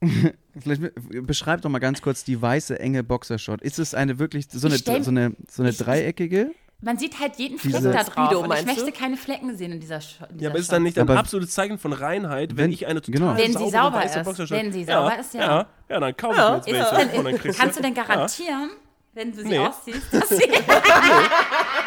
Vielleicht 0.58 0.82
beschreib 1.26 1.62
doch 1.62 1.70
mal 1.70 1.78
ganz 1.78 2.02
kurz 2.02 2.24
die 2.24 2.40
weiße 2.40 2.78
enge 2.78 3.02
Boxershort. 3.04 3.62
Ist 3.62 3.78
es 3.78 3.94
eine 3.94 4.18
wirklich 4.18 4.46
so 4.50 4.66
eine, 4.66 4.76
so 4.76 5.10
eine, 5.10 5.32
so 5.48 5.62
eine 5.62 5.72
draufeckige? 5.72 6.50
Man 6.84 6.98
sieht 6.98 7.20
halt 7.20 7.36
jeden 7.36 7.58
Fleck 7.58 7.76
Diese- 7.76 7.92
da 7.92 8.02
drauf. 8.02 8.26
Speedo, 8.26 8.40
und 8.40 8.52
ich 8.52 8.66
möchte 8.66 8.86
du? 8.86 8.92
keine 8.92 9.16
Flecken 9.16 9.56
sehen 9.56 9.70
in 9.72 9.78
dieser, 9.80 10.00
Sch 10.00 10.16
in 10.28 10.34
dieser 10.38 10.42
ja, 10.42 10.50
aber 10.50 10.58
ist 10.58 10.72
dann 10.72 10.82
nicht 10.82 10.98
ein 10.98 11.08
Aber- 11.08 11.18
absolutes 11.18 11.52
Zeichen 11.54 11.78
von 11.78 11.92
Reinheit, 11.92 12.50
wenn, 12.50 12.56
Wenn- 12.64 12.72
ich 12.72 12.86
eine 12.88 13.00
total 13.00 13.20
genau. 13.20 13.36
Wenn 13.36 13.46
sie 13.52 13.52
saubere 13.52 13.70
sauber 13.70 13.96
weiße 13.98 14.18
ist. 14.20 14.26
Boxershort- 14.26 14.50
Wenn 14.60 14.72
sie 14.72 14.84
sauber 14.84 15.18
ist, 15.18 15.32
ja. 15.34 15.40
Ja, 15.40 15.66
ja 15.88 16.00
dann 16.00 16.16
kaufe 16.16 16.36
Ja, 16.36 16.60
ich 16.66 16.72
mir 16.72 16.78
jetzt 16.78 16.92
es 16.92 16.98
welche. 16.98 17.16
und 17.18 17.24
dann 17.24 17.38
kriegst 17.38 17.58
Kannst 17.60 17.78
du 17.78 17.82
denn 17.82 17.94
garantieren, 17.94 18.70
wenn 19.14 19.30
du 19.32 19.42
sie 19.42 19.48
Nee. 19.48 19.58
ausziehst, 19.60 20.12
dass 20.12 20.28
sie. 20.28 20.42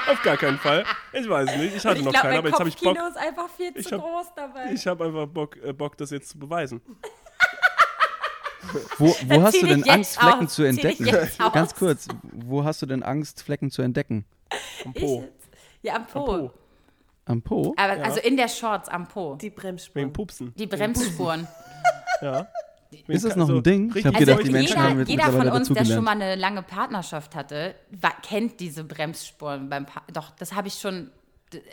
Ja, 0.07 0.11
auf 0.13 0.21
gar 0.21 0.37
keinen 0.37 0.59
Fall. 0.59 0.85
Ich 1.13 1.27
weiß 1.27 1.57
nicht. 1.57 1.75
Ich 1.77 1.85
hatte 1.85 1.97
ich 1.99 2.05
noch 2.05 2.11
glaube, 2.11 2.27
keine, 2.27 2.33
mein 2.33 2.37
aber 2.39 2.49
jetzt 2.49 2.59
habe 2.59 2.69
ich 2.69 2.75
Bock. 2.77 2.95
Kopfkino 2.95 3.07
ist 3.09 3.17
einfach 3.17 3.49
viel 3.49 3.71
Ich 3.75 3.87
zu 3.87 3.95
hab- 3.95 4.01
groß 4.01 4.27
dabei. 4.35 4.71
Ich 4.71 4.85
habe 4.87 5.05
einfach 5.05 5.25
Bock, 5.27 5.57
äh, 5.63 5.73
Bock, 5.73 5.97
das 5.97 6.11
jetzt 6.11 6.29
zu 6.29 6.37
beweisen. 6.39 6.79
Wo, 8.97 9.07
wo 9.27 9.41
hast 9.41 9.61
du 9.61 9.67
denn 9.67 9.87
Angst, 9.89 10.19
Flecken 10.19 10.47
zu 10.47 10.63
entdecken? 10.63 11.15
aus. 11.15 11.37
Ganz 11.53 11.75
kurz, 11.75 12.07
wo 12.31 12.63
hast 12.63 12.81
du 12.81 12.85
denn 12.85 13.03
Angst, 13.03 13.43
Flecken 13.43 13.71
zu 13.71 13.81
entdecken? 13.81 14.25
Am 14.85 14.93
Po. 14.93 15.27
Ja, 15.81 15.95
am 15.95 16.07
Po. 16.07 16.25
Po. 16.25 16.51
Am 17.25 17.41
Po? 17.41 17.73
Aber, 17.77 18.03
Also 18.03 18.19
in 18.21 18.37
der 18.37 18.47
Shorts 18.47 18.87
am 18.89 19.07
Po. 19.07 19.35
Die 19.35 19.47
Wegen 19.47 19.55
Bremsspuren. 19.55 20.13
Pupsen. 20.13 20.53
Die 20.55 20.67
Bremsspuren. 20.67 21.47
Ja. 22.21 22.47
Ist 23.07 23.25
das 23.25 23.35
noch 23.35 23.49
ein 23.49 23.55
So 23.55 23.61
Ding? 23.61 23.89
Ich 23.89 23.95
richtig 23.95 24.13
hab 24.13 24.19
gedacht, 24.19 24.37
Also 24.37 24.47
die 24.47 24.53
Menschen 24.53 24.69
jeder, 24.77 24.89
haben 24.89 24.99
jetzt 24.99 25.09
jeder 25.09 25.31
von 25.31 25.49
uns, 25.49 25.67
der 25.69 25.83
schon 25.83 26.03
mal 26.03 26.11
eine 26.11 26.35
lange 26.35 26.63
Partnerschaft 26.63 27.35
hatte, 27.35 27.75
kennt 28.21 28.61
diese 28.61 28.85
Bremsspuren 28.85 29.69
beim 29.69 29.85
pa 29.85 30.01
Doch, 30.13 30.29
das 30.31 30.53
habe 30.53 30.69
ich 30.69 30.75
schon. 30.75 31.11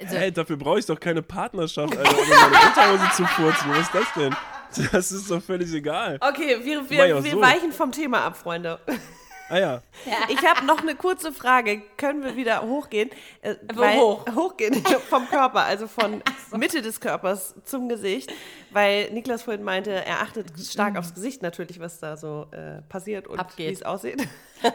Also, 0.01 0.17
Hey, 0.17 0.33
dafür 0.33 0.57
brauche 0.57 0.81
ich 0.81 0.87
doch 0.87 0.99
keine 0.99 1.23
Partnerschaft, 1.23 1.97
Alter, 1.97 2.11
um 2.11 2.29
meine 2.29 2.67
Unterhose 2.67 3.17
zu 3.17 3.25
furzen. 3.27 3.71
Was 3.71 3.81
ist 3.81 3.95
das 3.95 4.13
denn? 4.17 4.35
Das 4.93 5.13
ist 5.13 5.31
doch 5.31 5.43
völlig 5.43 5.73
egal. 5.73 6.19
Okay, 6.21 6.59
wir, 6.63 6.89
wir, 6.89 7.25
wir 7.25 7.33
so. 7.33 7.41
weichen 7.41 7.73
vom 7.73 7.93
Thema 7.93 8.23
ab, 8.23 8.37
Freunde. 8.37 8.79
Ah 9.49 9.59
ja. 9.59 9.83
Ich 10.29 10.47
habe 10.47 10.65
noch 10.65 10.81
eine 10.81 10.95
kurze 10.95 11.33
Frage. 11.33 11.83
Können 11.97 12.25
wir 12.25 12.37
wieder 12.37 12.63
hochgehen? 12.63 13.11
Äh, 13.43 13.57
Wo 13.75 13.85
hoch? 13.85 14.27
Hochgehen 14.35 14.75
vom 15.11 15.29
Körper, 15.29 15.65
also 15.65 15.87
von 15.87 16.23
Mitte 16.57 16.81
des 16.81 17.01
Körpers 17.01 17.55
zum 17.65 17.89
Gesicht. 17.89 18.33
Weil 18.71 19.11
Niklas 19.11 19.43
vorhin 19.43 19.63
meinte, 19.63 19.93
er 19.93 20.23
achtet 20.23 20.47
stark 20.59 20.97
aufs 20.97 21.15
Gesicht 21.15 21.43
natürlich, 21.43 21.81
was 21.81 22.01
da 22.01 22.17
so 22.17 22.47
äh, 22.53 22.81
passiert 22.89 23.29
und 23.29 23.41
wie 23.59 23.67
es 23.67 23.83
aussieht. 23.83 24.27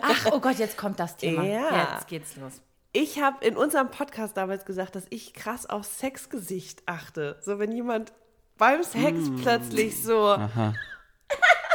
ach, 0.01 0.27
oh 0.31 0.39
Gott, 0.39 0.59
jetzt 0.59 0.77
kommt 0.77 0.99
das 0.99 1.17
Thema. 1.17 1.43
Ja. 1.43 1.93
Jetzt 1.95 2.07
geht's 2.07 2.35
los. 2.35 2.61
Ich 2.93 3.19
habe 3.19 3.45
in 3.45 3.57
unserem 3.57 3.89
Podcast 3.91 4.37
damals 4.37 4.65
gesagt, 4.65 4.95
dass 4.95 5.05
ich 5.09 5.33
krass 5.33 5.67
auf 5.67 5.85
Sexgesicht 5.85 6.83
achte. 6.85 7.37
So, 7.41 7.59
wenn 7.59 7.71
jemand 7.71 8.13
beim 8.57 8.83
Sex 8.83 9.29
plötzlich 9.41 10.01
so. 10.01 10.37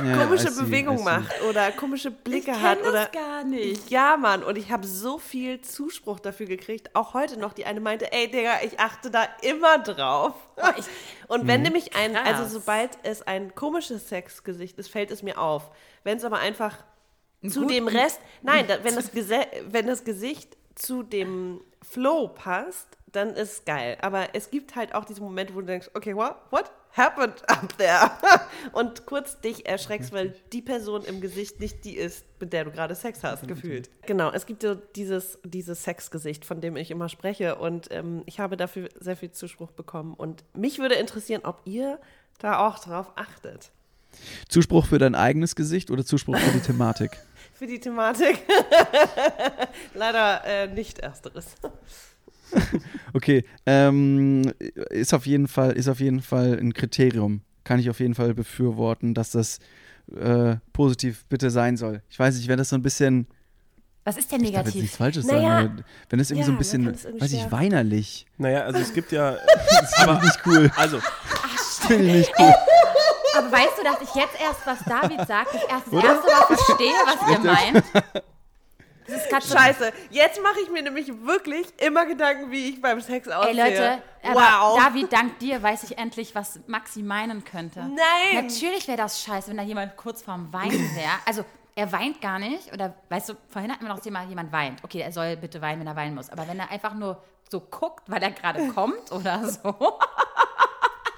Ja, 0.03 0.25
komische 0.25 0.51
see, 0.51 0.65
see. 0.97 1.05
macht 1.05 1.43
oder 1.49 1.71
komische 1.73 2.11
Blicke 2.11 2.61
hat 2.61 2.81
das 2.81 2.89
oder 2.89 3.07
gar 3.07 3.45
nicht. 3.45 3.91
Ja, 3.91 4.17
Mann, 4.17 4.43
und 4.43 4.57
ich 4.57 4.71
habe 4.73 4.87
so 4.87 5.19
viel 5.19 5.61
Zuspruch 5.61 6.19
dafür 6.19 6.47
gekriegt, 6.47 6.97
auch 6.97 7.15
heute 7.15 7.39
noch. 7.39 7.53
Die 7.53 7.67
eine 7.67 7.81
meinte, 7.81 8.11
ey, 8.11 8.31
Digga, 8.31 8.63
ich 8.65 8.81
achte 8.81 9.11
da 9.11 9.27
immer 9.43 9.79
drauf. 9.79 10.35
und 11.29 11.47
wenn 11.47 11.63
nämlich 11.63 11.95
ein, 11.95 12.15
Krass. 12.15 12.27
also 12.41 12.59
sobald 12.59 12.91
es 13.03 13.23
ein 13.23 13.55
komisches 13.55 14.09
Sexgesicht 14.09 14.79
ist, 14.79 14.89
fällt 14.91 15.11
es 15.11 15.23
mir 15.23 15.39
auf. 15.39 15.71
Wenn 16.05 16.17
es 16.17 16.25
aber 16.25 16.39
einfach 16.39 16.79
zu 17.47 17.61
gut- 17.63 17.71
dem 17.71 17.87
Rest, 17.87 18.21
nein, 18.41 18.67
da, 18.67 18.83
wenn, 18.83 18.95
das 18.95 19.11
wenn 19.15 19.87
das 19.87 20.05
Gesicht 20.05 20.57
zu 20.75 21.03
dem 21.03 21.61
Flow 21.83 22.29
passt, 22.29 22.89
dann 23.13 23.35
ist 23.35 23.67
geil. 23.67 23.97
Aber 24.01 24.35
es 24.35 24.51
gibt 24.51 24.75
halt 24.75 24.95
auch 24.95 25.05
diese 25.05 25.21
Momente, 25.21 25.55
wo 25.55 25.61
du 25.61 25.67
denkst, 25.67 25.91
okay, 25.95 26.17
what, 26.17 26.37
what 26.51 26.71
happened 26.97 27.43
up 27.49 27.77
there? 27.79 28.11
Und 28.73 29.07
kurz 29.07 29.41
dich 29.41 29.67
erschreckst, 29.67 30.13
weil 30.13 30.35
die 30.53 30.63
Person 30.63 31.05
im 31.05 31.21
Gesicht 31.21 31.61
nicht 31.61 31.85
die 31.85 31.97
ist, 31.97 32.25
mit 32.41 32.53
der 32.53 32.65
du 32.65 32.71
gerade 32.71 32.95
Sex 32.95 33.23
hast, 33.23 33.47
gefühlt. 33.47 33.91
Genau, 34.07 34.31
es 34.31 34.47
gibt 34.47 34.63
so 34.63 34.75
dieses, 34.75 35.39
dieses 35.45 35.85
Sexgesicht, 35.85 36.45
von 36.45 36.61
dem 36.61 36.77
ich 36.77 36.91
immer 36.91 37.09
spreche. 37.09 37.57
Und 37.57 37.89
ähm, 37.91 38.23
ich 38.27 38.41
habe 38.41 38.57
dafür 38.57 38.89
sehr 38.99 39.17
viel 39.17 39.31
Zuspruch 39.31 39.71
bekommen. 39.73 40.15
Und 40.15 40.45
mich 40.55 40.79
würde 40.79 40.95
interessieren, 40.95 41.43
ob 41.45 41.61
ihr 41.65 42.01
da 42.39 42.67
auch 42.67 42.79
drauf 42.79 43.13
achtet. 43.17 43.71
Zuspruch 44.49 44.87
für 44.87 44.99
dein 44.99 45.15
eigenes 45.15 45.57
Gesicht 45.57 45.91
oder 45.91 46.05
Zuspruch 46.05 46.37
für 46.37 46.51
die 46.51 46.61
Thematik? 46.67 47.19
Für 47.55 47.67
die 47.67 47.81
Thematik. 47.81 48.43
Leider 49.95 50.45
äh, 50.45 50.67
nicht 50.69 50.99
ersteres. 50.99 51.55
Okay, 53.15 53.45
ähm, 53.67 54.53
ist 54.91 55.13
auf 55.13 55.27
jeden 55.27 55.47
Fall, 55.49 55.73
ist 55.73 55.89
auf 55.89 56.01
jeden 56.01 56.23
Fall 56.23 56.59
ein 56.59 56.73
Kriterium. 56.73 57.43
Kann 57.65 57.79
ich 57.79 57.91
auf 57.91 58.01
jeden 58.01 58.15
Fall 58.15 58.33
befürworten, 58.35 59.13
dass 59.15 59.31
das 59.31 59.59
äh, 60.19 60.57
positiv 60.73 61.25
bitte 61.29 61.51
sein 61.51 61.77
soll. 61.77 62.03
Ich 62.09 62.19
weiß 62.19 62.37
nicht, 62.37 62.49
wenn 62.49 62.57
das 62.59 62.71
so 62.71 62.77
ein 62.77 62.83
bisschen, 62.83 63.27
Was 64.05 64.17
ist 64.17 64.33
denn 64.33 64.43
ich 64.43 64.53
darf 64.53 64.65
jetzt 64.65 64.75
negativ? 64.75 64.83
nichts 64.83 64.97
Falsches 64.97 65.27
Naja, 65.27 65.41
sagen, 65.43 65.69
aber 65.75 65.85
wenn 66.11 66.19
das 66.19 66.31
irgendwie 66.31 66.45
so 66.47 66.51
ja, 66.53 66.57
ein 66.57 66.59
bisschen, 66.59 66.87
es 66.89 67.05
irgendwie 67.05 67.23
weiß 67.25 67.33
ich, 67.33 67.41
schwer- 67.41 67.53
weinerlich. 67.53 68.27
Naja, 68.39 68.61
also 68.63 68.79
es 68.81 68.93
gibt 68.95 69.13
ja. 69.13 69.37
Das 69.81 69.95
finde 69.95 70.15
ich 70.17 70.23
nicht 70.23 70.41
cool. 70.47 70.71
Also, 70.77 70.99
Finde 71.87 72.05
ich 72.05 72.13
nicht 72.15 72.33
cool. 72.39 72.55
Aber 73.37 73.53
weißt 73.53 73.79
du, 73.79 73.85
dass 73.85 74.01
ich 74.09 74.15
jetzt 74.15 74.41
erst, 74.41 74.67
was 74.67 74.79
David 74.85 75.27
sagt, 75.27 75.55
das 75.55 75.65
erste, 75.65 75.91
das 75.91 76.05
erste 76.05 76.27
Mal 76.31 76.57
verstehe, 76.57 76.95
was 77.05 77.31
ihr 77.31 77.73
meint? 77.73 77.85
Das 77.95 77.95
ist 77.95 78.03
grad 78.03 78.15
so- 78.15 78.23
Scheiße, 79.09 79.93
jetzt 80.11 80.43
mache 80.43 80.61
ich 80.63 80.71
mir 80.71 80.83
nämlich 80.83 81.09
wirklich 81.25 81.67
immer 81.79 82.07
Gedanken, 82.07 82.51
wie 82.51 82.71
ich 82.71 82.81
beim 82.81 83.01
Sex 83.01 83.29
aussehe. 83.29 83.51
Ey 83.51 83.71
Leute, 83.71 84.03
wow. 84.33 84.79
David, 84.79 85.13
dank 85.13 85.39
dir 85.39 85.63
weiß 85.63 85.85
ich 85.85 85.99
endlich, 85.99 86.35
was 86.35 86.61
Maxi 86.67 87.03
meinen 87.03 87.45
könnte. 87.45 87.81
Nein. 87.81 88.45
Natürlich 88.45 88.87
wäre 88.89 88.99
das 88.99 89.23
scheiße, 89.23 89.51
wenn 89.51 89.57
da 89.57 89.63
jemand 89.63 89.97
kurz 89.97 90.23
vorm 90.23 90.53
Weinen 90.53 90.95
wäre. 90.95 91.13
Also 91.27 91.45
er 91.75 91.91
weint 91.93 92.21
gar 92.21 92.39
nicht. 92.39 92.73
Oder 92.73 92.95
weißt 93.09 93.31
du, 93.31 93.35
vorhin 93.49 93.73
hatten 93.73 93.83
wir 93.83 93.89
noch 93.89 93.97
das 93.97 94.05
Thema, 94.05 94.25
jemand 94.25 94.53
weint. 94.53 94.85
Okay, 94.85 95.01
er 95.01 95.13
soll 95.13 95.37
bitte 95.37 95.61
weinen, 95.61 95.81
wenn 95.81 95.87
er 95.87 95.97
weinen 95.97 96.15
muss. 96.15 96.31
Aber 96.31 96.47
wenn 96.49 96.59
er 96.59 96.71
einfach 96.71 96.95
nur 96.95 97.23
so 97.51 97.61
guckt, 97.61 98.11
weil 98.11 98.23
er 98.23 98.31
gerade 98.31 98.69
kommt 98.69 99.13
oder 99.13 99.49
so. 99.49 99.75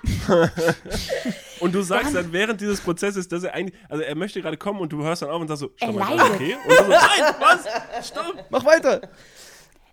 Und 1.60 1.74
du 1.74 1.82
sagst 1.82 2.14
dann 2.14 2.32
während 2.32 2.60
dieses 2.60 2.80
Prozesses, 2.80 3.28
dass 3.28 3.42
er 3.44 3.54
eigentlich, 3.54 3.78
also 3.88 4.02
er 4.02 4.14
möchte 4.14 4.40
gerade 4.42 4.56
kommen 4.56 4.80
und 4.80 4.92
du 4.92 5.02
hörst 5.02 5.22
dann 5.22 5.30
auf 5.30 5.40
und 5.40 5.48
sagst 5.48 5.60
so, 5.60 5.70
Er 5.80 5.88
stopp 5.88 5.94
mal, 5.98 6.10
ist 6.10 6.16
leidet. 6.16 6.34
okay? 6.34 6.56
Und 6.66 6.70
du 6.70 6.76
so, 6.76 6.90
nein, 6.90 7.34
was? 7.40 8.08
Stopp! 8.08 8.44
Mach 8.50 8.64
weiter! 8.64 9.00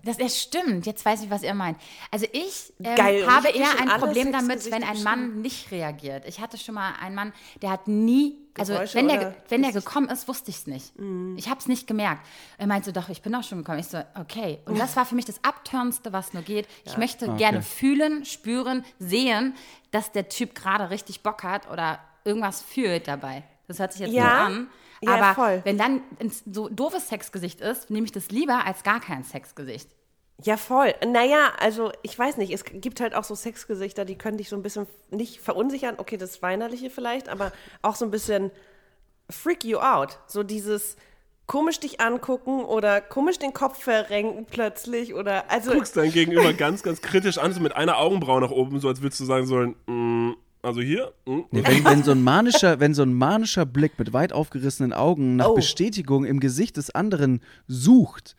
Das, 0.03 0.17
das 0.17 0.41
stimmt. 0.41 0.85
Jetzt 0.87 1.05
weiß 1.05 1.21
ich, 1.23 1.29
was 1.29 1.43
ihr 1.43 1.53
meint. 1.53 1.77
Also 2.09 2.25
ich 2.31 2.73
ähm, 2.83 2.95
Geil. 2.95 3.27
Habe 3.27 3.49
eher 3.49 3.79
ein 3.79 3.99
Problem 3.99 4.31
damit, 4.31 4.69
wenn 4.71 4.83
ein. 4.83 5.03
Mann 5.03 5.41
nicht 5.41 5.71
reagiert. 5.71 6.25
Ich 6.27 6.39
hatte 6.39 6.57
schon 6.57 6.75
mal 6.75 6.93
einen 6.99 7.15
Mann, 7.15 7.33
der 7.61 7.69
hat 7.69 7.87
nie, 7.87 8.35
also 8.57 8.73
wenn 8.93 9.07
der, 9.07 9.35
wenn 9.49 9.61
der 9.61 9.71
gekommen 9.71 10.09
ist, 10.09 10.27
wusste 10.27 10.49
ich 10.51 10.57
es 10.57 10.67
nicht. 10.67 10.99
Mhm. 10.99 11.35
Ich 11.37 11.49
habe 11.49 11.59
es 11.59 11.67
nicht 11.67 11.87
gemerkt. 11.87 12.25
Er 12.57 12.67
meinte 12.67 12.87
so, 12.87 12.91
doch, 12.91 13.09
ich 13.09 13.21
bin 13.21 13.33
auch 13.35 13.43
schon 13.43 13.59
gekommen. 13.59 13.79
Ich 13.79 13.87
so, 13.87 14.01
okay. 14.19 14.59
Und 14.65 14.77
das 14.79 14.95
war 14.95 15.05
für 15.05 15.15
mich 15.15 15.25
das 15.25 15.43
Abturnendste, 15.43 16.11
was 16.13 16.33
nur 16.33 16.43
geht. 16.43 16.67
Ich 16.85 16.97
möchte 16.97 17.33
gerne 17.35 17.61
fühlen, 17.61 18.25
spüren, 18.25 18.83
sehen, 18.99 19.55
dass 19.91 20.11
der 20.11 20.29
Typ 20.29 20.55
gerade 20.55 20.89
richtig 20.89 21.23
Bock 21.23 21.43
hat 21.43 21.69
oder 21.71 21.99
irgendwas 22.25 22.61
fühlt 22.61 23.07
dabei. 23.07 23.43
Das 23.67 23.79
hört 23.79 23.93
sich 23.93 24.01
jetzt 24.01 24.13
Ja. 24.13 24.23
nur 24.49 24.57
an. 24.57 24.67
Ja, 25.03 25.15
Aber 25.15 25.33
voll. 25.33 25.61
wenn 25.63 25.77
dann 25.79 26.01
ein 26.19 26.31
so 26.51 26.69
doofes 26.69 27.07
Sexgesicht 27.07 27.59
ist, 27.61 27.89
nehme 27.89 28.05
ich 28.05 28.11
das 28.11 28.29
lieber 28.29 28.65
als 28.65 28.83
gar 28.83 28.99
kein 28.99 29.23
Sexgesicht. 29.23 29.89
Ja, 30.43 30.57
voll. 30.57 30.93
Naja, 31.05 31.51
also 31.59 31.91
ich 32.01 32.17
weiß 32.17 32.37
nicht, 32.37 32.51
es 32.51 32.63
gibt 32.63 33.01
halt 33.01 33.13
auch 33.15 33.23
so 33.23 33.35
Sexgesichter, 33.35 34.05
die 34.05 34.17
können 34.17 34.37
dich 34.37 34.49
so 34.49 34.55
ein 34.55 34.63
bisschen 34.63 34.87
nicht 35.09 35.39
verunsichern. 35.39 35.95
Okay, 35.97 36.17
das 36.17 36.41
Weinerliche 36.41 36.89
vielleicht, 36.89 37.29
aber 37.29 37.51
auch 37.81 37.95
so 37.95 38.05
ein 38.05 38.11
bisschen 38.11 38.51
freak 39.29 39.63
you 39.63 39.79
out. 39.79 40.19
So 40.27 40.43
dieses 40.43 40.95
komisch 41.47 41.79
dich 41.79 41.99
angucken 41.99 42.63
oder 42.63 43.01
komisch 43.01 43.37
den 43.37 43.53
Kopf 43.53 43.83
verrenken 43.83 44.45
plötzlich 44.49 45.13
oder 45.13 45.51
also 45.51 45.73
guckst 45.73 45.97
dein 45.97 46.11
Gegenüber 46.11 46.53
ganz, 46.57 46.81
ganz 46.81 47.01
kritisch 47.01 47.37
an, 47.37 47.53
so 47.53 47.59
mit 47.59 47.75
einer 47.75 47.97
Augenbraue 47.97 48.39
nach 48.39 48.51
oben, 48.51 48.79
so 48.79 48.87
als 48.87 49.01
würdest 49.01 49.19
du 49.19 49.25
sagen 49.25 49.45
sollen, 49.45 49.75
mm, 49.85 50.35
also 50.61 50.79
hier, 50.79 51.11
mm, 51.25 51.39
Nee, 51.51 51.63
wenn, 51.65 51.83
wenn, 51.83 52.03
so 52.03 52.11
ein 52.11 52.23
manischer, 52.23 52.79
wenn 52.79 52.93
so 52.93 53.01
ein 53.01 53.13
manischer 53.13 53.65
Blick 53.65 53.99
mit 53.99 54.13
weit 54.13 54.31
aufgerissenen 54.31 54.93
Augen 54.93 55.35
nach 55.35 55.49
Oh. 55.49 55.55
Bestätigung 55.55 56.23
im 56.23 56.39
Gesicht 56.39 56.77
des 56.77 56.89
anderen 56.91 57.41
sucht, 57.67 58.35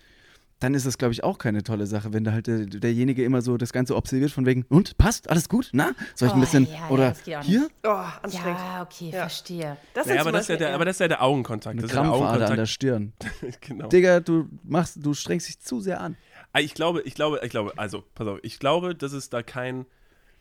dann 0.63 0.75
ist 0.75 0.87
das, 0.87 0.99
glaube 0.99 1.13
ich, 1.13 1.25
auch 1.25 1.39
keine 1.39 1.63
tolle 1.63 1.87
Sache, 1.87 2.13
wenn 2.13 2.25
da 2.25 2.33
halt 2.33 2.47
der, 2.47 2.67
derjenige 2.67 3.25
immer 3.25 3.43
so 3.43 3.57
das 3.57 3.73
Ganze 3.73 3.97
observiert 3.97 4.31
von 4.31 4.47
wegen, 4.47 4.65
und, 4.69 4.97
passt, 4.99 5.29
alles 5.31 5.49
gut, 5.49 5.71
na? 5.73 5.93
Soll 6.15 6.29
ich 6.29 6.35
ein 6.35 6.39
Oh, 6.39 6.41
bisschen, 6.41 6.67
ja, 6.67 6.73
ja, 6.75 6.89
oder 6.91 7.09
nicht. 7.11 7.43
hier? 7.43 7.69
oh, 7.85 7.89
anstrengend. 8.23 8.59
Ja, 8.61 8.83
okay, 8.83 9.11
Ja. 9.13 9.21
verstehe. 9.21 9.77
Das 9.95 10.07
Naja, 10.07 10.21
aber 10.21 10.33
das, 10.33 10.43
ist 10.43 10.49
ja 10.49 10.57
der, 10.57 10.75
aber 10.75 10.85
das 10.85 10.97
ist 10.97 11.01
ja 11.01 11.09
der 11.09 11.23
Augenkontakt. 11.23 11.73
Eine 11.75 11.83
Das 11.83 11.91
ist 11.91 11.97
ja 11.97 12.03
der 12.03 12.11
Krampfader 12.11 12.51
an 12.51 12.57
der. 12.57 12.67
Stirn. 12.67 13.13
genau. 13.61 13.89
Digga, 13.89 14.21
du 14.21 14.49
machst, 14.65 14.99
du 15.01 15.15
strengst 15.15 15.49
dich 15.49 15.61
zu 15.61 15.81
sehr 15.81 16.01
an. 16.01 16.17
Ah, 16.53 16.61
Ich 16.61 16.75
glaube, 16.75 17.03
ich 17.03 17.15
glaube, 17.15 17.41
ich 17.43 17.51
glaube, 17.51 17.73
also, 17.77 18.05
pass 18.15 18.27
auf, 18.29 18.39
ich 18.43 18.59
glaube, 18.59 18.95
dass 18.95 19.13
es 19.13 19.31
da 19.31 19.43
kein 19.43 19.87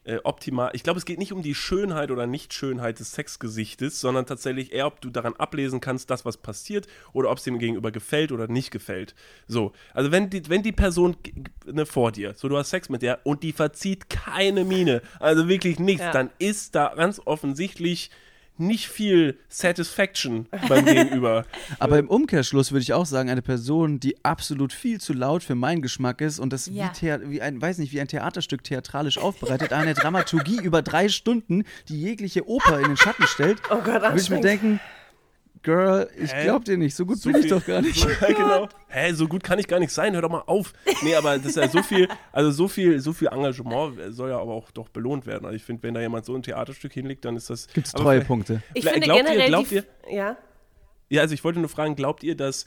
äh, 0.04 0.18
optimal, 0.24 0.72
ich 0.74 0.84
glaube, 0.84 0.98
es 0.98 1.06
geht 1.06 1.20
nicht 1.20 1.32
um 1.32 1.44
die 1.44 1.54
Schönheit 1.54 2.10
oder 2.10 2.26
Nicht-Schönheit 2.26 3.00
des 3.00 3.12
Sexgesichtes, 3.12 4.02
sondern 4.02 4.26
tatsächlich 4.26 4.72
eher, 4.72 4.88
ob 4.88 5.00
du 5.02 5.10
daran 5.10 5.36
ablesen 5.36 5.80
kannst, 5.80 6.10
das, 6.10 6.26
was 6.26 6.38
passiert, 6.38 6.88
oder 7.14 7.30
ob 7.30 7.38
es 7.38 7.44
dem 7.44 7.60
Gegenüber 7.60 7.92
gefällt 7.92 8.32
oder 8.32 8.48
nicht 8.48 8.72
gefällt. 8.72 9.14
So, 9.48 9.74
also 9.94 10.12
wenn 10.12 10.30
die, 10.30 10.50
wenn 10.50 10.64
die 10.64 10.72
Person 10.72 11.16
ne, 11.66 11.86
vor 11.86 12.12
dir, 12.12 12.34
so 12.36 12.50
du 12.50 12.58
hast 12.58 12.72
Sex 12.72 12.90
mit 12.90 13.02
der 13.04 13.26
und 13.26 13.44
die 13.44 13.52
verzieht 13.54 14.10
keine 14.10 14.64
Miene, 14.66 15.02
also 15.20 15.48
wirklich 15.48 15.78
nichts, 15.80 16.02
Ja. 16.02 16.12
dann 16.12 16.32
ist 16.40 16.74
da 16.74 16.94
ganz 16.96 17.22
offensichtlich 17.26 18.10
nicht 18.62 18.88
viel 18.88 19.38
Satisfaction 19.50 20.48
beim 20.70 20.86
Gegenüber. 20.86 21.46
Aber 21.80 22.00
im 22.00 22.08
Umkehrschluss 22.08 22.72
würde 22.72 22.84
ich 22.84 22.94
auch 22.94 23.06
sagen, 23.06 23.30
eine 23.30 23.42
Person, 23.42 24.00
die 24.00 24.24
absolut 24.24 24.74
viel 24.74 25.00
zu 25.02 25.14
laut 25.14 25.44
für 25.44 25.56
meinen 25.56 25.82
Geschmack 25.82 26.22
ist 26.22 26.40
und 26.40 26.54
das 26.54 26.68
Ja. 26.68 26.92
wie, 27.00 27.30
wie 27.32 27.42
ein, 27.42 27.62
weiß 27.62 27.78
nicht, 27.80 27.92
wie 27.92 28.02
ein 28.02 28.08
Theaterstück 28.08 28.64
theatralisch 28.64 29.18
aufbereitet, 29.18 29.74
eine 29.74 29.94
Dramaturgie 29.94 30.60
über 30.64 30.82
drei 30.82 31.10
Stunden, 31.10 31.64
die 31.90 32.00
jegliche 32.00 32.48
Oper 32.48 32.80
in 32.80 32.88
den 32.88 32.98
Schatten 32.98 33.28
stellt, 33.28 33.62
Oh 33.70 33.82
Gott, 33.84 34.02
würde 34.02 34.20
ich 34.20 34.30
mir 34.30 34.42
denken, 34.42 34.80
Girl, 35.64 36.10
ich 36.18 36.34
Hä? 36.34 36.44
glaub 36.46 36.66
dir 36.66 36.76
nicht, 36.78 36.96
so 36.96 37.06
gut 37.06 37.20
So 37.20 37.30
bin 37.30 37.38
ich 37.42 37.48
viel- 37.48 37.52
doch 37.60 37.66
gar 37.66 37.82
nicht. 37.82 38.00
So, 38.00 38.10
ja, 38.22 38.28
genau. 38.28 38.70
Hä, 38.88 39.14
so 39.14 39.28
gut 39.28 39.44
kann 39.44 39.60
ich 39.60 39.68
gar 39.68 39.80
nicht 39.80 39.92
sein, 39.92 40.14
hör 40.16 40.22
doch 40.24 40.30
mal 40.32 40.44
auf. 40.48 40.74
Nee, 41.04 41.14
aber 41.16 41.38
das 41.38 41.46
ist 41.48 41.58
ja 41.58 41.68
so 41.70 41.84
viel, 41.84 42.08
also 42.32 42.50
so 42.52 42.68
viel, 42.68 43.00
so 43.00 43.14
viel 43.14 43.28
Engagement 43.28 43.98
soll 44.10 44.32
ja 44.32 44.40
aber 44.40 44.54
auch 44.54 44.72
doch 44.72 44.90
belohnt 44.90 45.26
werden. 45.28 45.46
Also 45.46 45.56
ich 45.56 45.64
finde, 45.64 45.84
wenn 45.84 45.94
da 45.94 46.02
jemand 46.02 46.26
so 46.26 46.34
ein 46.36 46.42
Theaterstück 46.42 46.94
hinlegt, 46.94 47.26
dann 47.26 47.36
ist 47.36 47.50
das. 47.52 47.68
Gibt's 47.68 47.94
aber 47.94 48.06
Treuepunkte. 48.06 48.64
Ich 48.74 48.82
Glaubt 48.82 48.94
finde 48.96 49.08
ihr- 49.08 49.24
generell 49.24 49.48
glaubt 49.50 49.70
die, 49.72 49.76
ihr- 49.76 49.86
ja. 50.12 50.38
Ja, 51.10 51.22
also 51.22 51.34
ich 51.34 51.44
wollte 51.44 51.60
nur 51.60 51.68
fragen, 51.70 51.96
glaubt 51.98 52.24
ihr, 52.24 52.36
dass 52.36 52.66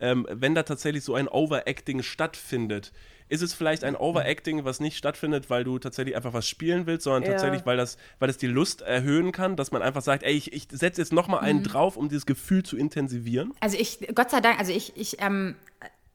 ähm, 0.00 0.26
wenn 0.28 0.54
da 0.56 0.64
tatsächlich 0.64 1.04
so 1.04 1.14
ein 1.14 1.28
Overacting 1.28 2.02
stattfindet, 2.02 2.92
ist 3.34 3.42
es 3.42 3.52
vielleicht 3.52 3.84
ein 3.84 3.96
Overacting, 3.96 4.64
was 4.64 4.80
nicht 4.80 4.96
stattfindet, 4.96 5.50
weil 5.50 5.64
du 5.64 5.78
tatsächlich 5.78 6.16
einfach 6.16 6.32
was 6.32 6.48
spielen 6.48 6.86
willst, 6.86 7.04
sondern 7.04 7.24
Ja. 7.24 7.30
tatsächlich, 7.32 7.66
weil 7.66 7.76
das, 7.76 7.98
weil 8.18 8.28
das 8.28 8.38
die 8.38 8.46
Lust 8.46 8.80
erhöhen 8.82 9.32
kann, 9.32 9.56
dass 9.56 9.72
man 9.72 9.82
einfach 9.82 10.02
sagt, 10.02 10.22
ey, 10.22 10.32
ich, 10.32 10.52
ich 10.52 10.68
setze 10.70 11.00
jetzt 11.00 11.12
nochmal 11.12 11.40
einen 11.40 11.62
drauf, 11.62 11.96
um 11.96 12.08
dieses 12.08 12.26
Gefühl 12.26 12.62
zu 12.62 12.76
intensivieren? 12.76 13.52
Also 13.60 13.76
ich, 13.78 13.98
Gott 14.14 14.30
sei 14.30 14.40
Dank, 14.40 14.58
also 14.58 14.72
ich, 14.72 14.96
ich 14.96 15.20
ähm, 15.20 15.56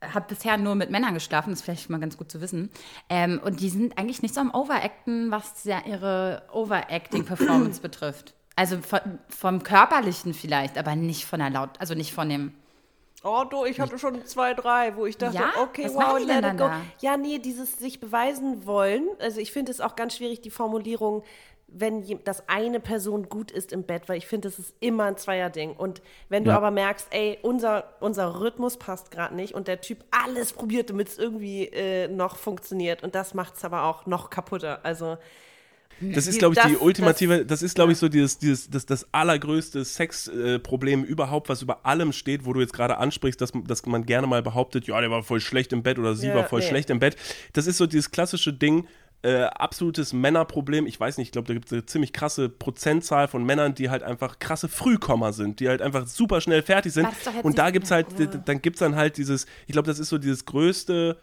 habe 0.02 0.26
bisher 0.28 0.56
nur 0.56 0.74
mit 0.74 0.90
Männern 0.90 1.14
geschlafen, 1.14 1.50
das 1.50 1.60
ist 1.60 1.64
vielleicht 1.64 1.90
mal 1.90 2.00
ganz 2.00 2.16
gut 2.16 2.30
zu 2.30 2.40
wissen. 2.40 2.70
Ähm, 3.08 3.40
und 3.44 3.60
die 3.60 3.68
sind 3.68 3.98
eigentlich 3.98 4.22
nicht 4.22 4.34
so 4.34 4.40
am 4.40 4.52
Overacten, 4.54 5.30
was 5.30 5.64
ja 5.64 5.82
ihre 5.86 6.42
Overacting-Performance 6.52 7.80
betrifft. 7.82 8.34
Also 8.56 8.78
von, 8.80 9.00
vom 9.28 9.62
Körperlichen 9.62 10.34
vielleicht, 10.34 10.78
aber 10.78 10.96
nicht 10.96 11.24
von 11.26 11.40
der 11.40 11.50
Laut, 11.50 11.70
also 11.78 11.94
nicht 11.94 12.12
von 12.12 12.28
dem. 12.28 12.54
Oh, 13.22 13.44
du, 13.48 13.64
ich 13.66 13.78
hatte 13.80 13.98
schon 13.98 14.24
zwei, 14.24 14.54
drei, 14.54 14.96
wo 14.96 15.04
ich 15.06 15.18
dachte, 15.18 15.36
Ja? 15.36 15.52
okay, 15.62 15.84
Was 15.84 15.94
wow, 15.94 16.18
let 16.18 16.44
it 16.44 16.52
go. 16.56 16.64
da? 16.68 16.80
Ja, 17.00 17.16
nee, 17.16 17.38
dieses 17.38 17.72
sich 17.78 18.00
beweisen 18.00 18.64
wollen. 18.66 19.06
Also 19.18 19.40
ich 19.40 19.52
finde 19.52 19.72
es 19.72 19.80
auch 19.80 19.94
ganz 19.94 20.16
schwierig, 20.16 20.40
die 20.40 20.50
Formulierung, 20.50 21.22
wenn 21.72 22.02
je- 22.02 22.18
das 22.24 22.48
eine 22.48 22.80
Person 22.80 23.28
gut 23.28 23.50
ist 23.50 23.72
im 23.72 23.84
Bett, 23.84 24.08
weil 24.08 24.16
ich 24.16 24.26
finde, 24.26 24.48
das 24.48 24.58
ist 24.58 24.74
immer 24.80 25.04
ein 25.04 25.16
Zweierding. 25.18 25.76
Und 25.76 26.02
wenn 26.28 26.44
du 26.44 26.50
Ja. 26.50 26.56
aber 26.56 26.70
merkst, 26.70 27.08
ey, 27.10 27.38
unser, 27.42 27.84
unser 28.00 28.40
Rhythmus 28.40 28.76
passt 28.78 29.10
gerade 29.10 29.36
nicht 29.36 29.54
und 29.54 29.68
der 29.68 29.80
Typ 29.80 30.02
alles 30.10 30.52
probiert, 30.52 30.90
damit 30.90 31.08
es 31.08 31.18
irgendwie 31.18 31.66
äh, 31.66 32.08
noch 32.08 32.36
funktioniert 32.36 33.02
und 33.04 33.14
das 33.14 33.34
macht 33.34 33.56
es 33.56 33.64
aber 33.64 33.84
auch 33.84 34.06
noch 34.06 34.30
kaputter. 34.30 34.80
Also 34.82 35.16
Das 36.00 36.26
ist, 36.26 36.34
Die- 36.34 36.38
glaube 36.38 36.54
ich, 36.56 36.62
die 36.66 36.72
das- 36.72 36.80
ultimative, 36.82 37.44
das, 37.44 37.62
ist, 37.62 37.74
glaube 37.74 37.92
ich, 37.92 37.98
so 37.98 38.08
dieses, 38.08 38.38
dieses, 38.38 38.70
das, 38.70 38.86
das 38.86 39.06
allergrößte 39.12 39.84
Sexproblem 39.84 41.04
überhaupt, 41.04 41.48
was 41.48 41.62
über 41.62 41.84
allem 41.86 42.12
steht, 42.12 42.44
wo 42.44 42.52
du 42.52 42.60
jetzt 42.60 42.72
gerade 42.72 42.98
ansprichst, 42.98 43.40
dass, 43.40 43.52
dass 43.66 43.84
man 43.86 44.06
gerne 44.06 44.26
mal 44.26 44.42
behauptet, 44.42 44.86
ja, 44.86 45.00
der 45.00 45.10
war 45.10 45.22
voll 45.22 45.40
schlecht 45.40 45.72
im 45.72 45.82
Bett 45.82 45.98
oder 45.98 46.14
sie 46.14 46.28
Ja, 46.28 46.34
war 46.34 46.44
voll 46.44 46.60
nee. 46.60 46.66
schlecht 46.68 46.90
im 46.90 46.98
Bett. 46.98 47.16
Das 47.52 47.66
ist 47.66 47.76
so 47.76 47.86
dieses 47.86 48.10
klassische 48.10 48.52
Ding, 48.52 48.86
äh, 49.22 49.42
absolutes 49.42 50.14
Männerproblem. 50.14 50.86
Ich 50.86 50.98
weiß 50.98 51.18
nicht, 51.18 51.28
ich 51.28 51.32
glaube, 51.32 51.46
da 51.48 51.52
gibt 51.52 51.66
es 51.66 51.72
eine 51.74 51.84
ziemlich 51.84 52.14
krasse 52.14 52.48
Prozentzahl 52.48 53.28
von 53.28 53.44
Männern, 53.44 53.74
die 53.74 53.90
halt 53.90 54.02
einfach 54.02 54.38
krasse 54.38 54.66
Frühkommer 54.68 55.34
sind, 55.34 55.60
die 55.60 55.68
halt 55.68 55.82
einfach 55.82 56.06
super 56.06 56.40
schnell 56.40 56.62
fertig 56.62 56.94
sind. 56.94 57.06
Das 57.06 57.34
Und 57.44 57.58
da 57.58 57.70
gibt 57.70 57.84
es 57.84 57.90
halt, 57.90 58.06
dann 58.46 58.62
gibt 58.62 58.76
es 58.76 58.80
dann 58.80 58.96
halt 58.96 59.18
dieses, 59.18 59.44
ich 59.66 59.72
glaube, 59.72 59.86
das 59.86 59.98
ist 59.98 60.08
so 60.08 60.16
dieses 60.16 60.46
größte, 60.46 61.18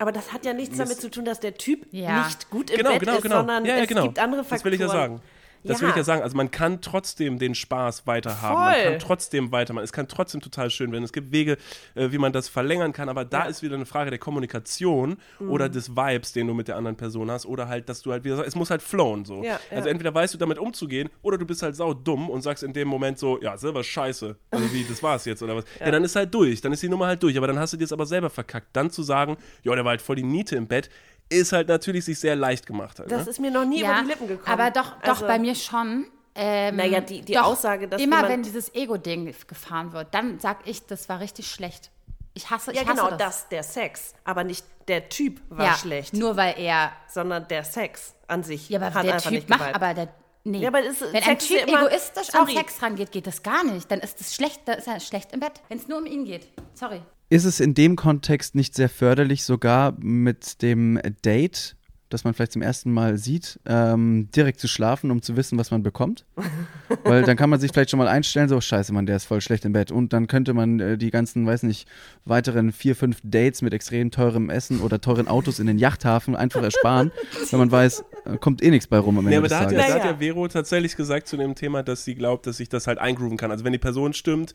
Aber 0.00 0.12
das 0.12 0.32
hat 0.32 0.46
ja 0.46 0.54
nichts 0.54 0.78
damit 0.78 0.98
zu 0.98 1.10
tun, 1.10 1.26
dass 1.26 1.40
der 1.40 1.54
Typ 1.54 1.86
Ja. 1.90 2.24
nicht 2.24 2.48
gut 2.48 2.70
im 2.70 2.78
genau, 2.78 2.90
Bett 2.92 3.00
genau, 3.00 3.16
ist, 3.16 3.22
genau. 3.22 3.36
sondern 3.36 3.66
ja, 3.66 3.76
ja, 3.76 3.82
es 3.82 3.88
genau. 3.88 4.04
gibt 4.04 4.18
andere 4.18 4.44
Faktoren. 4.44 4.56
Das 4.58 4.64
will 4.64 4.72
ich 4.72 4.80
ja 4.80 4.88
sagen. 4.88 5.20
Das 5.62 5.80
will 5.80 5.88
Ja. 5.88 5.90
ich 5.90 5.96
ja 5.96 6.04
sagen. 6.04 6.22
Also 6.22 6.36
man 6.36 6.50
kann 6.50 6.80
trotzdem 6.80 7.38
den 7.38 7.54
Spaß 7.54 8.06
weiterhaben. 8.06 8.64
Man 8.64 8.82
kann 8.92 8.98
trotzdem 8.98 9.52
weitermachen. 9.52 9.84
Es 9.84 9.92
kann 9.92 10.08
trotzdem 10.08 10.40
total 10.40 10.70
schön 10.70 10.90
werden. 10.92 11.04
Es 11.04 11.12
gibt 11.12 11.32
Wege, 11.32 11.56
äh, 11.94 12.10
wie 12.12 12.18
man 12.18 12.32
das 12.32 12.48
verlängern 12.48 12.92
kann. 12.92 13.08
Aber 13.08 13.24
da 13.24 13.38
Ja. 13.40 13.44
Mhm. 13.44 13.50
ist 13.50 13.62
wieder 13.62 13.74
eine 13.76 13.86
Frage 13.86 14.10
der 14.10 14.18
Kommunikation 14.18 15.16
oder 15.40 15.68
des 15.68 15.94
Vibes, 15.96 16.32
den 16.32 16.46
du 16.46 16.54
mit 16.54 16.68
der 16.68 16.76
anderen 16.76 16.96
Person 16.96 17.30
hast. 17.30 17.46
Oder 17.46 17.68
halt, 17.68 17.88
dass 17.88 18.02
du 18.02 18.12
halt 18.12 18.24
wieder 18.24 18.36
sagst, 18.36 18.48
es 18.48 18.54
muss 18.56 18.70
halt 18.70 18.82
flowen 18.82 19.24
so. 19.24 19.42
Ja, 19.42 19.58
also 19.70 19.88
entweder 19.88 20.14
weißt 20.14 20.32
du 20.34 20.38
damit 20.38 20.58
umzugehen 20.58 21.08
oder 21.22 21.36
du 21.38 21.44
bist 21.46 21.62
halt 21.62 21.76
sau 21.76 21.92
dumm 21.94 22.30
und 22.30 22.42
sagst 22.42 22.62
in 22.62 22.72
dem 22.72 22.88
Moment 22.88 23.18
so, 23.18 23.40
ja, 23.42 23.56
selber 23.56 23.84
scheiße. 23.84 24.36
Also 24.50 24.72
wie, 24.72 24.84
das 24.84 25.02
war's 25.02 25.24
jetzt 25.24 25.42
oder 25.42 25.56
was. 25.56 25.64
Ja. 25.80 25.90
dann 25.90 26.04
ist 26.04 26.16
halt 26.16 26.32
durch. 26.34 26.60
Dann 26.60 26.72
ist 26.72 26.82
die 26.82 26.88
Nummer 26.88 27.06
halt 27.06 27.22
durch. 27.22 27.36
Aber 27.36 27.46
dann 27.46 27.58
hast 27.58 27.72
du 27.72 27.76
dir 27.76 27.84
es 27.84 27.92
aber 27.92 28.06
selber 28.06 28.30
verkackt. 28.30 28.68
Dann 28.72 28.90
zu 28.90 29.02
sagen, 29.02 29.36
ja, 29.62 29.74
der 29.74 29.84
war 29.84 29.90
halt 29.90 30.02
voll 30.02 30.16
die 30.16 30.22
Niete 30.22 30.56
im 30.56 30.66
Bett, 30.66 30.90
ist 31.30 31.52
halt 31.52 31.68
natürlich 31.68 32.04
sich 32.04 32.18
sehr 32.20 32.36
leicht 32.36 32.66
gemacht. 32.66 32.98
Halt, 32.98 33.10
Das 33.10 33.24
ne? 33.24 33.30
ist 33.30 33.40
mir 33.40 33.50
noch 33.50 33.64
nie 33.64 33.80
ja, 33.80 33.92
über 33.92 34.02
die 34.02 34.08
Lippen 34.08 34.28
gekommen. 34.28 34.48
aber 34.60 34.70
doch, 34.70 34.92
doch 35.00 35.08
Also- 35.08 35.26
bei 35.26 35.38
mir 35.38 35.54
schon. 35.54 36.06
Ähm, 36.34 36.76
Naja, 36.76 37.00
die- 37.00 37.22
die 37.22 37.32
doch, 37.34 37.44
Aussage, 37.44 37.88
dass 37.88 38.00
immer 38.00 38.28
wenn 38.28 38.42
dieses 38.44 38.72
Ego-Ding 38.74 39.34
gefahren 39.48 39.92
wird, 39.92 40.14
dann 40.14 40.38
sag 40.38 40.58
ich, 40.64 40.86
das 40.86 41.08
war 41.08 41.18
richtig 41.20 41.50
schlecht. 41.50 41.90
Ich 42.34 42.48
hasse, 42.50 42.72
Ja, 42.72 42.82
ich 42.82 42.88
hasse 42.88 42.96
genau, 43.02 43.10
das. 43.10 43.18
das, 43.18 43.48
der 43.48 43.62
Sex. 43.64 44.14
Aber 44.24 44.44
nicht 44.44 44.64
der 44.86 45.08
Typ 45.08 45.40
war 45.50 45.66
ja, 45.66 45.74
schlecht, 45.74 46.14
Nur 46.14 46.36
weil 46.36 46.54
er, 46.56 46.92
sondern 47.08 47.48
der 47.48 47.64
Sex 47.64 48.14
an 48.28 48.44
sich 48.44 48.68
ja, 48.68 48.78
aber 48.78 48.94
hat 48.94 49.04
der 49.04 49.14
einfach 49.14 49.24
Typ 49.30 49.32
nicht 49.32 49.48
macht, 49.48 49.74
aber 49.74 49.92
der, 49.94 50.08
nee. 50.44 50.58
Ja, 50.58 50.68
aber 50.68 50.82
ist- 50.82 51.00
Wenn 51.02 51.16
ein 51.16 51.22
Sex 51.24 51.42
ist 51.44 51.48
Typ 51.50 51.58
ja 51.58 51.66
immer- 51.66 51.86
egoistisch 51.88 52.28
an 52.34 52.46
Sorry. 52.46 52.56
Sex 52.56 52.80
rangeht, 52.82 53.10
geht 53.12 53.26
das 53.26 53.42
gar 53.42 53.64
nicht. 53.64 53.90
Dann 53.90 53.98
ist 53.98 54.20
es 54.20 54.32
schlecht, 54.34 54.60
dann 54.66 54.78
ist 54.78 54.86
er 54.86 55.00
schlecht 55.00 55.32
im 55.32 55.40
Bett. 55.40 55.60
Wenn 55.68 55.78
es 55.78 55.88
nur 55.88 55.98
um 55.98 56.06
ihn 56.06 56.24
geht. 56.24 56.46
Sorry. 56.74 57.02
Ist 57.30 57.44
es 57.44 57.60
in 57.60 57.74
dem 57.74 57.96
Kontext 57.96 58.54
nicht 58.54 58.74
sehr 58.74 58.88
förderlich, 58.88 59.44
sogar 59.44 59.94
mit 60.00 60.62
dem 60.62 61.00
Date, 61.24 61.76
das 62.08 62.24
man 62.24 62.34
vielleicht 62.34 62.50
zum 62.50 62.60
ersten 62.60 62.92
Mal 62.92 63.18
sieht, 63.18 63.60
ähm, 63.66 64.28
direkt 64.34 64.58
zu 64.58 64.66
schlafen, 64.66 65.12
um 65.12 65.22
zu 65.22 65.36
wissen, 65.36 65.56
was 65.56 65.70
man 65.70 65.84
bekommt? 65.84 66.26
Weil 67.04 67.22
dann 67.22 67.36
kann 67.36 67.48
man 67.48 67.60
sich 67.60 67.70
vielleicht 67.70 67.90
schon 67.90 67.98
mal 67.98 68.08
einstellen, 68.08 68.48
so 68.48 68.60
scheiße, 68.60 68.92
Mann, 68.92 69.06
der 69.06 69.14
ist 69.14 69.26
voll 69.26 69.40
schlecht 69.40 69.64
im 69.64 69.72
Bett. 69.72 69.92
Und 69.92 70.12
dann 70.12 70.26
könnte 70.26 70.54
man 70.54 70.80
äh, 70.80 70.98
die 70.98 71.12
ganzen, 71.12 71.46
weiß 71.46 71.62
nicht, 71.62 71.86
weiteren 72.24 72.72
vier, 72.72 72.96
fünf 72.96 73.20
Dates 73.22 73.62
mit 73.62 73.72
extrem 73.72 74.10
teurem 74.10 74.50
Essen 74.50 74.80
oder 74.80 75.00
teuren 75.00 75.28
Autos 75.28 75.60
in 75.60 75.68
den 75.68 75.78
Yachthafen 75.78 76.34
einfach 76.34 76.64
ersparen, 76.64 77.12
weil 77.52 77.60
man 77.60 77.70
weiß, 77.70 78.04
äh, 78.24 78.38
kommt 78.38 78.60
eh 78.60 78.70
nichts 78.70 78.88
bei 78.88 78.98
rum 78.98 79.16
am 79.18 79.26
Ende 79.28 79.30
Nee, 79.30 79.36
aber 79.36 79.48
des 79.48 79.56
da 79.56 79.64
hat, 79.64 79.72
ja, 79.72 79.78
da 79.78 79.94
hat 79.94 80.04
ja 80.04 80.16
Vero 80.18 80.48
tatsächlich 80.48 80.96
gesagt 80.96 81.28
zu 81.28 81.36
dem 81.36 81.54
Thema, 81.54 81.84
dass 81.84 82.04
sie 82.04 82.16
glaubt, 82.16 82.48
dass 82.48 82.56
sich 82.56 82.68
das 82.68 82.88
halt 82.88 82.98
eingrooven 82.98 83.36
kann. 83.36 83.52
Also 83.52 83.64
wenn 83.64 83.72
die 83.72 83.78
Person 83.78 84.14
stimmt, 84.14 84.52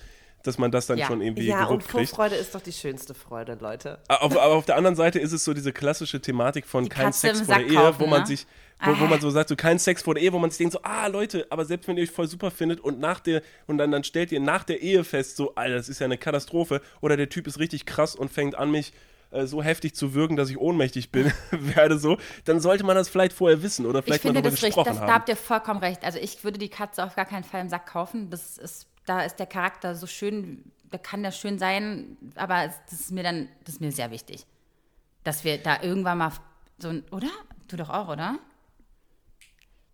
dass 0.48 0.58
man 0.58 0.72
das 0.72 0.88
dann 0.88 0.98
Ja. 0.98 1.08
schon 1.08 1.22
irgendwie 1.22 1.48
Ja, 1.48 1.62
und 1.66 1.80
gewuppt 1.80 1.88
kriegt. 1.89 2.10
Vorfreude 2.10 2.36
ist 2.36 2.54
doch 2.56 2.62
die 2.62 2.72
schönste 2.74 3.14
Freude, 3.14 3.58
Leute. 3.60 4.00
Auf, 4.08 4.32
aber 4.38 4.54
auf 4.56 4.66
der 4.66 4.76
anderen 4.78 4.96
Seite 4.96 5.20
ist 5.20 5.32
es 5.32 5.43
so 5.43 5.54
diese 5.54 5.72
klassische 5.74 6.22
Thematik 6.22 6.66
von 6.66 6.84
Die 6.84 6.89
kein 6.89 7.06
Katze 7.06 7.28
Sex 7.28 7.41
vor 7.41 7.56
der 7.56 7.66
Ehe, 7.68 7.74
kaufen, 7.76 8.00
wo 8.00 8.08
man 8.08 8.22
ne? 8.22 8.28
sich, 8.28 8.46
wo, 8.84 8.91
wo 9.00 9.06
Ah. 9.06 9.08
man 9.08 9.22
so 9.22 9.30
sagt, 9.30 9.50
so 9.50 9.56
kein 9.56 9.80
Sex 9.80 10.02
vor 10.04 10.16
der 10.16 10.24
Ehe, 10.24 10.34
wo 10.34 10.39
man 10.39 10.50
sich 10.50 10.58
denkt 10.58 10.74
so, 10.74 10.80
ah 10.84 11.08
Leute, 11.08 11.48
aber 11.50 11.66
selbst 11.66 11.88
wenn 11.88 11.98
ihr 11.98 12.04
euch 12.04 12.12
voll 12.12 12.28
super 12.28 12.52
findet 12.52 12.80
und 12.80 13.00
nach 13.00 13.20
der 13.20 13.41
und 13.68 13.78
dann, 13.78 13.91
dann 13.91 14.04
stellt 14.04 14.32
ihr 14.32 14.39
nach 14.39 14.64
der 14.64 14.82
Ehe 14.82 15.04
fest, 15.04 15.38
so, 15.38 15.56
Alter, 15.56 15.76
das 15.76 15.89
ist 15.89 16.00
ja 16.00 16.06
eine 16.06 16.18
Katastrophe 16.18 16.82
oder 17.02 17.18
der 17.18 17.30
Typ 17.30 17.48
ist 17.48 17.60
richtig 17.60 17.86
krass 17.86 18.16
und 18.16 18.32
fängt 18.32 18.56
an 18.56 18.72
mich 18.72 18.93
äh, 19.32 19.48
so 19.48 19.64
heftig 19.64 19.96
zu 19.96 20.14
wirken, 20.14 20.36
dass 20.36 20.50
ich 20.50 20.58
ohnmächtig 20.58 21.12
bin, 21.12 21.32
werde 21.52 21.98
so, 21.98 22.18
dann 22.46 22.60
sollte 22.60 22.84
man 22.86 22.96
das 22.96 23.10
vielleicht 23.10 23.34
vorher 23.34 23.64
wissen 23.64 23.86
oder 23.86 24.00
Ich 24.00 24.06
vielleicht 24.06 24.24
mal 24.24 24.30
finde 24.30 24.41
darüber 24.43 24.52
das 24.56 24.64
richtig, 24.64 24.76
gesprochen 24.76 24.88
das, 24.89 24.98
da 24.98 25.02
haben. 25.08 25.14
habt 25.14 25.30
ihr 25.30 25.36
vollkommen 25.36 25.80
recht. 25.80 26.04
Also 26.04 26.20
ich 26.20 26.43
würde 26.43 26.60
die 26.60 26.70
Katze 26.70 27.04
auf 27.04 27.16
gar 27.16 27.26
keinen 27.26 27.43
Fall 27.43 27.62
im 27.62 27.70
Sack 27.70 27.88
kaufen. 27.88 28.30
Das 28.30 28.58
ist, 28.58 28.86
da 29.06 29.22
ist 29.24 29.38
der 29.38 29.45
Charakter 29.45 29.95
so 29.95 30.08
schön, 30.08 30.72
da 30.91 30.97
kann 30.97 31.24
der 31.24 31.32
schön 31.32 31.58
sein, 31.60 32.18
aber 32.36 32.64
es- 32.66 32.80
das 32.89 32.99
ist 33.01 33.12
mir 33.12 33.24
dann, 33.24 33.49
das 33.64 33.76
ist 33.76 33.82
mir 33.82 33.91
sehr 33.91 34.12
wichtig. 34.12 34.45
Dass 35.24 35.43
wir 35.43 35.58
da 35.58 35.82
irgendwann 35.82 36.18
mal 36.20 36.32
so 36.78 36.89
ein, 36.89 37.03
oder? 37.12 37.30
Du 37.68 37.78
doch 37.78 37.89
auch, 37.89 38.10
oder? 38.10 38.38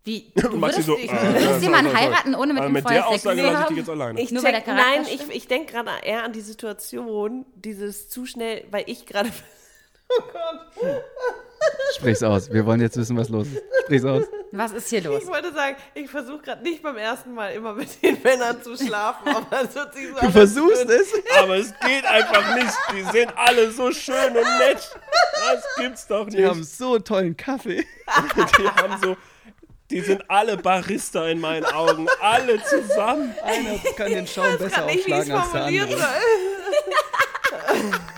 Wie? 0.03 0.32
Du 0.36 0.57
Maxi 0.57 0.78
würdest, 0.78 0.86
so, 0.88 0.97
ich, 0.97 1.12
ah, 1.12 1.22
würdest 1.24 1.45
ja, 1.45 1.57
jemanden 1.59 1.95
heiraten, 1.95 2.36
ohne 2.36 2.53
mit 2.53 2.62
Aber 2.64 2.70
ihm 2.70 2.74
mit 2.74 2.89
der 2.89 3.03
Sex 3.03 3.05
Aussage 3.07 3.41
zu 3.41 3.45
lasse 3.45 3.62
ich 3.64 3.68
dich 3.70 3.78
jetzt 3.78 3.89
alleine. 3.89 4.20
Ich 4.22 4.34
Charakter 4.34 4.74
nein, 4.74 5.01
ich, 5.03 5.14
stimmt? 5.14 5.36
ich 5.36 5.47
denke 5.47 5.74
gerade 5.74 5.91
eher 6.03 6.24
an 6.24 6.34
die 6.34 6.41
Situation, 6.41 7.45
dieses 7.55 8.09
zu 8.09 8.26
schnell, 8.26 8.66
weil 8.72 8.84
ich 8.88 9.05
gerade. 9.05 9.30
Oh 10.14 10.24
Gott. 10.34 11.03
Sprich's 11.95 12.24
aus. 12.24 12.51
Wir 12.51 12.66
wollen 12.66 12.82
jetzt 12.82 12.97
wissen, 12.97 13.18
was 13.18 13.30
los 13.30 13.47
ist. 13.47 13.62
Sprich's 13.84 14.05
aus. 14.05 14.24
Was 14.53 14.72
ist 14.74 14.89
hier 14.89 15.01
los? 15.03 15.24
Ich 15.24 15.30
wollte 15.30 15.53
sagen, 15.53 15.78
ich 15.93 16.09
versuche 16.09 16.39
gerade 16.39 16.64
nicht 16.64 16.82
beim 16.82 16.97
ersten 16.97 17.34
Mal 17.34 17.53
immer 17.53 17.74
mit 17.74 18.01
den 18.01 18.22
Männern 18.22 18.62
zu 18.62 18.76
schlafen, 18.76 19.30
aber 19.30 19.62
es 19.64 19.76
hört 19.76 19.93
sich 19.93 20.07
so 20.07 20.20
Du 20.20 20.32
versuchst 20.32 20.89
es. 20.89 21.14
Aber 21.39 21.55
es 21.57 21.74
geht 21.86 22.05
einfach 22.05 22.55
nicht. 22.55 22.74
Die 22.93 23.03
sind 23.18 23.32
alle 23.38 23.72
so 23.72 23.91
schön 23.91 24.36
und 24.36 24.57
nett. 24.59 24.89
Das 25.51 25.66
gibt's 25.78 26.07
doch 26.07 26.26
nicht. 26.26 26.38
Die 26.38 26.45
haben 26.45 26.64
so 26.64 26.95
einen 26.95 27.03
tollen 27.03 27.38
Kaffee. 27.38 27.86
Die 28.57 28.68
haben 28.68 29.01
so. 29.01 29.16
Die 29.89 30.01
sind 30.01 30.24
alle 30.30 30.57
Barista 30.57 31.28
in 31.28 31.39
meinen 31.39 31.66
Augen. 31.66 32.07
Alle 32.22 32.62
zusammen. 32.64 33.36
Einer 33.43 33.78
kann 33.95 34.12
den 34.12 34.26
Schaum 34.28 34.57
besser 34.57 34.86
aufschlagen 34.86 35.32
als 35.34 35.51
der 35.51 35.64
andere. 35.64 36.07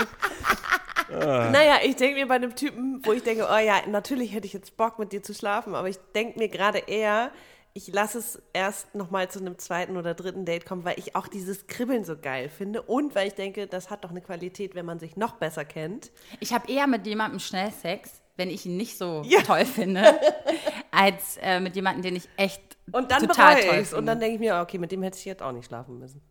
soll. 1.22 1.52
Naja, 1.52 1.78
ich 1.84 1.96
denke 1.96 2.16
mir 2.20 2.28
bei 2.28 2.36
einem 2.36 2.56
Typen, 2.56 3.02
wo 3.04 3.12
ich 3.14 3.24
denke, 3.24 3.48
oh 3.52 3.58
ja, 3.58 3.82
natürlich 3.88 4.34
hätte 4.34 4.46
ich 4.48 4.54
jetzt 4.54 4.76
Bock 4.78 5.00
mit 5.00 5.12
dir 5.12 5.22
zu 5.24 5.34
schlafen, 5.34 5.76
aber 5.76 5.88
ich 5.90 5.98
denke 6.16 6.40
mir 6.40 6.50
gerade 6.50 6.80
eher, 6.80 7.32
ich 7.76 7.88
lasse 7.92 8.20
es 8.20 8.42
erst 8.54 8.94
nochmal 8.94 9.30
zu 9.32 9.40
einem 9.40 9.58
zweiten 9.58 9.98
oder 9.98 10.14
dritten 10.14 10.46
Date 10.46 10.66
kommen, 10.66 10.86
weil 10.86 11.00
ich 11.00 11.16
auch 11.16 11.28
dieses 11.28 11.66
Kribbeln 11.68 12.04
so 12.04 12.16
geil 12.18 12.50
finde 12.50 12.84
und 12.84 13.16
weil 13.16 13.28
ich 13.28 13.34
denke, 13.34 13.66
das 13.66 13.90
hat 13.90 14.04
doch 14.04 14.12
eine 14.12 14.22
Qualität, 14.22 14.76
wenn 14.76 14.86
man 14.86 15.00
sich 15.00 15.18
noch 15.18 15.34
besser 15.38 15.66
kennt. 15.66 16.12
Ich 16.40 16.54
habe 16.54 16.72
eher 16.72 16.86
mit 16.86 17.08
jemandem 17.08 17.40
schnell 17.40 17.72
Sex, 17.72 18.22
wenn 18.38 18.50
ich 18.52 18.66
ihn 18.68 18.78
nicht 18.78 18.98
so 18.98 19.24
Ja. 19.26 19.42
toll 19.42 19.66
finde, 19.66 20.04
als 20.92 21.38
äh, 21.42 21.60
mit 21.60 21.76
jemandem, 21.76 22.04
den 22.04 22.16
ich 22.16 22.30
echt 22.38 22.62
Und 22.92 23.10
dann 23.12 23.28
total 23.28 23.56
toll 23.56 23.64
ich 23.64 23.82
es. 23.82 23.94
Und 23.94 23.98
finde. 24.00 24.12
dann 24.12 24.20
denke 24.20 24.36
ich 24.36 24.40
mir, 24.40 24.60
okay, 24.62 24.78
mit 24.78 24.92
dem 24.92 25.02
hätte 25.02 25.18
ich 25.18 25.26
jetzt 25.26 25.42
auch 25.42 25.52
nicht 25.52 25.66
schlafen 25.66 25.98
müssen. 25.98 26.22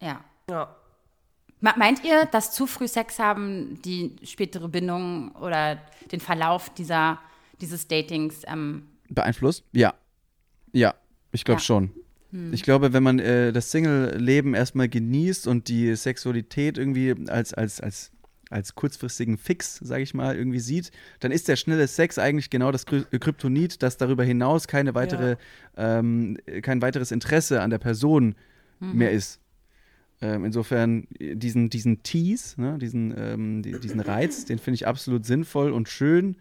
Ja. 0.00 0.24
Ja. 0.50 0.74
Me- 1.62 1.72
Meint 1.78 2.04
ihr, 2.04 2.26
dass 2.26 2.52
zu 2.52 2.66
früh 2.66 2.88
Sex 2.88 3.18
haben 3.18 3.80
die 3.82 4.16
spätere 4.24 4.68
Bindung 4.68 5.32
oder 5.36 5.78
den 6.10 6.20
Verlauf 6.20 6.68
dieser, 6.74 7.18
dieses 7.60 7.88
Datings 7.88 8.42
ähm, 8.46 8.88
Beeinflusst? 9.08 9.64
Ja. 9.72 9.94
Ja, 10.72 10.94
ich 11.32 11.44
glaube 11.44 11.60
Ja. 11.60 11.64
schon. 11.64 11.90
Ich 12.52 12.62
glaube, 12.62 12.94
wenn 12.94 13.02
man 13.02 13.18
äh, 13.18 13.52
das 13.52 13.70
Single-Leben 13.72 14.54
erstmal 14.54 14.88
genießt 14.88 15.46
und 15.46 15.68
die 15.68 15.94
Sexualität 15.94 16.78
irgendwie 16.78 17.14
als, 17.28 17.52
als, 17.52 17.78
als, 17.82 18.10
als 18.48 18.74
kurzfristigen 18.74 19.36
Fix, 19.36 19.76
sage 19.82 20.02
ich 20.02 20.14
mal, 20.14 20.34
irgendwie 20.34 20.58
sieht, 20.60 20.92
dann 21.20 21.30
ist 21.30 21.46
der 21.48 21.56
schnelle 21.56 21.86
Sex 21.86 22.18
eigentlich 22.18 22.48
genau 22.48 22.72
das 22.72 22.86
Kry- 22.86 23.04
Kryptonit, 23.18 23.82
dass 23.82 23.98
darüber 23.98 24.24
hinaus 24.24 24.66
keine 24.66 24.94
weitere, 24.94 25.36
ähm, 25.76 26.38
kein 26.62 26.80
weiteres 26.80 27.10
Interesse 27.10 27.60
an 27.60 27.68
der 27.68 27.78
Person 27.78 28.34
mehr 28.80 29.10
ist. 29.12 29.38
Ähm, 30.22 30.44
insofern 30.44 31.08
äh, 31.18 31.34
diesen, 31.34 31.68
diesen 31.68 32.04
Tease, 32.04 32.60
ne, 32.60 32.78
diesen, 32.78 33.12
ähm, 33.16 33.62
die, 33.62 33.78
diesen 33.80 34.00
Reiz, 34.00 34.44
den 34.44 34.58
finde 34.58 34.76
ich 34.76 34.86
absolut 34.86 35.26
sinnvoll 35.26 35.72
und 35.72 35.88
schön. 35.88 36.36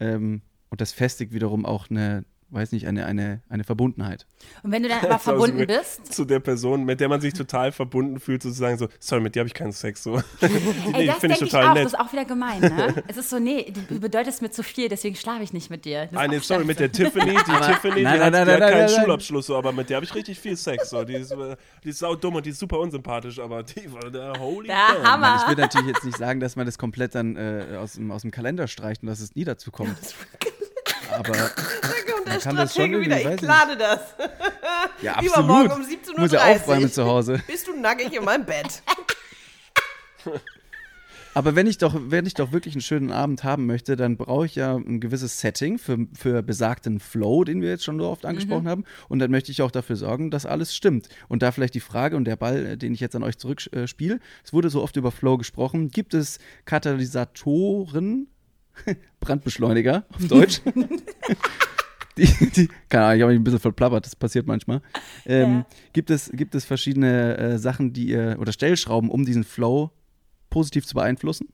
Ähm, 0.00 0.40
und 0.70 0.80
das 0.80 0.92
festigt 0.92 1.32
wiederum 1.34 1.66
auch 1.66 1.90
eine, 1.90 2.24
weiß 2.50 2.72
nicht, 2.72 2.86
eine, 2.86 3.06
eine, 3.06 3.42
eine 3.48 3.64
Verbundenheit. 3.64 4.26
Und 4.62 4.72
wenn 4.72 4.82
du 4.82 4.88
dann 4.88 5.00
aber 5.04 5.18
verbunden 5.18 5.66
bist, 5.66 6.12
Zu 6.12 6.24
der 6.24 6.40
Person, 6.40 6.84
mit 6.84 7.00
der 7.00 7.08
man 7.08 7.20
sich 7.20 7.34
total 7.34 7.72
verbunden 7.72 8.20
fühlt, 8.20 8.42
sozusagen 8.42 8.78
so, 8.78 8.88
sorry, 9.00 9.22
mit 9.22 9.34
dir 9.34 9.40
habe 9.40 9.48
ich 9.48 9.54
keinen 9.54 9.72
Sex. 9.72 10.02
So. 10.02 10.16
ey, 10.40 10.50
nee, 10.92 11.06
das 11.06 11.18
finde 11.18 11.36
ich 11.36 11.42
ich 11.42 11.54
auch, 11.54 11.60
total 11.60 11.66
das 11.66 11.74
nett. 11.74 11.86
ist 11.86 12.00
auch 12.00 12.12
wieder 12.12 12.24
gemein, 12.24 12.60
ne? 12.60 13.02
es 13.06 13.16
ist 13.16 13.30
so, 13.30 13.38
nee, 13.38 13.72
du 13.88 14.00
bedeutest 14.00 14.42
mir 14.42 14.50
zu 14.50 14.62
viel, 14.62 14.88
deswegen 14.88 15.16
schlafe 15.16 15.42
ich 15.42 15.52
nicht 15.52 15.70
mit 15.70 15.84
dir. 15.84 16.08
Ah, 16.14 16.26
nee, 16.26 16.38
sorry, 16.38 16.64
mit 16.64 16.78
der. 16.80 16.88
Tiffany, 16.90 17.30
die 17.30 17.66
Tiffany, 17.66 17.94
die, 17.96 18.02
nein, 18.02 18.20
hat, 18.20 18.32
nein, 18.32 18.46
die 18.46 18.50
nein, 18.50 18.62
hat 18.62 18.70
keinen 18.70 18.86
nein, 18.86 18.90
nein. 18.90 19.04
Schulabschluss, 19.04 19.46
so, 19.46 19.56
aber 19.56 19.72
mit 19.72 19.90
der 19.90 19.96
habe 19.96 20.04
ich 20.04 20.14
richtig 20.14 20.40
viel 20.40 20.56
Sex. 20.56 20.90
So. 20.90 21.04
Die, 21.04 21.14
ist, 21.14 21.30
äh, 21.30 21.56
die 21.84 21.90
ist 21.90 21.98
sau 21.98 22.16
dumm 22.16 22.36
und 22.36 22.46
die 22.46 22.50
ist 22.50 22.58
super 22.58 22.78
unsympathisch, 22.78 23.38
aber 23.38 23.62
die 23.62 23.92
war 23.92 24.10
der 24.10 24.32
holy 24.38 24.68
Der. 24.68 25.02
Hammer. 25.02 25.42
Ich 25.42 25.48
will 25.48 25.56
natürlich 25.56 25.88
jetzt 25.88 26.04
nicht 26.04 26.16
sagen, 26.16 26.40
dass 26.40 26.56
man 26.56 26.66
das 26.66 26.78
komplett 26.78 27.14
dann 27.14 27.36
äh, 27.36 27.76
aus, 27.78 27.94
dem, 27.94 28.10
aus 28.10 28.22
dem 28.22 28.30
Kalender 28.30 28.66
streicht 28.66 29.02
und 29.02 29.08
dass 29.08 29.20
es 29.20 29.34
nie 29.34 29.44
dazu 29.44 29.70
kommt. 29.70 29.96
Aber 31.12 31.34
Man 32.26 32.38
kann 32.40 32.56
das 32.56 32.74
schon 32.74 33.00
wieder, 33.00 33.20
ich 33.20 33.36
plane 33.38 33.76
das. 33.76 34.00
ja, 35.02 35.20
Übermorgen 35.22 35.70
absolut. 35.70 36.08
um 36.08 36.14
17.30 36.14 36.20
Muss 36.20 36.32
ja 36.32 36.38
Uhr. 36.46 36.54
aufräumen 36.56 36.92
zu 36.92 37.04
Hause. 37.04 37.42
Bist 37.46 37.66
du 37.66 37.78
nackig 37.78 38.12
in 38.12 38.24
meinem 38.24 38.44
Bett? 38.44 38.82
Aber 41.34 41.54
wenn 41.54 41.68
ich 41.68 41.78
doch, 41.78 41.94
wenn 41.96 42.26
ich 42.26 42.34
doch 42.34 42.50
wirklich 42.50 42.74
einen 42.74 42.80
schönen 42.80 43.12
Abend 43.12 43.44
haben 43.44 43.66
möchte, 43.66 43.94
dann 43.94 44.16
brauche 44.16 44.46
ich 44.46 44.56
ja 44.56 44.74
ein 44.74 44.98
gewisses 44.98 45.38
Setting 45.40 45.78
für, 45.78 46.06
für 46.12 46.42
besagten 46.42 46.98
Flow, 46.98 47.44
den 47.44 47.60
wir 47.62 47.68
jetzt 47.68 47.84
schon 47.84 48.00
so 48.00 48.08
oft 48.08 48.26
angesprochen 48.26 48.66
haben. 48.66 48.82
Und 49.08 49.20
dann 49.20 49.30
möchte 49.30 49.52
ich 49.52 49.62
auch 49.62 49.70
dafür 49.70 49.94
sorgen, 49.94 50.32
dass 50.32 50.46
alles 50.46 50.74
stimmt. 50.74 51.08
Und 51.28 51.42
da 51.44 51.52
vielleicht 51.52 51.74
die 51.74 51.80
Frage 51.80 52.16
und 52.16 52.24
der 52.24 52.34
Ball, 52.34 52.66
äh, 52.66 52.76
den 52.76 52.92
ich 52.92 52.98
jetzt 52.98 53.14
an 53.14 53.22
euch 53.22 53.38
zurückspiele, 53.38 53.84
äh, 53.84 53.86
spiele. 53.86 54.18
es 54.42 54.52
wurde 54.52 54.68
so 54.68 54.82
oft 54.82 54.96
über 54.96 55.12
Flow 55.12 55.38
gesprochen. 55.38 55.90
Gibt 55.90 56.12
es 56.12 56.38
Katalysatoren, 56.64 58.26
Brandbeschleuniger 59.20 60.04
auf 60.14 60.28
Deutsch? 60.28 60.60
die, 62.16 62.26
die, 62.50 62.68
keine 62.88 63.04
Ahnung, 63.04 63.16
ich 63.16 63.22
habe 63.22 63.32
mich 63.32 63.40
ein 63.40 63.44
bisschen 63.44 63.60
verplappert, 63.60 64.06
das 64.06 64.16
passiert 64.16 64.46
manchmal. 64.46 64.80
Ähm, 65.26 65.64
gibt, 65.92 66.10
es, 66.10 66.30
gibt 66.32 66.54
es 66.54 66.64
verschiedene 66.64 67.36
äh, 67.38 67.58
Sachen, 67.58 67.92
die 67.92 68.08
ihr, 68.08 68.36
oder 68.40 68.52
Stellschrauben, 68.52 69.10
um 69.10 69.24
diesen 69.24 69.44
Flow 69.44 69.90
positiv 70.50 70.86
zu 70.86 70.94
beeinflussen? 70.94 71.48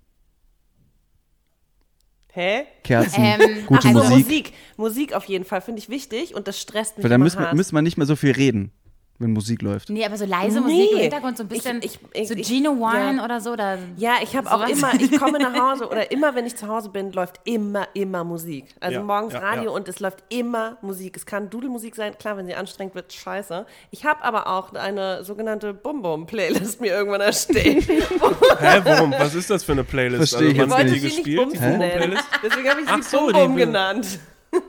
Hä? 2.33 2.65
Kerzen, 2.83 3.23
Ähm, 3.23 3.67
gute 3.67 3.89
also 3.89 4.01
Musik. 4.01 4.27
Musik. 4.27 4.53
Musik 4.77 5.13
auf 5.15 5.25
jeden 5.27 5.45
Fall 5.45 5.61
finde 5.61 5.79
ich 5.79 5.89
wichtig 5.89 6.35
und 6.35 6.49
das 6.49 6.61
stresst 6.61 6.97
mich 6.97 7.05
Weil 7.05 7.11
dann 7.11 7.21
müssen 7.21 7.39
hart. 7.39 7.55
müssen 7.55 7.77
wir 7.77 7.83
nicht 7.83 7.97
mehr 7.97 8.09
so 8.09 8.17
viel 8.17 8.33
reden, 8.33 8.73
wenn 9.21 9.33
Musik 9.33 9.63
läuft. 9.63 9.91
Nee, 9.91 10.05
aber 10.05 10.17
so 10.17 10.25
leise 10.25 10.61
Nee. 10.61 10.67
Musik 10.73 10.93
im 10.93 10.99
Hintergrund, 10.99 11.37
so 11.37 11.45
ein 11.45 11.49
bisschen 11.49 11.79
Ich- 11.83 11.99
ich- 12.13 12.29
so 12.29 12.35
ich- 12.35 12.47
Gino 12.49 12.73
Wine 12.73 13.19
ja. 13.19 13.25
oder 13.25 13.41
so. 13.41 13.53
Oder 13.53 13.79
Ja, 13.97 14.15
ich 14.23 14.35
habe 14.37 14.51
auch 14.53 14.69
immer, 14.69 14.93
ich 15.01 15.13
komme 15.21 15.39
nach 15.39 15.55
Hause 15.57 15.87
oder 15.89 16.11
immer, 16.11 16.35
wenn 16.35 16.47
ich 16.47 16.57
zu 16.57 16.67
Hause 16.69 16.89
bin, 16.89 17.13
läuft 17.13 17.41
immer, 17.45 17.87
immer 17.95 18.25
Musik. 18.25 18.75
Also 18.81 18.97
Ja, 18.99 19.03
morgens 19.05 19.35
ja, 19.35 19.39
Radio 19.39 19.65
ja. 19.65 19.71
und 19.71 19.87
es 19.89 20.01
läuft 20.01 20.25
immer 20.31 20.79
Musik. 20.83 21.17
Es 21.17 21.27
kann 21.27 21.49
Dudelmusik 21.49 21.95
sein, 21.95 22.19
klar, 22.19 22.37
wenn 22.37 22.47
sie 22.47 22.55
anstrengend 22.55 22.95
wird, 22.97 23.13
scheiße. 23.13 23.67
Ich 23.93 24.05
habe 24.05 24.25
aber 24.25 24.49
auch 24.49 24.73
eine 24.75 25.23
sogenannte 25.25 25.73
Bum-Bum-Playlist 25.75 26.81
mir 26.81 26.93
irgendwann 26.93 27.21
erstellt. 27.21 27.87
Hä, 27.89 28.81
warum? 28.85 29.13
Was 29.13 29.35
ist 29.37 29.49
das 29.49 29.63
für 29.65 29.73
eine 29.73 29.85
Playlist? 29.85 30.31
Verstehe 30.37 30.53
ich 30.53 30.59
wann 30.59 30.69
jetzt 30.71 30.79
nicht. 30.79 30.95
die 30.95 30.99
sie 30.99 31.05
nicht 31.07 31.17
gespielt? 31.19 31.39
Die 31.41 31.45
Bumsen 31.45 31.79
nennen. 31.79 31.81
Bumbo-Playlist? 31.81 32.25
Deswegen 32.43 32.69
habe 32.69 32.81
ich 32.81 32.89
sie 32.89 33.03
so, 33.11 33.19
Bum-Bum 33.19 33.43
Bum- 33.47 33.57
genannt. 33.57 34.19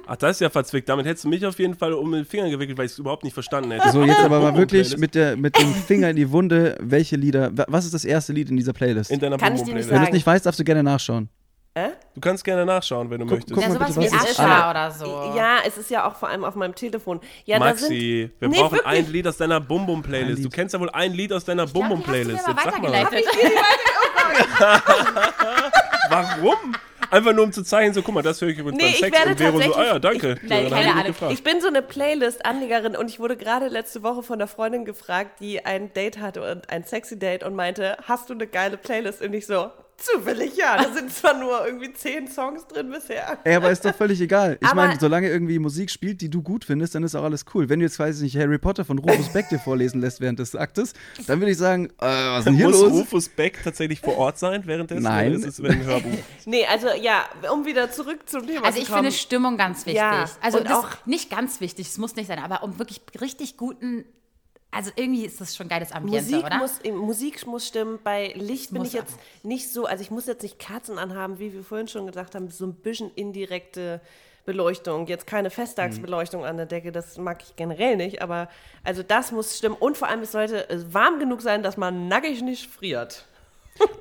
Ach, 0.08 0.16
das 0.16 0.38
ist 0.38 0.42
ja 0.42 0.50
verzwickt. 0.50 0.88
Damit 0.90 1.06
hättest 1.06 1.26
du 1.26 1.30
mich 1.30 1.46
auf 1.46 1.58
jeden 1.60 1.76
Fall 1.76 1.94
um 1.94 2.12
den 2.12 2.26
Finger 2.26 2.50
gewickelt, 2.50 2.78
weil 2.78 2.86
ich 2.86 2.92
es 2.92 3.00
überhaupt 3.00 3.24
nicht 3.24 3.34
verstanden 3.34 3.72
hätte. 3.72 3.90
So, 3.92 4.04
jetzt 4.04 4.20
aber 4.20 4.40
mal 4.40 4.56
wirklich 4.58 4.98
mit, 4.98 5.16
der, 5.16 5.36
mit 5.36 5.58
dem 5.58 5.74
Finger 5.74 6.10
in 6.10 6.16
die 6.16 6.32
Wunde, 6.32 6.78
welche 6.80 7.16
Lieder, 7.16 7.56
wa- 7.58 7.66
was 7.68 7.86
ist 7.86 7.94
das 7.94 8.06
erste 8.06 8.34
Lied 8.34 8.50
in 8.50 8.58
dieser 8.58 8.74
Playlist? 8.74 9.12
In 9.12 9.20
deiner 9.20 9.38
Kann 9.38 9.56
ich 9.56 9.64
dir 9.64 9.74
nicht 9.74 9.90
wenn 9.90 10.00
du 10.02 10.08
es 10.08 10.14
nicht 10.14 10.26
weißt, 10.28 10.46
darfst 10.46 10.60
du 10.60 10.64
gerne 10.64 10.84
nachschauen. 10.84 11.30
Du 12.14 12.22
kannst 12.22 12.46
gerne 12.46 12.66
nachschauen, 12.66 13.10
wenn 13.10 13.20
du 13.20 13.26
möchtest. 13.26 13.54
guck 13.54 13.62
ja, 13.62 13.70
sowas 13.70 13.94
bitte, 13.96 14.10
wie 14.10 14.16
Ascha 14.16 14.72
oder 14.72 14.90
so. 14.92 15.34
Ja, 15.36 15.58
es 15.68 15.78
ist 15.78 15.90
ja 15.90 16.08
auch 16.08 16.16
vor 16.16 16.30
allem 16.30 16.46
auf 16.46 16.56
meinem 16.56 16.74
Telefon. 16.74 17.20
Ja, 17.44 17.60
da 17.60 17.66
Maxi, 17.66 18.32
wir 18.40 18.48
Nee, 18.48 18.58
brauchen 18.58 18.78
wirklich. 18.78 19.06
ein 19.06 19.12
Lied 19.12 19.28
aus 19.28 19.36
deiner 19.36 19.58
Ein 19.58 19.68
Bum-Bum-Playlist. 19.68 20.38
Lied. 20.38 20.46
Du 20.46 20.50
kennst 20.50 20.74
ja 20.74 20.80
wohl 20.80 20.90
ein 20.92 21.12
Lied 21.12 21.34
aus 21.34 21.44
deiner 21.44 21.66
mir 21.66 21.72
Bum-Bum-Playlist. 21.74 22.48
mal 22.48 22.54
Jetzt 22.56 22.64
sag 22.64 22.82
mal. 22.82 22.92
weitergeleitet. 22.94 23.26
Warum? 26.10 26.76
Einfach 27.12 27.34
nur 27.34 27.44
um 27.46 27.52
zu 27.52 27.64
zeigen, 27.64 27.94
so 27.94 28.02
guck 28.02 28.14
mal, 28.14 28.22
das 28.22 28.42
höre 28.42 28.50
ich 28.50 28.58
übrigens 28.58 28.82
Nee, 28.82 28.90
beim 28.90 28.94
ich 28.94 29.00
Sex 29.00 29.26
und 29.26 29.38
Vero 29.38 29.62
so, 29.62 29.76
ah 29.76 29.86
ja, 29.86 30.00
danke. 30.00 30.38
Nein, 30.44 30.70
dann 30.70 30.74
hab 30.76 30.84
keine 30.84 31.10
ich 31.10 31.22
Ahnung. 31.22 31.34
Ich 31.34 31.44
bin 31.44 31.62
so 31.62 31.68
eine 31.68 31.82
Playlist-Anlegerin 31.82 32.96
und 32.96 33.10
ich 33.10 33.20
wurde 33.20 33.38
gerade 33.38 33.68
letzte 33.68 34.04
Woche 34.04 34.24
von 34.24 34.40
der 34.40 34.48
Freundin 34.48 34.86
gefragt, 34.86 35.40
die 35.40 35.66
ein 35.66 35.94
Date 35.94 36.20
hatte 36.20 36.52
und 36.52 36.70
ein 36.70 36.84
sexy 36.84 37.18
Date 37.18 37.44
und 37.44 37.56
meinte, 37.56 37.98
hast 38.04 38.30
du 38.30 38.34
eine 38.34 38.48
geile 38.48 38.78
Playlist? 38.78 39.22
Und 39.22 39.34
ich 39.34 39.46
so, 39.46 39.72
zufällig 39.98 40.56
ja. 40.58 40.82
Da 40.82 40.94
sind 40.94 41.12
zwar 41.12 41.38
nur 41.40 41.66
irgendwie 41.66 41.92
zehn 41.94 42.28
Songs 42.28 42.68
drin 42.68 42.90
bisher. 42.92 43.38
Ey, 43.44 43.56
aber 43.56 43.72
ist 43.72 43.84
doch 43.86 43.96
völlig 43.96 44.20
egal. 44.22 44.58
Ich 44.62 44.74
meine, 44.74 45.00
solange 45.00 45.30
irgendwie 45.30 45.58
Musik 45.60 45.90
spielt, 45.90 46.22
die 46.22 46.30
du 46.30 46.42
gut 46.42 46.66
findest, 46.66 46.96
dann 46.96 47.04
ist 47.04 47.16
auch 47.16 47.24
alles 47.24 47.46
cool. 47.54 47.70
Wenn 47.70 47.80
du 47.80 47.86
jetzt, 47.86 47.98
weiß 48.00 48.18
ich 48.18 48.34
nicht, 48.34 48.38
Harry 48.44 48.58
Potter 48.58 48.86
von 48.86 49.00
Rufus 49.00 49.30
Beck 49.30 49.50
dir 49.50 49.60
vorlesen 49.60 50.02
lässt 50.02 50.22
während 50.22 50.40
des 50.40 50.56
Aktes, 50.56 50.94
dann 51.28 51.40
würde 51.40 51.52
ich 51.52 51.58
sagen, 51.58 51.86
äh, 51.88 51.92
was 52.02 52.40
ist 52.40 52.46
denn 52.48 52.56
hier 52.56 52.68
Muss 52.68 52.82
los? 52.82 52.92
Rufus 52.92 53.30
Beck 53.30 53.60
tatsächlich 53.64 54.02
vor 54.02 54.18
Ort 54.18 54.38
sein 54.38 54.66
währenddessen? 54.66 55.04
Nein. 55.04 55.36
Oder 55.36 55.48
ist 55.48 55.60
es 55.60 55.66
ein 55.66 55.84
Hörbuch? 55.84 56.12
Nee, 56.46 56.66
also 56.68 56.88
ja, 57.02 57.24
um 57.52 57.66
wieder 57.66 57.90
zurück 57.92 58.20
zum 58.28 58.46
Thema 58.46 58.66
Also 58.66 58.80
ich 58.80 58.86
kommen. 58.88 59.00
finde 59.06 59.12
Stimmung 59.12 59.58
ganz 59.58 59.80
wichtig. 59.86 59.96
Ja, 59.96 60.26
also 60.42 60.60
und 60.60 60.66
das 60.70 60.74
auch- 60.78 61.06
nicht 61.06 61.30
ganz 61.32 61.60
wichtig, 61.60 61.88
es 61.88 61.98
muss 61.98 62.16
nicht 62.16 62.28
sein, 62.28 62.38
aber 62.40 62.62
um 62.64 62.78
wirklich 62.78 63.02
richtig 63.20 63.58
guten, 63.58 64.06
also 64.76 64.92
irgendwie 64.98 65.24
ist 65.24 65.40
das 65.40 65.56
schon 65.56 65.70
geiles 65.70 65.94
Ambiente, 65.94 66.22
Musik 66.22 66.46
oder? 66.46 66.58
muss, 66.58 66.84
Musik 66.84 67.48
muss 67.48 67.66
stimmen. 67.66 67.98
Bei 68.04 68.34
Licht 68.36 68.72
bin 68.72 68.80
Muss 68.80 68.90
ich 68.90 68.94
jetzt 68.94 69.18
nicht 69.42 69.72
so, 69.72 69.86
also 69.86 70.02
ich 70.02 70.12
muss 70.12 70.26
jetzt 70.26 70.44
nicht 70.44 70.60
Kerzen 70.60 70.98
anhaben, 70.98 71.40
wie 71.40 71.54
wir 71.54 71.64
vorhin 71.64 71.88
schon 71.88 72.06
gesagt 72.08 72.36
haben, 72.36 72.50
so 72.50 72.66
ein 72.66 72.74
bisschen 72.74 73.10
indirekte 73.16 74.02
Beleuchtung. 74.46 75.08
Jetzt 75.08 75.28
keine 75.28 75.50
Festtagsbeleuchtung 75.50 76.44
an 76.44 76.58
der 76.58 76.66
Decke, 76.66 76.92
das 76.92 77.18
mag 77.18 77.42
ich 77.42 77.56
generell 77.56 77.96
nicht, 77.96 78.22
aber 78.22 78.50
also 78.84 79.02
das 79.02 79.32
muss 79.32 79.58
stimmen. 79.58 79.78
Und 79.80 79.98
vor 79.98 80.10
allem, 80.10 80.22
es 80.22 80.34
sollte 80.34 80.68
warm 80.92 81.20
genug 81.20 81.42
sein, 81.42 81.64
dass 81.64 81.78
man 81.78 82.10
nackig 82.10 82.42
nicht 82.42 82.70
friert. 82.70 83.26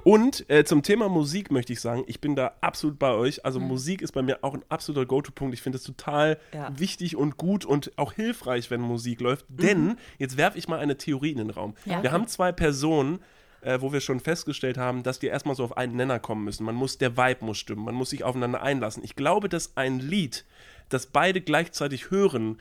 Und 0.05 0.49
äh, 0.51 0.65
zum 0.65 0.83
Thema 0.83 1.09
Musik 1.09 1.51
möchte 1.51 1.73
ich 1.73 1.81
sagen, 1.81 2.05
ich 2.07 2.21
bin 2.21 2.37
da 2.37 2.53
absolut 2.61 2.99
bei 2.99 3.13
euch. 3.13 3.45
Also 3.45 3.59
Mhm. 3.59 3.69
Musik 3.69 4.03
ist 4.03 4.13
bei 4.13 4.23
mir 4.23 4.39
auch 4.45 4.55
ein 4.55 4.63
absoluter 4.69 5.07
Go-To-Punkt. 5.07 5.55
Ich 5.55 5.63
finde 5.63 5.79
es 5.79 5.85
total 5.85 6.39
Ja. 6.53 6.71
wichtig 6.79 7.17
und 7.17 7.37
gut 7.39 7.65
und 7.65 7.91
auch 7.97 8.13
hilfreich, 8.13 8.71
wenn 8.71 8.81
Musik 8.81 9.21
läuft. 9.21 9.47
Denn, 9.49 9.97
jetzt 10.19 10.37
werfe 10.37 10.59
ich 10.59 10.69
mal 10.69 10.79
eine 10.79 10.97
Theorie 10.99 11.31
in 11.33 11.39
den 11.39 11.51
Raum. 11.51 11.75
Mhm. 11.87 11.93
Ja. 11.93 12.03
Wir 12.03 12.13
haben 12.13 12.27
zwei 12.29 12.53
Personen, 12.53 13.21
äh, 13.63 13.81
wo 13.81 13.93
wir 13.95 14.01
schon 14.01 14.21
festgestellt 14.21 14.77
haben, 14.77 15.03
dass 15.03 15.19
die 15.21 15.27
erstmal 15.27 15.55
so 15.57 15.65
auf 15.65 15.77
einen 15.77 15.97
Nenner 15.97 16.19
kommen 16.19 16.45
müssen. 16.45 16.65
Man 16.65 16.75
muss, 16.75 16.99
der 16.99 17.17
Vibe 17.17 17.45
muss 17.47 17.57
stimmen, 17.59 17.85
man 17.85 17.95
muss 17.95 18.11
sich 18.11 18.23
aufeinander 18.25 18.63
einlassen. 18.63 19.03
Ich 19.03 19.17
glaube, 19.17 19.49
dass 19.49 19.77
ein 19.77 20.01
Lied, 20.01 20.45
das 20.91 21.07
beide 21.07 21.41
gleichzeitig 21.41 22.11
hören, 22.11 22.61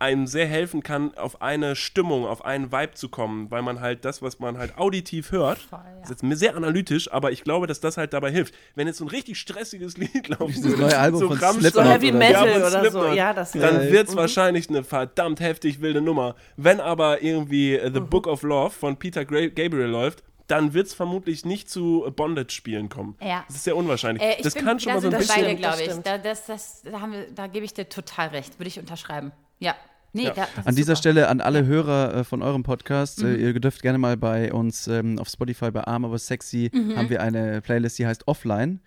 einem 0.00 0.26
sehr 0.26 0.46
helfen 0.46 0.82
kann, 0.82 1.14
auf 1.16 1.42
eine 1.42 1.76
Stimmung, 1.76 2.24
auf 2.26 2.44
einen 2.44 2.72
Vibe 2.72 2.94
zu 2.94 3.08
kommen, 3.08 3.50
weil 3.50 3.60
man 3.62 3.80
halt 3.80 4.04
das, 4.04 4.22
was 4.22 4.38
man 4.38 4.56
halt 4.56 4.78
auditiv 4.78 5.30
hört, 5.30 5.58
Voll, 5.58 5.78
ja. 5.84 6.00
das 6.00 6.10
ist 6.10 6.22
jetzt 6.22 6.38
sehr 6.38 6.56
analytisch, 6.56 7.12
aber 7.12 7.32
ich 7.32 7.44
glaube, 7.44 7.66
dass 7.66 7.80
das 7.80 7.96
halt 7.98 8.12
dabei 8.14 8.30
hilft. 8.30 8.54
Wenn 8.74 8.86
jetzt 8.86 8.98
so 8.98 9.04
ein 9.04 9.08
richtig 9.08 9.38
stressiges 9.38 9.96
Lied 9.98 10.28
läuft, 10.28 10.56
Das 10.64 10.76
neue 10.76 10.98
Album 10.98 11.28
von 11.28 11.38
Rammstein- 11.38 11.72
So 11.72 11.82
Heavy 11.82 12.12
Metal 12.12 12.48
von 12.48 12.62
oder 12.62 12.90
so. 12.90 13.06
Ja, 13.12 13.32
das 13.34 13.52
dann 13.52 13.84
Ja. 13.84 13.90
wird 13.92 14.08
es 14.08 14.16
wahrscheinlich 14.16 14.68
eine 14.70 14.84
verdammt 14.84 15.40
heftig 15.40 15.80
wilde 15.80 16.00
Nummer. 16.00 16.34
Wenn 16.56 16.80
aber 16.80 17.22
irgendwie 17.22 17.74
äh, 17.74 17.90
The 17.92 18.00
Mhm. 18.00 18.08
Book 18.08 18.26
of 18.26 18.42
Love 18.42 18.70
von 18.70 18.96
Peter 18.96 19.24
Gabriel 19.24 19.86
läuft, 19.88 20.22
dann 20.46 20.74
wird 20.74 20.86
es 20.88 20.94
vermutlich 20.94 21.44
nicht 21.46 21.70
zu 21.70 22.10
Bondage-Spielen 22.14 22.88
kommen. 22.90 23.16
Ja. 23.22 23.44
Das 23.48 23.56
ist 23.56 23.64
sehr 23.64 23.76
unwahrscheinlich. 23.76 24.22
Äh, 24.22 24.36
ich 24.36 24.42
das 24.42 24.54
bin, 24.54 24.64
kann 24.64 24.78
schon 24.80 24.92
mal 24.92 25.00
so 25.00 25.08
ein 25.08 25.16
bisschen. 25.16 25.58
beide, 25.58 25.82
ich. 25.82 25.90
Da, 26.02 26.18
das, 26.18 26.46
das, 26.46 26.82
da, 26.82 27.00
haben 27.00 27.12
wir, 27.12 27.26
da 27.34 27.46
gebe 27.46 27.64
ich 27.64 27.72
dir 27.72 27.88
total 27.88 28.28
recht. 28.28 28.58
Würde 28.58 28.68
ich 28.68 28.78
unterschreiben. 28.78 29.32
Ja. 29.58 29.74
Nee, 30.16 30.26
Ja. 30.26 30.32
da, 30.34 30.46
das 30.54 30.66
An 30.68 30.76
dieser 30.76 30.92
super. 30.94 30.96
Stelle 30.98 31.28
an 31.28 31.40
alle 31.40 31.66
Hörer 31.66 32.14
äh, 32.14 32.24
von 32.24 32.40
eurem 32.42 32.62
Podcast, 32.62 33.20
Mhm. 33.22 33.26
äh, 33.30 33.34
ihr 33.36 33.60
dürft 33.60 33.82
gerne 33.82 33.98
mal 33.98 34.16
bei 34.16 34.52
uns 34.52 34.86
ähm, 34.86 35.18
auf 35.18 35.28
Spotify 35.28 35.72
bei 35.72 35.82
Arm 35.84 36.04
aber 36.04 36.18
sexy 36.18 36.70
Mhm. 36.72 36.96
haben 36.96 37.10
wir 37.10 37.20
eine 37.20 37.60
Playlist, 37.62 37.98
die 37.98 38.06
heißt 38.06 38.28
Offline 38.28 38.78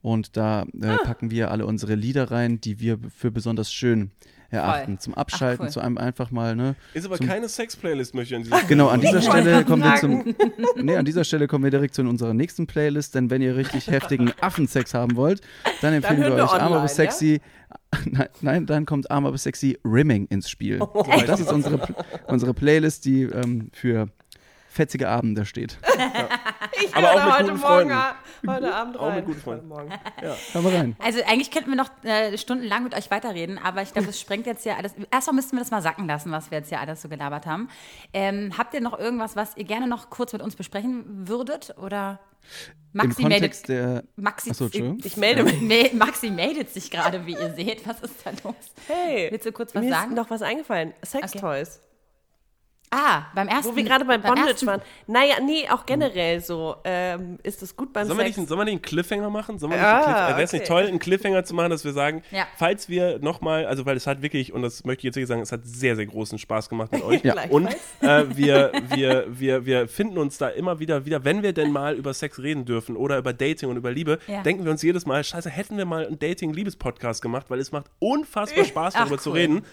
und 0.00 0.36
da 0.36 0.62
äh, 0.80 0.86
Ah. 0.86 0.98
packen 1.02 1.32
wir 1.32 1.50
alle 1.50 1.66
unsere 1.66 1.96
Lieder 1.96 2.30
rein, 2.30 2.60
die 2.60 2.78
wir 2.78 2.98
für 3.14 3.32
besonders 3.32 3.72
schön 3.72 4.12
erachten. 4.48 5.00
Zum 5.00 5.14
Abschalten, 5.14 5.66
cool. 5.66 5.72
zu 5.72 5.80
einem 5.80 5.98
einfach 5.98 6.30
mal, 6.30 6.54
ne? 6.54 6.76
Ist 6.94 7.04
aber 7.04 7.18
keine 7.18 7.48
Sex-Playlist, 7.48 8.14
möchte 8.14 8.34
ich 8.34 8.36
an 8.36 8.44
dieser 8.44 8.62
Genau, 8.68 8.86
an 8.86 9.00
dieser 9.00 9.20
Stelle 9.20 9.64
kommen 9.64 9.82
wir 9.82 9.96
zum 9.96 10.24
nee, 10.80 10.94
an 10.96 11.04
dieser 11.04 11.24
Stelle 11.24 11.48
kommen 11.48 11.64
wir 11.64 11.72
direkt 11.72 11.96
zu 11.96 12.02
unserer 12.02 12.32
nächsten 12.32 12.68
Playlist, 12.68 13.16
denn 13.16 13.28
wenn 13.28 13.42
ihr 13.42 13.56
richtig 13.56 13.88
heftigen 13.90 14.30
Affensex 14.40 14.94
haben 14.94 15.16
wollt, 15.16 15.40
dann 15.82 15.94
empfehlen 15.94 16.18
hören 16.18 16.30
wir 16.30 16.36
wir 16.36 16.44
euch 16.44 16.50
Arm 16.52 16.62
aber 16.62 16.74
online, 16.76 16.88
sexy. 16.88 17.40
Nein, 18.04 18.28
nein, 18.40 18.66
dann 18.66 18.86
kommt 18.86 19.10
Arm 19.10 19.26
aber 19.26 19.38
sexy 19.38 19.78
Rimming 19.84 20.26
ins 20.26 20.48
Spiel. 20.50 20.80
Oh. 20.80 21.00
Und 21.00 21.28
das 21.28 21.40
ist 21.40 21.52
unsere, 21.52 21.80
unsere 22.26 22.54
Playlist, 22.54 23.04
die 23.04 23.22
ähm, 23.22 23.70
für 23.72 24.08
fetzige 24.68 25.08
Abende 25.08 25.44
steht. 25.44 25.78
Ich 26.78 26.94
Aber 26.94 27.10
auch 27.10 27.14
höre 27.14 27.24
mit 27.24 27.34
heute 27.34 27.44
guten 27.52 27.60
Morgen, 27.60 27.90
Freunden. 27.90 28.50
heute 28.50 28.74
Abend 28.74 28.96
Auch 28.98 29.06
mit 29.06 29.14
rein. 29.16 29.24
guten 29.24 29.40
Freunden. 29.40 29.70
Hör 30.52 30.60
mal 30.62 30.74
rein. 30.76 30.96
Also 30.98 31.20
eigentlich 31.26 31.50
könnten 31.50 31.70
wir 31.70 31.76
noch 31.76 31.88
äh, 32.04 32.36
stundenlang 32.36 32.84
mit 32.84 32.94
euch 32.94 33.10
weiterreden, 33.10 33.58
aber 33.58 33.80
ich 33.80 33.94
glaube, 33.94 34.10
es 34.10 34.20
sprengt 34.20 34.44
jetzt 34.46 34.66
ja 34.66 34.76
alles. 34.76 34.92
Erstmal 35.10 35.36
müssten 35.36 35.56
wir 35.56 35.60
das 35.60 35.70
mal 35.70 35.80
sacken 35.80 36.06
lassen, 36.06 36.30
was 36.32 36.50
wir 36.50 36.58
jetzt 36.58 36.68
hier 36.68 36.80
alles 36.80 37.00
so 37.00 37.08
gelabert 37.08 37.46
haben. 37.46 37.70
Ähm, 38.12 38.52
habt 38.58 38.74
ihr 38.74 38.82
noch 38.82 38.98
irgendwas, 38.98 39.36
was 39.36 39.56
ihr 39.56 39.64
gerne 39.64 39.86
noch 39.86 40.10
kurz 40.10 40.34
mit 40.34 40.42
uns 40.42 40.54
besprechen 40.54 41.04
würdet? 41.26 41.74
Oder 41.78 42.20
Im 42.92 43.08
Maxi 43.08 43.22
Kontext 43.22 43.68
meldet, 43.68 44.04
der. 44.16 44.22
Maxi, 44.22 44.50
Achso. 44.50 44.70
Ich 45.04 45.16
melde 45.18 45.42
mich. 45.44 45.92
Maxi 45.92 46.30
meldet 46.30 46.70
sich 46.72 46.90
gerade, 46.90 47.26
wie 47.26 47.32
ihr 47.32 47.52
seht. 47.54 47.86
Was 47.86 48.00
ist 48.00 48.14
da 48.24 48.30
los? 48.42 48.54
Hey, 48.86 49.30
Willst 49.30 49.44
du 49.44 49.52
kurz 49.52 49.74
was 49.74 49.82
mir 49.84 49.90
sagen? 49.90 50.12
ist 50.12 50.16
noch 50.16 50.30
was 50.30 50.40
eingefallen. 50.40 50.94
Sextoys. 51.04 51.80
Ah, 52.90 53.24
beim 53.34 53.48
ersten. 53.48 53.72
Wo 53.72 53.76
wir 53.76 53.82
gerade 53.82 54.04
bei 54.04 54.16
Bondage 54.16 54.50
ersten- 54.50 54.66
waren. 54.66 54.80
Naja, 55.08 55.34
nee, 55.44 55.68
auch 55.68 55.84
generell 55.86 56.40
so. 56.40 56.76
Ähm, 56.84 57.38
ist 57.42 57.60
es 57.62 57.74
gut 57.76 57.92
beim 57.92 58.06
Sollen 58.06 58.18
wir, 58.18 58.24
Sex? 58.26 58.36
nicht, 58.36 58.48
sollen 58.48 58.60
wir 58.60 58.64
nicht 58.64 58.72
einen 58.74 58.82
Cliffhanger 58.82 59.28
machen? 59.28 59.58
Sollen 59.58 59.72
wir 59.72 59.78
Ah, 59.80 59.96
nicht 59.98 60.06
einen 60.06 60.14
Cliff- 60.16 60.28
Wäre 60.36 60.42
es 60.42 60.52
nicht 60.52 60.60
okay. 60.62 60.68
toll, 60.68 60.82
einen 60.86 60.98
Cliffhanger 61.00 61.44
zu 61.44 61.54
machen, 61.54 61.70
dass 61.70 61.84
wir 61.84 61.92
sagen, 61.92 62.22
Ja. 62.30 62.46
falls 62.56 62.88
wir 62.88 63.18
nochmal, 63.18 63.66
also 63.66 63.84
weil 63.86 63.96
es 63.96 64.06
hat 64.06 64.22
wirklich, 64.22 64.52
und 64.52 64.62
das 64.62 64.84
möchte 64.84 65.00
ich 65.00 65.04
jetzt 65.04 65.16
wirklich 65.16 65.28
sagen, 65.28 65.40
es 65.42 65.50
hat 65.50 65.60
sehr, 65.64 65.96
sehr 65.96 66.06
großen 66.06 66.38
Spaß 66.38 66.68
gemacht 66.68 66.92
mit 66.92 67.02
euch. 67.04 67.24
Ja. 67.24 67.34
Und 67.50 67.68
äh, 68.02 68.24
wir, 68.36 68.70
wir, 68.94 69.26
wir, 69.28 69.66
wir 69.66 69.88
finden 69.88 70.16
uns 70.18 70.38
da 70.38 70.48
immer 70.48 70.78
wieder 70.78 71.04
wieder, 71.04 71.24
wenn 71.24 71.42
wir 71.42 71.52
denn 71.52 71.72
mal 71.72 71.96
über 71.96 72.14
Sex 72.14 72.38
reden 72.38 72.64
dürfen 72.66 72.96
oder 72.96 73.18
über 73.18 73.32
Dating 73.32 73.68
und 73.68 73.76
über 73.76 73.90
Liebe, 73.90 74.20
Ja. 74.28 74.42
denken 74.42 74.64
wir 74.64 74.70
uns 74.70 74.82
jedes 74.82 75.06
Mal, 75.06 75.24
scheiße, 75.24 75.50
hätten 75.50 75.76
wir 75.76 75.86
mal 75.86 76.06
einen 76.06 76.18
Dating-Liebes-Podcast 76.20 77.20
gemacht, 77.20 77.46
weil 77.48 77.58
es 77.58 77.72
macht 77.72 77.86
unfassbar 77.98 78.64
Spaß, 78.64 78.94
Ach, 78.94 79.00
darüber 79.00 79.18
zu 79.18 79.30
cool. 79.30 79.36
reden. 79.38 79.64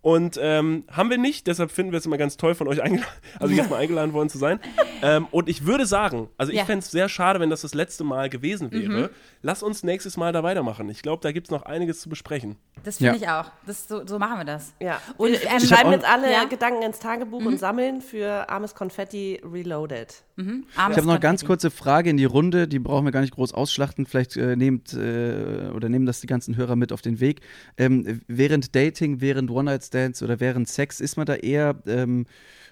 Und 0.00 0.38
ähm, 0.40 0.84
haben 0.90 1.10
wir 1.10 1.18
nicht, 1.18 1.46
deshalb 1.48 1.70
finden 1.70 1.92
wir 1.92 1.98
es 1.98 2.06
immer 2.06 2.18
ganz 2.18 2.36
toll, 2.36 2.54
von 2.54 2.68
euch 2.68 2.80
eingeladen, 2.82 3.10
also 3.40 3.52
jetzt 3.54 3.68
mal 3.70 3.76
eingeladen 3.78 4.12
worden 4.12 4.28
zu 4.28 4.38
sein. 4.38 4.60
Ähm, 5.02 5.26
und 5.30 5.48
ich 5.48 5.66
würde 5.66 5.86
sagen, 5.86 6.28
also 6.38 6.52
ich 6.52 6.58
Ja. 6.58 6.64
fände 6.64 6.84
es 6.84 6.90
sehr 6.90 7.08
schade, 7.08 7.40
wenn 7.40 7.50
das 7.50 7.62
das 7.62 7.74
letzte 7.74 8.04
Mal 8.04 8.28
gewesen 8.30 8.68
Mhm. 8.72 8.88
wäre. 8.94 9.10
Lass 9.42 9.62
uns 9.62 9.82
nächstes 9.82 10.16
Mal 10.16 10.32
da 10.32 10.42
weitermachen. 10.42 10.88
Ich 10.88 11.02
glaube, 11.02 11.20
da 11.22 11.32
gibt 11.32 11.48
es 11.48 11.50
noch 11.50 11.62
einiges 11.62 12.00
zu 12.00 12.08
besprechen. 12.08 12.56
Das 12.84 12.98
finde 12.98 13.12
Ja. 13.12 13.16
ich 13.16 13.28
auch. 13.28 13.52
Das, 13.66 13.88
so, 13.88 14.06
so 14.06 14.18
machen 14.18 14.38
wir 14.38 14.44
das. 14.44 14.72
Ja. 14.80 15.00
Und, 15.16 15.28
ähm, 15.28 15.34
wir 15.42 15.56
Ich 15.58 15.68
schreiben 15.68 15.90
jetzt 15.92 16.04
alle 16.08 16.30
Ja. 16.32 16.44
Gedanken 16.44 16.82
ins 16.82 16.98
Tagebuch 17.00 17.44
und 17.44 17.58
sammeln 17.58 18.00
für 18.00 18.48
armes 18.48 18.74
Konfetti 18.74 19.40
Reloaded. 19.44 20.22
Armes 20.36 20.64
Ich 20.76 20.78
habe 20.78 21.02
noch 21.06 21.14
eine 21.14 21.20
ganz 21.20 21.44
kurze 21.44 21.70
Frage 21.70 22.10
in 22.10 22.16
die 22.16 22.24
Runde, 22.24 22.68
die 22.68 22.78
brauchen 22.78 23.04
wir 23.04 23.10
gar 23.10 23.22
nicht 23.22 23.34
groß 23.34 23.52
ausschlachten. 23.54 24.06
Vielleicht 24.06 24.36
äh, 24.36 24.54
nehmt 24.54 24.92
äh, 24.94 25.70
oder 25.74 25.88
nehmen 25.88 26.06
das 26.06 26.20
die 26.20 26.28
ganzen 26.28 26.56
Hörer 26.56 26.76
mit 26.76 26.92
auf 26.92 27.02
den 27.02 27.18
Weg. 27.18 27.40
Ähm, 27.76 28.20
während 28.28 28.76
Dating, 28.76 29.20
während 29.20 29.50
One-Night-Stands 29.88 30.22
oder 30.22 30.40
während 30.40 30.68
Sex, 30.68 31.00
ist 31.00 31.16
man 31.16 31.26
da 31.26 31.34
eher 31.34 31.76
ähm, 31.86 32.26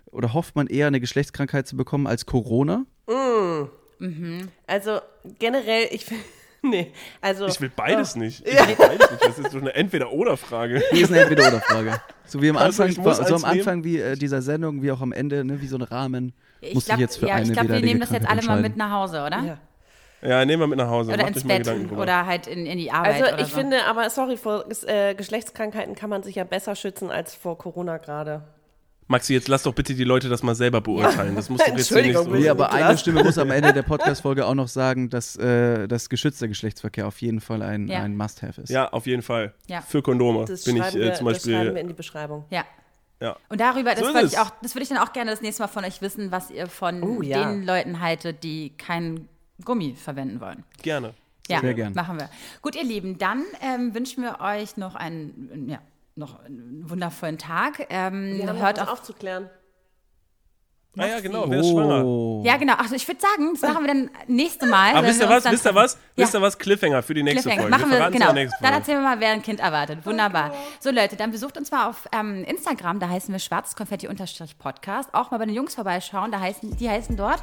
oder 0.07 0.33
hofft 0.33 0.57
man 0.57 0.67
eher 0.67 0.87
eine 0.87 1.01
Geschlechtskrankheit 1.01 1.67
zu 1.67 1.77
bekommen 1.77 2.07
als 2.07 2.27
Corona? 2.27 2.85
Also 4.67 5.01
generell, 5.39 5.89
ich 5.91 6.05
finde. 6.05 6.23
Nee, 6.63 6.91
also. 7.21 7.47
Ich 7.47 7.61
will 7.61 7.71
beides 7.77 8.17
nicht. 8.17 8.45
Ich 8.45 8.53
will 8.53 8.75
beides 8.77 9.11
nicht. 9.11 9.23
Das 9.25 9.39
ist 9.39 9.53
so 9.53 9.59
eine 9.59 9.73
Entweder-Oder-Frage. 9.75 10.83
Hier 10.91 11.05
ist 11.05 11.13
eine 11.13 11.21
Entweder-Oder-Frage. 11.21 12.01
So 12.25 12.43
wie 12.43 12.51
am 12.51 12.57
Also, 12.57 12.83
Anfang, 12.83 12.89
ich 12.89 12.99
muss 12.99 13.29
so 13.29 13.37
am 13.37 13.45
Anfang 13.45 13.85
wie 13.85 13.99
äh, 13.99 14.17
dieser 14.17 14.43
Sendung, 14.43 14.83
wie 14.83 14.91
auch 14.91 15.01
am 15.01 15.13
Ende, 15.13 15.45
ne, 15.45 15.61
wie 15.61 15.69
so 15.69 15.77
ein 15.77 15.83
Rahmen. 15.83 16.33
Ich 16.61 16.85
glaube, 16.85 17.03
jetzt 17.03 17.19
für 17.19 17.29
ja, 17.29 17.37
eine 17.37 17.47
ich 17.47 17.53
glaub, 17.53 17.69
wir 17.69 17.79
nehmen 17.79 18.01
das 18.01 18.11
jetzt 18.11 18.27
alle 18.27 18.43
mal 18.43 18.61
mit 18.61 18.77
nach 18.77 18.91
Hause, 18.91 19.23
oder? 19.25 19.45
Ja. 19.45 19.59
Ja, 20.27 20.45
nehmen 20.45 20.61
wir 20.63 20.67
mit 20.67 20.79
nach 20.79 20.89
Hause. 20.89 21.13
Oder 21.13 21.25
Macht 21.25 21.37
ins 21.37 21.45
Bett 21.47 21.69
oder 21.93 22.27
halt 22.27 22.47
in, 22.47 22.67
in 22.67 22.79
die 22.79 22.91
Arbeit 22.91 23.23
Also 23.23 23.33
oder 23.35 23.41
ich 23.43 23.49
so. 23.49 23.57
finde, 23.59 23.85
aber 23.85 24.11
sorry, 24.11 24.37
vor 24.37 24.65
äh, 24.87 25.15
Geschlechtskrankheiten 25.15 25.95
kann 25.95 26.11
man 26.11 26.23
sich 26.23 26.35
ja 26.37 26.45
besser 26.45 26.75
schützen 26.75 27.11
als 27.11 27.35
vor 27.35 27.57
Corona 27.59 27.99
gerade. 27.99 28.43
Maxi, 29.09 29.35
jetzt 29.35 29.47
lass 29.47 29.63
doch 29.63 29.73
bitte 29.73 29.95
die 29.95 30.03
Leute 30.03 30.29
das 30.29 30.43
mal 30.43 30.57
selber 30.57 30.81
beurteilen. 30.81 31.37
Das 31.37 31.49
muss 31.49 31.61
doch 31.61 31.67
jetzt 31.69 31.77
nicht 31.77 31.91
Entschuldigung, 31.93 32.25
so. 32.25 32.31
bitte. 32.31 32.43
Nee, 32.43 32.49
aber 32.49 32.73
eine 32.73 32.99
Stimme 32.99 33.23
muss 33.23 33.39
am 33.39 33.53
Ende 33.53 33.73
der 33.73 33.83
Podcast-Folge 33.85 34.45
auch 34.45 34.55
noch 34.55 34.67
sagen, 34.67 35.11
dass 35.11 35.37
äh, 35.37 35.87
das 35.87 36.09
geschützter 36.09 36.49
Geschlechtsverkehr 36.49 37.07
auf 37.07 37.21
jeden 37.23 37.41
Fall 37.41 37.63
ein, 37.63 37.87
Ja. 37.87 38.03
ein 38.03 38.17
Must-Have 38.17 38.63
ist. 38.63 38.71
Ja, 38.71 38.89
auf 38.89 39.07
jeden 39.07 39.23
Fall. 39.23 39.55
Ja. 39.69 39.81
Für 39.81 40.03
Kondome 40.03 40.45
Das, 40.47 40.65
bin 40.65 40.77
ich 40.79 40.83
äh, 40.97 41.15
zum 41.15 41.27
das 41.29 41.43
schreiben 41.45 41.53
wir 41.53 41.59
Beispiel. 41.61 41.77
in 41.77 41.87
die 41.87 41.95
Beschreibung. 41.95 42.47
Ja. 42.51 42.65
Ja. 43.23 43.37
Und 43.49 43.61
darüber, 43.61 43.95
das 43.95 44.01
So 44.01 44.13
es. 44.19 44.33
ich 44.33 44.39
auch, 44.41 44.51
das 44.61 44.75
würde 44.75 44.83
ich 44.83 44.89
dann 44.89 44.99
auch 44.99 45.13
gerne 45.13 45.31
das 45.31 45.41
nächste 45.41 45.63
Mal 45.63 45.69
von 45.69 45.85
euch 45.85 46.03
wissen, 46.03 46.33
was 46.33 46.51
ihr 46.51 46.67
von 46.67 47.03
Oh, 47.05 47.23
ja. 47.23 47.49
den 47.49 47.63
Leuten 47.65 48.01
haltet, 48.01 48.43
die 48.43 48.77
keinen 48.77 49.29
Gummi 49.65 49.95
verwenden 49.95 50.41
wollen. 50.41 50.65
Gerne. 50.83 51.15
Ja, 51.49 51.61
Sehr 51.61 51.75
gern. 51.75 51.95
machen 51.95 52.19
wir. 52.19 52.29
Gut, 52.61 52.75
ihr 52.75 52.85
Lieben, 52.85 53.19
dann 53.19 53.45
ähm, 53.63 53.95
wünschen 53.95 54.23
wir 54.23 54.41
euch 54.41 54.77
noch 54.77 54.97
einen, 54.97 55.69
ja, 55.69 55.79
noch 56.17 56.43
einen 56.45 56.89
wundervollen 56.89 57.39
Tag. 57.39 57.87
Ähm, 57.89 58.39
Wir 58.39 58.49
haben 58.49 58.59
hört 58.59 58.81
auf, 58.81 58.89
aufzuklären. 58.89 59.49
Ah 60.99 61.07
ja, 61.07 61.21
genau, 61.21 61.45
wer 61.49 61.61
ist 61.61 61.69
schwanger? 61.69 62.05
Oh. 62.07 62.43
Ja, 62.43 62.57
genau. 62.57 62.75
Also 62.75 62.95
ich 62.95 63.07
würde 63.07 63.21
sagen, 63.21 63.51
das 63.53 63.61
machen 63.61 63.85
wir 63.85 63.89
dann 63.89 64.11
nächste 64.29 64.67
Mal. 64.67 64.93
Aber 64.93 65.03
wenn 65.03 65.11
wisst 65.11 65.21
wir 65.21 65.27
ihr 65.27 65.31
was? 65.31 65.45
Wisst 65.45 65.67
ihr 65.67 65.75
was? 65.75 65.95
Ja. 65.95 66.25
Wisst 66.25 66.35
ihr 66.35 66.41
was? 66.41 66.59
Cliffhanger 66.59 67.03
für 67.03 67.13
die 67.13 67.23
nächste 67.23 67.51
Cliffhanger. 67.51 67.69
Folge. 67.69 67.85
Machen 67.85 67.91
wir, 67.91 68.07
es 68.07 68.13
genau. 68.13 68.51
Dann 68.63 68.73
erzählen 68.73 68.99
wir 69.01 69.05
mal, 69.05 69.21
wer 69.21 69.33
ein 69.33 69.43
Kind 69.43 69.61
erwartet. 69.61 70.07
Wunderbar. 70.07 70.55
So 70.81 70.91
Leute, 70.91 71.17
dann 71.17 71.33
besucht 71.33 71.59
uns 71.59 71.71
mal 71.71 71.91
auf 71.91 72.09
ähm, 72.19 72.45
Instagram, 72.45 72.99
da 72.99 73.11
heißen 73.11 73.31
wir 73.31 73.39
schwarzkonfetti-podcast. 73.39 75.13
Auch 75.13 75.31
mal 75.31 75.37
bei 75.37 75.45
den 75.45 75.55
Jungs 75.55 75.75
vorbeischauen, 75.75 76.33
da 76.33 76.41
heißen, 76.41 76.79
die 76.79 76.89
heißen 76.89 77.15
dort. 77.15 77.43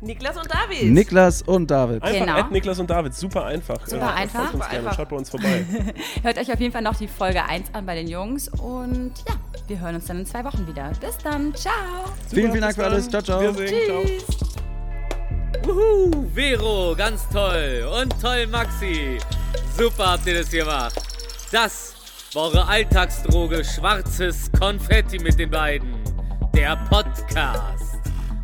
Niklas 0.00 0.36
und 0.36 0.48
David. 0.48 0.92
Niklas 0.92 1.42
und 1.42 1.70
David. 1.70 2.02
Einfach 2.02 2.20
Genau. 2.26 2.48
Niklas 2.50 2.78
und 2.78 2.88
David, 2.88 3.14
super 3.14 3.46
einfach. 3.46 3.84
Super 3.86 3.98
Ja, 4.06 4.14
einfach. 4.14 4.52
Super 4.52 4.68
gerne, 4.68 4.78
einfach. 4.78 4.96
schaut 4.96 5.08
bei 5.08 5.16
uns 5.16 5.28
vorbei. 5.30 5.64
Hört 6.22 6.38
euch 6.38 6.52
auf 6.52 6.60
jeden 6.60 6.72
Fall 6.72 6.82
noch 6.82 6.96
die 6.96 7.08
Folge 7.08 7.44
1 7.44 7.74
an 7.74 7.84
bei 7.84 7.96
den 7.96 8.06
Jungs. 8.06 8.48
Und 8.48 9.12
ja, 9.28 9.34
wir 9.66 9.80
hören 9.80 9.96
uns 9.96 10.06
dann 10.06 10.20
in 10.20 10.26
zwei 10.26 10.44
Wochen 10.44 10.66
wieder. 10.68 10.92
Bis 11.00 11.18
dann. 11.18 11.52
Ciao. 11.54 11.72
Vielen, 12.30 12.50
vielen 12.52 12.62
Dank 12.62 12.76
für 12.76 12.84
alles. 12.84 13.08
Ciao, 13.08 13.20
ciao. 13.22 13.40
Ciao. 13.40 13.52
Tschüss. 13.54 14.24
Wuhu, 15.64 16.26
Vero, 16.32 16.94
ganz 16.96 17.28
toll. 17.30 17.84
Und 18.00 18.14
toll, 18.22 18.46
Maxi. 18.46 19.18
Super 19.76 20.12
habt 20.12 20.26
ihr 20.26 20.38
das 20.38 20.50
gemacht. 20.50 20.94
Das 21.50 21.94
war 22.34 22.44
eure 22.44 22.66
Alltagsdroge 22.68 23.64
schwarzes 23.64 24.50
Konfetti 24.58 25.18
mit 25.18 25.38
den 25.38 25.50
beiden. 25.50 25.94
Der 26.54 26.76
Podcast. 26.88 27.87